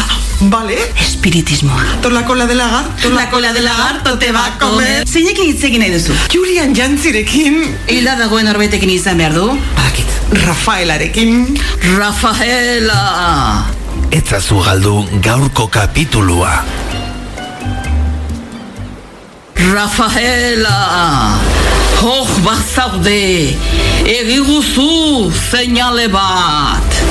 Bale? 0.53 0.77
Espiritismoa. 1.03 1.99
Tola 2.01 2.23
cola 2.25 2.47
de 2.49 2.55
lagarto. 2.57 3.11
La 3.13 3.27
cola 3.29 3.51
de 3.53 3.61
lagarto 3.65 4.15
te 4.21 4.31
va 4.33 4.45
a 4.47 4.55
comer. 4.61 5.03
Zeinekin 5.05 5.51
hitz 5.51 5.67
egin 5.67 5.83
nahi 5.83 5.93
duzu? 5.97 6.15
Julian 6.33 6.73
Jantzirekin. 6.77 7.61
Hilda 7.91 8.15
dagoen 8.23 8.49
norbetekin 8.49 8.95
izan 8.95 9.21
behar 9.21 9.35
du. 9.37 9.51
Badakit, 9.75 10.17
Rafaelarekin. 10.47 11.59
Rafaela! 11.99 13.03
etzazu 14.11 14.59
galdu 14.65 15.05
gaurko 15.23 15.67
kapitulua. 15.71 16.51
Rafaela! 19.69 21.37
Hor 22.01 22.27
bazaude! 22.45 23.55
Egiguzu 24.05 25.31
seinale 25.51 26.07
bat! 26.09 27.01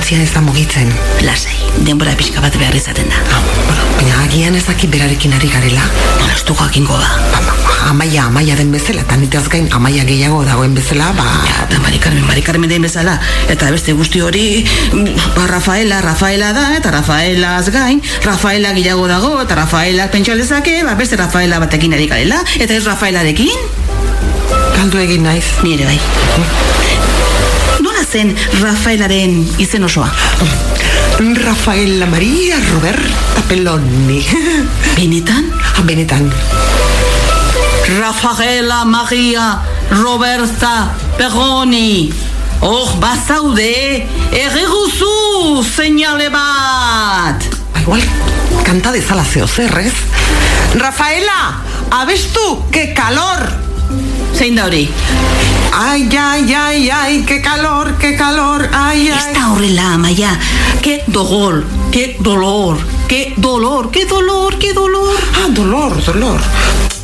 Edalontzia 0.00 0.22
ez 0.24 0.32
da 0.32 0.40
mugitzen. 0.40 0.88
Lasai, 1.26 1.58
denbora 1.84 2.14
pixka 2.16 2.40
bat 2.40 2.54
behar 2.56 2.72
izaten 2.72 3.10
da. 3.12 3.18
Ah, 3.36 3.40
bueno, 3.66 3.82
baina 3.98 4.22
agian 4.22 4.54
ez 4.56 4.62
dakit 4.64 4.88
berarekin 4.88 5.34
ari 5.36 5.50
garela. 5.52 5.82
Du 6.48 6.54
jakingo 6.56 6.96
da. 6.96 7.10
Ba, 7.34 7.42
amaia, 7.90 8.24
amaia 8.24 8.56
den 8.56 8.72
bezala, 8.72 9.02
eta 9.04 9.18
nitaz 9.20 9.44
gain 9.52 9.68
amaia 9.76 10.06
gehiago 10.08 10.40
dagoen 10.46 10.72
bezala, 10.74 11.10
ba... 11.18 11.26
Eta 11.66 11.82
Mari 11.84 12.00
Carmen, 12.00 12.24
Mari 12.26 12.40
Carmen 12.40 12.72
den 12.72 12.82
bezala. 12.82 13.18
Eta 13.52 13.68
beste 13.70 13.92
guzti 13.92 14.24
hori, 14.24 14.64
mm, 14.64 15.36
ba, 15.36 15.46
Rafaela, 15.52 16.00
Rafaela 16.00 16.54
da, 16.56 16.70
eta 16.78 16.96
Rafaelaz 16.96 17.68
gain, 17.68 18.00
Rafaela 18.24 18.72
gehiago 18.72 19.06
dago, 19.06 19.36
eta 19.44 19.60
Rafaela 19.60 20.08
pentsa 20.10 20.34
lezake, 20.34 20.80
ba, 20.88 20.96
beste 20.96 21.20
Rafaela 21.20 21.60
batekin 21.60 21.92
ari 21.92 22.08
garela, 22.08 22.40
eta 22.56 22.72
ez 22.72 22.86
Rafaelarekin, 22.88 23.52
Galdu 24.80 25.04
egin 25.04 25.28
naiz. 25.28 25.44
nire 25.62 25.84
bai. 25.84 26.00
Nola 26.40 26.89
zen 28.10 28.34
Rafaelaren 28.60 29.34
izen 29.58 29.84
osoa? 29.84 30.08
Rafaela 31.44 32.06
Maria 32.06 32.56
Roberta 32.72 33.42
Peloni. 33.48 34.24
Benetan? 34.96 35.46
Ah, 35.76 35.82
Benetan. 35.86 36.26
Rafaela 38.00 38.84
Maria 38.84 39.60
Roberta 39.90 40.90
Perroni. 41.16 42.12
Oh, 42.62 42.96
bazaude, 43.00 44.06
erreguzu 44.32 45.62
seinale 45.62 46.30
bat. 46.34 47.46
Ba, 47.72 47.80
igual, 47.80 48.02
kanta 48.66 48.92
dezala 48.92 49.24
zeo 49.24 49.46
zer, 49.46 49.72
ez? 49.78 49.94
Rafaela, 50.74 51.62
abestu, 52.02 52.64
que 52.70 52.92
calor! 52.92 53.69
Zein 54.40 54.54
da 54.56 54.64
hori? 54.64 54.88
Ai, 55.70 56.08
ai, 56.16 56.54
ai, 56.54 56.88
ai, 56.88 57.24
que 57.26 57.42
calor, 57.42 57.98
que 57.98 58.16
calor, 58.16 58.70
ai, 58.72 59.08
Ez 59.08 59.26
ai. 59.26 59.34
da 59.34 59.50
horrela, 59.52 59.92
Amaia. 59.96 60.30
Ke 60.80 61.02
dogol, 61.06 61.62
ke 61.92 62.16
dolor, 62.20 62.78
ke 63.06 63.34
dolor, 63.36 63.90
ke 63.90 64.06
dolor, 64.08 64.56
ke 64.56 64.72
dolor. 64.72 65.20
Ah, 65.36 65.48
dolor, 65.52 65.92
dolor. 66.06 66.40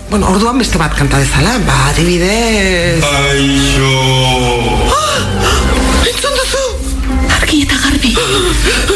Bueno, 0.09 0.31
orduan 0.33 0.57
beste 0.57 0.79
bat 0.81 0.97
kanta 0.97 1.19
dezala, 1.21 1.59
ba, 1.69 1.77
adibidez... 1.91 3.05
Aixo. 3.05 3.93
Entzun 6.09 6.41
duzu? 6.41 6.65
Argi 7.37 7.63
eta 7.67 7.77
garbi. 7.85 8.17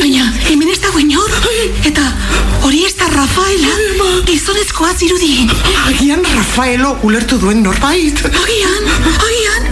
Baina, 0.00 0.32
hemen 0.48 0.72
ez 0.72 0.79
dago 0.90 0.98
inor. 0.98 1.30
Eta 1.86 2.02
hori 2.66 2.82
ez 2.84 2.94
da 2.98 3.06
Rafaela, 3.12 3.70
gizonezkoa 4.26 4.90
zirudien. 4.98 5.50
Agian 5.86 6.24
Rafaelo 6.34 6.96
ulertu 7.06 7.38
duen 7.38 7.62
norbait. 7.62 8.18
Agian, 8.26 8.88
agian. 9.14 9.68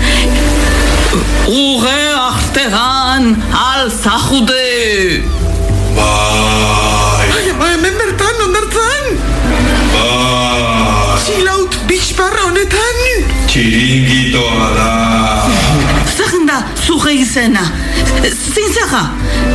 Uge 1.48 1.96
artean 2.14 3.34
alzajude. 3.50 5.22
Bai, 5.98 7.26
Ai, 7.34 7.50
ama, 7.50 7.72
hemen 7.74 7.98
bertan, 7.98 8.42
ondartzan. 8.46 9.04
bai. 9.96 11.18
Chilaut 11.26 11.80
bitxparra 11.90 12.46
honetan. 12.52 13.02
Txiringitoa 13.48 14.70
da. 14.78 15.17
Zuge 16.98 17.12
izena? 17.14 17.62
Zein 18.26 18.72
zerra? 18.74 19.04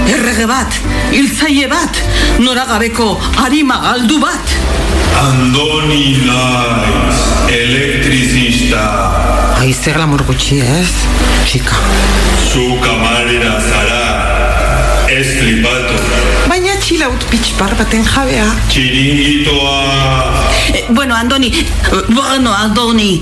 Errege 0.07 0.45
bat, 0.47 0.75
hiltzaile 1.11 1.65
bat, 1.67 1.97
noragabeko 2.39 3.07
harima 3.41 3.81
galdu 3.83 4.19
bat. 4.21 4.53
Andoni 5.19 6.21
naiz, 6.23 7.17
elektrizista. 7.51 8.83
Ai, 9.59 9.73
zer 9.73 9.99
lamur 9.99 10.23
gutxi, 10.29 10.61
ez? 10.63 10.93
Txika. 11.43 11.81
Zu 12.47 12.63
kamarera 12.85 13.57
zara. 13.59 14.05
Ez 15.11 15.27
flipatu. 15.41 15.99
Baina 16.47 16.77
chilaut 16.79 17.27
bitxpar 17.33 17.75
baten 17.81 18.07
jabea. 18.07 18.47
Txiringitoa. 18.69 19.75
Eh, 20.71 20.85
bueno, 20.95 21.19
Andoni, 21.19 21.51
eh, 21.51 21.99
bueno, 22.07 22.55
Andoni, 22.55 23.17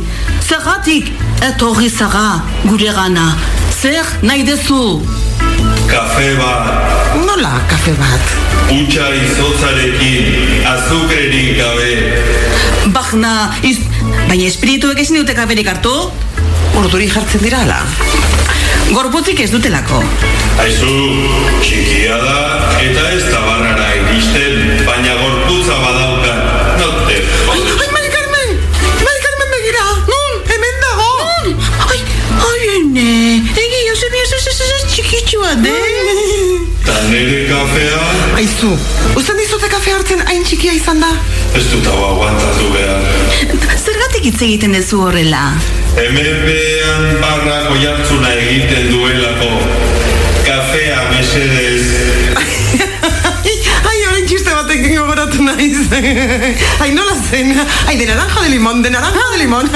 zergatik 0.46 1.10
etorri 1.50 1.90
zara 1.90 2.44
gure 2.70 2.94
gana. 2.94 3.32
Zer 3.82 4.06
nahi 4.22 4.44
dezu? 4.46 5.02
Kafe 5.90 6.36
bat. 6.38 6.68
Nola, 7.26 7.54
kafe 7.66 7.96
bat? 7.98 8.34
Utsa 8.70 9.08
izotzarekin. 9.18 10.62
Azukrerik 10.70 11.58
gabe. 11.58 11.96
Bagna, 12.94 13.32
iz... 13.66 13.82
baina 14.28 14.46
espirituek 14.46 15.02
ezin 15.02 15.18
dute 15.24 15.34
kaferik 15.34 15.74
hartu? 15.74 15.96
Urduri 16.78 17.10
jartzen 17.10 17.42
dira, 17.42 17.64
ala? 17.66 17.82
Gorputzik 18.94 19.42
ez 19.42 19.50
dutelako. 19.50 20.04
Aizu, 20.62 20.94
txikia 21.66 22.22
da 22.22 22.40
eta 22.86 23.10
ez 23.18 23.24
da 23.32 23.42
barrara 23.48 23.94
iristen, 23.98 24.86
baina 24.86 25.18
gorputza 25.18 25.41
Aizu, 38.62 38.78
usten 39.18 39.40
dizute 39.42 39.66
kafe 39.74 39.90
hartzen 39.96 40.20
hain 40.28 40.44
txikia 40.46 40.76
izan 40.78 41.00
da? 41.02 41.08
ez 41.58 41.64
dut 41.72 41.88
hau 41.90 42.02
aguantatu 42.12 42.68
behar. 42.76 43.08
Zergatik 43.88 44.28
hitz 44.28 44.38
egiten 44.46 44.76
dezu 44.78 45.00
horrela? 45.02 45.40
Hemen 45.96 46.44
behan 46.46 47.08
barrako 47.24 47.80
jartzuna 47.82 48.36
egiten 48.44 48.92
duelako. 48.94 49.50
Kafea 50.46 51.02
mesedez. 51.10 51.91
Gogoratu 55.32 55.44
naiz. 55.44 55.78
Ai, 56.80 56.92
nola 56.92 57.16
zen? 57.30 57.56
Ai, 57.88 57.98
de 57.98 58.06
naranja 58.06 58.42
de 58.42 58.50
limón, 58.50 58.82
de 58.82 58.90
naranja 58.90 59.20
de 59.32 59.38
limón. 59.38 59.70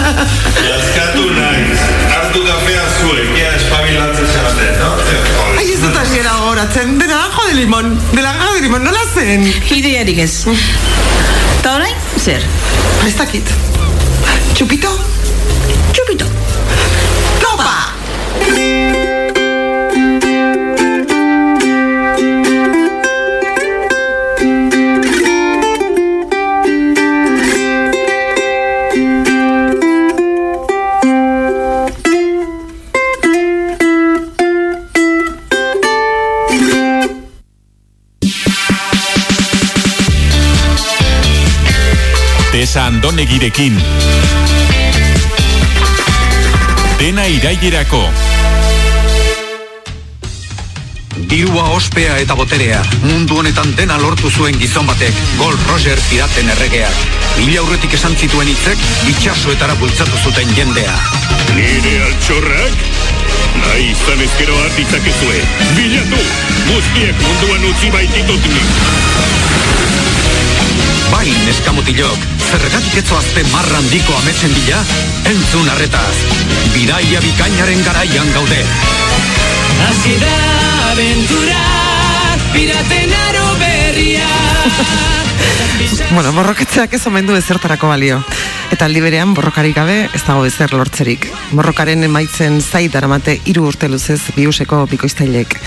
Jaskatu 0.68 1.30
naiz. 1.30 1.80
Hartu 2.14 2.44
kafea 2.44 2.84
zuek, 3.00 3.36
ea 3.36 3.54
espabilatzen 3.56 4.26
no? 4.78 4.90
Jodes. 4.96 5.58
Ai, 5.58 5.72
ez 5.72 5.80
dut 5.80 5.96
asiera 5.96 6.32
gogoratzen, 6.40 6.98
de 6.98 7.06
naranja 7.06 7.46
de 7.48 7.54
limón, 7.54 7.98
de 8.12 8.22
naranja 8.22 8.54
de 8.54 8.60
limón, 8.60 8.84
nola 8.84 9.04
zen? 9.14 9.46
Ideiarik 9.70 10.18
ez. 10.18 10.46
Eta 11.58 11.74
orain, 11.74 11.96
zer? 12.18 12.42
Ez 13.06 13.16
dakit. 13.16 13.50
Txupito? 14.54 14.92
Txupito. 15.92 16.26
Topa! 17.40 19.05
Betirekin. 43.36 43.76
Dena 46.98 47.26
irailerako. 47.26 48.08
Dirua 51.28 51.64
ospea 51.76 52.16
eta 52.22 52.36
boterea, 52.36 52.80
mundu 53.02 53.40
honetan 53.40 53.74
dena 53.76 53.98
lortu 54.00 54.30
zuen 54.30 54.56
gizon 54.60 54.86
batek, 54.86 55.14
Gold 55.38 55.60
Roger 55.68 56.00
piraten 56.08 56.48
erregeak. 56.54 57.02
Mila 57.42 57.60
aurretik 57.60 57.96
esan 57.98 58.16
zituen 58.16 58.48
hitzek, 58.48 58.78
itxasoetara 59.10 59.74
bultzatu 59.80 60.16
zuten 60.24 60.54
jendea. 60.56 60.94
Nire 61.56 61.96
altxorrak? 62.06 62.86
Nahi 63.56 63.90
izan 63.90 64.22
ezkero 64.28 64.56
hartitzakezue. 64.62 65.42
Bilatu! 65.76 66.22
Guztiek 66.70 67.20
munduan 67.26 67.68
utzi 67.72 67.92
baititut. 67.92 68.48
Bai, 71.10 71.28
neskamutilok, 71.46 72.35
zergatik 72.46 73.00
etzoazte 73.00 73.42
marra 73.50 73.80
handiko 73.80 74.14
ametzen 74.20 74.52
bila, 74.54 74.78
entzun 75.30 75.68
arretaz. 75.72 76.14
Bidaia 76.74 77.20
bikainaren 77.24 77.82
garaian 77.86 78.32
gaude. 78.34 78.60
Hasi 79.86 80.14
da 80.22 80.36
aventura, 80.92 81.64
piraten 82.54 83.16
aro 83.26 83.46
berria. 83.62 84.30
Bueno, 86.10 86.30
borroketzeak 86.32 86.94
ez 86.96 87.02
omen 87.10 87.26
du 87.28 87.34
ezertarako 87.36 87.88
balio. 87.90 88.20
Eta 88.72 88.86
aldi 88.86 89.02
berean 89.04 89.34
borrokarik 89.36 89.74
gabe 89.76 89.96
ez 90.14 90.22
dago 90.24 90.46
ezer 90.46 90.72
lortzerik. 90.72 91.26
Borrokaren 91.50 92.06
emaitzen 92.06 92.60
zait 92.62 92.94
daramate 92.94 93.36
hiru 93.44 93.66
urte 93.68 93.90
luzez 93.90 94.20
biuseko 94.38 94.84
bikoiztailek. 94.90 95.58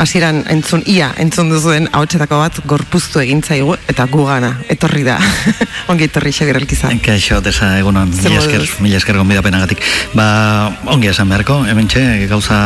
Hasieran 0.00 0.44
entzun 0.48 0.80
ia 0.88 1.10
entzun 1.20 1.50
duzuen 1.52 1.88
ahotsetako 1.92 2.38
bat 2.40 2.60
gorpuztu 2.70 3.20
egin 3.20 3.42
zaigu 3.44 3.74
eta 3.90 4.06
gugana 4.08 4.54
etorri 4.72 5.02
da. 5.04 5.18
ongi 5.92 6.06
etorri 6.08 6.32
Xabier 6.32 6.56
Elkiza. 6.62 6.88
Kaixo, 7.04 7.42
desa 7.44 7.74
egunon, 7.76 8.08
mila 8.14 8.40
esker, 8.40 8.64
mila 8.80 8.96
esker 8.96 9.18
gonbidapenagatik. 9.20 9.84
Ba, 10.16 10.26
ongi 10.94 11.10
esan 11.12 11.28
beharko, 11.28 11.58
hemen 11.68 11.90
txe, 11.92 12.04
gauza 12.30 12.60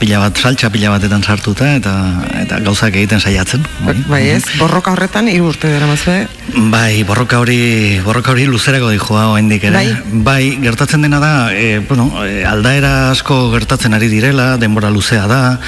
pila 0.00 0.24
bat, 0.24 0.42
saltxa 0.42 0.72
pila 0.74 0.90
batetan 0.96 1.22
sartuta, 1.22 1.70
eta 1.78 1.94
eta 2.42 2.58
gauzak 2.66 2.98
egiten 2.98 3.22
saiatzen. 3.22 3.62
Bai, 4.10 4.24
ez, 4.34 4.42
borroka 4.58 4.96
horretan 4.96 5.30
hiru 5.30 5.52
urte 5.54 5.70
dara 5.70 5.86
mazue. 5.90 6.24
Bai, 6.54 7.04
borroka 7.04 7.38
hori, 7.38 8.00
borroka 8.04 8.32
hori 8.32 8.46
luzerako 8.48 8.90
dijoa 8.90 9.28
oraindik 9.30 9.64
ere. 9.68 9.82
Bai. 10.26 10.56
gertatzen 10.62 11.02
dena 11.02 11.20
da, 11.22 11.52
e, 11.54 11.78
bueno, 11.86 12.10
e, 12.24 12.44
aldaera 12.44 13.10
asko 13.10 13.50
gertatzen 13.52 13.94
ari 13.94 14.08
direla, 14.10 14.56
denbora 14.58 14.90
luzea 14.90 15.26
da, 15.30 15.60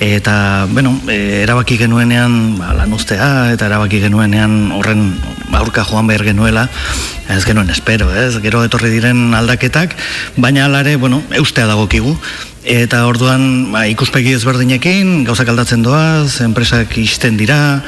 eta, 0.00 0.66
bueno, 0.70 0.94
e, 1.08 1.42
erabaki 1.44 1.78
genuenean 1.80 2.58
ba, 2.58 2.74
lan 2.76 2.92
ustea, 2.92 3.52
eta 3.54 3.70
erabaki 3.70 4.00
genuenean 4.04 4.72
horren 4.76 5.14
aurka 5.56 5.84
joan 5.88 6.06
behar 6.06 6.26
genuela, 6.26 6.68
ez 7.32 7.44
genuen 7.44 7.70
espero, 7.70 8.12
ez? 8.12 8.36
Gero 8.44 8.64
etorri 8.66 8.92
diren 8.92 9.32
aldaketak, 9.34 9.96
baina 10.36 10.66
alare, 10.66 10.96
bueno, 10.96 11.22
eustea 11.30 11.66
dagokigu, 11.70 12.18
Eta 12.66 13.04
orduan 13.06 13.70
ba, 13.70 13.84
ikuspegi 13.86 14.32
ezberdinekin, 14.34 15.20
gauzak 15.28 15.52
aldatzen 15.52 15.84
doaz, 15.86 16.40
enpresak 16.42 16.96
isten 16.98 17.36
dira, 17.38 17.78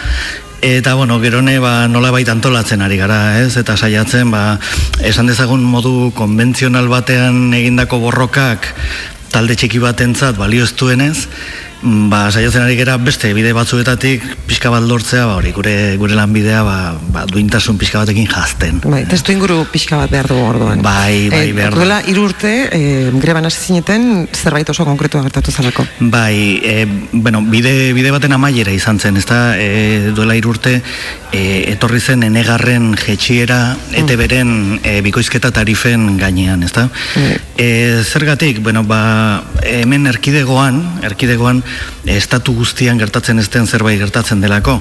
Eta, 0.61 0.95
bueno, 0.95 1.21
gerone, 1.21 1.61
ba, 1.63 1.87
nola 1.87 2.11
baita 2.11 2.33
antolatzen 2.35 2.83
ari 2.83 2.97
gara, 2.99 3.39
ez? 3.39 3.55
Eta 3.61 3.77
saiatzen, 3.77 4.33
ba, 4.35 4.59
esan 5.07 5.31
dezagun 5.31 5.63
modu 5.63 6.11
konbentzional 6.19 6.91
batean 6.91 7.55
egindako 7.55 8.01
borrokak 8.03 8.67
talde 9.31 9.55
txiki 9.55 9.79
batentzat 9.79 10.35
balio 10.41 10.65
ez 10.65 10.75
ba, 11.83 12.27
saiatzen 12.33 12.65
ari 12.65 12.77
gara 12.79 12.97
beste 12.99 13.31
bide 13.37 13.53
batzuetatik 13.55 14.25
pixka 14.49 14.71
bat 14.73 14.83
lortzea, 14.83 15.27
ba, 15.29 15.37
hori, 15.39 15.53
gure, 15.55 15.75
gure 16.01 16.17
lanbidea, 16.19 16.63
ba, 16.67 16.77
ba, 17.15 17.25
duintasun 17.31 17.79
pixka 17.79 18.01
batekin 18.03 18.27
jazten. 18.27 18.81
Bai, 18.85 19.05
testu 19.09 19.33
inguru 19.35 19.61
pixka 19.71 20.01
bat 20.01 20.11
behar 20.11 20.29
dugu 20.31 20.47
orduan. 20.49 20.83
Bai, 20.83 21.29
bai, 21.31 21.45
Eh, 21.49 21.53
behar 21.55 21.75
du. 21.75 21.81
Duela 21.83 22.01
hiru 22.07 22.25
urte, 22.27 22.53
eh, 22.73 23.11
greban 23.23 23.47
hasi 23.47 23.61
zineten 23.69 24.29
zerbait 24.33 24.69
oso 24.69 24.85
konkretua 24.85 25.23
gertatu 25.23 25.53
zelako. 25.53 25.87
Bai, 26.01 26.61
e, 26.65 26.87
bueno, 27.13 27.43
bide, 27.43 27.93
bide 27.95 28.11
baten 28.11 28.33
amaiera 28.33 28.73
izan 28.75 28.99
zen, 28.99 29.17
ezta? 29.17 29.57
E, 29.59 30.11
duela 30.17 30.35
irurte 30.37 30.83
e, 31.33 31.71
etorri 31.73 32.01
zen 32.01 32.23
enegarren 32.27 32.95
jetxiera 32.97 33.77
ete 33.93 34.17
beren 34.17 34.81
e, 34.83 35.01
bikoizketa 35.05 35.53
tarifen 35.55 36.17
gainean, 36.19 36.63
ezta? 36.67 36.89
E, 37.57 38.03
zergatik, 38.03 38.63
bueno, 38.63 38.83
ba, 38.85 39.45
hemen 39.63 40.07
erkidegoan, 40.11 40.83
erkidegoan 41.07 41.63
estatu 42.05 42.55
guztian 42.57 42.99
gertatzen 42.99 43.39
ez 43.39 43.49
den 43.53 43.67
zerbait 43.67 44.01
gertatzen 44.01 44.41
delako. 44.41 44.81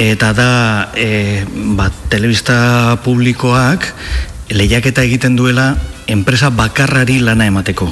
Eta 0.00 0.32
da, 0.36 0.50
e, 0.96 1.44
ba, 1.76 1.90
telebista 2.12 2.96
publikoak 3.04 3.92
lehiaketa 4.52 5.04
egiten 5.06 5.36
duela 5.36 5.72
enpresa 6.06 6.50
bakarrari 6.50 7.20
lana 7.20 7.46
emateko. 7.46 7.90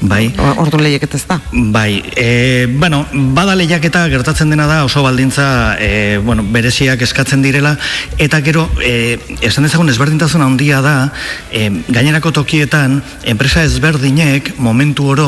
Bai. 0.00 0.28
Ordu 0.62 0.78
lehiaketa 0.78 1.16
ez 1.18 1.24
da. 1.26 1.40
Bai, 1.50 2.04
e, 2.14 2.68
bueno, 2.70 3.00
bada 3.34 3.56
lehiaketa 3.58 4.04
gertatzen 4.12 4.50
dena 4.52 4.68
da 4.70 4.84
oso 4.86 5.02
baldintza 5.02 5.74
e, 5.82 6.18
bueno, 6.22 6.44
bereziak 6.54 7.02
eskatzen 7.02 7.42
direla 7.42 7.72
eta 8.16 8.38
gero 8.46 8.68
e, 8.78 9.18
esan 9.42 9.66
dezagun 9.66 9.90
ezberdintasun 9.90 10.44
handia 10.44 10.78
da 10.84 11.10
e, 11.50 11.66
gainerako 11.88 12.30
tokietan 12.36 13.00
enpresa 13.26 13.64
ezberdinek 13.66 14.52
momentu 14.62 15.08
oro 15.16 15.26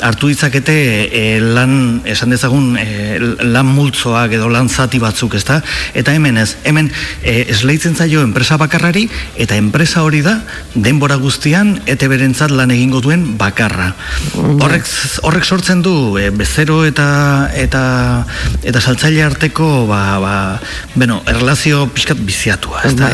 hartu 0.00 0.30
ditzakete 0.30 0.78
e, 1.10 1.24
lan 1.42 2.02
esan 2.06 2.30
dezagun 2.30 2.78
e, 2.78 3.18
lan 3.42 3.74
multzoak 3.74 4.38
edo 4.38 4.46
lan 4.52 4.70
zati 4.70 5.02
batzuk, 5.02 5.34
ezta? 5.34 5.58
Eta 5.98 6.14
hemen 6.14 6.38
ez, 6.38 6.52
hemen 6.62 6.92
e, 7.24 7.40
esleitzen 7.56 7.98
zaio 7.98 8.22
enpresa 8.22 8.60
bakarrari 8.60 9.08
eta 9.34 9.58
enpresa 9.58 10.06
hori 10.06 10.22
da 10.22 10.38
denbora 10.74 11.18
guztian 11.18 11.80
ete 11.90 12.06
berentzat 12.06 12.54
lan 12.54 12.70
egingo 12.70 13.02
duen 13.02 13.32
bakarra. 13.34 13.90
Horrek, 14.62 14.86
horrek 15.26 15.44
sortzen 15.44 15.82
du 15.84 15.94
e, 16.20 16.30
bezero 16.34 16.82
eta 16.88 17.06
eta 17.58 17.82
eta 18.62 18.80
saltzaile 18.80 19.24
arteko 19.26 19.86
ba, 19.88 20.02
ba, 20.22 20.36
bueno, 20.94 21.20
erlazio 21.30 21.86
pixkat 21.92 22.22
biziatua, 22.26 22.84
ez 22.88 22.94
da? 22.98 23.10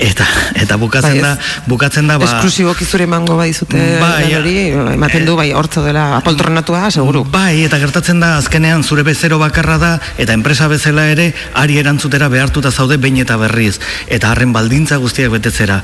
Eta, 0.00 0.24
eta 0.56 0.76
bukatzen 0.80 1.18
Bai, 1.18 1.20
da, 1.20 1.32
bukatzen 1.68 2.08
da, 2.08 2.16
ba, 2.20 2.24
Esklusiboki 2.24 2.86
zure 2.88 3.04
emango 3.04 3.36
bai 3.36 3.50
zute 3.52 3.80
Bai, 4.00 4.32
hori, 4.38 4.54
ematen 4.94 5.26
du 5.28 5.36
bai 5.36 5.50
hortzo 5.52 5.82
dela 5.84 6.16
apoltronatua, 6.16 6.86
seguru. 6.90 7.24
Bai, 7.28 7.64
eta 7.66 7.78
gertatzen 7.82 8.22
da 8.22 8.36
azkenean 8.38 8.82
zure 8.82 9.04
bezero 9.06 9.38
bakarra 9.42 9.76
da 9.78 9.92
eta 10.16 10.32
enpresa 10.32 10.68
bezala 10.72 11.06
ere 11.12 11.32
ari 11.58 11.78
erantzutera 11.82 12.30
behartuta 12.32 12.72
zaude 12.72 12.96
behin 12.96 13.20
eta 13.22 13.36
berriz 13.36 13.78
eta 14.08 14.32
harren 14.32 14.52
baldintza 14.56 14.96
guztiak 15.02 15.32
betetzera. 15.34 15.82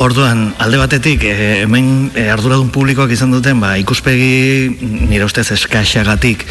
Orduan, 0.00 0.54
alde 0.58 0.78
batetik, 0.80 1.24
eh, 1.28 1.62
hemen 1.66 2.10
eh, 2.14 2.30
arduradun 2.32 2.70
publikoak 2.72 3.12
izan 3.12 3.34
duten, 3.34 3.60
ba, 3.60 3.74
ikuspegi 3.76 4.70
nire 5.10 5.26
ustez 5.28 5.50
eskaxagatik 5.52 6.46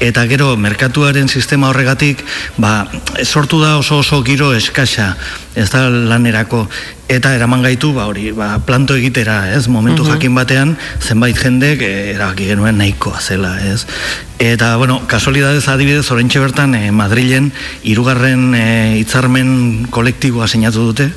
eta 0.00 0.26
gero 0.30 0.54
merkatuaren 0.56 1.26
sistema 1.28 1.72
horregatik, 1.72 2.22
ba, 2.62 2.86
sortu 3.24 3.58
da 3.62 3.76
oso 3.82 3.98
oso 3.98 4.22
giro 4.22 4.52
eskaxa 4.54 5.16
ez 5.54 5.68
da 5.70 5.88
lanerako 5.90 6.68
eta 7.12 7.34
eraman 7.36 7.62
gaitu 7.62 7.92
ba 7.92 8.06
hori 8.08 8.30
ba, 8.32 8.58
planto 8.64 8.96
egitera 8.96 9.52
ez? 9.54 9.68
Momentu 9.68 10.02
Mhm. 10.04 10.12
jakin 10.12 10.34
batean 10.34 10.76
zenbait 11.00 11.36
jendek 11.36 11.82
eh, 11.82 12.14
erabaki 12.14 12.46
genuen 12.46 12.78
nahikoa 12.78 13.20
zela 13.20 13.58
ez? 13.60 13.86
Eta 14.38 14.76
bueno 14.76 15.02
kasualidadez 15.06 15.68
adibidez 15.68 16.10
oraintxe 16.10 16.40
bertan 16.40 16.74
eh, 16.74 16.90
Madrilen 16.90 17.52
hirugarren 17.82 18.54
eh, 18.54 18.96
hitzarmen 18.98 19.86
kolektiboa 19.90 20.48
sinatu 20.48 20.88
dute 20.92 21.10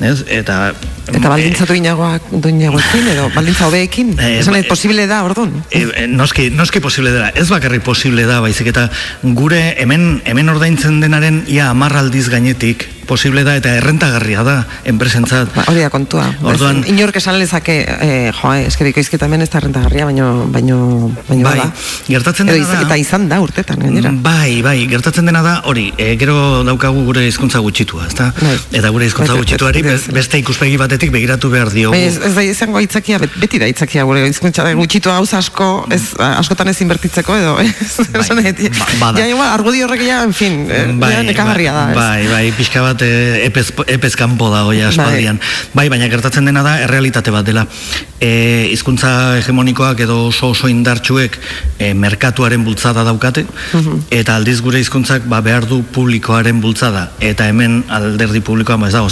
ez 0.00 0.24
eta 0.28 0.72
Eta 1.10 1.26
baldintza 1.28 1.64
duinagoak, 1.66 2.28
duinagoekin 2.30 3.08
edo 3.10 3.24
baldintza 3.34 3.66
hobeekin, 3.66 4.12
Eh, 4.20 4.38
esan 4.40 4.52
nahi, 4.54 4.62
eh, 4.62 4.68
posible 4.68 5.06
da, 5.10 5.24
orduan. 5.26 5.50
E, 5.70 5.80
e, 5.96 6.06
noski, 6.06 6.50
noski 6.54 6.78
posible 6.80 7.10
dela, 7.10 7.30
ez 7.34 7.48
bakarrik 7.50 7.82
posible 7.82 8.22
da, 8.28 8.38
baizik 8.40 8.68
eta 8.70 8.88
gure 9.22 9.74
hemen 9.82 10.22
hemen 10.24 10.48
ordaintzen 10.48 11.00
denaren 11.00 11.42
ia 11.48 11.70
hamar 11.70 11.96
aldiz 11.96 12.28
gainetik 12.30 12.86
posible 13.10 13.42
da 13.42 13.56
eta 13.58 13.72
errentagarria 13.74 14.44
da 14.46 14.66
enpresentzat. 14.86 15.48
Ba, 15.56 15.64
hori 15.66 15.80
da 15.82 15.90
kontua. 15.90 16.28
Orduan- 16.46 16.84
Ez, 16.84 16.90
inork 16.92 17.16
esan 17.16 17.40
lezake, 17.40 17.80
eh, 17.88 18.30
jo, 18.40 18.52
eh, 18.54 18.66
eske 18.68 18.84
bikoizketa 18.84 19.26
hemen 19.26 19.42
ez 19.42 19.50
da 19.50 19.58
rentagarria, 19.58 20.04
baino, 20.04 20.46
baino, 20.46 21.10
baino 21.28 21.42
Bai, 21.48 21.58
bada. 21.58 21.72
gertatzen 22.06 22.46
dena 22.46 22.64
da- 22.68 22.82
Eta 22.82 22.96
izan 22.96 23.28
da 23.28 23.40
urtetan, 23.40 23.80
gainera. 23.80 24.12
Bai, 24.14 24.62
bai, 24.62 24.86
gertatzen 24.86 25.26
dena 25.26 25.42
da, 25.42 25.62
hori, 25.64 25.92
e, 25.98 26.16
gero 26.16 26.62
daukagu 26.62 27.02
gure 27.04 27.26
hizkuntza 27.26 27.58
gutxitua, 27.58 28.06
ezta? 28.06 28.32
Eta 28.70 28.88
gure 28.90 29.06
hizkuntza 29.06 29.32
Bai, 29.32 29.40
gutxituari 29.42 29.82
bai, 29.90 29.98
be- 30.06 30.18
beste 30.20 30.40
ikuspegi 30.42 30.78
batetik 30.80 31.10
begiratu 31.14 31.50
behar 31.50 31.72
diogu. 31.74 31.96
Bai, 31.96 32.04
ez, 32.10 32.20
ez 32.30 32.34
da 32.36 32.46
izango 32.46 32.78
aitzakia, 32.78 33.18
bet- 33.22 33.36
beti 33.40 33.58
da 33.58 33.66
aitzakia 33.70 34.06
gure 34.08 34.26
hizkuntza 34.28 34.66
da 34.66 34.76
gutxitu 34.78 35.10
hauza 35.10 35.40
asko, 35.42 35.70
ez, 35.90 36.02
askotan 36.18 36.70
ez 36.70 36.78
inbertitzeko 36.84 37.36
edo, 37.40 37.56
ez? 37.64 37.98
Esan 38.22 38.42
nahi, 38.42 38.70
bada. 39.00 39.18
Ja, 39.18 39.26
igual, 39.26 39.48
argudio 39.48 39.88
horrek 39.88 40.06
ja, 40.06 40.22
en 40.26 40.36
fin, 40.36 40.62
eh, 40.70 40.86
ja, 40.86 41.22
nekagarria 41.26 41.74
da, 41.74 41.84
ez? 41.90 41.98
Bai, 41.98 42.28
bai, 42.30 42.44
pixka 42.56 42.82
bat, 42.84 43.00
bat 43.00 43.02
e, 43.06 43.46
epez, 43.46 43.70
epez 43.86 44.14
kanpo 44.18 44.50
dago 44.52 44.72
ja 44.74 44.90
espaldian. 44.90 45.40
Bai. 45.74 45.88
baina 45.90 46.08
gertatzen 46.10 46.44
dena 46.48 46.62
da 46.66 46.76
errealitate 46.84 47.30
bat 47.30 47.46
dela. 47.46 47.66
E, 48.20 48.68
hizkuntza 48.72 49.38
hegemonikoak 49.38 50.02
edo 50.04 50.26
oso 50.28 50.50
oso 50.52 50.68
indartsuek 50.68 51.38
e, 51.78 51.92
merkatuaren 51.94 52.64
bultzada 52.64 53.04
daukate, 53.06 53.46
eta 54.10 54.36
aldiz 54.36 54.60
gure 54.60 54.80
hizkuntzak 54.82 55.26
ba, 55.30 55.40
behar 55.44 55.66
du 55.70 55.82
publikoaren 55.94 56.60
bultzada. 56.60 57.10
Eta 57.20 57.48
hemen 57.48 57.84
alderdi 57.88 58.42
publikoa 58.44 58.76
ba, 58.76 58.90
ez 58.90 58.94
dago 58.96 59.08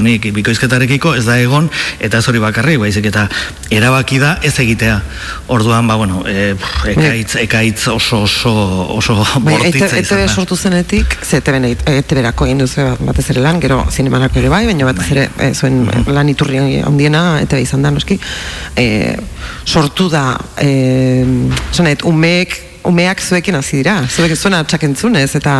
sentikortatzunik 0.00 0.32
bikoizketarekiko, 0.34 1.14
ez 1.16 1.24
da 1.26 1.36
egon, 1.40 1.68
eta 2.00 2.18
ez 2.18 2.28
hori 2.28 2.40
bakarri, 2.40 2.76
baizik 2.80 3.06
eta 3.06 3.26
erabaki 3.70 4.18
da 4.20 4.38
ez 4.42 4.58
egitea. 4.58 5.00
Orduan, 5.48 5.86
ba, 5.86 5.96
bueno, 5.96 6.22
e, 6.26 6.54
pff, 6.54 6.86
ekaitz, 6.94 7.36
ekaitz 7.36 7.88
oso 7.88 8.22
oso 8.22 8.52
oso 8.96 9.14
Bai, 9.40 9.54
bortitza 9.56 9.98
izan 9.98 10.24
da. 10.24 10.28
sortu 10.28 10.56
zenetik, 10.56 11.18
ze 11.22 11.40
ETB-erako 11.40 12.46
egin 12.46 12.58
duzu 12.58 12.86
batez 13.00 13.30
ere 13.30 13.40
lan, 13.40 13.60
gero 13.60 13.84
zinemarako 13.90 14.38
ere 14.38 14.48
bai, 14.48 14.64
baina 14.66 14.86
batez 14.86 15.10
ere 15.12 15.28
e, 15.38 15.52
zuen 15.54 15.86
lan 16.06 16.28
iturri 16.28 16.80
handiena 16.80 17.40
ETB 17.42 17.60
izan 17.60 17.82
da, 17.82 17.90
noski, 17.90 18.18
e, 18.76 19.16
sortu 19.66 20.08
da, 20.08 20.38
e, 20.60 21.24
zonet, 21.72 22.04
umeek 22.04 22.69
umeak 22.84 23.20
zuekin 23.20 23.56
hasi 23.58 23.80
dira, 23.80 23.96
zuek 24.08 24.34
zuena 24.36 24.62
txakentzunez, 24.64 25.34
eta 25.36 25.54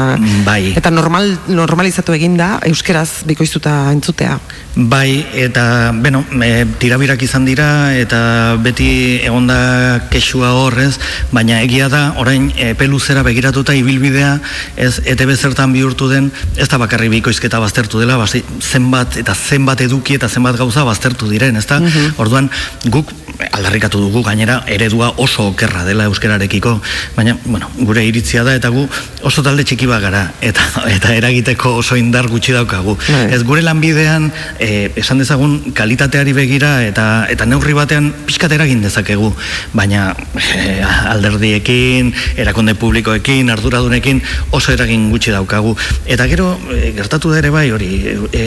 Bai. 0.47 0.73
eta 0.77 0.91
normal, 0.91 1.29
normalizatu 1.49 2.15
egin 2.17 2.37
da 2.39 2.59
euskeraz 2.69 3.23
bikoiztuta 3.29 3.75
entzutea. 3.93 4.39
Bai, 4.77 5.27
eta, 5.35 5.91
beno, 5.93 6.23
e, 6.45 6.65
tirabirak 6.81 7.23
izan 7.27 7.45
dira, 7.49 7.91
eta 7.99 8.57
beti 8.63 8.91
egonda 9.27 10.07
kexua 10.13 10.53
horrez, 10.61 10.95
baina 11.35 11.61
egia 11.65 11.89
da, 11.93 12.03
orain 12.23 12.51
epe 12.57 12.87
luzera 12.89 13.25
begiratuta 13.27 13.75
ibilbidea, 13.77 14.37
ez 14.77 15.01
ETB 15.05 15.35
zertan 15.37 15.75
bihurtu 15.75 16.09
den, 16.13 16.31
ez 16.57 16.69
da 16.71 16.79
bakarri 16.81 17.11
bikoizketa 17.19 17.61
baztertu 17.61 18.01
dela, 18.01 18.17
basi, 18.21 18.45
zenbat 18.61 19.19
eta 19.21 19.35
zenbat 19.35 19.83
eduki 19.85 20.17
eta 20.17 20.31
zenbat 20.31 20.57
gauza 20.61 20.87
baztertu 20.87 21.29
diren, 21.31 21.59
ez 21.59 21.67
da? 21.69 21.81
Orduan, 22.23 22.49
guk 22.89 23.13
aldarrikatu 23.53 24.01
dugu 24.01 24.23
gainera 24.27 24.61
eredua 24.69 25.13
oso 25.23 25.49
okerra 25.51 25.85
dela 25.85 26.05
euskararekiko, 26.11 26.75
baina, 27.17 27.37
bueno, 27.45 27.71
gure 27.79 28.05
iritzia 28.07 28.45
da, 28.45 28.55
eta 28.59 28.71
gu 28.73 28.87
oso 29.27 29.45
talde 29.47 29.65
txiki 29.65 29.89
bat 29.91 30.03
gara, 30.05 30.23
eta, 30.45 30.65
eta 30.97 31.15
eragiteko 31.17 31.77
oso 31.81 31.97
indar 32.01 32.29
gutxi 32.31 32.55
daukagu. 32.57 32.97
Bai. 33.09 33.27
Ez 33.35 33.43
gure 33.47 33.63
lanbidean, 33.65 34.31
e, 34.59 34.91
esan 35.01 35.23
dezagun, 35.23 35.73
kalitateari 35.77 36.35
begira 36.37 36.73
eta 36.87 37.07
eta 37.33 37.47
neurri 37.49 37.75
batean 37.77 38.11
pixkat 38.29 38.53
eragin 38.57 38.83
dezakegu, 38.85 39.33
baina 39.77 40.11
e, 40.37 40.81
alderdiekin, 41.15 42.13
erakunde 42.41 42.77
publikoekin, 42.81 43.51
arduradunekin 43.55 44.23
oso 44.57 44.73
eragin 44.75 45.09
gutxi 45.13 45.35
daukagu. 45.35 45.77
Eta 46.07 46.29
gero, 46.31 46.53
e, 46.75 46.93
gertatu 46.97 47.33
da 47.33 47.41
ere 47.43 47.53
bai, 47.55 47.69
hori, 47.75 47.91
e, 48.33 48.47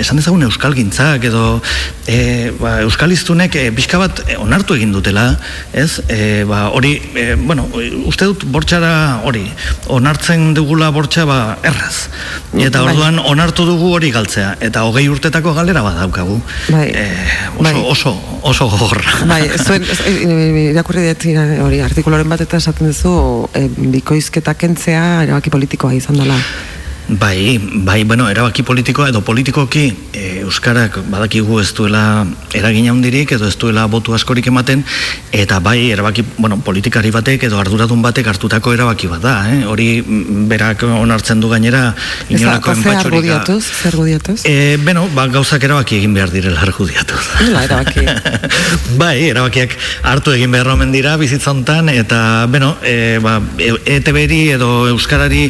esan 0.00 0.20
dezagun 0.20 0.46
euskalgintzak 0.48 1.24
edo 1.30 1.44
e, 2.06 2.50
ba, 2.60 2.80
euskaliztunek 2.86 3.56
e, 3.56 3.66
pixka 3.74 4.00
bat 4.00 4.19
e, 4.26 4.36
onartu 4.40 4.76
egin 4.78 4.92
dutela, 4.92 5.24
ez? 5.72 6.00
E, 6.08 6.44
ba, 6.48 6.68
hori, 6.76 6.94
e, 7.14 7.34
bueno, 7.34 7.66
uste 8.08 8.28
dut 8.30 8.44
bortxara 8.52 9.20
hori, 9.28 9.44
onartzen 9.92 10.52
dugula 10.56 10.90
bortxa 10.94 11.26
ba, 11.28 11.40
erraz. 11.66 12.08
Eta 12.54 12.82
Bai. 12.82 12.94
orduan 12.94 13.20
onartu 13.32 13.66
dugu 13.68 13.92
hori 13.96 14.10
galtzea, 14.14 14.56
eta 14.60 14.84
hogei 14.88 15.06
urtetako 15.12 15.54
galera 15.56 15.84
bat 15.86 16.00
daukagu. 16.00 16.40
Bai. 16.70 16.88
E, 16.90 17.06
oso, 17.56 17.62
Bai. 17.62 17.84
oso, 17.94 18.14
oso 18.52 18.68
gogorra. 18.72 19.20
Bai, 19.30 19.42
zuen, 19.58 19.86
irakurri 20.70 21.08
dut 21.10 21.28
hori 21.64 21.80
artikuluaren 21.84 22.28
bat 22.28 22.44
eta 22.46 22.60
esaten 22.60 22.90
duzu 22.90 23.14
e, 23.54 23.66
bikoizketa 23.68 24.54
kentzea 24.58 25.24
erabaki 25.24 25.52
politikoa 25.52 25.94
izan 25.96 26.20
dela. 26.20 26.38
Bai, 27.08 27.58
bai, 27.58 28.04
bueno, 28.04 28.28
erabaki 28.30 28.62
politikoa 28.62 29.08
edo 29.10 29.20
politikoki 29.26 29.88
e, 30.12 30.40
Euskarak 30.44 31.00
badakigu 31.10 31.58
ez 31.58 31.72
duela 31.74 32.24
eragin 32.54 32.86
handirik 32.92 33.32
edo 33.34 33.48
ez 33.48 33.56
duela 33.58 33.86
botu 33.90 34.14
askorik 34.14 34.46
ematen 34.46 34.84
eta 35.34 35.58
bai, 35.58 35.90
erabaki, 35.90 36.22
bueno, 36.38 36.60
politikari 36.62 37.10
batek 37.10 37.48
edo 37.48 37.58
arduradun 37.58 38.02
batek 38.02 38.30
hartutako 38.30 38.74
erabaki 38.76 39.10
bat 39.10 39.24
da, 39.24 39.34
eh? 39.50 39.64
hori 39.66 39.88
berak 40.50 40.84
onartzen 40.86 41.42
du 41.42 41.50
gainera 41.50 41.82
inolako 42.28 42.76
enpatxorik 42.76 43.16
argudiatuz, 43.16 43.64
zer 43.64 43.90
argudiatuz? 43.90 44.38
E, 44.46 44.76
beno, 44.84 45.08
ba, 45.16 45.26
gauzak 45.34 45.66
erabaki 45.66 45.98
egin 45.98 46.14
behar 46.14 46.30
direla 46.30 46.62
argudiatuz. 46.62 47.20
Nola 47.42 47.66
erabaki? 47.66 48.06
bai, 49.02 49.16
erabakiak 49.32 49.74
hartu 50.12 50.36
egin 50.38 50.54
behar 50.54 50.70
omen 50.76 50.94
dira 50.94 51.16
bizitza 51.18 51.50
hontan 51.50 51.90
eta, 51.90 52.46
beno, 52.50 52.76
e, 52.86 53.18
ba, 53.24 53.40
e, 53.58 53.74
ETB-ri 53.98 54.44
edo 54.54 54.86
Euskarari 54.94 55.48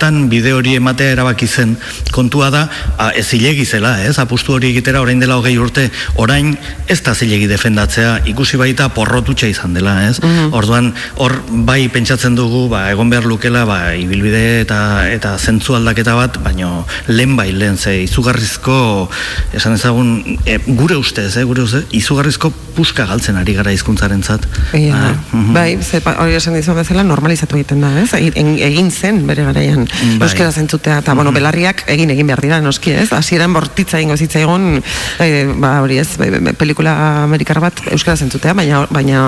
ikusentzunezkoetan 0.00 0.28
bide 0.30 0.52
hori 0.52 0.76
ematea 0.76 1.12
erabaki 1.12 1.46
zen. 1.46 1.76
Kontua 2.12 2.50
da, 2.50 2.68
a, 2.96 3.10
ez 3.14 3.26
zilegi 3.28 3.64
zela, 3.64 4.02
ez, 4.02 4.18
apustu 4.18 4.54
hori 4.54 4.70
egitera 4.70 5.00
orain 5.00 5.20
dela 5.20 5.36
hogei 5.36 5.58
urte, 5.58 5.90
orain 6.16 6.56
ez 6.88 7.00
da 7.02 7.14
zilegi 7.14 7.46
defendatzea, 7.46 8.24
ikusi 8.26 8.56
baita 8.56 8.88
porrotutxa 8.88 9.48
izan 9.48 9.74
dela, 9.74 10.08
ez? 10.08 10.18
Orduan, 10.52 10.92
hor 11.16 11.36
bai 11.66 11.88
pentsatzen 11.88 12.34
dugu, 12.34 12.68
ba, 12.68 12.90
egon 12.90 13.10
behar 13.10 13.26
lukela, 13.26 13.64
ba, 13.66 13.94
ibilbide 13.94 14.62
eta 14.62 15.06
eta 15.10 15.36
zentzu 15.38 15.76
aldaketa 15.76 16.16
bat, 16.16 16.40
baino 16.42 16.86
lehen 17.08 17.36
bai 17.36 17.50
lehen, 17.52 17.76
ze 17.76 18.02
izugarrizko, 18.04 19.08
esan 19.54 19.76
ezagun, 19.76 20.38
e, 20.44 20.58
gure 20.66 20.96
ustez, 20.96 21.36
eh, 21.36 21.44
gure 21.44 21.62
ustez, 21.62 21.84
izugarrizko 21.92 22.52
puska 22.80 23.04
galtzen 23.04 23.36
ari 23.36 23.52
gara 23.58 23.72
hizkuntzaren 23.76 24.22
zat. 24.24 24.46
Ia, 24.76 25.12
bai, 25.52 25.76
ze, 25.84 26.00
pa- 26.00 26.14
hori 26.22 26.32
esan 26.38 26.54
dizu 26.56 26.72
bezala 26.78 27.02
normalizatu 27.04 27.58
egiten 27.58 27.82
da, 27.84 27.90
ez? 28.00 28.08
Egin, 28.16 28.88
zen 28.90 29.18
bere 29.28 29.44
garaian 29.44 29.84
Bai. 29.84 30.28
euskera 30.28 30.48
zentzutea, 30.52 31.00
eta, 31.04 31.12
bueno, 31.18 31.32
belarriak 31.36 31.84
egin 31.92 32.08
egin 32.14 32.30
behar 32.30 32.40
dira, 32.40 32.60
noski, 32.64 32.94
ez? 33.02 33.10
Hasieran 33.12 33.52
bortitza 33.52 33.98
egingo 34.00 34.16
zitzaigun, 34.16 34.80
e, 35.20 35.28
ba, 35.60 35.74
hori 35.84 35.98
ez, 36.00 36.08
be- 36.16 36.30
be- 36.40 36.54
pelikula 36.56 36.94
amerikar 37.26 37.60
bat 37.60 37.82
euskera 37.92 38.16
zentzutea, 38.16 38.54
baina, 38.56 38.86
baina 38.90 39.26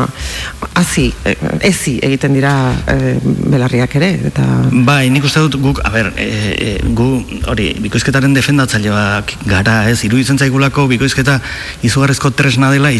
hazi, 0.81 1.11
e, 1.29 1.37
ezi 1.69 1.99
egiten 2.09 2.33
dira 2.39 2.55
e, 2.89 3.19
belarriak 3.53 3.99
ere, 4.01 4.11
eta... 4.33 4.47
Bai, 4.89 5.11
nik 5.12 5.29
uste 5.29 5.45
dut 5.45 5.59
guk, 5.61 5.83
a 5.85 5.93
ber, 5.93 6.12
e, 6.16 6.29
e, 6.57 6.73
gu, 6.97 7.11
hori, 7.53 7.69
bikoizketaren 7.85 8.33
defendatzaileak 8.39 9.37
gara, 9.53 9.83
ez, 9.93 9.99
iruditzen 10.09 10.41
zaigulako 10.41 10.89
bikoizketa 10.97 11.39
izugarrizko 11.85 12.33
tresna 12.39 12.73
dela 12.73 12.93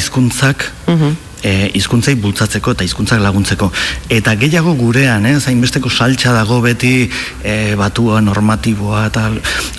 hizkuntzak 0.43 0.73
e, 1.43 1.71
hizkuntzai 1.75 2.15
bultzatzeko 2.23 2.75
eta 2.77 2.87
hizkuntzak 2.87 3.21
laguntzeko. 3.23 3.71
Eta 4.13 4.35
gehiago 4.41 4.75
gurean, 4.79 5.27
ez, 5.27 5.43
hainbesteko 5.51 5.91
saltxa 5.91 6.33
dago 6.37 6.61
beti 6.65 7.09
e, 7.43 7.75
batua, 7.79 8.21
normatiboa, 8.25 9.07
eta 9.11 9.29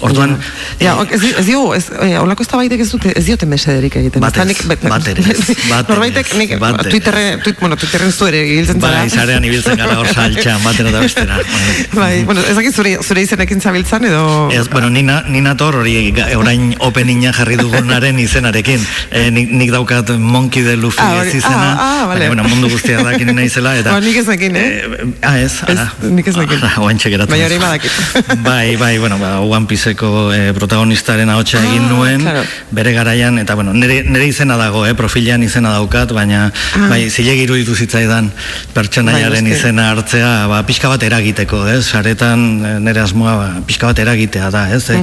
orduan... 0.03 0.35
Ja, 0.81 0.98
ok, 1.02 1.15
ez, 1.15 1.22
ez 1.41 1.45
dio, 1.48 1.65
ez, 1.76 1.88
e, 1.90 2.14
olako 2.19 2.44
ez 2.44 2.80
ez 2.80 2.90
dute, 2.91 3.14
ez 3.15 3.26
diote 3.26 3.45
mesederik 3.45 3.95
egiten. 4.02 4.22
Bat 4.22 4.38
Eta 4.38 4.44
ez, 4.49 4.57
nik- 4.68 4.90
bat 4.90 5.07
ere 5.07 5.23
ez, 5.23 5.40
bat 5.69 5.88
ere 5.88 5.94
Norbaitek, 5.94 6.34
nik, 6.40 6.56
bat 6.60 6.80
ere 6.81 6.90
Twitterre, 6.90 7.26
tweet, 7.44 7.60
bueno, 7.60 7.77
Twitterren 7.80 8.11
zu 8.11 8.27
ere 8.27 8.44
ibiltzen 8.48 8.81
zara. 8.81 9.03
Bai, 9.03 9.10
zarean 9.10 9.45
ibiltzen 9.48 9.80
gara 9.80 9.98
hor 9.99 10.10
saltxan, 10.11 10.61
batera 10.64 10.91
da 10.91 11.03
bestera. 11.03 11.40
Bai, 11.99 12.23
bueno, 12.27 12.44
ez 12.49 12.56
dakit 12.57 12.76
zure, 12.76 12.98
zure 13.03 13.23
izenekin 13.23 13.61
zabiltzan 13.61 14.06
edo... 14.10 14.23
Ez, 14.53 14.68
bueno, 14.69 14.90
nina, 14.94 15.22
nina 15.30 15.56
tor 15.57 15.80
hori 15.81 15.95
orain 16.35 16.73
openinga 16.84 17.34
jarri 17.38 17.57
dugunaren 17.61 18.19
izenarekin. 18.19 18.84
E, 19.11 19.30
nik, 19.34 19.52
nik 19.53 19.72
daukat 19.73 20.14
Monkey 20.19 20.64
de 20.65 20.76
Luffy 20.77 21.02
Ah, 21.03 21.23
ez 21.23 21.44
izena. 21.54 21.74
ah, 21.78 22.02
ah, 22.02 22.06
vale. 22.10 22.20
baina, 22.28 22.34
bueno, 22.34 22.44
mundu 22.50 22.70
guztia 22.74 23.04
dakin 23.06 23.34
naizela. 23.36 23.76
Eta, 23.80 23.92
Ba, 23.94 24.00
nik 24.02 24.18
ez 24.18 24.26
dakin, 24.28 24.56
eh? 24.56 25.16
ah, 25.22 25.38
ez? 25.40 25.54
Ah, 25.68 25.88
nik 26.10 26.28
ez 26.28 26.36
dakin. 26.36 26.60
Ah, 26.64 26.76
oantxe 26.86 27.10
geratu. 27.14 27.32
Baina 27.32 27.46
hori 27.50 27.58
badakit. 27.62 27.92
bai, 28.48 28.76
bai, 28.82 28.98
bueno, 29.00 29.18
ba, 29.22 29.40
One 29.42 29.68
Pieceko 29.70 30.32
eh, 30.34 30.52
protagonistaren 30.58 31.30
ahotsa 31.30 31.60
Ah, 31.62 31.66
egin 31.70 31.88
nuen, 31.90 32.22
claro. 32.26 32.42
bere 32.72 32.94
garaian, 32.94 33.38
eta 33.40 33.56
bueno, 33.56 33.74
nire, 33.74 34.02
nire 34.04 34.28
izena 34.28 34.58
dago, 34.58 34.86
eh, 34.88 34.94
profilean 34.98 35.44
izena 35.44 35.70
daukat, 35.78 36.12
baina 36.12 36.52
Ah. 36.76 36.88
bai, 36.90 37.10
zilegi 37.10 37.44
iruditu 37.46 37.76
zitzaidan 37.76 38.32
pertsonaiaren 38.74 39.44
Bai, 39.46 39.54
izena 39.54 39.90
hartzea, 39.92 40.48
ba, 40.50 40.62
pixka 40.66 40.90
bat 40.90 41.04
eragiteko, 41.04 41.64
ez, 41.70 41.84
saretan 41.86 42.44
eh, 42.66 42.80
nire 42.84 43.02
asmoa, 43.04 43.36
ba, 43.38 43.48
pixka 43.68 43.88
bat 43.92 44.00
eragitea 44.00 44.50
da, 44.54 44.66
ez, 44.74 44.84
eh? 44.90 45.00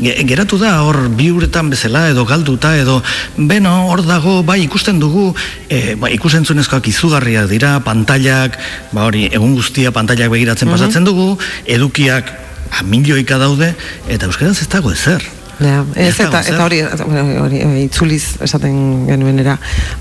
Ge- 0.00 0.16
geratu 0.30 0.58
da 0.60 0.76
hor 0.86 1.08
bi 1.16 1.30
uretan 1.34 1.70
bezala 1.70 2.06
edo 2.10 2.24
galduta 2.28 2.72
edo 2.78 3.00
beno 3.36 3.72
hor 3.90 4.02
dago 4.06 4.42
bai 4.46 4.60
ikusten 4.64 4.98
dugu 5.00 5.34
e, 5.68 5.89
ba, 5.98 6.10
ikusentzunezkoak 6.12 6.88
izugarriak 6.92 7.48
dira 7.50 7.78
pantailak 7.84 8.58
ba 8.92 9.08
hori 9.08 9.26
egun 9.32 9.54
guztia 9.58 9.92
pantailak 9.94 10.30
begiratzen 10.32 10.70
pasatzen 10.70 11.06
dugu 11.06 11.34
edukiak 11.66 12.32
ba, 12.70 12.84
milioika 12.86 13.38
daude 13.40 13.74
eta 14.08 14.30
euskaraz 14.30 14.58
ez 14.62 14.68
dago 14.70 14.92
ezer. 14.92 15.24
Ja, 15.60 15.82
ez, 15.92 16.14
eta, 16.16 16.40
eta 16.40 16.64
hori, 16.64 16.78
hori, 16.80 17.58
itzuliz 17.82 18.38
esaten 18.40 19.04
genuenera, 19.04 19.58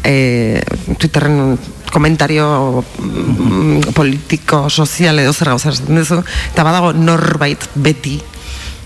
e, 0.08 0.62
Twitterren 0.96 1.58
komentario 1.92 2.46
mm, 2.80 3.92
politiko, 3.92 4.70
sozial 4.70 5.20
edo 5.20 5.34
zer 5.34 5.52
gauza 5.52 5.74
esaten 5.74 6.00
duzu, 6.00 6.22
eta 6.54 6.64
badago 6.64 6.94
norbait 6.96 7.68
beti 7.76 8.16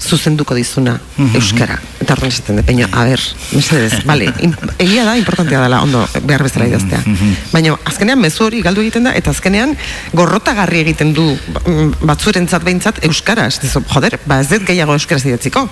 zuzenduko 0.03 0.55
dizuna 0.55 0.99
Mhm. 1.17 1.35
euskara. 1.35 1.79
Eta 2.01 2.13
horren 2.13 2.31
esaten 2.31 2.57
dut, 2.57 2.65
baina, 2.65 2.87
a 2.91 3.03
ber, 3.05 3.21
mesedez, 3.53 4.03
bale, 4.05 4.31
egia 4.83 5.03
da, 5.05 5.15
importantea 5.17 5.61
dela, 5.61 5.81
ondo, 5.81 6.07
behar 6.23 6.43
bezala 6.43 6.67
idaztea. 6.67 6.99
Mhm. 7.05 7.35
Baina, 7.53 7.75
azkenean, 7.85 8.19
mezu 8.19 8.45
hori 8.45 8.61
galdu 8.61 8.81
egiten 8.81 9.03
da, 9.07 9.13
eta 9.15 9.31
azkenean, 9.31 9.75
gorrotagarri 10.13 10.79
egiten 10.83 11.13
du 11.13 11.29
mm, 11.31 11.93
batzuerentzat 12.01 12.63
behintzat 12.63 13.03
euskara, 13.07 13.47
ez 13.47 13.59
dizu, 13.63 13.83
joder, 13.93 14.19
ba 14.25 14.41
ez 14.41 14.49
dut 14.49 14.65
gehiago 14.67 14.93
euskaraz 14.93 15.25
idatziko. 15.25 15.67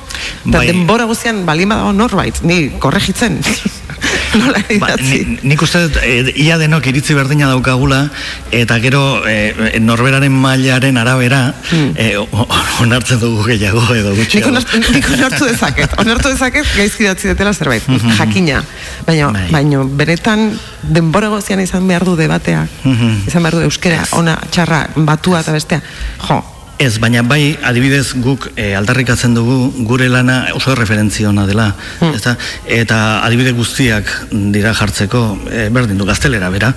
Eta 0.45 0.57
Bai. 0.57 0.67
denbora 0.67 1.05
guztian 1.09 1.45
balin 1.45 1.69
badago 1.69 1.91
norbait, 1.93 2.41
ni 2.43 2.69
korregitzen. 2.79 3.39
Nola 4.39 4.61
Ba, 4.79 4.95
ni, 5.01 5.37
nik 5.43 5.61
uste 5.61 5.79
dut, 5.87 5.97
e, 6.03 6.31
ia 6.39 6.57
denok 6.57 6.85
iritzi 6.87 7.13
berdina 7.13 7.47
daukagula, 7.51 8.09
eta 8.51 8.77
gero 8.79 9.21
e, 9.27 9.79
norberaren 9.79 10.31
mailaren 10.31 10.97
arabera, 10.97 11.53
e, 11.95 12.15
o- 12.17 12.27
o- 12.31 12.47
onartzen 12.81 13.19
dugu 13.19 13.43
gehiago 13.49 13.83
edo 13.95 14.13
onartu, 14.47 14.79
nik 14.93 15.09
onartu 15.17 15.45
dezaket, 15.45 15.97
onartu 15.99 16.29
dezaket 16.31 16.65
gaizki 16.77 17.03
datzi 17.09 17.27
detela 17.27 17.53
zerbait, 17.53 17.83
Mhm. 17.87 18.15
jakina. 18.17 18.63
Baina, 19.05 19.31
baina 19.51 19.83
benetan 19.83 20.51
denbora 20.81 21.27
gozian 21.29 21.59
izan 21.59 21.87
behar 21.87 22.05
du 22.05 22.15
debatea, 22.15 22.67
Mhm. 22.83 23.27
izan 23.27 23.43
behar 23.43 23.55
du 23.59 23.61
euskera, 23.67 24.05
ona, 24.11 24.39
txarra, 24.49 24.87
batua 24.95 25.41
eta 25.41 25.51
bestea. 25.51 25.81
Jo, 26.27 26.43
Ez, 26.81 26.95
baina 26.97 27.21
bai, 27.21 27.59
adibidez 27.61 28.15
guk 28.23 28.47
e, 28.57 28.71
aldarrikatzen 28.73 29.35
dugu 29.37 29.67
gure 29.85 30.07
lana 30.09 30.47
oso 30.57 30.73
referentziona 30.73 31.43
dela, 31.45 31.67
Hmm. 31.99 32.15
ezta? 32.17 32.31
Eta 32.65 32.97
adibide 33.21 33.51
guztiak 33.53 34.09
dira 34.31 34.71
jartzeko, 34.73 35.21
e, 35.51 35.67
berdin 35.69 35.99
du, 35.99 36.05
gaztelera 36.09 36.49
bera. 36.49 36.71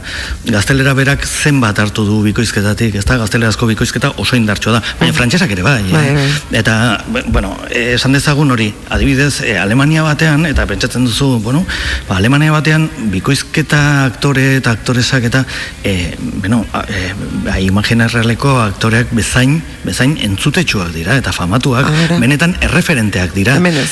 Gaztelera 0.44 0.92
berak 0.92 1.24
zenbat 1.24 1.78
hartu 1.80 2.04
du 2.04 2.18
bikoizketatik, 2.26 2.98
ezta? 3.00 3.16
Gaztelerazko 3.16 3.66
bikoizketa 3.70 4.10
oso 4.20 4.36
indartsua 4.36 4.74
da, 4.76 4.82
baina 5.00 5.14
frantsesak 5.16 5.50
ere 5.56 5.62
bai. 5.64 5.78
eh? 5.80 5.86
Hmm. 5.88 5.96
Bai, 5.96 6.12
bai. 6.18 6.58
Eta, 6.60 6.76
b- 7.08 7.24
bueno, 7.28 7.54
esan 7.70 8.12
dezagun 8.12 8.50
hori, 8.52 8.68
adibidez, 8.90 9.40
e, 9.40 9.56
Alemania 9.58 10.02
batean, 10.04 10.44
eta 10.44 10.66
pentsatzen 10.66 11.06
duzu, 11.08 11.40
bueno, 11.40 11.64
ba, 12.10 12.18
Alemania 12.18 12.52
batean, 12.52 12.90
bikoizketa 13.08 14.04
aktore 14.10 14.56
eta 14.58 14.70
aktoresak 14.76 15.24
eta, 15.32 15.46
e, 15.82 16.14
bueno, 16.42 16.66
a- 16.74 16.84
e, 16.92 17.14
ba, 17.46 17.58
imagina 17.58 18.04
errealeko 18.04 18.58
aktoreak 18.60 19.08
bezain, 19.16 19.62
bezain 19.82 19.93
entzutetsuak 20.00 20.92
dira, 20.92 21.16
eta 21.16 21.32
famatuak, 21.32 21.86
Ara. 21.86 22.18
benetan 22.18 22.56
erreferenteak 22.60 23.34
dira. 23.34 23.56
hemen 23.56 23.76
ez. 23.76 23.90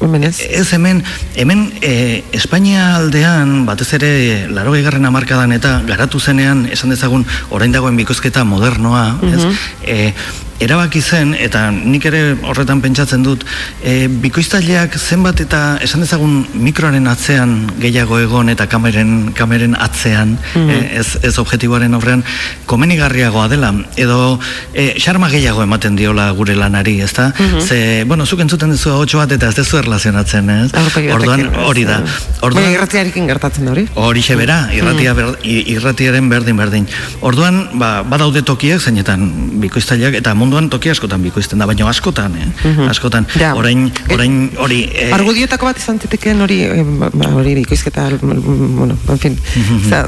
Hemen 0.00 0.24
ez. 0.24 0.40
Ez 0.40 0.72
hemen, 0.72 1.02
hemen 1.36 1.72
e, 1.80 2.22
Espainia 2.32 2.96
aldean, 2.96 3.64
batez 3.66 3.92
ere, 3.96 4.46
laro 4.52 4.72
garren 4.72 5.04
amarkadan 5.08 5.52
eta 5.52 5.80
garatu 5.86 6.20
zenean, 6.20 6.66
esan 6.70 6.90
dezagun, 6.90 7.24
orain 7.50 7.72
dagoen 7.72 7.96
bikoizketa 7.96 8.44
modernoa, 8.44 9.18
ez? 9.22 9.44
Mhm. 9.44 9.54
E, 9.82 10.12
erabaki 10.60 11.00
zen, 11.02 11.34
eta 11.34 11.70
nik 11.70 12.04
ere 12.08 12.36
horretan 12.42 12.80
pentsatzen 12.80 13.22
dut, 13.22 13.44
e, 13.84 14.08
bikoiztaileak 14.08 14.96
zenbat 14.98 15.40
eta 15.44 15.78
esan 15.84 16.00
dezagun 16.00 16.46
mikroaren 16.54 17.06
atzean 17.10 17.66
gehiago 17.80 18.18
egon 18.22 18.48
eta 18.48 18.66
kameren, 18.66 19.32
kameren 19.36 19.74
atzean, 19.78 20.38
Mhm. 20.54 20.70
e, 20.70 20.78
ez, 21.00 21.18
ez 21.22 21.38
objektiboaren 21.38 21.94
aurrean, 21.94 22.24
komenigarriagoa 22.66 23.48
dela, 23.48 23.72
edo 23.96 24.38
e, 24.74 24.94
xarma 24.98 25.28
gehiago 25.30 25.62
ematen 25.62 25.96
diola 25.96 26.30
gure 26.32 26.54
lanari, 26.56 27.00
ezta? 27.00 27.32
Mhm. 27.38 27.60
Ze, 27.60 28.04
bueno, 28.06 28.26
zuk 28.26 28.40
entzuten 28.40 28.70
duzu 28.70 28.90
ahotxo 28.90 29.18
bat 29.18 29.32
eta 29.32 29.48
ez 29.48 29.54
dezu 29.56 29.78
erlazionatzen, 29.78 30.50
ez? 30.50 30.70
Orduan, 31.12 31.50
hori 31.66 31.84
da. 31.84 32.00
Orduan, 32.40 32.62
Baina 32.64 32.74
irratiarekin 32.78 33.26
gertatzen 33.28 33.64
da 33.66 33.72
hori. 33.72 33.86
Horixe 33.94 34.36
bera, 34.36 34.68
irratia 34.72 35.12
ber, 35.14 35.38
i- 35.44 35.64
irratiaren 35.76 36.28
berdin 36.28 36.56
berdin. 36.56 36.88
Orduan, 37.20 37.62
ba, 37.78 38.02
badaude 38.02 38.42
tokiak 38.42 38.80
zeinetan 38.80 39.26
bikoiztaileak 39.60 40.14
eta 40.14 40.34
munduan 40.46 40.70
toki 40.70 40.90
askotan 40.94 41.22
bikoizten 41.26 41.58
da, 41.58 41.66
baina 41.66 41.88
askotan, 41.90 42.36
eh? 42.38 42.46
Mhm. 42.62 42.88
Askotan. 42.92 43.26
Ja. 43.38 43.52
Orain, 43.58 43.88
orain 44.14 44.36
hori 44.62 44.84
eh, 44.94 45.10
Argudiotako 45.16 45.66
bat 45.66 45.78
izan 45.82 45.98
zitekeen 46.00 46.40
hori, 46.44 46.60
eh, 46.62 46.84
ba, 46.86 47.10
ba, 47.12 47.32
hori 47.34 47.54
bikoizketa, 47.58 48.06
mm, 48.20 48.76
bueno, 48.78 48.96
en 49.10 49.18
fin, 49.18 49.36
Mhm. 49.56 49.86
Osea, 49.86 50.06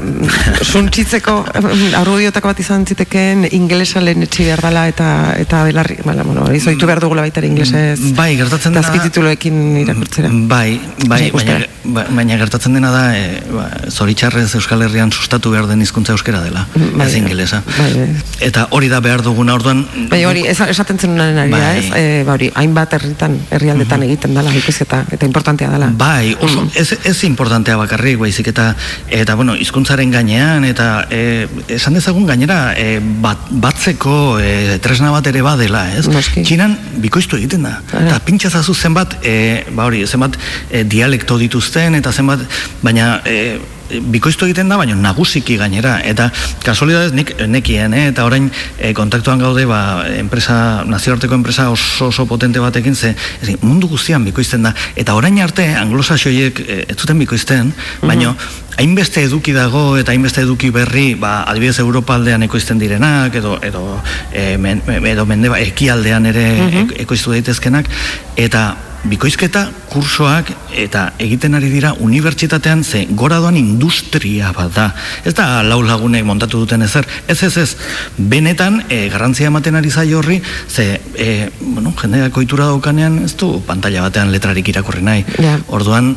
suntsitzeko 0.63 1.35
eh, 1.55 1.95
argudiotako 1.99 2.51
bat 2.53 2.59
izan 2.63 2.85
zitekeen 2.87 3.47
ingelesa 3.51 4.01
lehen 4.03 4.23
etxi 4.25 4.45
behar 4.47 4.61
dela 4.63 4.85
eta 4.91 5.09
eta 5.39 5.63
belarri, 5.67 5.99
bala, 6.05 6.23
bueno, 6.23 6.45
hori 6.47 6.59
zoitu 6.63 6.87
behar 6.89 7.01
dugula 7.03 7.21
baita 7.27 7.43
inglesez. 7.45 7.99
Bai, 8.17 8.35
gertatzen 8.39 8.73
dena- 8.75 8.85
azpitituloekin 8.87 9.59
irakurtzera. 9.83 10.29
Bai, 10.31 10.79
bai, 11.07 11.29
Osea, 11.33 11.59
baina, 11.59 11.67
ba- 11.83 12.07
baina 12.09 12.37
gertatzen 12.41 12.73
dena 12.77 12.91
da, 12.91 13.03
e, 13.17 13.41
ba, 13.51 13.67
zoritxarrez 13.89 14.53
Euskal 14.59 14.81
Herrian 14.85 15.11
sustatu 15.11 15.51
behar 15.51 15.67
den 15.67 15.81
hizkuntza 15.81 16.13
euskera 16.13 16.41
dela, 16.43 16.67
Bai, 16.75 17.07
ez 17.07 17.15
ingelesa. 17.19 17.63
bai, 17.77 17.91
bai. 17.93 18.09
Eta 18.49 18.67
hori 18.71 18.89
da 18.91 18.99
behar 18.99 19.21
duguna, 19.25 19.53
orduan... 19.55 19.85
Bai, 20.09 20.23
hori, 20.29 20.43
esa- 20.47 20.69
esaten 20.71 20.99
zenunaren 20.99 21.37
ari 21.37 21.51
da, 21.51 21.69
ez? 21.77 21.85
E, 21.95 22.23
ba, 22.27 22.33
hori, 22.37 22.49
hainbat 22.55 22.93
herritan, 22.97 23.37
herrialdetan 23.51 24.03
egiten 24.07 24.33
dela 24.37 24.51
bikoizketa, 24.53 25.03
eta 25.11 25.25
importantea 25.27 25.69
dela. 25.73 25.89
Bai, 25.97 26.35
oso, 26.39 26.65
ez, 26.75 26.93
ez 27.03 27.15
importantea 27.27 27.77
bakarrik, 27.79 28.19
baizik 28.21 28.51
eta, 28.53 28.75
eta 29.07 29.35
bueno, 29.39 29.55
hizkuntzaren 29.55 30.11
gainean, 30.11 30.65
eta 30.65 31.07
e, 31.09 31.47
esan 31.79 31.97
dezagun 31.97 32.27
gainera, 32.29 32.59
e, 32.77 32.99
bat, 33.23 33.49
batzeko 33.49 34.37
e, 34.41 34.77
tresna 34.83 35.11
bat 35.15 35.27
ere 35.31 35.41
badela, 35.45 35.85
ez? 35.97 36.05
Txinan 36.35 36.77
bikoiztu 37.03 37.39
egiten 37.39 37.65
da. 37.67 37.79
Eta 37.89 38.19
pintxazazu 38.25 38.73
zenbat, 38.75 39.19
e, 39.23 39.65
ba 39.75 39.89
hori, 39.89 40.05
zenbat 40.07 40.37
e, 40.69 40.83
dialekto 40.83 41.37
dituzten, 41.41 41.99
eta 41.99 42.13
zenbat, 42.15 42.45
baina... 42.85 43.19
E, 43.25 43.59
bikoiztu 43.89 44.45
egiten 44.45 44.69
da, 44.69 44.77
baina 44.77 44.95
nagusiki 44.95 45.57
gainera 45.59 45.97
eta 46.05 46.29
kasualidadez 46.65 47.13
nik 47.15 47.33
nekien, 47.47 47.93
eh? 47.93 48.07
eta 48.11 48.25
orain 48.27 48.49
e, 48.77 48.93
kontaktuan 48.97 49.41
gaude 49.41 49.65
ba, 49.69 50.05
enpresa, 50.17 50.83
nazioarteko 50.85 51.35
enpresa 51.35 51.69
oso 51.73 52.09
oso 52.09 52.25
potente 52.29 52.59
batekin 52.59 52.95
ze 52.95 53.15
ez, 53.41 53.55
mundu 53.61 53.87
guztian 53.87 54.25
bikoizten 54.25 54.63
da 54.63 54.73
eta 54.95 55.15
orain 55.15 55.39
arte 55.41 55.65
anglosaxoiek 55.75 56.59
e, 56.65 56.81
ez 56.87 56.97
zuten 56.97 57.19
bikoizten, 57.19 57.73
baina 58.01 58.35
hainbeste 58.79 59.23
eduki 59.27 59.51
dago 59.51 59.97
eta 59.99 60.13
hainbeste 60.13 60.41
eduki 60.45 60.69
berri 60.71 61.13
ba, 61.19 61.43
adibidez 61.51 61.79
Europa 61.83 62.15
aldean 62.15 62.43
ekoizten 62.47 62.79
direnak 62.79 63.35
edo, 63.35 63.57
edo, 63.65 63.83
e, 64.31 64.57
men, 64.57 64.81
edo 64.87 65.25
mende 65.25 65.51
ekialdean 65.59 66.29
ere 66.31 66.45
Mhm. 66.59 66.93
e, 66.95 67.01
ekoiztu 67.03 67.31
daitezkenak 67.31 67.89
eta 68.37 68.75
bikoizketa 69.03 69.69
kursoak 69.89 70.49
eta 70.75 71.13
egiten 71.23 71.55
ari 71.55 71.69
dira 71.71 71.93
unibertsitatean 72.03 72.83
ze 72.83 73.05
gora 73.11 73.37
doan 73.39 73.55
industria 73.57 74.51
bat 74.55 74.73
da. 74.75 74.87
Ez 75.23 75.33
da 75.37 75.63
lau 75.63 75.81
lagunek 75.83 76.25
montatu 76.25 76.59
duten 76.65 76.81
ezer. 76.81 77.07
Ez 77.27 77.41
ez 77.43 77.55
ez. 77.57 77.77
Benetan 78.17 78.83
e, 78.89 79.07
garrantzia 79.09 79.47
ematen 79.47 79.75
ari 79.75 79.89
zaio 79.89 80.19
horri 80.19 80.41
ze 80.67 80.99
e, 81.15 81.49
bueno, 81.61 81.93
jendeak 82.01 82.35
ohitura 82.37 82.65
daukanean 82.65 83.23
ez 83.23 83.35
du 83.37 83.61
pantalla 83.65 84.01
batean 84.01 84.31
letrarik 84.31 84.67
irakurri 84.67 85.01
nahi. 85.01 85.25
Ja. 85.39 85.57
Orduan 85.67 86.15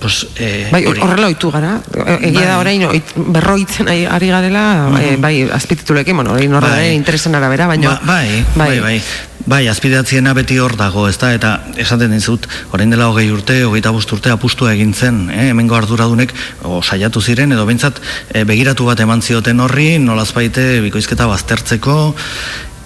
Pues, 0.00 0.26
eh, 0.40 0.66
Bai, 0.72 0.86
horrela 0.86 1.26
ohitu 1.26 1.50
gara. 1.52 1.74
E- 1.92 2.30
Egia 2.30 2.40
da 2.46 2.54
Bai. 2.56 2.60
orain 2.62 2.82
oit- 2.88 3.10
berroitzen 3.14 3.86
ari, 3.86 4.28
garela, 4.32 4.88
eh, 4.98 5.18
bai, 5.20 5.42
azpititulekin, 5.52 6.16
bueno, 6.16 6.32
hori 6.32 6.48
norberaren 6.48 6.86
Bai. 6.86 6.94
interesen 6.96 7.34
arabera, 7.34 7.66
baina 7.66 7.90
Ba, 7.90 8.00
bai, 8.06 8.42
bai, 8.56 8.80
bai. 8.80 8.80
Bai, 8.80 9.02
azpidatziena 9.48 10.34
beti 10.34 10.58
hor 10.58 10.76
dago, 10.76 11.08
ezta? 11.08 11.32
Eta 11.34 11.60
esaten 11.76 12.12
dizut, 12.12 12.46
orain 12.72 12.90
dela 12.90 13.08
hogei 13.08 13.30
urte, 13.30 13.64
hogeita 13.64 13.90
bost 13.90 14.12
urte 14.12 14.30
apustua 14.30 14.74
egin 14.74 14.94
zen, 14.94 15.30
eh? 15.30 15.50
hemengo 15.50 15.76
arduradunek 15.76 16.32
o, 16.62 16.82
saiatu 16.82 17.20
ziren, 17.20 17.52
edo 17.52 17.66
behintzat 17.66 18.00
eh, 18.34 18.44
begiratu 18.44 18.84
bat 18.84 19.00
eman 19.00 19.22
zioten 19.22 19.60
horri, 19.60 19.98
nolazbaite 19.98 20.80
bikoizketa 20.80 21.26
baztertzeko, 21.26 22.14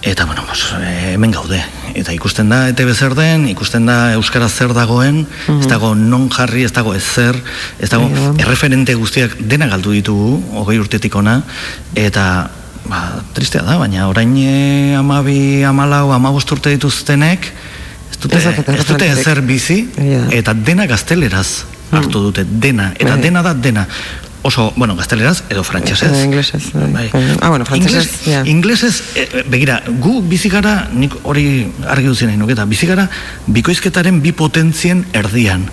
Eta, 0.05 0.25
bueno, 0.25 0.43
pues, 0.45 0.71
eh, 0.81 1.13
hemen 1.13 1.31
gaude. 1.31 1.57
Eta 1.97 2.13
ikusten 2.13 2.51
da, 2.51 2.67
ETB 2.69 2.91
zer 2.93 3.15
den, 3.17 3.47
ikusten 3.49 3.87
da 3.89 4.13
Euskara 4.13 4.45
zer 4.49 4.75
dagoen, 4.77 5.23
ez 5.49 5.65
dago 5.65 5.95
non 5.97 6.27
jarri, 6.29 6.61
ez 6.61 6.69
dago 6.75 6.93
ezer, 6.93 7.39
ez 7.81 7.89
dago 7.89 8.11
erreferente 8.37 8.93
guztiak 8.93 9.33
dena 9.39 9.65
galdu 9.71 9.95
ditugu, 9.95 10.43
hogei 10.61 10.77
urtetik 10.77 11.17
ona, 11.17 11.39
eta, 11.97 12.51
ba, 12.89 13.21
tristea 13.33 13.63
da, 13.65 13.77
baina 13.81 14.07
orain 14.09 14.35
e, 14.37 14.95
amabi, 14.97 15.63
amalau, 15.63 16.11
amabost 16.15 16.51
urte 16.51 16.73
dituztenek, 16.75 17.51
ez 18.11 18.19
dute, 18.21 18.37
Ez 18.37 18.85
dute 18.87 19.07
ezer 19.09 19.41
bizi, 19.41 19.81
eta 20.31 20.53
dena 20.53 20.85
gazteleraz 20.87 21.65
hartu 21.91 22.21
dute, 22.29 22.45
dena, 22.45 22.91
eta 22.97 23.15
Bai. 23.15 23.21
dena 23.21 23.43
da 23.45 23.53
dena. 23.53 23.87
Oso, 24.45 24.71
bueno, 24.75 24.95
gazteleraz 24.95 25.41
edo 25.49 25.63
frantsesez. 25.63 26.11
Edo 26.11 26.23
inglesez, 26.23 26.67
bai. 26.93 27.09
Ah, 27.41 27.49
bueno, 27.49 27.65
frantsesez, 27.65 28.05
Ingles- 28.05 28.25
ja. 28.29 28.43
Inglesez, 28.45 29.01
e, 29.15 29.43
begira, 29.49 29.79
gu 29.87 30.19
bizigara, 30.21 30.87
nik 30.93 31.15
hori 31.23 31.65
argi 31.89 32.11
duzien 32.11 32.29
nahi 32.29 32.37
nuketa, 32.37 32.67
bizigara 32.69 33.07
bikoizketaren 33.47 34.21
bi 34.21 34.35
potentzien 34.37 35.01
erdian. 35.13 35.65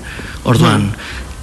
Orduan, 0.48 0.89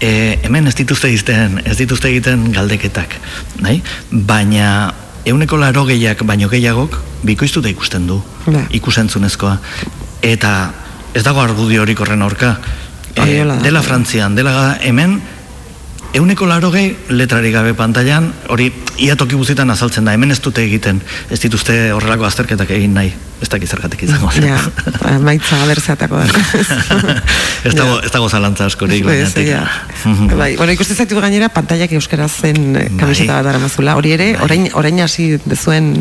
e, 0.02 0.40
hemen 0.42 0.68
ez 0.68 0.74
dituzte 0.80 1.12
egiten, 1.12 1.62
ez 1.66 1.78
dituzte 1.78 2.10
egiten 2.10 2.50
galdeketak, 2.56 3.14
nahi? 3.62 3.84
Baina 4.10 4.94
euneko 5.30 5.58
laro 5.58 5.86
gehiak, 5.88 6.24
baino 6.28 6.50
gehiagok, 6.50 6.98
bikoiztuta 7.24 7.70
ikusten 7.70 8.08
du, 8.08 8.22
Ba. 8.46 8.66
ikusentzunezkoa. 8.70 9.58
Eta 10.22 10.54
ez 11.14 11.24
dago 11.24 11.42
argudio 11.42 11.84
horik 11.84 12.00
horren 12.00 12.22
aurka. 12.22 12.58
E, 13.16 13.44
dela 13.64 13.82
Frantzian, 13.84 14.36
dela 14.36 14.78
hemen, 14.82 15.20
Euneko 16.10 16.48
laro 16.50 16.72
gehi 16.74 16.96
letrarik 17.14 17.54
gabe 17.54 17.76
pantailan, 17.78 18.32
hori 18.50 18.72
ia 18.98 19.14
toki 19.16 19.38
guztietan 19.38 19.70
azaltzen 19.70 20.08
da, 20.08 20.16
hemen 20.18 20.34
ez 20.34 20.40
dute 20.42 20.64
egiten, 20.66 21.04
ez 21.30 21.38
dituzte 21.44 21.76
horrelako 21.94 22.26
azterketak 22.26 22.72
egin 22.74 22.96
nahi. 22.98 23.12
Ez 23.42 23.50
dakit 23.50 23.72
zergatik 23.72 24.04
izango 24.04 24.30
zen. 24.32 24.48
Ja, 24.50 25.18
maitza 25.24 25.60
abertzeatako 25.64 26.20
da. 26.20 26.42
ez 27.68 27.74
dago, 27.76 28.00
ez 28.04 28.12
dago 28.12 28.30
zalantza 28.30 28.68
askorik. 28.68 29.06
Bainatik. 29.06 29.48
ja. 29.48 29.64
bai, 30.36 30.56
bueno, 30.60 30.74
ikusten 30.76 31.00
zaitu 31.00 31.20
gainera 31.24 31.50
pantaiak 31.54 31.94
euskaraz 31.96 32.32
zen 32.42 32.76
eh, 32.76 32.88
kamiseta 33.00 33.40
bat 33.40 33.50
daramazula. 33.50 33.96
Hori 34.00 34.14
ere, 34.18 34.30
orain, 34.44 34.68
orain 34.80 35.00
hasi 35.06 35.30
dezuen 35.46 35.94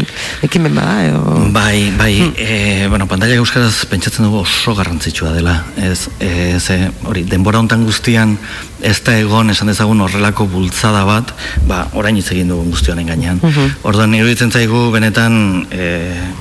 ekimen 0.47 0.75
bada, 0.79 0.97
edo... 1.07 1.37
Bai, 1.55 1.91
bai, 1.99 2.15
e, 2.35 2.87
bueno, 2.91 3.07
pantalla 3.11 3.39
euskaraz 3.39 3.87
pentsatzen 3.91 4.27
dugu 4.27 4.43
oso 4.43 4.75
garrantzitsua 4.79 5.35
dela. 5.37 5.61
Ez, 5.77 6.09
e, 6.19 6.59
ze, 6.59 6.81
hori, 7.07 7.25
denbora 7.29 7.63
hontan 7.63 7.87
guztian 7.87 8.37
ez 8.83 8.99
da 9.03 9.15
egon 9.19 9.51
esan 9.51 9.71
dezagun 9.71 10.01
horrelako 10.05 10.47
bultzada 10.51 11.03
bat, 11.07 11.33
ba, 11.67 11.85
orain 11.99 12.17
hitz 12.19 12.29
egin 12.35 12.53
dugu 12.53 12.69
guztionen 12.75 13.09
gainean. 13.11 13.41
Orduan 13.87 14.15
iruditzen 14.15 14.53
zaigu 14.55 14.89
benetan, 14.95 15.67
e, 15.71 15.89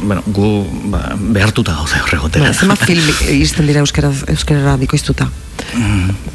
bueno, 0.01 0.21
gu 0.27 0.51
ba, 0.91 1.15
behartuta 1.17 1.73
gaude 1.77 1.99
horregotera. 2.03 2.49
Ba, 2.49 2.53
zenbat 2.53 2.83
film 2.87 3.07
iristen 3.29 3.67
dira 3.69 3.83
euskaraz, 3.85 4.23
euskarara 4.33 4.77
bikoiztuta? 4.81 5.29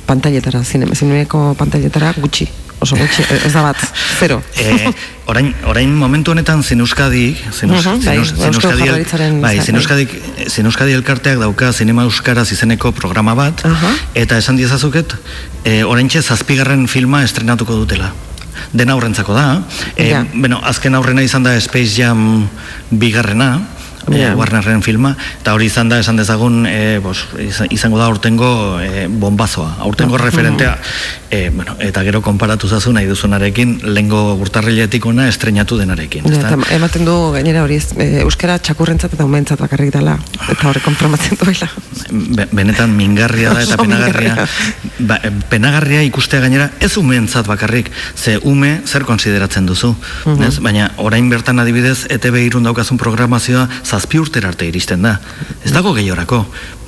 Pantailetara, 0.06 0.62
zinema, 0.64 0.94
zinemeko 0.94 1.54
pantailetara 1.58 2.12
gutxi. 2.18 2.48
Oso 2.82 2.96
gutxi, 2.98 3.22
ez 3.46 3.52
da 3.54 3.62
bat, 3.62 3.78
zero. 4.18 4.40
E, 4.58 4.90
orain, 5.30 5.52
orain 5.70 5.92
momentu 5.94 6.32
honetan 6.32 6.64
Zin 6.66 6.80
Euskadi, 6.82 7.28
Eusko 7.46 7.84
Euskadi, 8.48 8.88
bai, 8.90 9.36
bai. 9.38 9.52
Euskadi, 9.62 10.08
Zin 10.50 10.66
Euskadi 10.66 10.96
elkarteak 10.98 11.38
dauka 11.38 11.70
Zinema 11.72 12.02
Euskaraz 12.08 12.48
izeneko 12.50 12.90
programa 12.90 13.36
bat, 13.38 13.62
eta 14.18 14.40
esan 14.42 14.58
diezazuket, 14.58 15.14
e, 15.62 15.84
oraintxe 15.86 16.24
zazpigarren 16.26 16.88
filma 16.90 17.22
estrenatuko 17.22 17.78
dutela. 17.84 18.10
Dena 18.72 18.96
aurrentzako 18.96 19.34
da. 19.34 19.62
E, 19.94 20.08
Ja. 20.10 20.26
bueno, 20.34 20.58
azken 20.64 20.94
aurrena 20.98 21.22
izan 21.22 21.46
da 21.46 21.54
Space 21.60 21.94
Jam 22.02 22.48
bigarrena, 22.90 23.60
Ja. 24.10 24.32
e, 24.32 24.34
Warnerren 24.34 24.82
filma, 24.82 25.16
eta 25.40 25.54
hori 25.54 25.66
izan 25.66 25.88
da 25.88 25.98
esan 26.02 26.16
dezagun 26.16 26.66
e, 26.66 26.98
bos, 26.98 27.26
izan- 27.38 27.68
izango 27.70 27.98
da 27.98 28.06
aurtengo 28.06 28.80
e, 28.82 29.06
bombazoa, 29.08 29.76
aurtengo 29.80 30.18
referentea 30.18 30.78
e, 31.30 31.50
bueno, 31.50 31.76
eta 31.78 32.02
gero 32.02 32.20
konparatu 32.20 32.68
zazu 32.68 32.92
nahi 32.92 33.06
duzunarekin 33.06 33.80
lengo 33.94 34.34
urtarriletik 34.34 35.06
ona 35.06 35.28
estrenatu 35.28 35.78
denarekin 35.78 36.24
Ja, 36.26 36.40
eta 36.50 36.58
ematen 36.74 37.04
du 37.06 37.14
gainera 37.32 37.62
hori 37.62 37.78
e, 37.78 38.08
euskara 38.24 38.58
txakurrentzat 38.58 39.14
eta 39.14 39.24
umentzat 39.24 39.60
bakarrik 39.62 39.92
dela 39.94 40.18
eta 40.50 40.68
horrek 40.68 40.82
konpromatzen 40.84 41.38
duela. 41.40 41.70
Be- 42.10 42.48
benetan 42.52 42.90
mingarria 42.96 43.54
da 43.54 43.62
eta 43.62 43.76
penagarria. 43.80 44.46
ba, 44.98 45.20
penagarria 45.48 46.02
ikustea 46.02 46.40
gainera 46.40 46.70
ez 46.80 46.96
umeentzat 46.96 47.46
bakarrik. 47.46 47.90
Ze 48.16 48.38
ume 48.42 48.80
zer 48.86 49.04
konsideratzen 49.04 49.66
duzu 49.66 49.94
Mhm. 50.26 50.42
ez? 50.42 50.58
baina 50.60 50.90
orain 50.96 51.28
bertan 51.30 51.58
adibidez 51.58 52.06
ETB 52.10 52.36
irun 52.46 52.62
daukazun 52.64 52.98
programazioa 52.98 53.68
zazpi 53.92 54.20
urtera 54.22 54.48
arte 54.52 54.66
iristen 54.68 55.04
da 55.04 55.18
ez 55.64 55.72
dago 55.74 55.92
gehiorako 55.96 56.40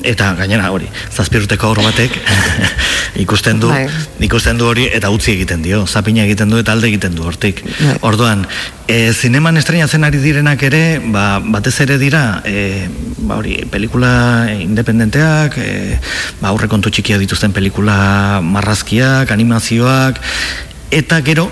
eta 0.05 0.32
gainera 0.39 0.70
hori 0.72 0.89
zazpi 1.12 1.40
urteko 1.43 1.70
aur 1.70 1.82
batek 1.85 2.16
ikusten 3.24 3.60
du 3.62 3.70
Bai. 3.72 3.85
ikusten 4.26 4.59
du 4.60 4.66
hori 4.68 4.86
eta 4.98 5.10
utzi 5.14 5.35
egiten 5.35 5.62
dio 5.64 5.85
zapina 5.86 6.24
egiten 6.24 6.51
du 6.52 6.60
eta 6.60 6.72
alde 6.74 6.89
egiten 6.90 7.14
du 7.16 7.26
hortik 7.28 7.62
Bai. 7.66 7.97
orduan 8.09 8.47
e, 8.89 9.12
zineman 9.12 9.60
estrenatzen 9.60 10.05
ari 10.09 10.22
direnak 10.22 10.64
ere 10.66 10.82
ba, 11.05 11.40
batez 11.44 11.76
ere 11.86 11.98
dira 12.01 12.24
e, 12.44 12.89
ba 13.18 13.39
hori 13.40 13.60
pelikula 13.70 14.14
independenteak 14.56 15.60
e, 15.60 15.70
ba 16.40 16.52
aurrekontu 16.52 16.93
txikia 16.94 17.20
dituzten 17.22 17.52
pelikula 17.56 18.40
marrazkiak 18.44 19.31
animazioak 19.36 20.20
eta 20.94 21.20
gero 21.26 21.51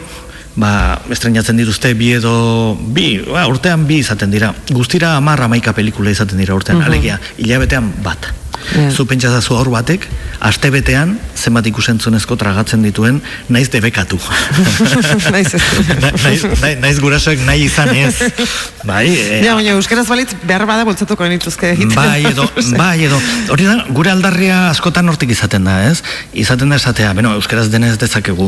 ba, 0.56 1.00
estrenatzen 1.10 1.56
dituzte 1.56 1.94
bi 1.94 2.12
edo 2.18 2.76
bi, 2.92 3.22
ba, 3.24 3.46
urtean 3.48 3.86
bi 3.88 3.98
izaten 4.02 4.30
dira 4.30 4.52
guztira 4.70 5.16
hamar 5.16 5.40
hamaika 5.40 5.72
pelikula 5.72 6.10
izaten 6.10 6.38
dira 6.38 6.54
urtean, 6.54 6.78
Mhm. 6.78 6.86
alegia 6.86 7.20
hilabetean 7.38 7.92
bat 8.02 8.32
Ja. 8.76 8.92
Zu 8.94 9.06
pentsazazu 9.10 9.56
aur 9.58 9.68
batek, 9.72 10.04
aste 10.38 10.70
betean, 10.70 11.16
zenbat 11.34 11.66
ikusentzunezko 11.66 12.36
tragatzen 12.38 12.80
dituen, 12.86 13.20
naiz 13.48 13.68
debekatu. 13.72 14.20
naiz 15.32 15.54
ez 15.54 15.62
Na- 16.00 16.12
naiz, 16.22 16.44
naiz, 16.60 16.78
naiz 16.78 17.00
gurasoek 17.02 17.40
nahi 17.44 17.64
izan 17.66 17.90
ez. 17.96 18.14
Bai, 18.86 19.08
e, 19.10 19.40
ja, 19.44 19.56
baina 19.58 19.74
euskaraz 19.74 20.06
balitz 20.06 20.36
behar 20.46 20.64
bada 20.70 20.84
bultzatuko 20.86 21.24
genituzke 21.26 21.72
egiten 21.72 21.94
Bai 21.96 22.22
edo, 22.30 22.46
bai 22.78 23.02
edo, 23.08 23.18
hori 23.50 23.66
da, 23.66 23.74
gure 23.90 24.12
aldarria 24.14 24.68
askotan 24.70 25.08
hortik 25.10 25.34
izaten 25.34 25.64
da, 25.66 25.80
ez? 25.90 26.02
Izaten 26.32 26.70
da 26.70 26.78
esatea, 26.78 27.12
beno, 27.18 27.34
euskaraz 27.40 27.66
dena 27.72 27.88
ez 27.90 27.98
dezakegu, 27.98 28.46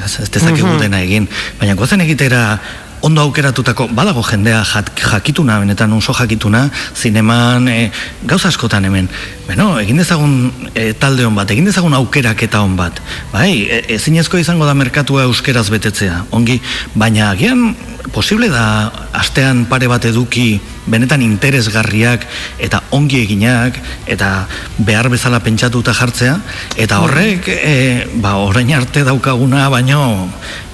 ez, 0.00 0.14
ez 0.22 0.30
dezakegu 0.30 0.66
Mhm. 0.66 0.80
dena 0.80 1.02
egin, 1.04 1.28
baina 1.60 1.74
gozen 1.74 2.00
egitera 2.00 2.58
ondo 3.02 3.20
aukeratutako, 3.20 3.88
badago 3.90 4.22
jendea 4.22 4.62
jakituna, 4.64 5.58
benetan 5.58 5.92
oso 5.92 6.14
jakituna, 6.14 6.68
zineman, 6.94 7.66
e, 7.68 7.90
gauza 8.22 8.48
askotan 8.48 8.84
hemen, 8.86 9.08
beno, 9.52 9.76
egin 9.82 10.00
dezagun 10.00 10.36
e, 10.72 10.92
talde 10.98 11.26
hon 11.28 11.36
bat, 11.36 11.50
egin 11.52 11.68
dezagun 11.68 11.94
aukeraketa 11.98 12.62
hon 12.64 12.76
bat, 12.78 13.00
bai, 13.32 13.66
e, 13.68 13.82
ezinezko 13.98 14.40
izango 14.40 14.68
da 14.68 14.74
merkatua 14.78 15.26
euskeraz 15.28 15.68
betetzea, 15.72 16.24
ongi, 16.32 16.60
baina 16.96 17.30
agian 17.30 17.72
posible 18.12 18.48
da 18.52 18.90
astean 19.16 19.64
pare 19.70 19.88
bat 19.88 20.04
eduki 20.08 20.60
benetan 20.90 21.22
interesgarriak 21.22 22.24
eta 22.62 22.80
ongi 22.90 23.22
eginak 23.22 23.78
eta 24.10 24.48
behar 24.82 25.08
bezala 25.12 25.38
pentsatuta 25.44 25.94
jartzea? 25.94 26.34
Eta 26.76 26.98
horrek 27.04 27.46
e, 27.54 27.74
ba, 28.18 28.36
orain 28.42 28.72
arte 28.74 29.04
daukaguna 29.06 29.68
baino 29.70 30.02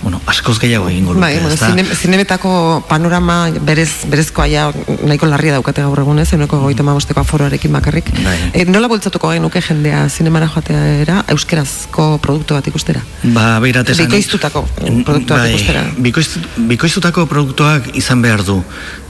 bueno, 0.02 0.20
askoz 0.30 0.56
gehiago 0.62 0.88
egingo 0.88 1.12
luke 1.12 1.26
Bai, 1.26 1.40
bueno, 1.42 1.56
zine, 1.56 1.84
zinemetako 1.84 2.84
panorama 2.88 3.50
berez, 3.66 4.06
berezkoa 4.08 4.46
ja 4.48 4.68
nahiko 5.02 5.26
larria 5.26 5.56
daukate 5.58 5.82
gaur 5.82 6.00
egunez, 6.04 6.28
euneko 6.32 6.60
goita 6.62 6.86
mabosteko 6.86 7.24
aforoarekin 7.24 7.74
bakarrik. 7.74 8.12
Bai. 8.22 8.36
E, 8.54 8.64
nola 8.72 8.88
bultzatuko 8.90 9.32
genuke 9.32 9.60
jendea 9.64 10.04
zinemara 10.08 10.48
joateera 10.52 11.22
euskerazko 11.34 12.06
produktu 12.22 12.56
bat 12.58 12.70
ikustera? 12.70 13.02
Ba, 13.34 13.58
beirat 13.64 13.90
esan... 13.94 14.08
Bikoiztutako 14.08 14.64
produktu 14.78 15.34
bat 15.34 15.44
bai, 15.44 15.50
ikustera. 15.54 15.84
bikoiz, 16.06 16.28
bikoiztutako 16.72 17.26
produktuak 17.30 17.92
izan 17.98 18.24
behar 18.24 18.44
du. 18.46 18.60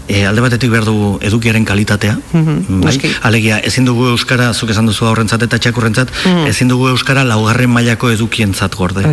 E, 0.08 0.24
alde 0.26 0.40
batetik 0.40 0.70
behar 0.72 0.84
dugu 0.88 1.18
edukiaren 1.22 1.64
kalitatea. 1.68 2.16
Mhm, 2.32 2.80
bai? 2.80 2.86
noski. 2.88 3.10
Alegia, 3.28 3.58
ezin 3.60 3.84
dugu 3.84 4.06
euskara, 4.08 4.52
zuk 4.54 4.70
esan 4.72 4.86
duzu 4.88 5.04
aurrentzat 5.06 5.42
eta 5.44 5.58
txakurrentzat, 5.58 6.08
Mhm. 6.24 6.46
ezin 6.48 6.68
dugu 6.68 6.88
euskara 6.88 7.24
laugarren 7.24 7.68
mailako 7.70 8.10
edukientzat 8.10 8.74
gorde. 8.74 9.04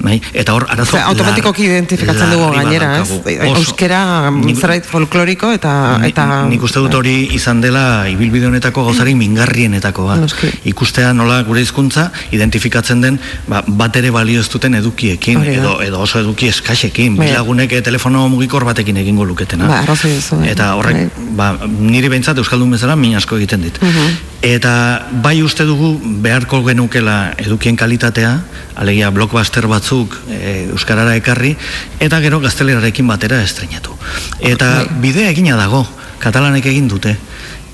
Bai? 0.00 0.20
Eta 0.32 0.54
hor, 0.54 0.66
arazo... 0.70 0.94
Osea, 0.96 1.06
automatikoki 1.10 1.64
identifikatzen 1.66 2.30
dugu 2.30 2.52
gainera, 2.54 3.00
ez? 3.02 3.08
daukagu. 3.08 3.50
Oso. 3.50 3.58
Euskera 3.64 4.30
zerbait 4.54 4.84
folkloriko 4.86 5.50
eta... 5.52 5.98
Eta 6.06 6.44
nik 6.48 6.62
uste 6.62 6.78
dut 6.78 6.94
hori 6.94 7.16
izan 7.34 7.60
dela 7.60 8.06
ibilbide 8.08 8.46
honetako 8.46 8.84
gauzarik 8.84 9.16
mingarrienetako 9.16 10.06
bat. 10.06 10.20
Noski. 10.22 10.52
Ikustea 10.70 11.12
nola 11.12 11.42
gure 11.42 11.60
hizkuntza 11.64 12.10
identifikatzen 12.30 13.00
den 13.00 13.18
ba, 13.48 13.62
bat 13.66 13.96
ere 13.96 14.10
balio 14.14 14.40
ez 14.40 14.48
duten 14.52 14.74
edukiekin 14.78 15.42
edo, 15.44 15.80
edo 15.82 16.00
oso 16.04 16.20
eduki 16.20 16.48
eskaxekin, 16.52 17.16
Bai. 17.16 17.28
bilagunek 17.28 17.74
telefono 17.82 18.28
mugikor 18.28 18.64
batekin 18.64 18.96
egingo 19.02 19.24
luketena. 19.24 19.66
Ba, 19.68 19.80
arrazoi 19.82 20.14
duzu, 20.14 20.36
bai. 20.44 20.52
Eta 20.52 20.74
horrek, 20.76 21.18
ba, 21.36 21.48
niri 21.66 22.10
behintzat 22.12 22.38
Euskaldun 22.38 22.76
bezala 22.76 22.96
min 22.96 23.16
asko 23.16 23.38
egiten 23.40 23.64
dit. 23.64 23.80
Mhm. 23.80 24.16
Eta 24.44 25.06
bai 25.24 25.42
uste 25.42 25.64
dugu 25.64 25.98
beharko 26.22 26.62
genukela 26.64 27.32
edukien 27.38 27.76
kalitatea, 27.76 28.38
alegia 28.76 29.10
blockbuster 29.10 29.66
batzuk 29.66 30.16
e, 30.28 30.68
Euskarara 30.70 31.16
ekarri, 31.16 31.56
eta 31.98 32.20
gero 32.20 32.40
gaztelerarekin 32.40 33.06
batera 33.08 33.40
estrenatu. 33.42 33.96
Eta 34.40 34.84
bidea 35.00 35.30
egina 35.30 35.56
dago, 35.56 35.86
katalanek 36.18 36.66
egin 36.66 36.88
dute. 36.88 37.16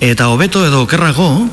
Eta 0.01 0.31
hobeto 0.33 0.65
edo 0.65 0.85
okerrago, 0.87 1.51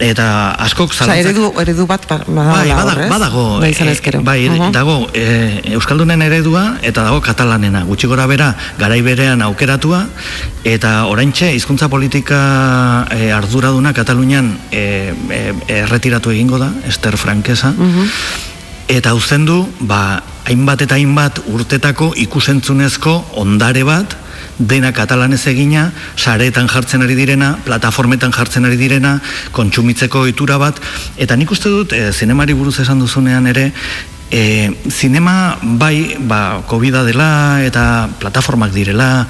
eta 0.00 0.52
askok 0.64 0.94
zalantzak... 0.96 1.26
eredu, 1.30 1.52
eredu 1.60 1.84
bat 1.86 2.06
ba- 2.08 2.22
Bai, 2.26 2.70
badagoela 2.70 2.76
bada- 2.76 2.92
hor, 2.94 3.00
ez? 3.04 3.08
badago, 3.10 3.44
Bai, 3.60 3.70
eh, 3.70 3.90
ezkero. 3.92 4.22
bai, 4.24 4.48
Mhm. 4.48 4.72
dago 4.72 5.06
e, 5.12 5.60
Euskaldunen 5.76 6.22
eredua 6.22 6.78
eta 6.82 7.02
dago 7.04 7.20
katalanena, 7.20 7.82
gutxi 7.84 8.06
gora 8.06 8.26
bera 8.26 8.56
garai 8.78 9.02
berean 9.02 9.42
aukeratua 9.42 10.06
eta 10.64 11.04
oraintxe 11.06 11.52
hizkuntza 11.54 11.88
politika 11.88 13.06
e, 13.10 13.30
arduraduna 13.30 13.92
Katalunian 13.92 14.56
e, 14.72 15.12
e, 15.30 15.54
erretiratu 15.84 16.30
egingo 16.30 16.58
da, 16.58 16.72
Ester 16.88 17.16
Frankesa, 17.16 17.70
Mhm. 17.76 18.08
eta 18.88 19.14
uzten 19.14 19.44
du, 19.46 19.68
ba, 19.80 20.22
hainbat 20.46 20.82
eta 20.82 20.94
hainbat 20.96 21.38
urtetako 21.46 22.12
ikusentzunezko 22.16 23.12
ondare 23.36 23.84
bat, 23.84 24.16
dena 24.60 24.92
katalanez 24.92 25.40
egina, 25.48 25.88
sareetan 26.16 26.68
jartzen 26.68 27.02
ari 27.02 27.16
direna, 27.16 27.54
plataformetan 27.64 28.32
jartzen 28.36 28.68
ari 28.68 28.76
direna, 28.76 29.16
kontsumitzeko 29.56 30.26
ohitura 30.26 30.58
bat, 30.60 30.80
eta 31.16 31.36
nik 31.40 31.50
uste 31.50 31.72
dut, 31.72 31.96
e, 31.96 32.12
zinemari 32.12 32.54
buruz 32.54 32.78
esan 32.84 33.00
duzunean 33.00 33.48
ere, 33.50 33.70
e, 34.30 34.70
zinema 34.88 35.58
bai 35.62 36.16
ba, 36.18 36.62
covid 36.66 37.02
dela 37.06 37.62
eta 37.66 38.08
plataformak 38.18 38.72
direla 38.72 39.26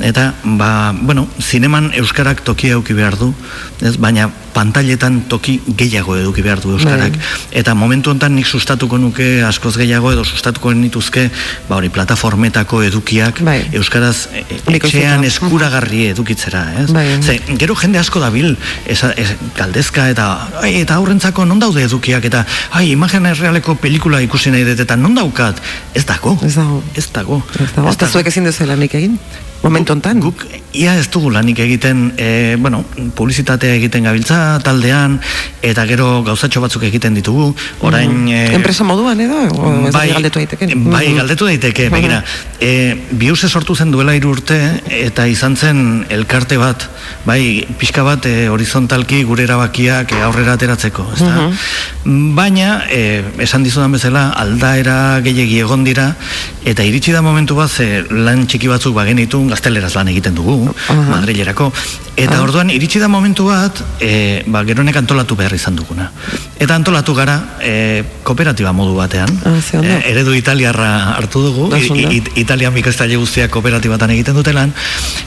eta 0.00 0.34
ba, 0.44 0.92
bueno, 0.92 1.26
zineman 1.40 1.92
euskarak 1.96 2.44
tokia 2.44 2.76
euki 2.78 2.94
behar 2.94 3.18
du 3.18 3.34
ez? 3.80 3.96
baina 3.96 4.30
pantailetan 4.52 5.22
toki 5.28 5.56
gehiago 5.76 6.16
eduki 6.16 6.42
behar 6.44 6.60
du 6.60 6.74
euskarak. 6.76 7.16
Eta 7.56 7.74
momentu 7.74 8.12
hontan 8.12 8.34
nik 8.36 8.46
sustatuko 8.46 8.98
nuke 9.00 9.42
askoz 9.48 9.74
gehiago 9.80 10.12
edo 10.12 10.24
sustatuko 10.24 10.74
nituzke 10.76 11.30
ba 11.68 11.78
hori 11.78 11.88
plataformetako 11.88 12.82
edukiak 12.84 13.40
euskaraz 13.72 14.28
e, 14.32 14.44
e, 14.44 14.58
Nik 14.72 14.84
uste 14.84 14.98
etxean 15.00 15.24
eskuragarri 15.24 16.06
edukitzera, 16.12 16.64
ez? 16.82 16.90
Bai. 16.92 17.06
Ze, 17.22 17.38
gero 17.60 17.76
jende 17.80 18.00
asko 18.02 18.20
dabil 18.20 18.56
esa, 18.84 19.12
es, 19.16 19.32
galdezka 19.56 20.08
eta 20.12 20.28
ai, 20.60 20.74
eta 20.82 21.00
aurrentzako 21.00 21.46
non 21.48 21.62
daude 21.62 21.84
edukiak 21.88 22.28
eta 22.28 22.44
ai, 22.76 22.90
imagen 22.92 23.26
errealeko 23.32 23.76
pelikula 23.80 24.20
ikusi 24.24 24.41
nahi 24.50 24.64
dut 24.64 24.80
eta 24.80 24.96
non 24.96 25.14
daukat? 25.14 25.62
Ez 25.94 26.04
dago. 26.08 26.38
Ez 26.42 26.54
dago. 26.56 26.82
Ez 26.94 27.08
dago. 27.12 27.42
Ez 27.60 27.70
dago. 27.76 27.90
Eta 27.92 28.08
zuek 28.08 28.26
ezin 28.26 28.44
duzu 28.44 28.66
lanik 28.66 28.94
egin? 28.98 29.18
Momentu 29.62 29.94
hontan? 29.94 30.18
Guk 30.20 30.42
ia 30.72 30.96
ez 30.98 31.06
dugu 31.12 31.30
lanik 31.30 31.60
egiten, 31.62 32.12
e, 32.16 32.56
bueno, 32.58 32.82
publizitatea 33.14 33.76
egiten 33.76 34.08
gabiltza 34.08 34.58
taldean, 34.64 35.18
eta 35.62 35.84
gero 35.86 36.22
gauzatxo 36.26 36.62
batzuk 36.64 36.86
egiten 36.88 37.14
ditugu, 37.14 37.52
orain... 37.86 38.24
E, 38.32 38.40
Enpresa 38.56 38.84
moduan 38.88 39.20
edo? 39.20 39.36
O 39.52 39.72
ez 39.86 39.92
bai, 39.94 40.08
galdetu 40.10 40.40
daiteke? 40.40 40.70
Bai, 40.74 41.04
galdetu 41.14 41.46
daiteke, 41.46 41.88
begira. 41.92 42.22
E, 42.58 42.72
biuse 43.20 43.50
sortu 43.52 43.76
zen 43.76 43.92
duela 43.92 44.16
hiru 44.16 44.32
urte, 44.32 44.58
eta 44.88 45.28
izan 45.30 45.54
zen 45.56 45.84
elkarte 46.10 46.58
bat, 46.58 46.88
bai, 47.28 47.66
pixka 47.78 48.02
bat 48.06 48.26
e, 48.26 48.48
horizontalki 48.50 49.22
gure 49.28 49.44
erabakiak 49.46 50.16
aurrera 50.24 50.56
ateratzeko, 50.56 51.06
ezta? 51.18 51.50
Baina, 52.40 52.80
e, 52.90 53.22
esan 53.44 53.62
dizudan 53.62 53.92
bezala, 53.94 54.30
aldaera 54.40 55.20
gehiegi 55.22 55.60
egon 55.62 55.84
dira, 55.86 56.08
eta 56.64 56.82
iritsi 56.88 57.12
da 57.12 57.22
momentu 57.22 57.60
bat, 57.60 57.70
ze 57.70 58.02
lan 58.10 58.46
txiki 58.48 58.72
batzuk 58.72 58.96
bagenitu, 58.96 59.44
gazteleraz 59.52 59.92
lan 59.98 60.10
egiten 60.12 60.36
dugu, 60.38 60.56
Madrilerako, 61.10 61.70
eta 62.16 62.36
Ah. 62.38 62.42
orduan 62.42 62.70
iritsi 62.70 62.98
da 62.98 63.08
momentu 63.08 63.46
bat, 63.48 63.72
e, 64.00 64.42
ba, 64.46 64.62
geronek 64.64 64.96
antolatu 64.96 65.34
behar 65.36 65.54
izan 65.54 65.76
duguna. 65.76 66.10
Eta 66.58 66.74
antolatu 66.74 67.14
gara, 67.14 67.56
e, 67.60 68.04
kooperatiba 68.22 68.72
modu 68.72 68.94
batean, 68.94 69.28
ondo. 69.44 69.86
e, 69.88 70.10
eredu 70.10 70.34
italiarra 70.34 71.14
hartu 71.16 71.40
dugu, 71.42 71.70
Da. 71.70 71.78
I- 71.78 72.18
I- 72.18 72.40
Italian 72.42 72.74
bikastaile 72.74 73.16
guztiak 73.16 73.50
kooperatibatan 73.50 74.10
egiten 74.10 74.34
dutelan, 74.34 74.72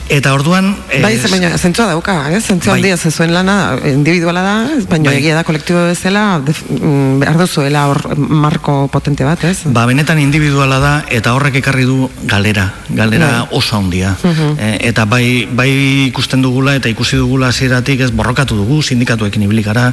eta 0.08 0.32
orduan... 0.32 0.76
e, 0.90 1.02
Bai, 1.02 1.18
ze 1.18 1.28
baina 1.28 1.58
zentzua 1.58 1.86
dauka, 1.86 2.30
ez? 2.30 2.44
Zentzua 2.46 2.72
Bai. 2.72 2.80
handia, 2.80 2.96
ze 2.96 3.10
zuen 3.10 3.34
lana 3.34 3.76
individuala 3.84 4.42
da, 4.42 4.54
ez? 4.78 4.86
baina 4.86 5.10
Bai. 5.10 5.18
egia 5.18 5.34
da 5.34 5.44
kolektibo 5.44 5.84
bezala, 5.86 6.40
def, 6.44 6.62
mm, 6.70 7.18
behar 7.20 7.36
duzuela 7.38 7.86
hor 7.88 8.16
marko 8.16 8.88
potente 8.88 9.24
bat, 9.24 9.42
ez? 9.44 9.64
Ba, 9.64 9.86
benetan 9.86 10.18
individuala 10.20 10.78
da 10.78 11.04
eta 11.10 11.34
horrek 11.34 11.56
ekarri 11.56 11.84
du 11.84 12.08
galera, 12.24 12.72
galera 12.90 13.26
Bai. 13.42 13.48
oso 13.58 13.76
handia. 13.76 14.16
Mhm. 14.22 14.56
E, 14.58 14.78
eta 14.88 15.04
bai, 15.04 15.48
bai 15.50 15.70
ikusten 16.06 16.40
dugula 16.42 16.75
eta 16.76 16.92
ikusi 16.92 17.16
dugula 17.20 17.50
hasieratik 17.52 18.00
ez 18.06 18.10
borrokatu 18.10 18.56
dugu, 18.56 18.82
sindikatuekin 18.82 19.46
ibili 19.46 19.64
gara, 19.66 19.92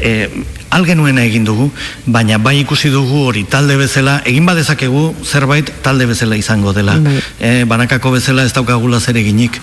e, 0.00 0.28
algenuena 0.74 1.22
egin 1.22 1.44
dugu, 1.46 1.68
baina 2.06 2.38
bai 2.42 2.56
ikusi 2.60 2.90
dugu 2.90 3.24
hori 3.28 3.44
talde 3.50 3.76
bezala, 3.78 4.18
egin 4.26 4.46
badezakegu 4.46 5.04
zerbait 5.24 5.70
talde 5.84 6.06
bezala 6.10 6.36
izango 6.36 6.72
dela. 6.74 6.96
Bai. 6.98 7.16
E, 7.38 7.52
banakako 7.70 8.14
bezala 8.16 8.44
ez 8.44 8.52
daukagula 8.56 9.00
zer 9.00 9.16
eginik. 9.20 9.60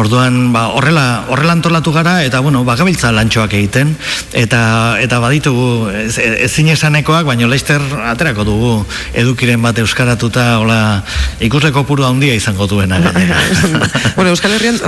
Orduan, 0.00 0.52
ba, 0.52 0.68
horrela, 0.76 1.24
horrela 1.32 1.56
antolatu 1.56 1.92
gara 1.96 2.20
eta 2.24 2.40
bueno, 2.44 2.62
bagabiltza 2.68 3.12
lantxoak 3.16 3.56
egiten 3.56 3.94
eta 4.36 4.60
eta 5.00 5.20
baditugu 5.22 5.88
ez, 6.04 6.18
ezin 6.46 6.68
esanekoak, 6.74 7.24
baina 7.28 7.48
leister 7.48 7.80
aterako 8.12 8.44
dugu 8.46 8.72
edukiren 9.16 9.62
bat 9.64 9.78
euskaratuta 9.82 10.46
hola 10.60 10.80
ikusle 11.40 11.72
kopuru 11.72 12.04
handia 12.04 12.36
izango 12.36 12.68
duena. 12.70 13.00
bueno, 14.16 14.30
Euskal 14.30 14.54
Herrian 14.58 14.78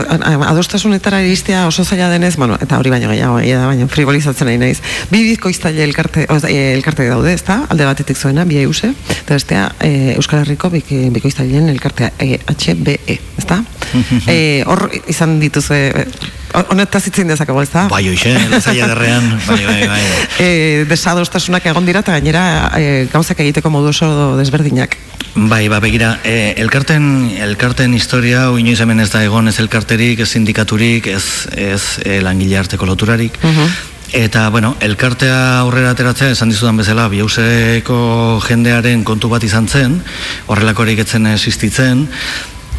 adostasunetara 0.52 1.21
iristea 1.26 1.66
oso 1.66 1.84
zaila 1.84 2.08
denez, 2.12 2.34
bueno, 2.36 2.56
eta 2.60 2.78
hori 2.78 2.90
baino 2.92 3.08
gehiago, 3.10 3.38
egia 3.40 3.60
da, 3.62 3.66
baina 3.70 3.86
frivolizatzen 3.88 4.48
nahi 4.50 4.58
naiz. 4.60 4.78
Bi 5.10 5.22
bizkoiztaile 5.30 5.84
elkarte, 5.86 6.26
oz, 6.32 6.42
e, 6.48 6.72
elkarte 6.74 7.06
daude, 7.08 7.32
ezta? 7.34 7.62
Alde 7.72 7.86
batetik 7.88 8.16
zuena, 8.18 8.44
bi 8.48 8.58
euse, 8.62 8.92
eta 9.20 9.34
bestea 9.38 9.64
e, 9.80 10.14
Euskal 10.16 10.42
Herriko 10.44 10.70
bik- 10.72 10.92
bikoiztaileen 11.14 11.68
elkartea 11.72 12.12
e, 12.18 12.38
HBE, 12.52 13.18
ezta? 13.38 13.62
e, 14.26 14.62
hor 14.66 14.88
izan 15.08 15.38
dituzu, 15.42 15.74
e, 15.74 16.06
honetaz 16.52 17.06
itzin 17.08 17.30
dezakego, 17.32 17.62
ezta? 17.62 17.86
Bai, 17.92 18.04
hoxe, 18.10 18.32
lasaia 18.50 18.88
derrean, 18.90 19.28
bai, 19.48 19.60
bai, 19.66 19.80
bai. 19.88 20.02
e, 20.38 20.50
desadostasunak 20.90 21.66
egon 21.72 21.88
dira 21.88 22.02
eta 22.04 22.16
gainera 22.16 22.44
e, 22.78 23.06
gauzak 23.12 23.40
egiteko 23.44 23.72
modu 23.72 23.92
oso 23.92 24.10
desberdinak. 24.38 24.98
Bai, 25.34 25.64
ba, 25.72 25.80
begira, 25.80 26.18
e, 26.24 26.52
elkarten, 26.60 27.32
elkarten 27.40 27.94
historia, 27.96 28.50
inoiz 28.60 28.80
hemen 28.84 29.00
ez 29.00 29.08
da 29.14 29.22
egon, 29.24 29.48
ez 29.48 29.58
elkarterik, 29.62 30.20
ez 30.20 30.28
sindikaturik, 30.28 31.08
ez, 31.08 31.24
ez 31.56 31.82
e, 32.04 32.20
langile 32.20 32.60
arteko 32.60 32.86
loturarik. 32.86 33.40
Eta, 34.12 34.50
bueno, 34.52 34.74
elkartea 34.84 35.60
aurrera 35.62 35.94
ateratzea, 35.94 36.34
esan 36.34 36.50
dizudan 36.52 36.76
bezala, 36.76 37.06
bihauseko 37.08 37.96
jendearen 38.44 39.06
kontu 39.08 39.30
bat 39.32 39.44
izan 39.46 39.70
zen, 39.72 39.94
horrelakorik 40.52 41.00
etzen 41.00 41.30
existitzen, 41.32 42.10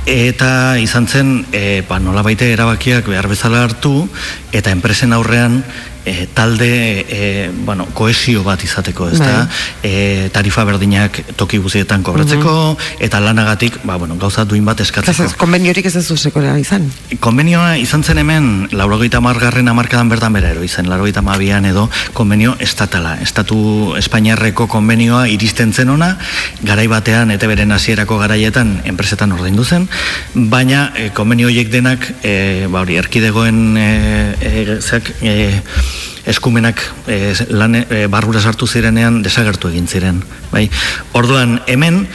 eta 0.05 0.79
izan 0.83 1.07
zen, 1.07 1.31
e, 1.55 1.81
ba, 1.87 1.99
nola 1.99 2.23
baite 2.25 2.51
erabakiak 2.51 3.07
behar 3.07 3.29
bezala 3.31 3.63
hartu, 3.63 4.07
eta 4.51 4.73
enpresen 4.75 5.13
aurrean 5.15 5.61
e, 6.05 6.27
talde, 6.33 7.05
e, 7.07 7.51
bueno, 7.65 7.87
koesio 7.93 8.43
bat 8.43 8.63
izateko, 8.63 9.07
ez 9.13 9.19
da? 9.19 9.47
E, 9.83 10.29
tarifa 10.33 10.65
berdinak 10.67 11.19
toki 11.39 11.59
guztietan 11.63 12.03
kobratzeko, 12.03 12.75
eta 13.03 13.21
lanagatik, 13.23 13.79
ba, 13.87 13.95
bueno, 14.01 14.17
gauza 14.19 14.45
duin 14.45 14.65
bat 14.65 14.83
eskatzeko. 14.83 15.29
Ez, 15.29 15.37
konbeniorik 15.39 15.87
ez 15.87 15.95
ez 15.99 16.05
duzekoa 16.07 16.57
izan. 16.59 16.89
Konbenioa 17.23 17.77
izan 17.81 18.03
zen 18.03 18.19
hemen, 18.21 18.49
laurogeita 18.75 19.21
margarren 19.23 19.71
amarkadan 19.71 20.11
bertan 20.11 20.35
bera 20.35 20.51
ero 20.51 20.63
izan, 20.63 20.89
laurogeita 20.91 21.23
mabian 21.25 21.65
edo 21.69 21.87
konbenio 22.13 22.55
estatala. 22.59 23.15
Estatu 23.23 23.95
Espainiarreko 23.99 24.67
konbenioa 24.67 25.27
iristen 25.31 25.73
zen 25.73 25.93
ona, 25.93 26.13
garai 26.63 26.87
batean, 26.91 27.31
eta 27.31 27.47
beren 27.47 27.71
hasierako 27.71 28.19
garaietan 28.21 28.81
enpresetan 28.89 29.31
ordaindu 29.35 29.63
zen, 29.63 29.87
baina 30.33 30.89
e, 30.97 31.09
konbenio 31.15 31.47
horiek 31.47 31.71
denak, 31.71 32.09
e, 32.23 32.67
ba 32.71 32.83
hori, 32.83 32.97
erkidegoen 32.99 33.77
e, 33.77 33.89
e, 34.41 34.79
zeak, 34.81 35.13
e, 35.21 35.51
eskumenak 36.25 36.79
e, 37.07 37.33
lan, 37.49 37.75
e, 37.83 38.05
barrura 38.11 38.41
sartu 38.41 38.67
zirenean 38.67 39.21
desagertu 39.23 39.71
egin 39.73 39.87
ziren. 39.87 40.21
Bai? 40.51 40.69
Orduan, 41.17 41.59
hemen, 41.67 42.05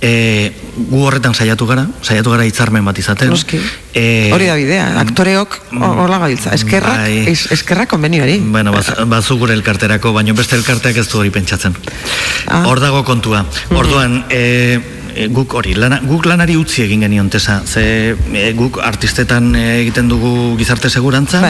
e, 0.00 0.52
gu 0.76 1.00
horretan 1.08 1.34
saiatu 1.34 1.66
gara, 1.66 1.86
saiatu 2.04 2.32
gara 2.34 2.44
hitzarmen 2.46 2.84
bat 2.84 2.98
izaten. 3.00 3.30
Noski. 3.32 3.58
E, 3.96 4.30
Hori 4.34 4.48
da 4.50 4.56
bidea, 4.58 4.88
aktoreok 5.00 5.58
hola 5.80 6.20
gabiltza. 6.22 6.52
Eskerrak, 6.54 7.00
bai. 7.06 7.24
es, 7.32 7.46
eskerrak 7.54 7.90
konbenioari. 7.90 8.38
Bueno, 8.44 8.74
baz, 8.76 8.92
bazu 9.08 9.38
gure 9.40 9.56
elkarterako, 9.56 10.12
baino 10.16 10.36
beste 10.36 10.58
elkarteak 10.58 11.00
ez 11.02 11.08
du 11.08 11.22
hori 11.22 11.32
pentsatzen. 11.34 11.76
Ah. 12.46 12.66
Hor 12.68 12.80
dago 12.82 13.02
kontua. 13.08 13.44
Orduan, 13.74 14.24
e, 14.30 14.95
e, 15.16 15.26
guk 15.32 15.54
hori, 15.56 15.72
lana, 15.74 15.98
guk 16.04 16.26
lanari 16.28 16.56
utzi 16.60 16.82
egin 16.84 17.00
genion 17.06 17.30
tesa, 17.32 17.62
ze 17.66 18.14
e, 18.34 18.52
guk 18.58 18.76
artistetan 18.84 19.54
e, 19.56 19.62
egiten 19.80 20.08
dugu 20.12 20.56
gizarte 20.60 20.90
segurantza, 20.92 21.40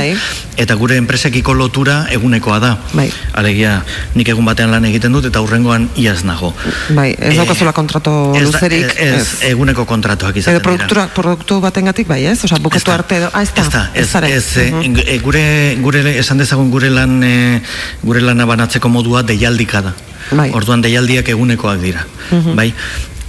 eta 0.57 0.75
gure 0.79 0.97
enpresekiko 0.97 1.55
lotura 1.59 2.07
egunekoa 2.15 2.59
da. 2.63 2.71
Bai. 2.95 3.09
Alegia, 3.35 3.81
nik 4.15 4.29
egun 4.33 4.47
batean 4.47 4.71
lan 4.71 4.85
egiten 4.89 5.13
dut, 5.13 5.27
eta 5.27 5.43
hurrengoan 5.43 5.89
iaz 5.97 6.23
nago. 6.25 6.55
Bai, 6.95 7.11
ez 7.19 7.33
Eh, 7.35 7.37
daukazula 7.37 7.73
kontrato 7.75 8.33
Ez, 8.37 8.45
luzerik. 8.47 8.95
ez, 9.03 9.43
eguneko 9.51 9.85
kontratuak 9.85 10.37
izaten 10.37 10.57
Edo 10.57 10.63
produktura, 10.63 11.09
produktu 11.13 11.61
batengatik 11.61 12.07
bai, 12.07 12.25
ez? 12.27 12.39
Osea, 12.45 12.59
bukatu 12.63 12.93
arte 12.93 13.17
edo, 13.17 13.31
ah, 13.33 13.43
ez 13.43 13.51
da. 13.55 13.63
Ez 13.95 14.13
da, 14.13 14.21
ez, 14.29 14.37
ez, 14.37 14.57
eh, 14.63 14.71
Mhm. 14.73 15.01
e, 15.07 15.19
gure, 15.19 15.77
gure, 15.83 16.19
esan 16.19 16.39
dezagun 16.39 16.71
gure 16.71 16.89
lan, 16.91 17.23
e, 17.25 17.63
gure 18.03 18.21
lana 18.21 18.45
banatzeko 18.47 18.89
modua 18.89 19.23
deialdika 19.23 19.83
da. 19.83 19.95
Bai. 20.31 20.51
Orduan 20.55 20.81
deialdiak 20.83 21.29
egunekoak 21.29 21.81
dira. 21.81 22.07
Mhm. 22.31 22.55
Bai. 22.57 22.73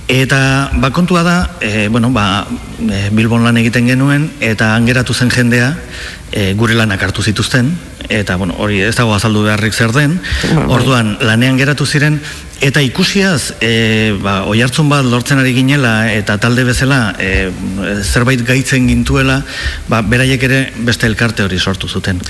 Eta 0.07 0.71
ba, 0.79 0.91
kontua 0.95 1.21
da, 1.23 1.57
e, 1.59 1.89
bueno, 1.91 2.11
ba, 2.15 2.47
e, 2.79 3.09
Bilbon 3.11 3.43
lan 3.43 3.57
egiten 3.59 3.89
genuen, 3.91 4.29
eta 4.39 4.71
angeratu 4.75 5.13
zen 5.13 5.29
jendea, 5.29 5.73
e, 6.31 6.53
gure 6.55 6.77
lanak 6.79 7.03
hartu 7.03 7.25
zituzten, 7.27 7.73
eta 8.07 8.37
bueno, 8.39 8.55
hori 8.57 8.79
ez 8.87 8.95
dago 8.95 9.11
azaldu 9.11 9.43
beharrik 9.43 9.75
zer 9.75 9.91
den, 9.91 10.15
orduan 10.71 11.17
lanean 11.19 11.59
geratu 11.59 11.85
ziren, 11.85 12.21
eta 12.61 12.81
ikusiaz, 12.81 13.53
e, 13.61 14.15
ba, 14.21 14.41
oi 14.49 14.61
hartzun 14.65 14.89
bat 14.89 15.05
lortzen 15.05 15.39
ari 15.41 15.53
ginela, 15.55 16.09
eta 16.13 16.37
talde 16.41 16.63
bezala 16.67 17.13
e, 17.19 17.49
zerbait 18.01 18.41
gaitzen 18.45 18.87
gintuela, 18.89 19.39
ba, 19.91 20.01
beraiek 20.01 20.43
ere 20.47 20.59
beste 20.87 21.07
elkarte 21.09 21.45
hori 21.45 21.59
sortu 21.59 21.87
zuten. 21.87 22.21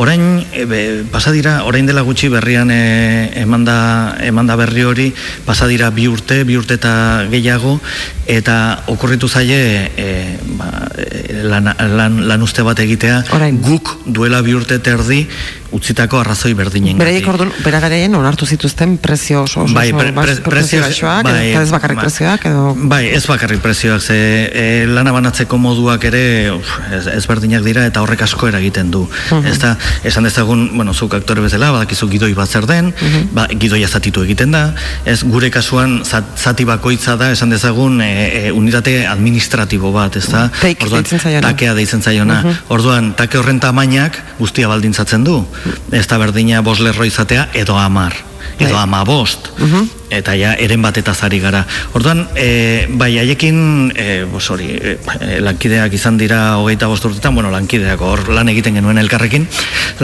Orain, 0.00 0.44
e, 0.52 0.64
be, 0.68 0.80
pasadira, 1.12 1.60
orain 1.68 1.86
dela 1.86 2.04
gutxi 2.06 2.30
berrian 2.32 2.72
e, 2.72 3.32
emanda, 3.42 4.16
emanda 4.24 4.56
berri 4.56 4.84
hori, 4.88 5.08
pasadira 5.44 5.90
bi 5.94 6.08
urte, 6.08 6.42
bi 6.48 6.56
urte 6.56 6.78
eta 6.80 6.94
gehiago, 7.32 7.78
eta 8.26 8.84
okurritu 8.92 9.28
zaie 9.28 9.90
e, 9.96 10.08
ba, 10.56 10.70
e, 10.96 11.42
lan, 11.44 11.74
lan, 11.96 12.22
lan 12.28 12.46
uste 12.46 12.64
bat 12.64 12.80
egitea, 12.80 13.24
guk 13.64 13.98
duela 14.06 14.40
bi 14.44 14.56
urte 14.56 14.80
terdi 14.80 15.26
utzitako 15.74 16.20
arrazoi 16.22 16.52
berdinen. 16.54 16.98
Beraiek 17.00 17.26
orduan, 17.28 17.50
beragareien 17.64 18.14
onartu 18.14 18.46
zituzten 18.46 18.96
prezio 19.02 19.42
oso, 19.42 19.64
oso, 19.64 19.74
Bai, 19.74 19.88
pre- 19.92 20.12
pre- 20.12 20.36
prezio 20.36 20.50
prezioak- 20.52 20.84
gaixoak, 20.86 21.22
bai, 21.26 21.50
eta 21.50 21.62
ez 21.66 21.70
bakarrik 21.74 21.96
bai. 21.98 22.04
prezioak, 22.06 22.44
edo... 22.46 22.74
Bai, 22.92 23.02
ez 23.10 23.24
bakarrik 23.26 23.60
prezioak, 23.64 24.00
ze 24.00 24.18
e, 24.52 24.86
lana 24.86 25.12
banatzeko 25.12 25.58
moduak 25.58 26.04
ere 26.04 26.52
uf, 26.54 26.70
ez, 26.94 27.06
ezberdinak 27.16 27.64
dira 27.66 27.84
eta 27.90 28.02
horrek 28.04 28.22
asko 28.22 28.48
eragiten 28.48 28.90
du. 28.94 29.02
Mhm. 29.30 29.46
Ez 29.50 29.58
da, 29.58 29.76
esan 30.04 30.24
dezagun, 30.28 30.70
bueno, 30.76 30.94
zuk 30.94 31.14
aktore 31.18 31.40
bezala, 31.42 31.72
badakizu 31.74 32.08
gidoi 32.08 32.32
bat 32.34 32.48
zer 32.48 32.66
den, 32.70 32.92
Mhm. 32.94 33.28
ba, 33.34 33.46
gidoia 33.50 33.88
zatitu 33.88 34.22
egiten 34.22 34.52
da, 34.54 34.74
ez 35.04 35.22
gure 35.24 35.50
kasuan 35.50 36.02
zat- 36.04 36.38
zati 36.38 36.64
bakoitza 36.64 37.16
da, 37.16 37.32
esan 37.32 37.50
dezagun, 37.50 38.00
e, 38.00 38.46
e, 38.46 38.52
unitate 38.52 39.06
administratibo 39.06 39.90
bat, 39.92 40.16
ez 40.16 40.28
da? 40.30 40.46
Take 40.60 40.86
deitzen 40.88 41.18
zaiona. 41.18 41.48
takea 41.50 41.74
deitzen 41.74 42.02
zaiona. 42.02 42.40
Mhm. 42.42 42.54
Orduan, 42.68 43.14
take 43.16 43.38
horren 43.38 43.58
tamainak 43.60 44.20
guztia 44.38 44.68
baldintzatzen 44.68 45.24
du. 45.24 45.44
Ez 45.92 46.06
da 46.06 46.18
berdina 46.18 46.62
bos 46.62 46.80
lerro 46.80 47.04
izatea 47.04 47.48
edo 47.54 47.78
amar. 47.78 48.33
Edo 48.58 48.74
Bai. 48.74 48.82
ama 48.82 49.04
bost. 49.04 49.50
Eta 50.14 50.34
ja, 50.38 50.52
eren 50.60 50.82
batetaz 50.84 51.16
ari 51.26 51.40
gara. 51.42 51.64
Orduan, 51.96 52.20
e, 52.38 52.86
bai, 53.00 53.16
haiekin, 53.18 53.56
e, 53.96 54.22
bos 54.30 54.44
hori, 54.52 54.68
e, 54.76 54.92
e, 55.18 55.40
lankideak 55.42 55.96
izan 55.96 56.20
dira 56.20 56.58
hogeita 56.60 56.86
bost 56.86 57.08
urtetan, 57.08 57.34
bueno, 57.34 57.50
lankideak 57.50 58.04
hor 58.04 58.28
lan 58.30 58.52
egiten 58.52 58.78
genuen 58.78 59.00
elkarrekin, 59.02 59.48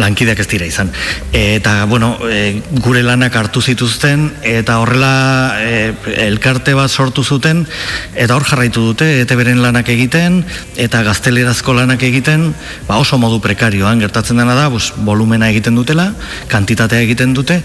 lankideak 0.00 0.42
ez 0.42 0.48
dira 0.50 0.66
izan. 0.66 0.90
eta, 1.32 1.84
bueno, 1.86 2.16
e, 2.26 2.60
gure 2.82 3.04
lanak 3.06 3.36
hartu 3.36 3.62
zituzten, 3.62 4.30
eta 4.42 4.80
horrela 4.80 5.60
e, 5.60 5.94
elkarte 6.26 6.74
bat 6.74 6.90
sortu 6.90 7.22
zuten, 7.22 7.66
eta 8.14 8.34
hor 8.34 8.44
jarraitu 8.44 8.82
dute, 8.90 9.20
eta 9.20 9.36
beren 9.36 9.62
lanak 9.62 9.88
egiten, 9.88 10.42
eta 10.76 11.04
gaztelerazko 11.06 11.76
lanak 11.76 12.02
egiten, 12.02 12.50
ba 12.88 12.98
oso 12.98 13.18
modu 13.18 13.38
prekarioan, 13.40 14.00
gertatzen 14.00 14.42
dena 14.42 14.58
da, 14.58 14.68
bus, 14.68 14.90
volumena 15.06 15.50
egiten 15.54 15.78
dutela, 15.78 16.10
kantitatea 16.48 17.06
egiten 17.06 17.34
dute, 17.36 17.62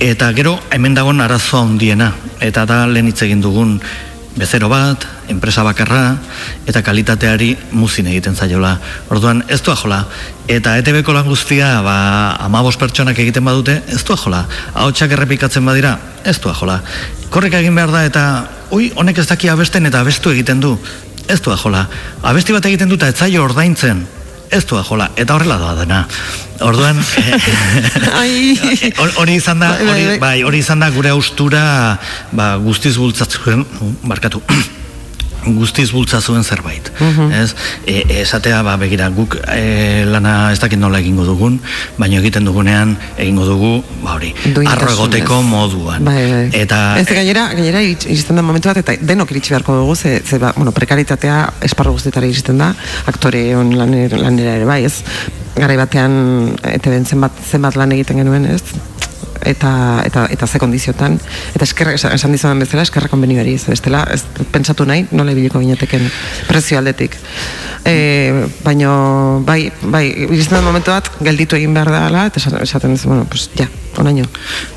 eta 0.00 0.32
gero 0.32 0.58
hemen 0.72 0.96
dagoen 0.96 1.20
arazoa 1.20 1.60
handiena, 1.60 2.14
eta 2.40 2.64
da 2.66 2.86
lehen 2.88 3.10
hitz 3.12 3.20
egin 3.22 3.42
dugun 3.44 3.76
bezero 4.40 4.70
bat, 4.70 5.04
enpresa 5.28 5.62
bakarra, 5.66 6.16
eta 6.66 6.80
kalitateari 6.82 7.50
muzin 7.76 8.08
egiten 8.08 8.36
zaiola. 8.36 8.76
Orduan, 9.10 9.42
ez 9.48 9.60
du 9.60 9.74
jola. 9.76 10.04
Eta 10.48 10.76
ETB-ko 10.80 11.12
lan 11.12 11.28
guztia, 11.28 11.80
ba, 11.84 12.36
amabos 12.40 12.78
pertsonak 12.80 13.18
egiten 13.18 13.44
badute, 13.44 13.82
ez 13.88 14.00
du 14.06 14.16
jola. 14.16 14.46
Ahotsak 14.74 15.12
errepikatzen 15.12 15.66
badira, 15.66 15.98
ez 16.24 16.38
du 16.40 16.54
jola. 16.54 16.80
Korrek 17.30 17.58
egin 17.60 17.76
behar 17.76 17.92
da, 17.92 18.04
eta, 18.06 18.24
ui, 18.70 18.90
honek 18.96 19.20
ez 19.20 19.26
daki 19.28 19.50
abesten 19.52 19.86
eta 19.90 20.00
abestu 20.00 20.32
egiten 20.32 20.62
du. 20.62 20.76
Ez 21.28 21.40
du 21.42 21.52
jola. 21.52 21.84
Abesti 22.22 22.56
bat 22.56 22.66
egiten 22.70 22.88
duta, 22.88 23.10
ez 23.10 23.18
zaio 23.18 23.44
ordaintzen. 23.44 24.06
Ez 24.50 24.64
du 24.66 24.76
jola. 24.82 25.10
Eta 25.16 25.34
horrela 25.36 25.56
doa 25.60 25.74
dena. 25.78 26.00
Orduan, 26.60 26.98
hor- 29.00 29.14
hori 29.22 29.34
izan 29.38 29.60
da, 29.62 29.68
Bai, 29.76 29.84
bai, 29.84 29.92
hori, 29.92 30.04
bai. 30.10 30.18
bai, 30.18 30.42
hori 30.44 30.58
izan 30.60 30.80
da 30.82 30.90
gure 30.90 31.08
austura, 31.14 31.62
ba, 32.32 32.56
guztiz 32.60 32.96
bultzatzen, 33.00 33.64
barkatu, 34.02 34.42
guztiz 35.44 35.90
bultza 35.92 36.20
zuen 36.20 36.44
zerbait. 36.44 36.90
Mhm. 36.98 37.32
Ez? 37.32 37.54
E, 37.86 38.04
esatea, 38.20 38.62
ba, 38.62 38.76
begira, 38.80 39.08
guk 39.14 39.36
e, 39.54 40.04
lana 40.06 40.52
ez 40.52 40.58
dakit 40.60 40.78
nola 40.78 41.00
egingo 41.00 41.24
dugun, 41.24 41.60
baina 41.98 42.20
egiten 42.20 42.44
dugunean 42.44 42.96
egingo 43.16 43.46
dugu, 43.48 43.72
ba 44.04 44.16
hori, 44.18 44.32
arro 44.66 44.90
egoteko 44.92 45.40
moduan. 45.46 46.04
Bai, 46.04 46.20
bai. 46.30 46.44
Eta 46.60 46.80
Ez 47.00 47.06
gainera, 47.08 47.48
gainera 47.54 47.82
iristen 47.82 48.36
da 48.36 48.44
momentu 48.46 48.70
bat, 48.70 48.82
eta 48.82 48.96
denok 49.00 49.32
iritsi 49.34 49.54
beharko 49.54 49.80
dugu, 49.82 49.96
ze, 49.96 50.20
ze 50.24 50.38
ba, 50.38 50.52
bueno, 50.56 50.72
prekaritatea 50.76 51.40
esparru 51.70 51.96
guztietara 51.96 52.28
iristen 52.28 52.60
da, 52.60 52.72
aktore 53.10 53.44
on 53.56 53.74
laner, 53.78 54.16
lanera 54.18 54.56
ere 54.60 54.68
bai, 54.68 54.82
ez? 54.84 55.02
Garai 55.56 55.76
batean, 55.80 56.14
ete 56.70 56.92
ben 56.92 57.06
zenbat, 57.06 57.36
zenbat 57.50 57.76
lan 57.76 57.92
egiten 57.96 58.22
genuen, 58.22 58.46
ez? 58.54 58.62
Eta, 59.44 60.02
eta, 60.06 60.26
eta 60.30 60.46
ze 60.46 60.58
kondiziotan, 60.58 61.18
eta 61.54 61.64
eskerrak, 61.64 61.98
esan 61.98 62.32
dizudan 62.32 62.58
bezala, 62.58 62.82
eskerrak 62.82 63.10
konbenioari, 63.10 63.54
ez 63.54 63.66
bestela, 63.66 64.04
ez 64.12 64.22
pentsatu 64.52 64.86
nahi, 64.86 65.06
nola 65.10 65.32
ibiliko 65.32 65.60
gineteken 65.62 66.08
prezio 66.48 66.78
aldetik. 66.78 67.16
E, 67.84 68.46
baino, 68.64 69.42
bai, 69.46 69.72
bai, 69.82 70.06
iristen 70.28 70.58
da 70.58 70.64
momentu 70.64 70.92
bat, 70.92 71.10
gelditu 71.20 71.56
egin 71.56 71.74
behar 71.74 71.92
dela, 71.94 72.26
eta 72.26 72.40
esaten- 72.40 72.92
ez, 72.92 73.04
bueno, 73.04 73.24
pues, 73.30 73.50
ja, 73.56 73.68
onaino. 73.98 74.26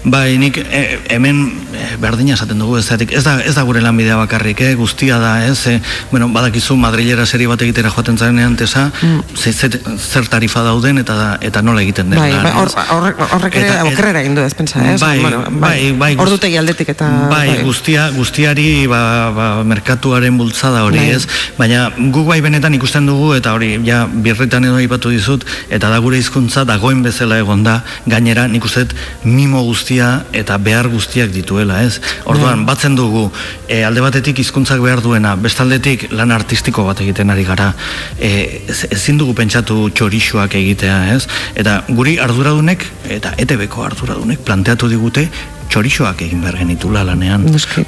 Bai, 0.03 0.37
nik 0.37 0.57
e, 0.57 0.99
hemen 1.13 1.45
e, 1.73 1.95
berdina 2.01 2.35
esaten 2.35 2.59
dugu 2.59 2.77
ez 2.79 2.87
ez 2.91 3.23
da, 3.23 3.37
ez 3.41 3.53
da 3.55 3.63
gure 3.63 3.81
lanbidea 3.81 4.17
bakarrik, 4.17 4.61
eh? 4.61 4.73
guztia 4.75 5.19
da, 5.19 5.45
ez? 5.45 5.67
E, 5.67 5.81
bueno, 6.11 6.29
badakizu 6.33 6.75
Madrilera 6.79 7.25
seri 7.25 7.45
bat 7.49 7.61
egitera 7.61 7.91
joaten 7.93 8.17
zarenean 8.17 8.55
tesa, 8.57 8.89
ze, 9.35 9.53
ze, 9.53 9.69
zer 9.97 10.27
tarifa 10.27 10.63
dauden 10.65 10.97
eta 11.03 11.37
eta 11.41 11.61
nola 11.61 11.81
egiten 11.81 12.09
den. 12.09 12.19
Bai, 12.19 12.31
bai, 12.43 12.53
horrek, 12.57 13.55
ere 13.55 13.81
okerrera 13.91 14.23
egin 14.23 14.35
du 14.35 14.43
ez, 14.43 14.52
pentsa, 14.57 14.79
eh? 14.83 14.95
Bai, 15.01 15.19
bai, 15.61 15.91
bai, 15.97 16.11
guz- 16.15 16.25
Ordutegi 16.27 16.57
aldetik 16.57 16.89
eta... 16.93 17.07
Bai, 17.31 17.61
guztia, 17.63 18.09
guztiari 18.15 18.85
ba, 18.87 19.01
ba, 19.35 19.47
merkatuaren 19.63 20.37
bultzada 20.37 20.83
hori, 20.87 20.97
Bai. 21.01 21.09
ez? 21.17 21.27
Baina 21.57 21.89
guk 21.97 22.27
bai 22.27 22.39
benetan 22.41 22.73
ikusten 22.77 23.05
dugu 23.09 23.33
eta 23.37 23.53
hori 23.53 23.73
ja 23.85 24.03
birritan 24.07 24.65
edo 24.69 24.75
aipatu 24.81 25.09
dizut 25.13 25.45
eta 25.69 25.89
da 25.89 25.99
gure 26.03 26.17
hizkuntza 26.21 26.63
dagoen 26.69 27.01
bezala 27.03 27.37
egon 27.41 27.63
da 27.63 27.79
gainera 28.07 28.47
nik 28.47 28.63
uste 28.65 28.85
mimo 29.23 29.61
guztia 29.63 30.25
eta 30.33 30.57
behar 30.57 30.87
guztiak 30.91 31.31
dituela, 31.31 31.81
ez? 31.83 31.99
Orduan, 32.25 32.65
batzen 32.65 32.95
dugu 32.97 33.29
e, 33.67 33.83
alde 33.87 34.01
batetik 34.03 34.39
hizkuntzak 34.43 34.81
behar 34.83 35.01
duena, 35.01 35.35
bestaldetik 35.39 36.09
lan 36.11 36.31
artistiko 36.35 36.83
bat 36.87 36.99
egiten 37.01 37.29
ari 37.33 37.43
gara. 37.47 37.71
E, 38.19 38.63
ez- 38.67 38.87
ezin 38.91 39.17
dugu 39.17 39.33
pentsatu 39.37 39.89
txorixoak 39.95 40.55
egitea, 40.59 40.97
ez? 41.15 41.27
Eta 41.55 41.83
guri 41.87 42.17
arduradunek 42.19 42.85
eta 43.13 43.33
ETB-ko 43.37 43.83
arduradunek 43.87 44.42
planteatu 44.45 44.87
digute 44.91 45.29
txorixoak 45.73 46.19
egin 46.21 46.41
behar 46.43 46.57
genitula 46.59 47.01
lanean. 47.07 47.47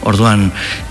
Orduan, 0.10 0.48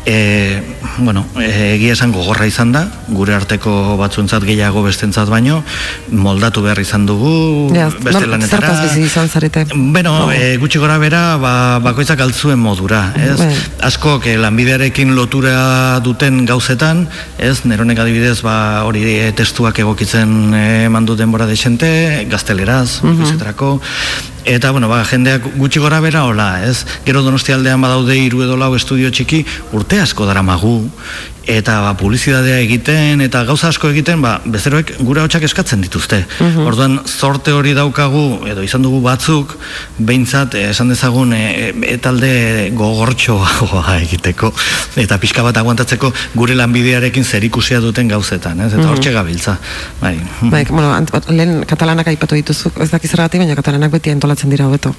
e, 0.07 0.62
bueno, 0.99 1.24
e, 1.43 1.74
egia 1.74 1.95
esan 1.97 2.12
gogorra 2.15 2.47
izan 2.47 2.70
da, 2.70 2.85
gure 3.09 3.35
arteko 3.35 3.97
batzuentzat 3.99 4.45
gehiago 4.47 4.85
bestentzat 4.85 5.27
baino, 5.32 5.65
moldatu 6.12 6.62
behar 6.62 6.78
izan 6.78 7.07
dugu, 7.09 7.73
Ja, 7.74 7.89
beste 7.89 8.20
nor- 8.20 8.28
lanetara. 8.36 8.69
Zertaz 8.69 8.85
bizi 8.85 9.07
izan 9.09 9.28
zarete? 9.28 9.65
Beno, 9.74 10.31
e, 10.31 10.57
gutxi 10.62 10.78
gora 10.78 10.99
bera, 11.03 11.36
ba, 11.43 11.81
bakoitzak 11.82 12.20
altzuen 12.20 12.61
modura, 12.62 13.12
ez? 13.19 13.39
Bai. 13.41 13.51
Asko, 13.91 14.20
que 14.20 14.36
lanbidearekin 14.39 15.16
lotura 15.16 15.99
duten 16.05 16.45
gauzetan, 16.47 17.09
ez? 17.39 17.65
Neronek 17.65 17.99
adibidez, 18.05 18.39
ba, 18.47 18.85
hori 18.85 19.03
testuak 19.35 19.82
egokitzen 19.82 20.55
e, 20.55 20.89
mandu 20.89 21.16
denbora 21.16 21.47
desente, 21.51 22.24
gazteleraz, 22.31 23.01
Mhm. 23.03 23.23
etcéterako. 23.24 23.81
Eta, 24.45 24.71
bueno, 24.73 24.91
ba, 24.93 25.01
jendeak 25.09 25.47
gutxi 25.57 25.81
gora 25.81 26.03
bera, 26.05 26.27
hola, 26.29 26.66
ez? 26.69 26.85
Gero 27.07 27.23
donostialdean 27.25 27.81
badaude 27.81 28.19
hiru 28.21 28.43
edo 28.45 28.59
lau 28.61 28.75
estudio 28.77 29.09
txiki, 29.09 29.41
urte 29.73 30.03
asko 30.05 30.27
dara 30.29 30.43
magu, 30.45 30.83
eta 31.47 31.81
ba, 31.81 31.93
publizidadea 31.97 32.59
egiten, 32.62 33.21
eta 33.21 33.45
gauza 33.45 33.69
asko 33.69 33.89
egiten, 33.93 34.23
ba, 34.25 34.41
bezeroek 34.45 34.95
gure 35.01 35.21
hotxak 35.25 35.43
eskatzen 35.49 35.81
dituzte. 35.85 36.25
Mhm. 36.41 36.66
Orduan, 36.66 37.01
zorte 37.07 37.53
hori 37.53 37.75
daukagu, 37.77 38.47
edo 38.49 38.62
izan 38.62 38.83
dugu 38.83 39.01
batzuk, 39.05 39.57
behintzat, 39.99 40.55
eh, 40.55 40.71
esan 40.71 40.89
dezagun, 40.89 41.33
e, 41.37 41.73
e, 41.83 41.99
talde 41.99 42.71
gogortxoagoa 42.75 43.99
egiteko, 44.07 44.53
eta 44.97 45.19
pixka 45.19 45.43
bat 45.43 45.57
aguantatzeko 45.61 46.12
gure 46.35 46.55
lanbidearekin 46.59 47.25
zerikusia 47.25 47.81
duten 47.81 48.09
gauzetan, 48.09 48.61
ez? 48.61 48.73
Eta 48.73 48.83
Mhm. 48.83 48.91
hortxe 48.91 49.12
gabiltza. 49.12 49.59
Bai. 50.01 50.19
Bai, 50.43 50.65
bueno, 50.71 50.95
lehen 51.29 51.65
katalanak 51.66 52.09
aipatu 52.09 52.35
dituzu, 52.35 52.73
ez 52.81 52.91
dakiz 52.91 53.11
zergatik, 53.11 53.41
baina 53.41 53.55
katalanak 53.55 53.91
beti 53.91 54.11
antolatzen 54.11 54.51
dira 54.51 54.66
hobeto. 54.66 54.95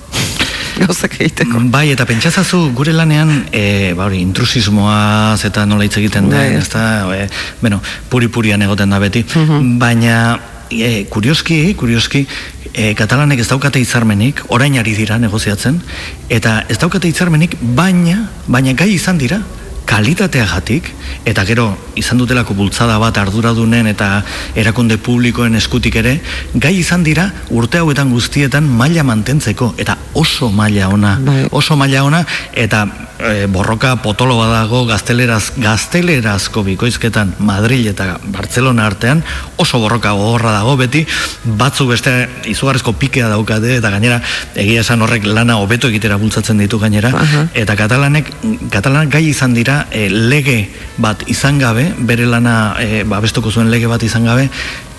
Gauzak 0.81 1.19
egiteko. 1.19 1.59
Bai, 1.71 1.89
eta 1.93 2.05
pentsazazu 2.05 2.71
gure 2.75 2.93
lanean, 2.93 3.45
e, 3.51 3.93
ba 3.97 4.05
hori, 4.09 4.19
intrusismoaz 4.25 5.43
eta 5.47 5.65
nola 5.65 5.85
hitz 5.87 5.97
egiten 6.01 6.29
den, 6.29 6.39
Bai. 6.39 6.59
ezta, 6.59 6.81
e, 7.15 7.27
bueno, 7.61 7.81
puri-purian 8.09 8.61
egoten 8.61 8.89
da 8.89 8.99
beti, 8.99 9.23
Mhm. 9.35 9.77
baina 9.79 10.39
e, 10.69 11.05
kurioski, 11.09 11.75
kurioski, 11.77 12.25
e, 12.73 12.93
katalanek 12.97 13.39
ez 13.39 13.47
daukate 13.47 13.79
hitzarmenik, 13.79 14.41
orain 14.49 14.77
ari 14.79 14.95
dira 14.97 15.17
negoziatzen, 15.21 15.81
eta 16.29 16.65
ez 16.67 16.77
daukate 16.81 17.07
hitzarmenik, 17.07 17.55
baina, 17.61 18.29
baina 18.47 18.73
gai 18.73 18.89
izan 18.95 19.17
dira, 19.21 19.39
kalitateagatik 19.85 20.89
eta 21.25 21.45
gero 21.45 21.69
izan 21.95 22.19
dutelako 22.19 22.55
bultzada 22.57 22.97
bat 23.01 23.17
arduradunen 23.17 23.87
eta 23.87 24.09
erakunde 24.57 24.97
publikoen 24.97 25.55
eskutik 25.55 25.95
ere 26.01 26.17
gai 26.53 26.75
izan 26.79 27.03
dira 27.05 27.29
urte 27.55 27.81
hauetan 27.81 28.11
guztietan 28.13 28.67
maila 28.81 29.05
mantentzeko 29.07 29.73
eta 29.77 29.97
oso 30.13 30.49
maila 30.51 30.89
ona 30.93 31.17
oso 31.51 31.75
maila 31.79 32.03
ona 32.03 32.23
eta 32.53 32.85
e, 33.19 33.47
borroka 33.47 33.95
potolo 34.03 34.37
badago 34.39 34.85
gazteleraz 34.89 35.55
gaztelerazko 35.57 36.63
bikoizketan 36.67 37.35
Madrid 37.39 37.87
eta 37.93 38.17
Barcelona 38.33 38.85
artean 38.89 39.23
oso 39.57 39.79
borroka 39.79 40.11
gogorra 40.17 40.51
dago 40.57 40.75
beti 40.79 41.05
batzuk 41.45 41.93
beste 41.93 42.15
izugarrizko 42.51 42.95
pikea 42.99 43.29
daukate 43.31 43.77
eta 43.79 43.91
gainera 43.93 44.21
egia 44.55 44.81
esan 44.81 45.01
horrek 45.05 45.27
lana 45.29 45.57
hobeto 45.61 45.91
egitera 45.93 46.17
bultzatzen 46.21 46.59
ditu 46.63 46.79
gainera 46.79 47.13
eta 47.53 47.75
katalanek 47.75 48.31
katalanak 48.71 49.13
gai 49.15 49.25
izan 49.29 49.53
dira 49.53 49.74
e, 49.91 50.07
lege 50.09 50.57
bat 51.01 51.25
izan 51.31 51.59
gabe 51.59 51.89
bere 52.11 52.25
lana 52.29 52.75
e, 52.81 53.03
babestuko 53.03 53.51
zuen 53.51 53.71
lege 53.73 53.91
bat 53.91 54.03
izan 54.03 54.27
gabe 54.27 54.49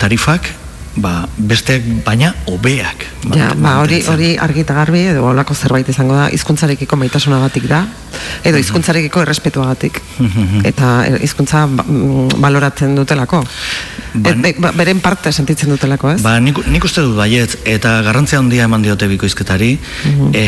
tarifak 0.01 0.51
ba, 0.97 1.27
besteak 1.37 1.83
baina 2.05 2.33
hobeak. 2.49 3.05
Ja, 3.35 3.51
ba, 3.55 3.77
hori, 3.83 4.01
hori 4.09 4.31
argi 4.41 4.63
eta 4.65 4.73
garbi 4.73 5.05
edo 5.13 5.25
olako 5.29 5.53
zerbait 5.55 5.87
izango 5.89 6.15
da 6.17 6.27
hizkuntzarekiko 6.33 6.95
maitasunagatik 6.97 7.67
da 7.69 7.83
edo 8.43 8.57
hizkuntzarekiko 8.57 9.21
errespetuagatik. 9.21 10.01
Eta 10.65 11.05
eh, 11.07 11.19
hizkuntza 11.23 11.65
ba- 11.69 11.85
mm, 11.87 12.39
baloratzen 12.41 12.95
dutelako. 12.97 13.43
Et, 14.17 14.33
be- 14.41 14.55
ba, 14.57 14.71
beren 14.73 14.99
parte 15.03 15.31
sentitzen 15.31 15.69
dutelako, 15.69 16.09
ez? 16.15 16.21
Ba, 16.25 16.39
nik, 16.41 16.57
nik 16.71 16.83
uste 16.87 17.03
dut 17.05 17.15
baietz, 17.19 17.57
eta 17.69 17.99
garrantzia 18.01 18.39
handia 18.39 18.65
eman 18.65 18.81
diote 18.81 19.05
bikoizketari, 19.11 19.75
e, 20.33 20.45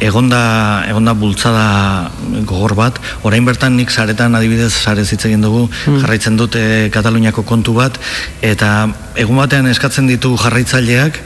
egonda, 0.00 0.84
egonda 0.90 1.12
bultzada 1.14 2.10
gogor 2.48 2.74
bat, 2.74 2.98
orain 3.22 3.44
bertan 3.46 3.76
nik 3.78 3.90
saretan 3.94 4.34
adibidez 4.34 4.72
sare 4.74 5.04
hitz 5.06 5.22
egin 5.28 5.44
dugu, 5.44 5.68
jarraitzen 5.86 6.36
dut 6.40 6.56
e, 6.58 6.88
Kataluniako 6.90 7.44
kontu 7.46 7.76
bat, 7.78 8.00
eta 8.42 8.88
egun 9.14 9.38
batean 9.38 9.68
eskatzen 9.76 10.08
ditu 10.08 10.32
jarraitzaileak, 10.40 11.20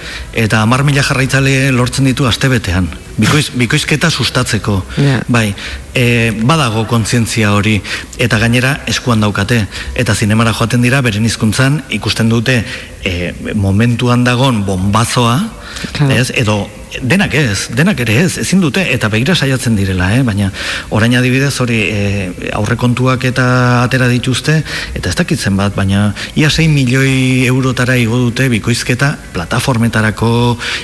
eta 0.44 0.64
hamar 0.64 0.82
mila 0.86 1.04
jarraitzaile 1.06 1.70
lortzen 1.76 2.10
ditu 2.10 2.26
astebetean. 2.26 2.90
Bikoiz, 3.20 3.50
bikoizketa 3.54 4.10
sustatzeko. 4.10 4.78
Ja. 4.98 5.20
Bai, 5.28 5.52
e, 5.94 6.32
badago 6.46 6.86
kontzientzia 6.90 7.52
hori 7.54 7.76
eta 8.18 8.38
gainera 8.40 8.76
eskuan 8.90 9.20
daukate 9.20 9.60
eta 9.98 10.14
zinemara 10.14 10.54
joaten 10.56 10.82
dira 10.82 11.02
beren 11.04 11.26
hizkuntzan 11.28 11.82
ikusten 12.00 12.30
dute 12.32 12.60
e, 13.04 13.32
momentuan 13.54 14.24
dagon 14.24 14.64
bombazoa 14.66 15.59
Claro. 15.92 16.14
ez, 16.14 16.30
edo 16.34 16.68
denak 17.02 17.34
ez, 17.34 17.68
denak 17.76 18.00
ere 18.02 18.16
ez, 18.24 18.38
ezin 18.42 18.60
dute 18.62 18.82
eta 18.92 19.08
begira 19.12 19.34
saiatzen 19.34 19.76
direla, 19.78 20.10
eh? 20.16 20.22
baina 20.26 20.50
orain 20.90 21.14
adibidez 21.16 21.52
hori 21.62 21.78
e, 21.86 22.50
aurrekontuak 22.56 23.24
eta 23.30 23.46
atera 23.84 24.08
dituzte 24.10 24.56
eta 24.98 25.12
ez 25.12 25.16
dakitzen 25.18 25.56
bat, 25.56 25.74
baina 25.76 26.10
ia 26.34 26.50
6 26.50 26.66
milioi 26.72 27.46
eurotara 27.50 27.96
igo 28.00 28.18
dute 28.18 28.48
bikoizketa 28.52 29.12
plataformetarako, 29.34 30.32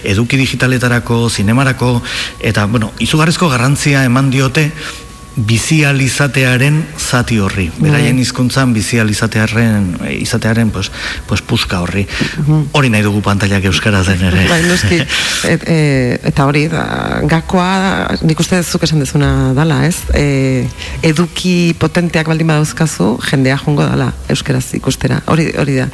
eduki 0.04 0.38
digitaletarako, 0.38 1.26
zinemarako 1.30 1.98
eta 2.40 2.66
bueno, 2.70 2.92
izugarrizko 3.02 3.50
garrantzia 3.50 4.04
eman 4.06 4.30
diote 4.30 4.70
bizializatearen 5.36 6.78
zati 6.96 7.36
horri. 7.44 7.66
Beraien 7.76 8.16
hizkuntzan 8.18 8.72
bizializatearen 8.72 9.90
izatearen 10.16 10.70
pues, 10.72 10.88
pues 11.28 11.42
puska 11.44 11.82
horri. 11.84 12.06
Hori 12.72 12.88
nahi 12.92 13.04
dugu 13.04 13.20
pantailak 13.24 13.66
euskaraz 13.68 14.06
den 14.08 14.24
ere. 14.30 14.46
Bai, 14.48 14.62
noski, 14.64 15.02
et, 15.50 15.66
e, 15.74 15.76
eta 16.30 16.46
hori, 16.48 16.66
da, 16.72 16.86
gakoa, 17.28 18.16
nik 18.24 18.40
uste 18.40 18.62
zuk 18.64 18.86
esan 18.88 19.04
dezuna 19.04 19.52
dala, 19.56 19.82
ez? 19.88 19.98
E, 20.16 20.64
eduki 21.06 21.74
potenteak 21.78 22.32
baldin 22.32 22.48
badauzkazu, 22.54 23.12
jendea 23.28 23.58
jongo 23.60 23.84
dala, 23.84 24.08
euskeraz 24.32 24.64
ikustera. 24.80 25.20
Hori, 25.32 25.50
hori 25.60 25.76
da. 25.82 25.90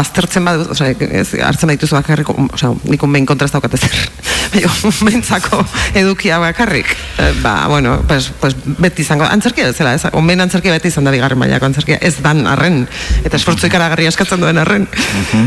Baztertzen 0.00 0.48
badu, 0.48 0.70
osea, 0.72 0.96
ez, 1.20 1.28
hartzen 1.44 1.74
baituzu 1.74 1.98
bakarrik, 1.98 2.32
osea, 2.48 2.72
nik 2.88 3.04
unbein 3.04 3.28
kontraz 3.28 3.52
daukat 3.52 3.76
ezer. 3.76 4.00
Baina, 4.54 4.72
unbeintzako 4.88 5.60
edukia 6.00 6.40
bakarrik. 6.42 6.96
Ba, 7.44 7.68
bueno, 7.68 8.00
pues, 8.08 8.32
pues 8.40 8.56
beti 8.78 9.02
izango, 9.02 9.24
antzerkia 9.24 9.70
bezala, 9.70 9.94
ez? 9.96 10.04
Unbein 10.16 10.40
antzerkia 10.44 10.74
beti 10.76 10.90
izan 10.92 11.06
da 11.06 11.12
bigarren 11.14 11.38
mailako 11.40 11.68
antzerkia, 11.70 11.98
ez 12.00 12.14
dan 12.22 12.46
arren, 12.50 12.82
eta 13.24 13.36
esfortzu 13.38 13.68
ikaragarri 13.70 14.08
askatzen 14.10 14.42
duen 14.42 14.60
arren. 14.60 14.86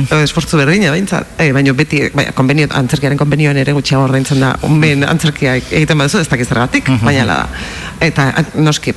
Edo 0.04 0.22
esfortzu 0.24 0.60
berdina, 0.60 0.92
behintzat. 0.94 1.36
E, 1.38 1.52
baina 1.56 1.74
beti, 1.78 2.04
bai, 2.16 2.28
konbenio, 2.36 2.68
antzerkiaren 2.80 3.20
konbenioan 3.20 3.60
ere 3.62 3.76
gutxiago 3.76 4.06
ordaintzen 4.08 4.44
da, 4.44 4.54
unben 4.68 5.06
antzerkia 5.08 5.56
egiten 5.62 6.00
baduzu, 6.00 6.22
ez 6.24 6.30
dakiz 6.32 6.48
zergatik, 6.50 6.92
baina 7.04 7.26
hala 7.26 7.40
da. 7.44 7.64
Eta 8.04 8.28
noski, 8.60 8.94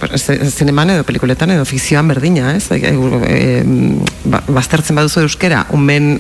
zineman 0.51 0.91
edo 0.97 1.05
pelikuletan 1.07 1.53
edo 1.55 1.65
fikzioan 1.69 2.09
berdina, 2.11 2.55
ez? 2.57 2.67
E, 2.75 2.93
e, 3.31 3.63
ba, 4.25 4.43
baztertzen 4.49 4.99
baduzu 4.99 5.23
euskera, 5.27 5.67
unben 5.77 6.17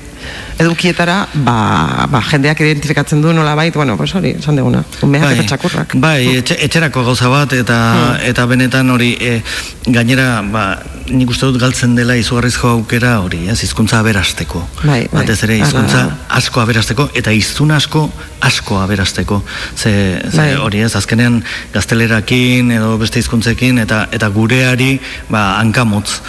edukietara, 0.61 1.27
ba, 1.47 2.07
ba, 2.11 2.23
jendeak 2.31 2.61
identifikatzen 2.65 3.20
du 3.23 3.33
nola 3.37 3.55
bait, 3.59 3.74
bueno, 3.74 3.97
pues 3.97 4.15
hori, 4.15 4.35
esan 4.41 4.57
deguna, 4.57 4.83
unbeak 5.05 5.28
eta 5.35 5.47
txakurrak. 5.53 5.97
Bai, 6.03 6.39
etxe, 6.41 6.57
etxerako 6.66 7.05
gauza 7.11 7.31
bat 7.33 7.53
eta 7.57 7.77
eta 8.23 8.47
benetan 8.47 8.90
hori 8.90 9.14
e, 9.20 9.43
gainera 9.86 10.43
ba, 10.43 10.66
nik 11.11 11.31
uste 11.31 11.47
dut 11.47 11.61
galtzen 11.61 11.95
dela 11.97 12.16
izugarrizko 12.19 12.69
aukera 12.77 13.16
hori, 13.23 13.45
ez, 13.53 13.59
hizkuntza 13.62 13.99
aberasteko. 14.03 14.62
Bai, 14.83 15.07
bai. 15.12 15.23
Batez 15.23 15.39
ere 15.47 15.59
hizkuntza 15.61 16.03
asko 16.39 16.61
aberasteko 16.62 17.09
eta 17.15 17.31
hiztun 17.35 17.70
asko 17.77 18.07
asko 18.47 18.78
aberasteko. 18.83 19.41
Ze, 19.77 19.93
ze 20.31 20.37
Bai. 20.37 20.55
hori 20.61 20.81
ez, 20.87 20.93
azkenean 20.99 21.41
gaztelerakin 21.74 22.70
edo 22.77 22.97
beste 23.01 23.19
hizkuntzekin 23.23 23.78
eta 23.83 24.07
eta 24.12 24.28
gureari 24.35 24.99
ba 25.31 25.57
hankamotz 25.61 26.20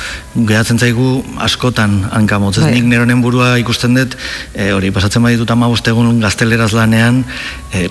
gehatzen 0.48 0.78
zaigu 0.80 1.24
askotan 1.42 2.00
hankamotz. 2.14 2.58
Ez 2.60 2.64
Bai. 2.68 2.74
nik 2.78 2.86
neronen 2.92 3.22
burua 3.22 3.56
ikusten 3.62 3.96
dut 3.98 4.16
e, 4.54 4.72
hori 4.74 4.92
pasatzen 4.94 5.24
baditut 5.26 5.50
15 5.50 5.90
egun 5.94 6.20
gazteleraz 6.22 6.72
lanean 6.78 7.24
e, 7.74 7.88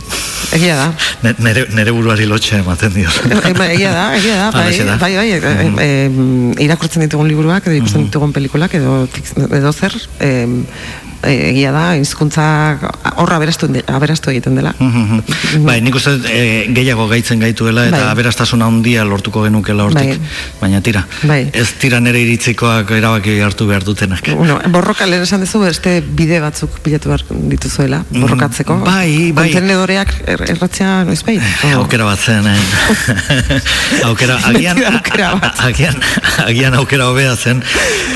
Egia 0.55 0.77
da. 0.79 0.87
Ne- 1.23 1.35
Nere, 1.43 1.67
nere 1.75 1.93
buruari 1.93 2.25
lotxe 2.27 2.61
ematen 2.63 2.93
dio. 2.95 3.11
E, 3.27 3.53
ba, 3.55 3.67
egia 3.73 3.91
da, 3.93 4.05
egia 4.17 4.37
da, 4.39 4.51
bai, 4.55 4.63
Halaxe 4.63 4.85
da. 4.87 4.97
bai, 5.03 5.13
bai, 5.17 5.31
e, 5.33 5.83
e, 5.83 6.65
irakurtzen 6.77 7.07
ditugun 7.07 7.29
liburuak, 7.31 7.67
edo 7.67 7.81
ikusten 7.81 8.07
ditugun 8.07 8.35
pelikulak, 8.37 8.77
edo, 8.77 9.07
edo 9.49 9.73
zer, 9.73 9.97
e, 10.21 10.29
e, 10.29 11.16
egia 11.27 11.73
da, 11.75 11.85
hizkuntza 11.99 12.45
horra 13.17 13.37
aberastu, 13.37 13.69
aberastu 13.87 14.31
egiten 14.33 14.55
dela. 14.59 14.73
bai, 15.67 15.81
nik 15.85 15.95
uste 15.99 16.17
e, 16.31 16.67
gehiago 16.77 17.09
gaitzen 17.11 17.41
gaituela 17.43 17.87
eta 17.89 17.97
Bai. 18.03 18.11
aberastasuna 18.15 18.67
handia 18.71 19.05
lortuko 19.05 19.43
genukela 19.45 19.85
hortik. 19.89 20.17
Bai. 20.19 20.31
Baina 20.61 20.81
tira, 20.81 21.05
Bai. 21.23 21.51
ez 21.53 21.69
tira 21.81 22.01
nere 22.01 22.21
iritzikoak 22.25 22.91
erabaki 22.99 23.39
hartu 23.45 23.67
behar 23.67 23.85
dutenak. 23.85 24.29
Bueno, 24.37 24.59
borroka 24.73 25.07
lehen 25.07 25.23
esan 25.27 25.41
duzu 25.45 25.61
beste 25.65 26.01
bide 26.03 26.41
batzuk 26.41 26.79
bilatu 26.85 27.09
behar 27.13 27.25
dituzuela, 27.51 28.03
borrokatzeko. 28.11 28.79
bai, 28.85 29.33
bai. 29.33 29.49
Kontenedoreak 29.51 30.15
er, 30.27 30.45
erratzea 30.57 31.05
noiz 31.09 31.23
behin. 31.27 31.43
Aukera 31.77 32.05
bat 32.09 32.21
zen, 32.21 32.47
eh? 32.47 32.57
aukera, 34.09 34.37
agian, 34.51 34.79
aukera 34.93 35.31
a- 35.41 35.53
agian, 35.69 35.97
agian 36.47 36.75
aukera 36.75 37.09
hobea 37.11 37.37
zen. 37.37 37.63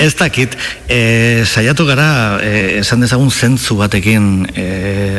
Ez 0.01 0.15
dakit, 0.19 0.57
e, 0.89 1.45
saiatu 1.47 1.87
gara, 1.89 2.39
e, 2.43 2.81
esan 2.81 3.00
dezagun 3.05 3.31
zentzu 3.31 3.77
batekin 3.79 4.47
e, 4.55 4.67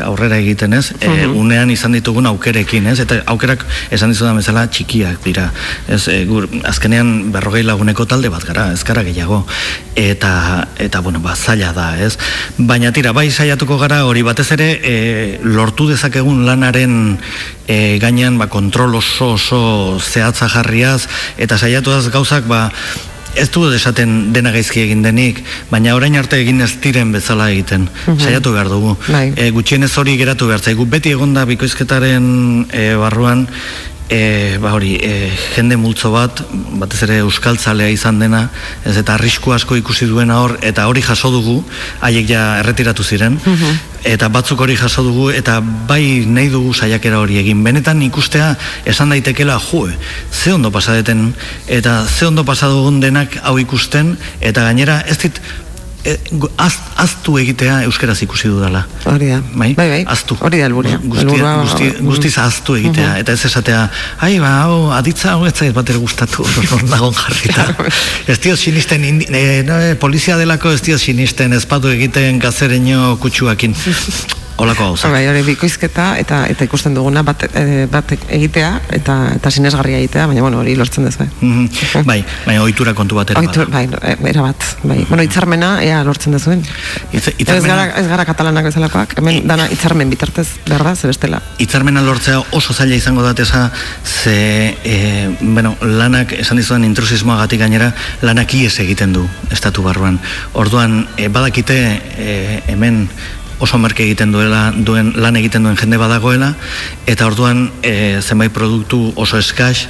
aurrera 0.03 0.38
egiten 0.41 0.74
ez, 0.78 0.91
e, 0.99 1.28
unean 1.28 1.72
izan 1.74 1.95
ditugun 1.98 2.30
aukerekin, 2.32 2.88
ez? 2.91 2.99
Eta 3.03 3.22
aukerak 3.34 3.66
esan 3.91 4.14
dizudan 4.14 4.40
bezala 4.40 4.68
txikiak 4.68 5.22
dira. 5.26 5.49
Ez, 5.88 6.06
e, 6.12 6.24
gur, 6.30 6.48
azkenean 6.68 7.32
berrogei 7.34 7.64
laguneko 7.68 8.06
talde 8.10 8.32
bat 8.34 8.45
gara, 8.48 8.70
ez 8.76 8.84
gara 8.88 9.03
gehiago. 9.08 9.44
Eta, 9.95 10.34
eta 10.80 11.02
bueno, 11.02 11.20
ba, 11.24 11.36
zaila 11.36 11.74
da, 11.76 11.90
ez? 11.99 12.16
Baina 12.58 12.94
tira, 12.95 13.14
bai 13.16 13.30
saiatuko 13.32 13.78
gara 13.82 14.03
hori 14.06 14.24
batez 14.26 14.49
ere 14.56 14.70
e, 14.84 14.95
lortu 15.44 15.90
dezakegun 15.91 16.45
lanaren 16.45 17.18
e, 17.68 17.98
gainean 18.02 18.38
ba, 18.38 18.48
kontrol 18.48 18.95
oso 18.95 19.34
oso 19.38 19.99
zehatza 19.99 20.49
jarriaz 20.49 21.08
eta 21.38 21.58
saiatuaz 21.58 22.10
gauzak 22.14 22.48
ba, 22.49 22.70
ez 23.36 23.49
du 23.52 23.64
esaten 23.72 24.34
dena 24.34 24.52
gaizki 24.52 24.82
egin 24.84 25.03
denik, 25.06 25.44
baina 25.70 25.95
orain 25.95 26.18
arte 26.20 26.40
egin 26.41 26.62
ez 26.62 26.74
diren 26.84 27.12
bezala 27.16 27.49
egiten. 27.52 27.88
Saiatu 28.06 28.53
behar 28.56 28.72
dugu. 28.72 28.95
Bai. 29.08 29.32
E, 29.36 29.49
gutxienez 29.56 29.91
hori 29.98 30.18
geratu 30.20 30.49
behar 30.49 30.62
zaigu. 30.62 30.86
Beti 30.86 31.14
egonda 31.16 31.45
bikoizketaren 31.49 32.28
e, 32.72 32.91
barruan 32.99 33.48
E, 34.11 34.57
ba 34.59 34.73
hori, 34.75 34.97
e, 34.99 35.31
jende 35.55 35.77
multzo 35.79 36.09
bat, 36.11 36.41
batez 36.81 36.97
ere 37.05 37.21
euskaltzalea 37.23 37.93
izan 37.93 38.17
dena, 38.19 38.41
ez 38.83 38.97
eta 38.99 39.13
arrisku 39.15 39.53
asko 39.55 39.77
ikusi 39.79 40.03
duena 40.09 40.41
hor, 40.43 40.57
eta 40.67 40.89
hori 40.91 40.99
jaso 41.05 41.31
dugu, 41.31 41.61
haiek 42.03 42.27
ja 42.27 42.41
erretiratu 42.59 43.05
ziren, 43.07 43.39
eta 44.03 44.27
batzuk 44.27 44.59
hori 44.65 44.75
jaso 44.75 45.05
dugu, 45.07 45.29
eta 45.31 45.61
bai 45.63 46.27
nahi 46.27 46.51
dugu 46.51 46.73
saiakera 46.75 47.21
hori 47.23 47.39
egin. 47.39 47.63
Benetan 47.63 48.03
ikustea 48.03 48.51
esan 48.83 49.15
daitekela, 49.15 49.55
jo, 49.71 49.85
ze 50.27 50.51
ondo 50.51 50.75
pasadeten, 50.75 51.29
eta 51.67 52.01
ze 52.03 52.27
ondo 52.27 52.43
pasadugun 52.43 52.99
denak 52.99 53.39
hau 53.43 53.55
ikusten, 53.63 54.17
eta 54.41 54.67
gainera 54.67 55.01
ez 55.07 55.21
dit, 55.23 55.39
e, 56.06 56.18
az, 56.56 56.78
aztu 56.95 57.38
egitea 57.38 57.82
euskeraz 57.84 58.22
ikusi 58.22 58.48
dudala. 58.48 58.86
Hori 59.03 59.28
da. 59.30 59.41
Bai, 59.53 59.73
bai, 59.73 59.88
bai. 59.90 60.02
Aztu. 60.07 60.38
Hori 60.40 60.57
da 60.57 60.64
helburua. 60.65 60.98
Guztia, 61.03 61.28
Helburua- 61.28 61.61
guzti, 61.61 61.90
guztiz 62.02 62.34
aztu 62.38 62.76
egitea, 62.80 63.18
eta 63.22 63.32
ez 63.32 63.45
esatea, 63.45 63.86
ai, 64.18 64.40
ba, 64.40 64.52
hau, 64.64 64.91
aditza 64.98 65.32
hau 65.36 65.45
ez 65.45 65.53
zait 65.56 65.73
bat 65.73 65.90
ere 65.90 66.02
gustatu, 66.02 66.45
hor 66.72 66.84
dagon 66.90 67.14
jarrita. 67.14 67.68
ez 68.28 68.40
dio 68.40 68.56
sinisten, 68.56 69.03
indi, 69.03 69.26
e, 69.30 69.64
no, 69.68 69.80
e, 69.80 69.95
polizia 69.95 70.38
delako 70.38 70.72
ez 70.76 70.82
dio 70.82 70.98
sinisten, 70.98 71.53
ezpatu 71.53 71.94
egiten 71.94 72.40
gazereño 72.41 73.18
kutsuakin. 73.22 73.76
Olako 74.57 74.91
gauza. 74.91 75.10
Bai, 75.10 75.23
hori 75.28 75.41
bikoizketa 75.45 76.15
eta 76.22 76.44
eta 76.52 76.65
ikusten 76.68 76.94
duguna 76.98 77.23
bat, 77.26 77.48
e, 77.56 77.88
bat 77.91 78.11
egitea 78.11 78.72
eta 78.98 79.15
eta 79.36 79.52
sinesgarria 79.52 80.02
egitea, 80.02 80.28
baina 80.30 80.44
bueno, 80.45 80.60
hori 80.61 80.76
lortzen 80.76 81.07
duzu. 81.07 81.28
Mhm. 81.41 82.06
Bai, 82.06 82.19
baina 82.45 82.64
ohitura 82.64 82.94
kontu 82.94 83.18
Ohitur, 83.22 83.69
bai, 83.69 83.88
e, 84.02 84.15
era 84.30 84.41
bat, 84.41 84.64
bai. 84.84 85.06
Bueno, 85.10 85.23
hitzarmena 85.23 85.72
ea 85.84 86.03
lortzen 86.03 86.34
duzuen. 86.34 86.64
Ez 87.11 87.64
gara, 87.65 87.91
ez 87.99 88.07
gara 88.07 88.26
katalanak 88.26 88.65
bezalakoak, 88.69 89.18
hemen 89.19 89.48
dana 89.48 89.68
hitzarmen 89.69 90.10
bitartez, 90.10 90.48
berda, 90.68 90.95
ze 90.95 91.07
bestela. 91.07 91.41
Hitzarmena 91.57 92.02
lortzea 92.02 92.41
oso 92.52 92.73
zaila 92.73 92.95
izango 92.95 93.23
dateza, 93.23 93.72
ze, 94.06 94.78
e, 94.84 95.36
bueno, 95.41 95.76
lanak, 95.82 96.34
esan 96.34 96.57
dizudan 96.57 96.86
intrusismoagatik 96.86 97.60
gainera, 97.61 97.91
lanak 98.22 98.53
ies 98.53 98.78
egiten 98.80 99.14
du, 99.14 99.28
estatu 99.52 99.84
barruan. 99.84 100.19
Orduan, 100.53 101.07
e, 101.18 101.28
badakite 101.28 101.78
e, 102.18 102.64
hemen 102.68 103.07
oso 103.61 103.77
merke 103.77 104.03
egiten 104.03 104.33
duela 104.33 104.71
duen 104.75 105.13
lan 105.21 105.38
egiten 105.38 105.63
duen 105.63 105.77
jende 105.77 105.99
badagoela 106.01 106.55
eta 107.05 107.29
orduan 107.29 107.69
e, 107.85 108.19
zenbait 108.21 108.53
produktu 108.53 109.13
oso 109.15 109.38
eskax 109.38 109.85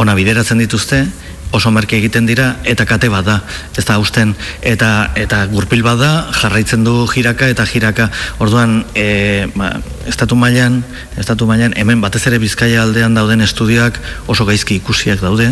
ona 0.00 0.16
bideratzen 0.16 0.58
dituzte 0.64 1.04
oso 1.52 1.70
merke 1.70 1.98
egiten 2.00 2.26
dira 2.26 2.56
eta 2.64 2.86
kate 2.88 3.10
bat 3.12 3.26
da 3.26 3.36
ez 3.76 3.84
da 3.84 3.98
usten 4.00 4.32
eta 4.64 5.12
eta 5.20 5.44
gurpil 5.52 5.84
bat 5.84 6.00
da 6.00 6.12
jarraitzen 6.40 6.84
du 6.84 7.04
jiraka 7.12 7.48
eta 7.52 7.66
jiraka. 7.68 8.08
Orduan 8.40 8.80
e, 8.96 9.46
ba, 9.54 9.74
estatu 10.08 10.36
mailan 10.36 10.80
estatu 11.18 11.46
mailan 11.46 11.74
hemen 11.76 12.00
batez 12.02 12.24
ere 12.30 12.38
bizkaia 12.42 12.82
aldean 12.82 13.14
dauden 13.14 13.40
estudioak 13.44 13.98
oso 14.26 14.46
gaizki 14.48 14.76
ikusiak 14.80 15.20
daude. 15.22 15.50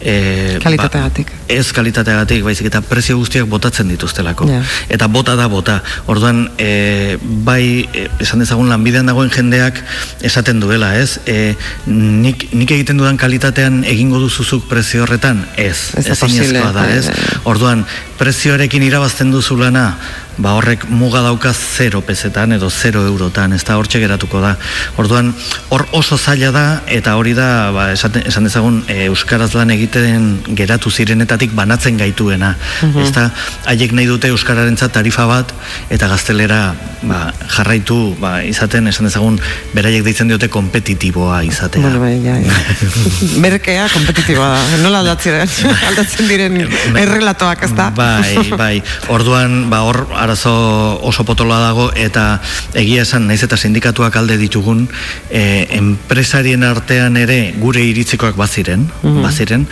E, 0.00 0.58
kalitateagatik. 0.62 1.32
ba, 1.32 1.40
ez 1.54 1.72
kalitateagatik 1.76 2.44
baizik 2.44 2.70
eta 2.70 2.82
prezio 2.86 3.18
guztiak 3.18 3.48
botatzen 3.50 3.88
dituztelako. 3.90 4.48
Eta 4.88 5.08
bota 5.08 5.36
da 5.36 5.48
bota. 5.48 5.80
Orduan 6.06 6.46
e, 6.58 7.18
bai 7.20 7.88
e, 7.92 8.06
esan 8.22 8.44
dezagun 8.44 8.70
lanbidean 8.70 9.10
dagoen 9.10 9.32
jendeak 9.34 9.82
esaten 10.22 10.60
duela 10.62 10.94
ez? 10.98 11.18
E, 11.26 11.54
nik, 11.86 12.48
nik 12.52 12.70
egiten 12.70 13.00
dudan 13.00 13.18
kalitatean 13.20 13.82
egingo 13.88 14.22
duzuzuk 14.22 14.68
prezio 14.70 15.04
horretan? 15.06 15.44
Ez, 15.56 15.92
ez 15.98 16.06
ezinezkoa 16.14 16.72
da, 16.76 16.86
ez? 16.94 17.10
Orduan, 17.48 17.84
prezioarekin 18.20 18.84
irabazten 18.84 19.32
duzu 19.32 19.56
lana, 19.60 19.94
ba 20.40 20.54
horrek 20.56 20.86
muga 20.88 21.20
dauka 21.20 21.52
0 21.52 22.00
pesetan 22.00 22.52
edo 22.56 22.70
0 22.72 23.04
eurotan, 23.06 23.52
ez 23.52 23.62
da 23.64 23.76
hortxe 23.76 24.00
geratuko 24.00 24.40
da. 24.40 24.54
Orduan, 25.00 25.34
hor 25.68 25.84
oso 25.96 26.16
zaila 26.16 26.50
da, 26.54 26.64
eta 26.88 27.14
hori 27.20 27.34
da, 27.36 27.70
ba, 27.76 27.90
esan, 27.92 28.16
esan 28.24 28.48
dezagun, 28.48 28.80
e, 28.88 29.04
Euskaraz 29.10 29.52
lan 29.54 29.70
egiten 29.74 30.30
geratu 30.56 30.90
zirenetatik 30.90 31.52
banatzen 31.56 32.00
gaituena. 32.00 32.54
Mm 32.80 32.98
Ez 33.00 33.12
da, 33.16 33.30
haiek 33.70 33.92
nahi 33.96 34.06
dute 34.08 34.28
Euskararen 34.28 34.76
tarifa 34.76 35.26
bat, 35.28 35.52
eta 35.92 36.08
gaztelera 36.08 36.74
ba, 37.02 37.30
jarraitu 37.56 38.14
ba, 38.20 38.40
izaten, 38.44 38.88
esan 38.90 39.08
dezagun, 39.08 39.38
beraiek 39.74 40.04
deitzen 40.04 40.28
diote 40.28 40.48
kompetitiboa 40.52 41.42
izatea. 41.48 41.82
Bueno, 41.84 42.00
bai, 42.00 42.16
ja, 42.24 42.36
ja. 42.40 42.58
Merkea 43.44 43.88
kompetitiboa 43.92 44.50
da, 44.56 44.80
nola 44.84 45.02
aldatzen, 45.04 45.40
aldatzen 45.90 46.28
diren 46.30 46.60
errelatoak, 47.00 47.64
ez 47.68 47.72
da? 47.76 47.90
Bai, 47.96 48.50
bai, 48.56 48.74
orduan, 49.12 49.62
ba, 49.72 49.82
hor, 49.88 50.02
arazo 50.30 51.00
oso 51.02 51.24
potoloa 51.26 51.58
dago 51.58 51.88
eta 51.98 52.38
egia 52.78 53.02
esan 53.02 53.26
naiz 53.26 53.42
eta 53.42 53.56
sindikatuak 53.58 54.14
alde 54.20 54.36
ditugun 54.38 54.84
e, 55.26 55.66
enpresarien 55.74 56.62
artean 56.62 57.16
ere 57.18 57.38
gure 57.58 57.82
iritzikoak 57.82 58.38
baziren, 58.38 58.86
mm 59.02 59.18
baziren. 59.20 59.66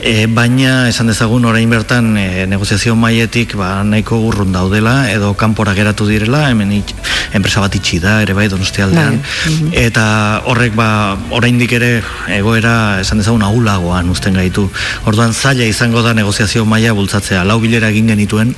E, 0.00 0.26
baina 0.30 0.88
esan 0.88 1.10
dezagun 1.10 1.44
orain 1.50 1.70
bertan 1.70 2.14
e, 2.16 2.46
negoziazio 2.46 2.94
maietik 2.96 3.56
ba, 3.58 3.82
nahiko 3.84 4.20
urrun 4.28 4.54
daudela 4.54 5.10
edo 5.10 5.32
kanpora 5.34 5.74
geratu 5.74 6.06
direla 6.06 6.46
hemen 6.50 6.72
it, 6.78 6.94
enpresa 7.34 7.60
bat 7.60 7.74
itxi 7.74 7.98
da 7.98 8.20
ere 8.22 8.38
bai 8.38 8.46
donostialdean. 8.52 9.18
Mm 9.18 9.74
eta 9.74 10.04
horrek 10.46 10.74
ba 10.78 11.16
oraindik 11.34 11.72
ere 11.74 11.90
egoera 12.30 13.00
esan 13.00 13.18
dezagun 13.18 13.42
ahulagoan 13.42 14.08
uzten 14.12 14.38
gaitu. 14.38 14.68
Orduan 15.10 15.34
zaila 15.34 15.66
izango 15.66 16.02
da 16.06 16.14
negoziazio 16.14 16.64
maila 16.64 16.94
bultzatzea. 16.94 17.42
Lau 17.44 17.58
bilera 17.60 17.90
egin 17.90 18.12
genituen 18.12 18.54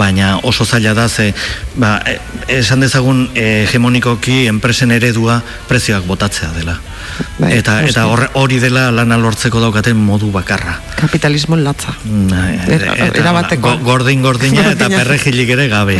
baina 0.00 0.38
oso 0.42 0.64
zaila 0.70 0.94
da 0.94 1.08
ze 1.08 1.32
ba, 1.74 1.98
e, 2.06 2.18
esan 2.60 2.80
dezagun 2.84 3.26
e, 3.34 3.64
hegemonikoki 3.64 4.44
enpresen 4.50 4.94
eredua 4.94 5.40
prezioak 5.68 6.06
botatzea 6.06 6.52
dela. 6.56 6.78
Bai, 7.40 7.52
eta 7.58 7.80
eta 7.84 8.06
hori 8.38 8.60
dela 8.62 8.88
lana 8.94 9.18
lortzeko 9.20 9.60
daukaten 9.60 9.98
modu 9.98 10.30
bakarra. 10.32 10.76
Kapitalismo 11.00 11.58
latza. 11.58 11.96
Era 12.68 13.34
bateko. 13.36 13.76
Gordin 13.84 14.22
gordina 14.22 14.70
eta 14.70 14.88
perregilik 14.92 15.50
ere 15.56 15.68
gabe. 15.72 15.98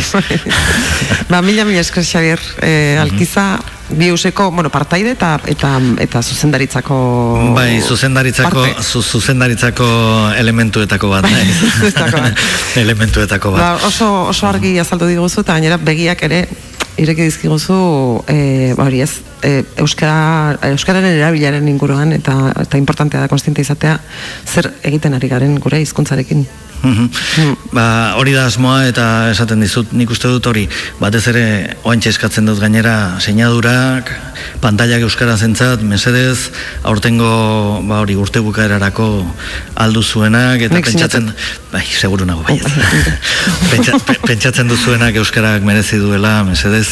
ba, 1.31 1.41
mila 1.41 1.67
mila 1.67 1.83
esker 1.83 2.05
Xavier, 2.07 2.41
eh, 2.61 2.97
alkiza 3.01 3.59
biuseko, 3.97 4.49
bueno, 4.51 4.69
partaide 4.69 5.11
eta 5.15 5.35
eta 5.51 5.73
eta 6.03 6.21
zuzendaritzako 6.21 6.97
Bai, 7.55 7.81
zuzendaritzako 7.81 8.65
zu, 8.81 9.01
zuzendaritzako 9.01 9.87
elementuetako 10.37 11.09
bat, 11.09 11.27
bai. 11.27 11.45
elementuetako 12.83 13.51
bat. 13.55 13.61
Ba, 13.61 13.87
oso 13.87 14.11
oso 14.29 14.47
argi 14.47 14.77
azaldu 14.79 15.09
diguzu 15.11 15.45
eta 15.45 15.57
gainera 15.57 15.77
begiak 15.77 16.23
ere 16.29 16.45
ireki 17.01 17.27
dizkiguzu 17.29 17.77
eh 18.27 18.73
ba 18.77 18.85
hori 18.85 19.01
ez 19.01 19.11
e, 19.43 19.63
euskara 19.81 20.71
euskararen 20.71 21.17
erabilaren 21.19 21.67
inguruan 21.67 22.13
eta 22.17 22.35
eta 22.63 22.81
importantea 22.81 23.21
da 23.21 23.31
konstiente 23.31 23.61
izatea 23.61 23.99
zer 24.45 24.71
egiten 24.83 25.13
ari 25.17 25.31
garen 25.31 25.59
gure 25.59 25.81
hizkuntzarekin? 25.81 26.45
Ba, 27.71 28.15
hori 28.17 28.33
da 28.33 28.47
asmoa 28.49 28.87
eta 28.89 29.05
esaten 29.29 29.61
dizut 29.61 29.91
nik 29.93 30.09
uste 30.11 30.29
dut 30.31 30.47
hori 30.49 30.63
batez 30.97 31.21
ere 31.29 31.43
oantxe 31.85 32.09
eskatzen 32.15 32.49
dut 32.49 32.57
gainera 32.61 33.19
seinadurak, 33.21 34.09
pantailak 34.63 35.05
euskara 35.05 35.37
zentzat, 35.37 35.83
mesedez 35.85 36.49
aurtengo 36.89 37.29
ba, 37.85 38.01
hori 38.01 38.17
urte 38.17 38.41
bukaerarako 38.41 39.07
aldu 39.83 40.01
zuenak 40.01 40.65
eta 40.67 40.81
pentsatzen 40.81 41.29
bai, 41.71 41.85
seguru 41.85 42.25
nago 42.25 42.41
bai. 42.49 42.57
Pentsatzen 44.29 44.71
duzuenak 44.71 45.21
euskarak 45.21 45.61
merezi 45.65 46.01
duela, 46.01 46.39
mesedez 46.49 46.87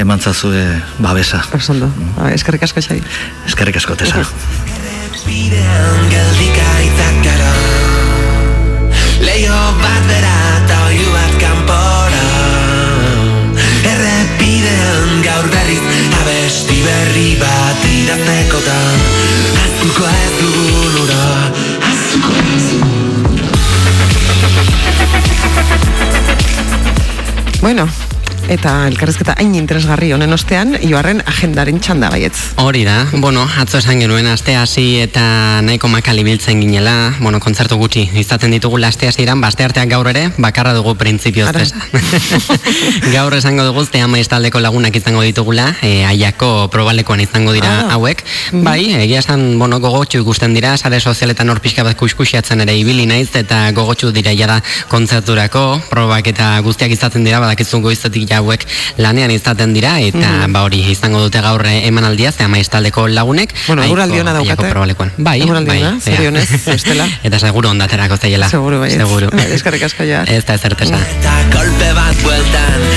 emantzazue 0.00 0.64
babesa 0.98 1.44
Osondo, 1.70 1.86
mm. 1.86 2.34
eskerrik 2.34 2.64
asko 2.66 2.82
xai 2.82 2.98
Eskerrik 3.46 3.76
asko, 3.78 3.94
tesa 3.94 4.24
Leio 9.20 9.58
bat 9.78 10.08
bera 10.08 10.32
eta 10.56 10.78
oiu 10.88 11.12
bat 11.14 11.36
kanpora. 11.38 12.26
Errepidean 13.92 15.22
gaur 15.28 15.46
berriz 15.54 15.78
abesti 16.24 16.82
berri 16.88 17.38
bat 17.38 17.86
irazekotan 17.92 18.98
Azkuko 19.62 20.10
ez 20.10 20.34
dugun 20.42 20.94
ura 21.06 21.24
Azkuko 21.94 22.34
ez 22.58 22.66
Bueno, 27.60 27.84
eta 28.50 28.72
elkarrezketa 28.90 29.36
hain 29.38 29.52
interesgarri 29.54 30.10
honen 30.14 30.34
ostean, 30.34 30.74
joarren 30.82 31.20
agendaren 31.30 31.78
txanda 31.80 32.10
baietz. 32.10 32.36
Hori 32.58 32.82
da, 32.86 33.04
bueno, 33.22 33.44
atzo 33.62 33.78
esan 33.78 34.00
genuen 34.02 34.26
aste 34.26 34.56
hasi 34.58 34.98
eta 35.04 35.22
nahiko 35.62 35.88
makali 35.92 36.24
biltzen 36.26 36.58
ginela, 36.62 37.14
bueno, 37.20 37.38
kontzertu 37.40 37.78
gutxi, 37.78 38.08
izaten 38.18 38.50
ditugu 38.56 38.80
aste 38.86 39.06
hasi 39.08 39.22
iran, 39.22 39.40
baste 39.40 39.64
arteak 39.64 39.88
gaur 39.92 40.08
ere, 40.10 40.30
bakarra 40.38 40.72
dugu 40.74 40.96
printzipio 40.98 41.46
gaur 43.14 43.34
esango 43.34 43.64
dugu, 43.64 43.84
ze 43.86 44.00
ama 44.00 44.18
lagunak 44.60 44.96
izango 44.96 45.22
ditugula, 45.22 45.76
e, 45.82 46.04
aiako 46.04 46.68
probalekoan 46.70 47.20
izango 47.20 47.52
dira 47.52 47.86
ah. 47.86 47.94
hauek, 47.94 48.24
mm 48.52 48.64
bai, 48.64 48.92
egia 49.04 49.20
esan, 49.20 49.58
bueno, 49.58 49.80
gogotxu 49.80 50.20
ikusten 50.20 50.54
dira, 50.54 50.76
sare 50.76 51.00
sozialetan 51.00 51.48
hor 51.48 51.60
pixka 51.60 51.82
bat 51.82 51.96
kuskusiatzen 51.96 52.60
ere 52.60 52.74
ibili 52.76 53.06
naiz, 53.06 53.30
eta 53.34 53.70
gogotxu 53.72 54.10
dira 54.12 54.34
jada 54.34 54.60
kontzerturako, 54.88 55.80
probak 55.90 56.26
eta 56.26 56.58
guztiak 56.66 56.90
izaten 56.92 57.24
dira, 57.24 57.40
badakizu 57.40 57.80
goizetik 57.80 58.28
ja 58.28 58.39
hauek 58.40 58.66
lanean 58.98 59.30
izaten 59.34 59.74
dira 59.76 59.98
eta 60.00 60.26
mm 60.26 60.38
ba 60.50 60.64
hori 60.66 60.80
izango 60.90 61.20
dute 61.22 61.40
gaur 61.44 61.62
emanaldia 61.70 62.32
ze 62.32 62.42
amaistaldeko 62.44 63.06
lagunek. 63.08 63.52
Bueno 63.68 63.84
eguraldi 63.84 64.20
ona 64.20 64.32
daukate. 64.34 64.72
Bai 65.16 65.40
bai 65.46 65.80
serionez 66.00 66.48
estela. 66.76 67.06
Eta 67.22 67.38
seguro 67.38 67.70
ondaterako 67.70 68.16
zaiela. 68.16 68.48
Seguro 68.48 68.80
bai 68.80 68.90
seguro 68.90 69.30
eskerrik 69.50 69.86
asko 69.86 70.04
ja. 70.08 70.24
Ez 70.26 70.44
da 70.44 70.58
zertesa 70.58 70.98
eta 71.20 71.34
golpe 71.52 71.92
bat 71.96 72.22
bueltan 72.24 72.89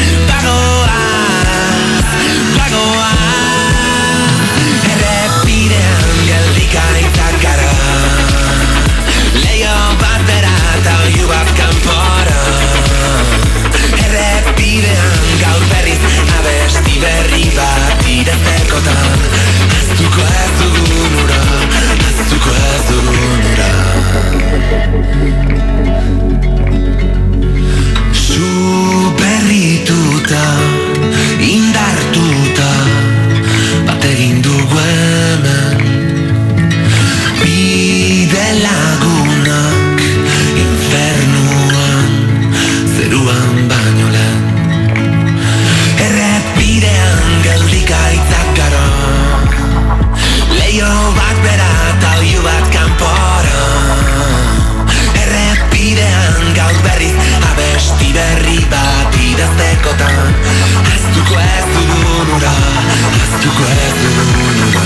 Ahaztuko 63.43 63.65
ez 63.85 63.95
dugun 63.99 64.59
ura 64.67 64.83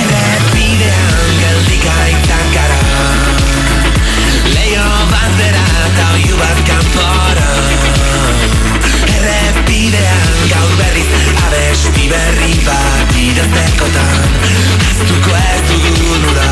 Errepidean 0.00 1.30
geldik 1.38 1.86
aitzan 1.92 2.52
gara 2.56 2.76
Leio 4.52 4.84
bat 5.14 5.32
bera 5.40 5.64
eta 5.86 6.06
oiu 6.18 6.36
bat 6.42 6.60
kanpora 6.68 7.48
Errepidean 9.16 10.36
gaur 10.52 10.76
berriz 10.82 11.08
abesti 11.46 12.10
berri 12.12 12.60
bat 12.68 13.20
idaztekotan. 13.24 14.16
Ahaztuko 14.52 15.40
ez 15.46 15.62
dugun 15.72 16.28
ura 16.34 16.51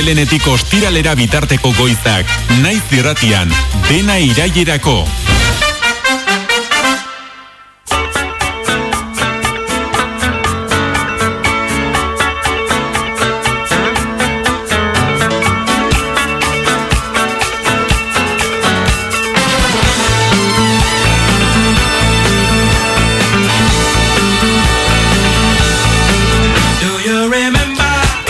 Astelenetik 0.00 0.46
ostiralera 0.48 1.12
bitarteko 1.12 1.74
goizak, 1.76 2.30
naiz 2.62 2.80
irratian, 2.96 3.52
dena 3.84 4.16
irailerako. 4.24 4.94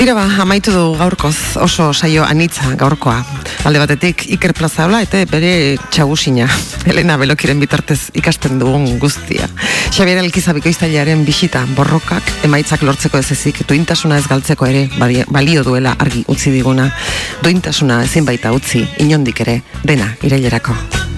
Tira 0.01 0.15
ba, 0.17 0.23
amaitu 0.41 0.73
du 0.73 0.95
gaurkoz 0.97 1.59
oso 1.61 1.91
saio 1.93 2.23
anitza 2.25 2.71
gaurkoa. 2.81 3.19
Alde 3.69 3.83
batetik 3.83 4.23
Iker 4.33 4.55
Plazaola 4.57 5.03
eta 5.05 5.19
bere 5.29 5.51
txagusina. 5.93 6.47
Elena 6.89 7.19
Belokiren 7.21 7.61
bitartez 7.61 7.99
ikasten 8.17 8.57
dugun 8.63 8.97
guztia. 9.03 9.51
Xabier 9.93 10.23
Elkiza 10.23 10.57
bikoiztailearen 10.57 11.27
bisita 11.29 11.67
borrokak 11.77 12.33
emaitzak 12.49 12.81
lortzeko 12.89 13.21
ez 13.21 13.29
ezik, 13.37 13.61
duintasuna 13.69 14.17
ez 14.17 14.25
galtzeko 14.25 14.71
ere 14.73 14.87
balio 14.97 15.67
duela 15.69 15.93
argi 16.01 16.25
utzi 16.33 16.49
diguna. 16.57 16.89
Duintasuna 17.45 18.01
ezin 18.09 18.25
baita 18.25 18.57
utzi, 18.57 18.87
inondik 19.05 19.45
ere, 19.45 19.61
dena 19.85 20.15
irailerako. 20.25 21.10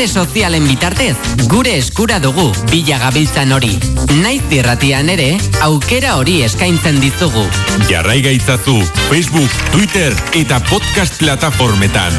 Sare 0.00 0.08
sozialen 0.08 0.64
bitartez, 0.64 1.16
gure 1.44 1.74
eskura 1.76 2.16
dugu 2.24 2.46
bila 2.70 2.96
gabiltzan 3.02 3.50
hori. 3.52 3.74
Naiz 4.22 4.46
irratian 4.48 5.10
ere, 5.12 5.34
aukera 5.60 6.14
hori 6.16 6.38
eskaintzen 6.46 6.96
dizugu. 7.02 7.42
Jarrai 7.90 8.22
gaitzazu 8.24 8.78
Facebook, 9.10 9.50
Twitter 9.74 10.16
eta 10.40 10.62
podcast 10.70 11.20
plataformetan. 11.20 12.16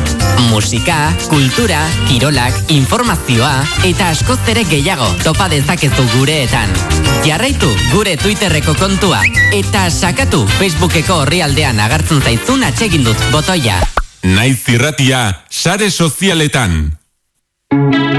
Musika, 0.52 1.10
kultura, 1.32 1.82
kirolak, 2.06 2.54
informazioa 2.70 3.56
eta 3.90 4.12
askoz 4.14 4.38
ere 4.54 4.68
gehiago 4.70 5.10
topa 5.26 5.50
dezakezu 5.50 6.06
gureetan. 6.14 6.70
Jarraitu 7.26 7.74
gure 7.96 8.14
Twitterreko 8.22 8.78
kontua 8.78 9.26
eta 9.58 9.90
sakatu 9.90 10.46
Facebookeko 10.60 11.24
orrialdean 11.26 11.82
agertzen 11.82 12.22
zaizun 12.22 12.70
atsegin 12.70 13.10
dut 13.10 13.30
botoia. 13.34 13.82
Naiz 14.22 14.60
irratia, 14.70 15.30
sare 15.50 15.90
sozialetan. 15.90 17.01
You 17.72 17.78
know 17.90 18.02
you 18.02 18.11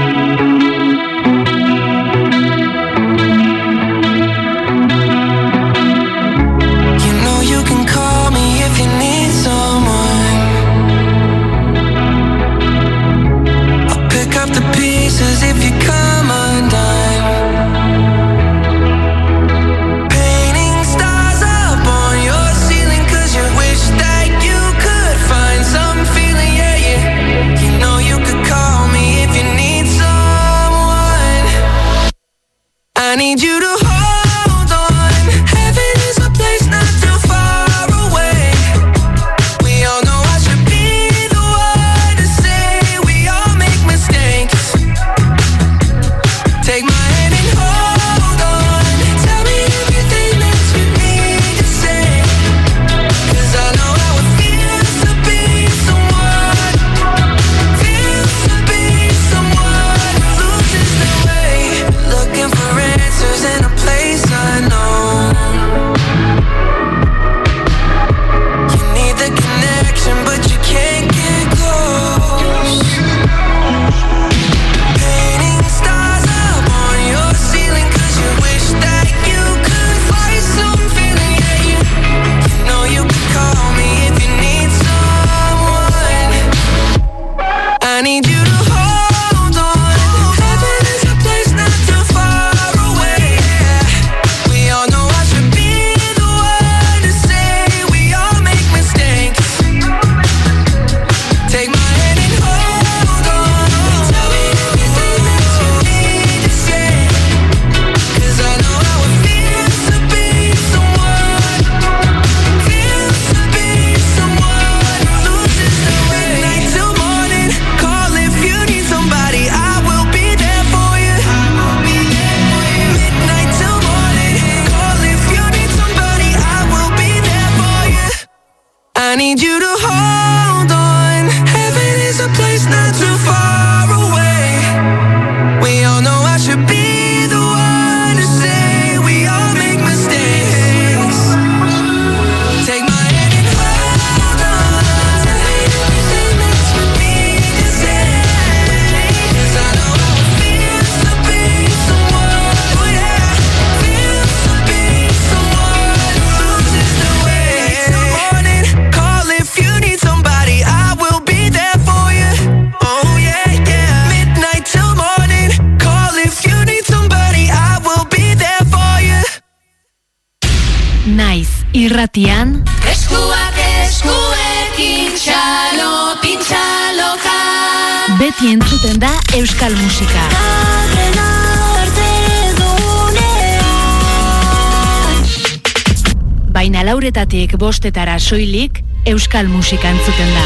goizak 187.53 187.59
bostetara 187.59 188.19
soilik 188.19 188.83
euskal 189.05 189.47
musika 189.47 189.89
entzuten 189.89 190.29
da. 190.33 190.45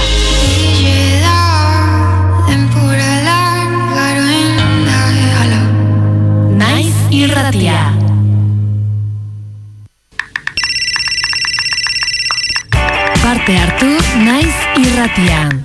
Naiz 6.58 6.96
irratia. 7.12 7.94
Parte 13.22 13.58
hartu 13.58 13.92
naiz 14.26 14.56
irratian. 14.78 15.64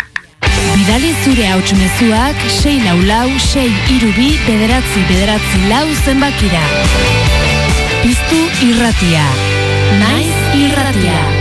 Bidali 0.74 1.14
zure 1.24 1.46
hauts 1.46 1.72
mezuak 1.72 2.36
6 2.62 2.84
lau 2.84 2.98
lau 3.06 3.28
6 3.38 3.66
irubi 3.96 4.38
bederatzi 4.46 5.06
bederatzi 5.08 5.68
lau 5.68 5.86
zenbakira. 6.04 6.64
Piztu 8.02 8.42
irratia. 8.68 9.26
Naiz 10.00 10.42
irratia. 10.56 11.31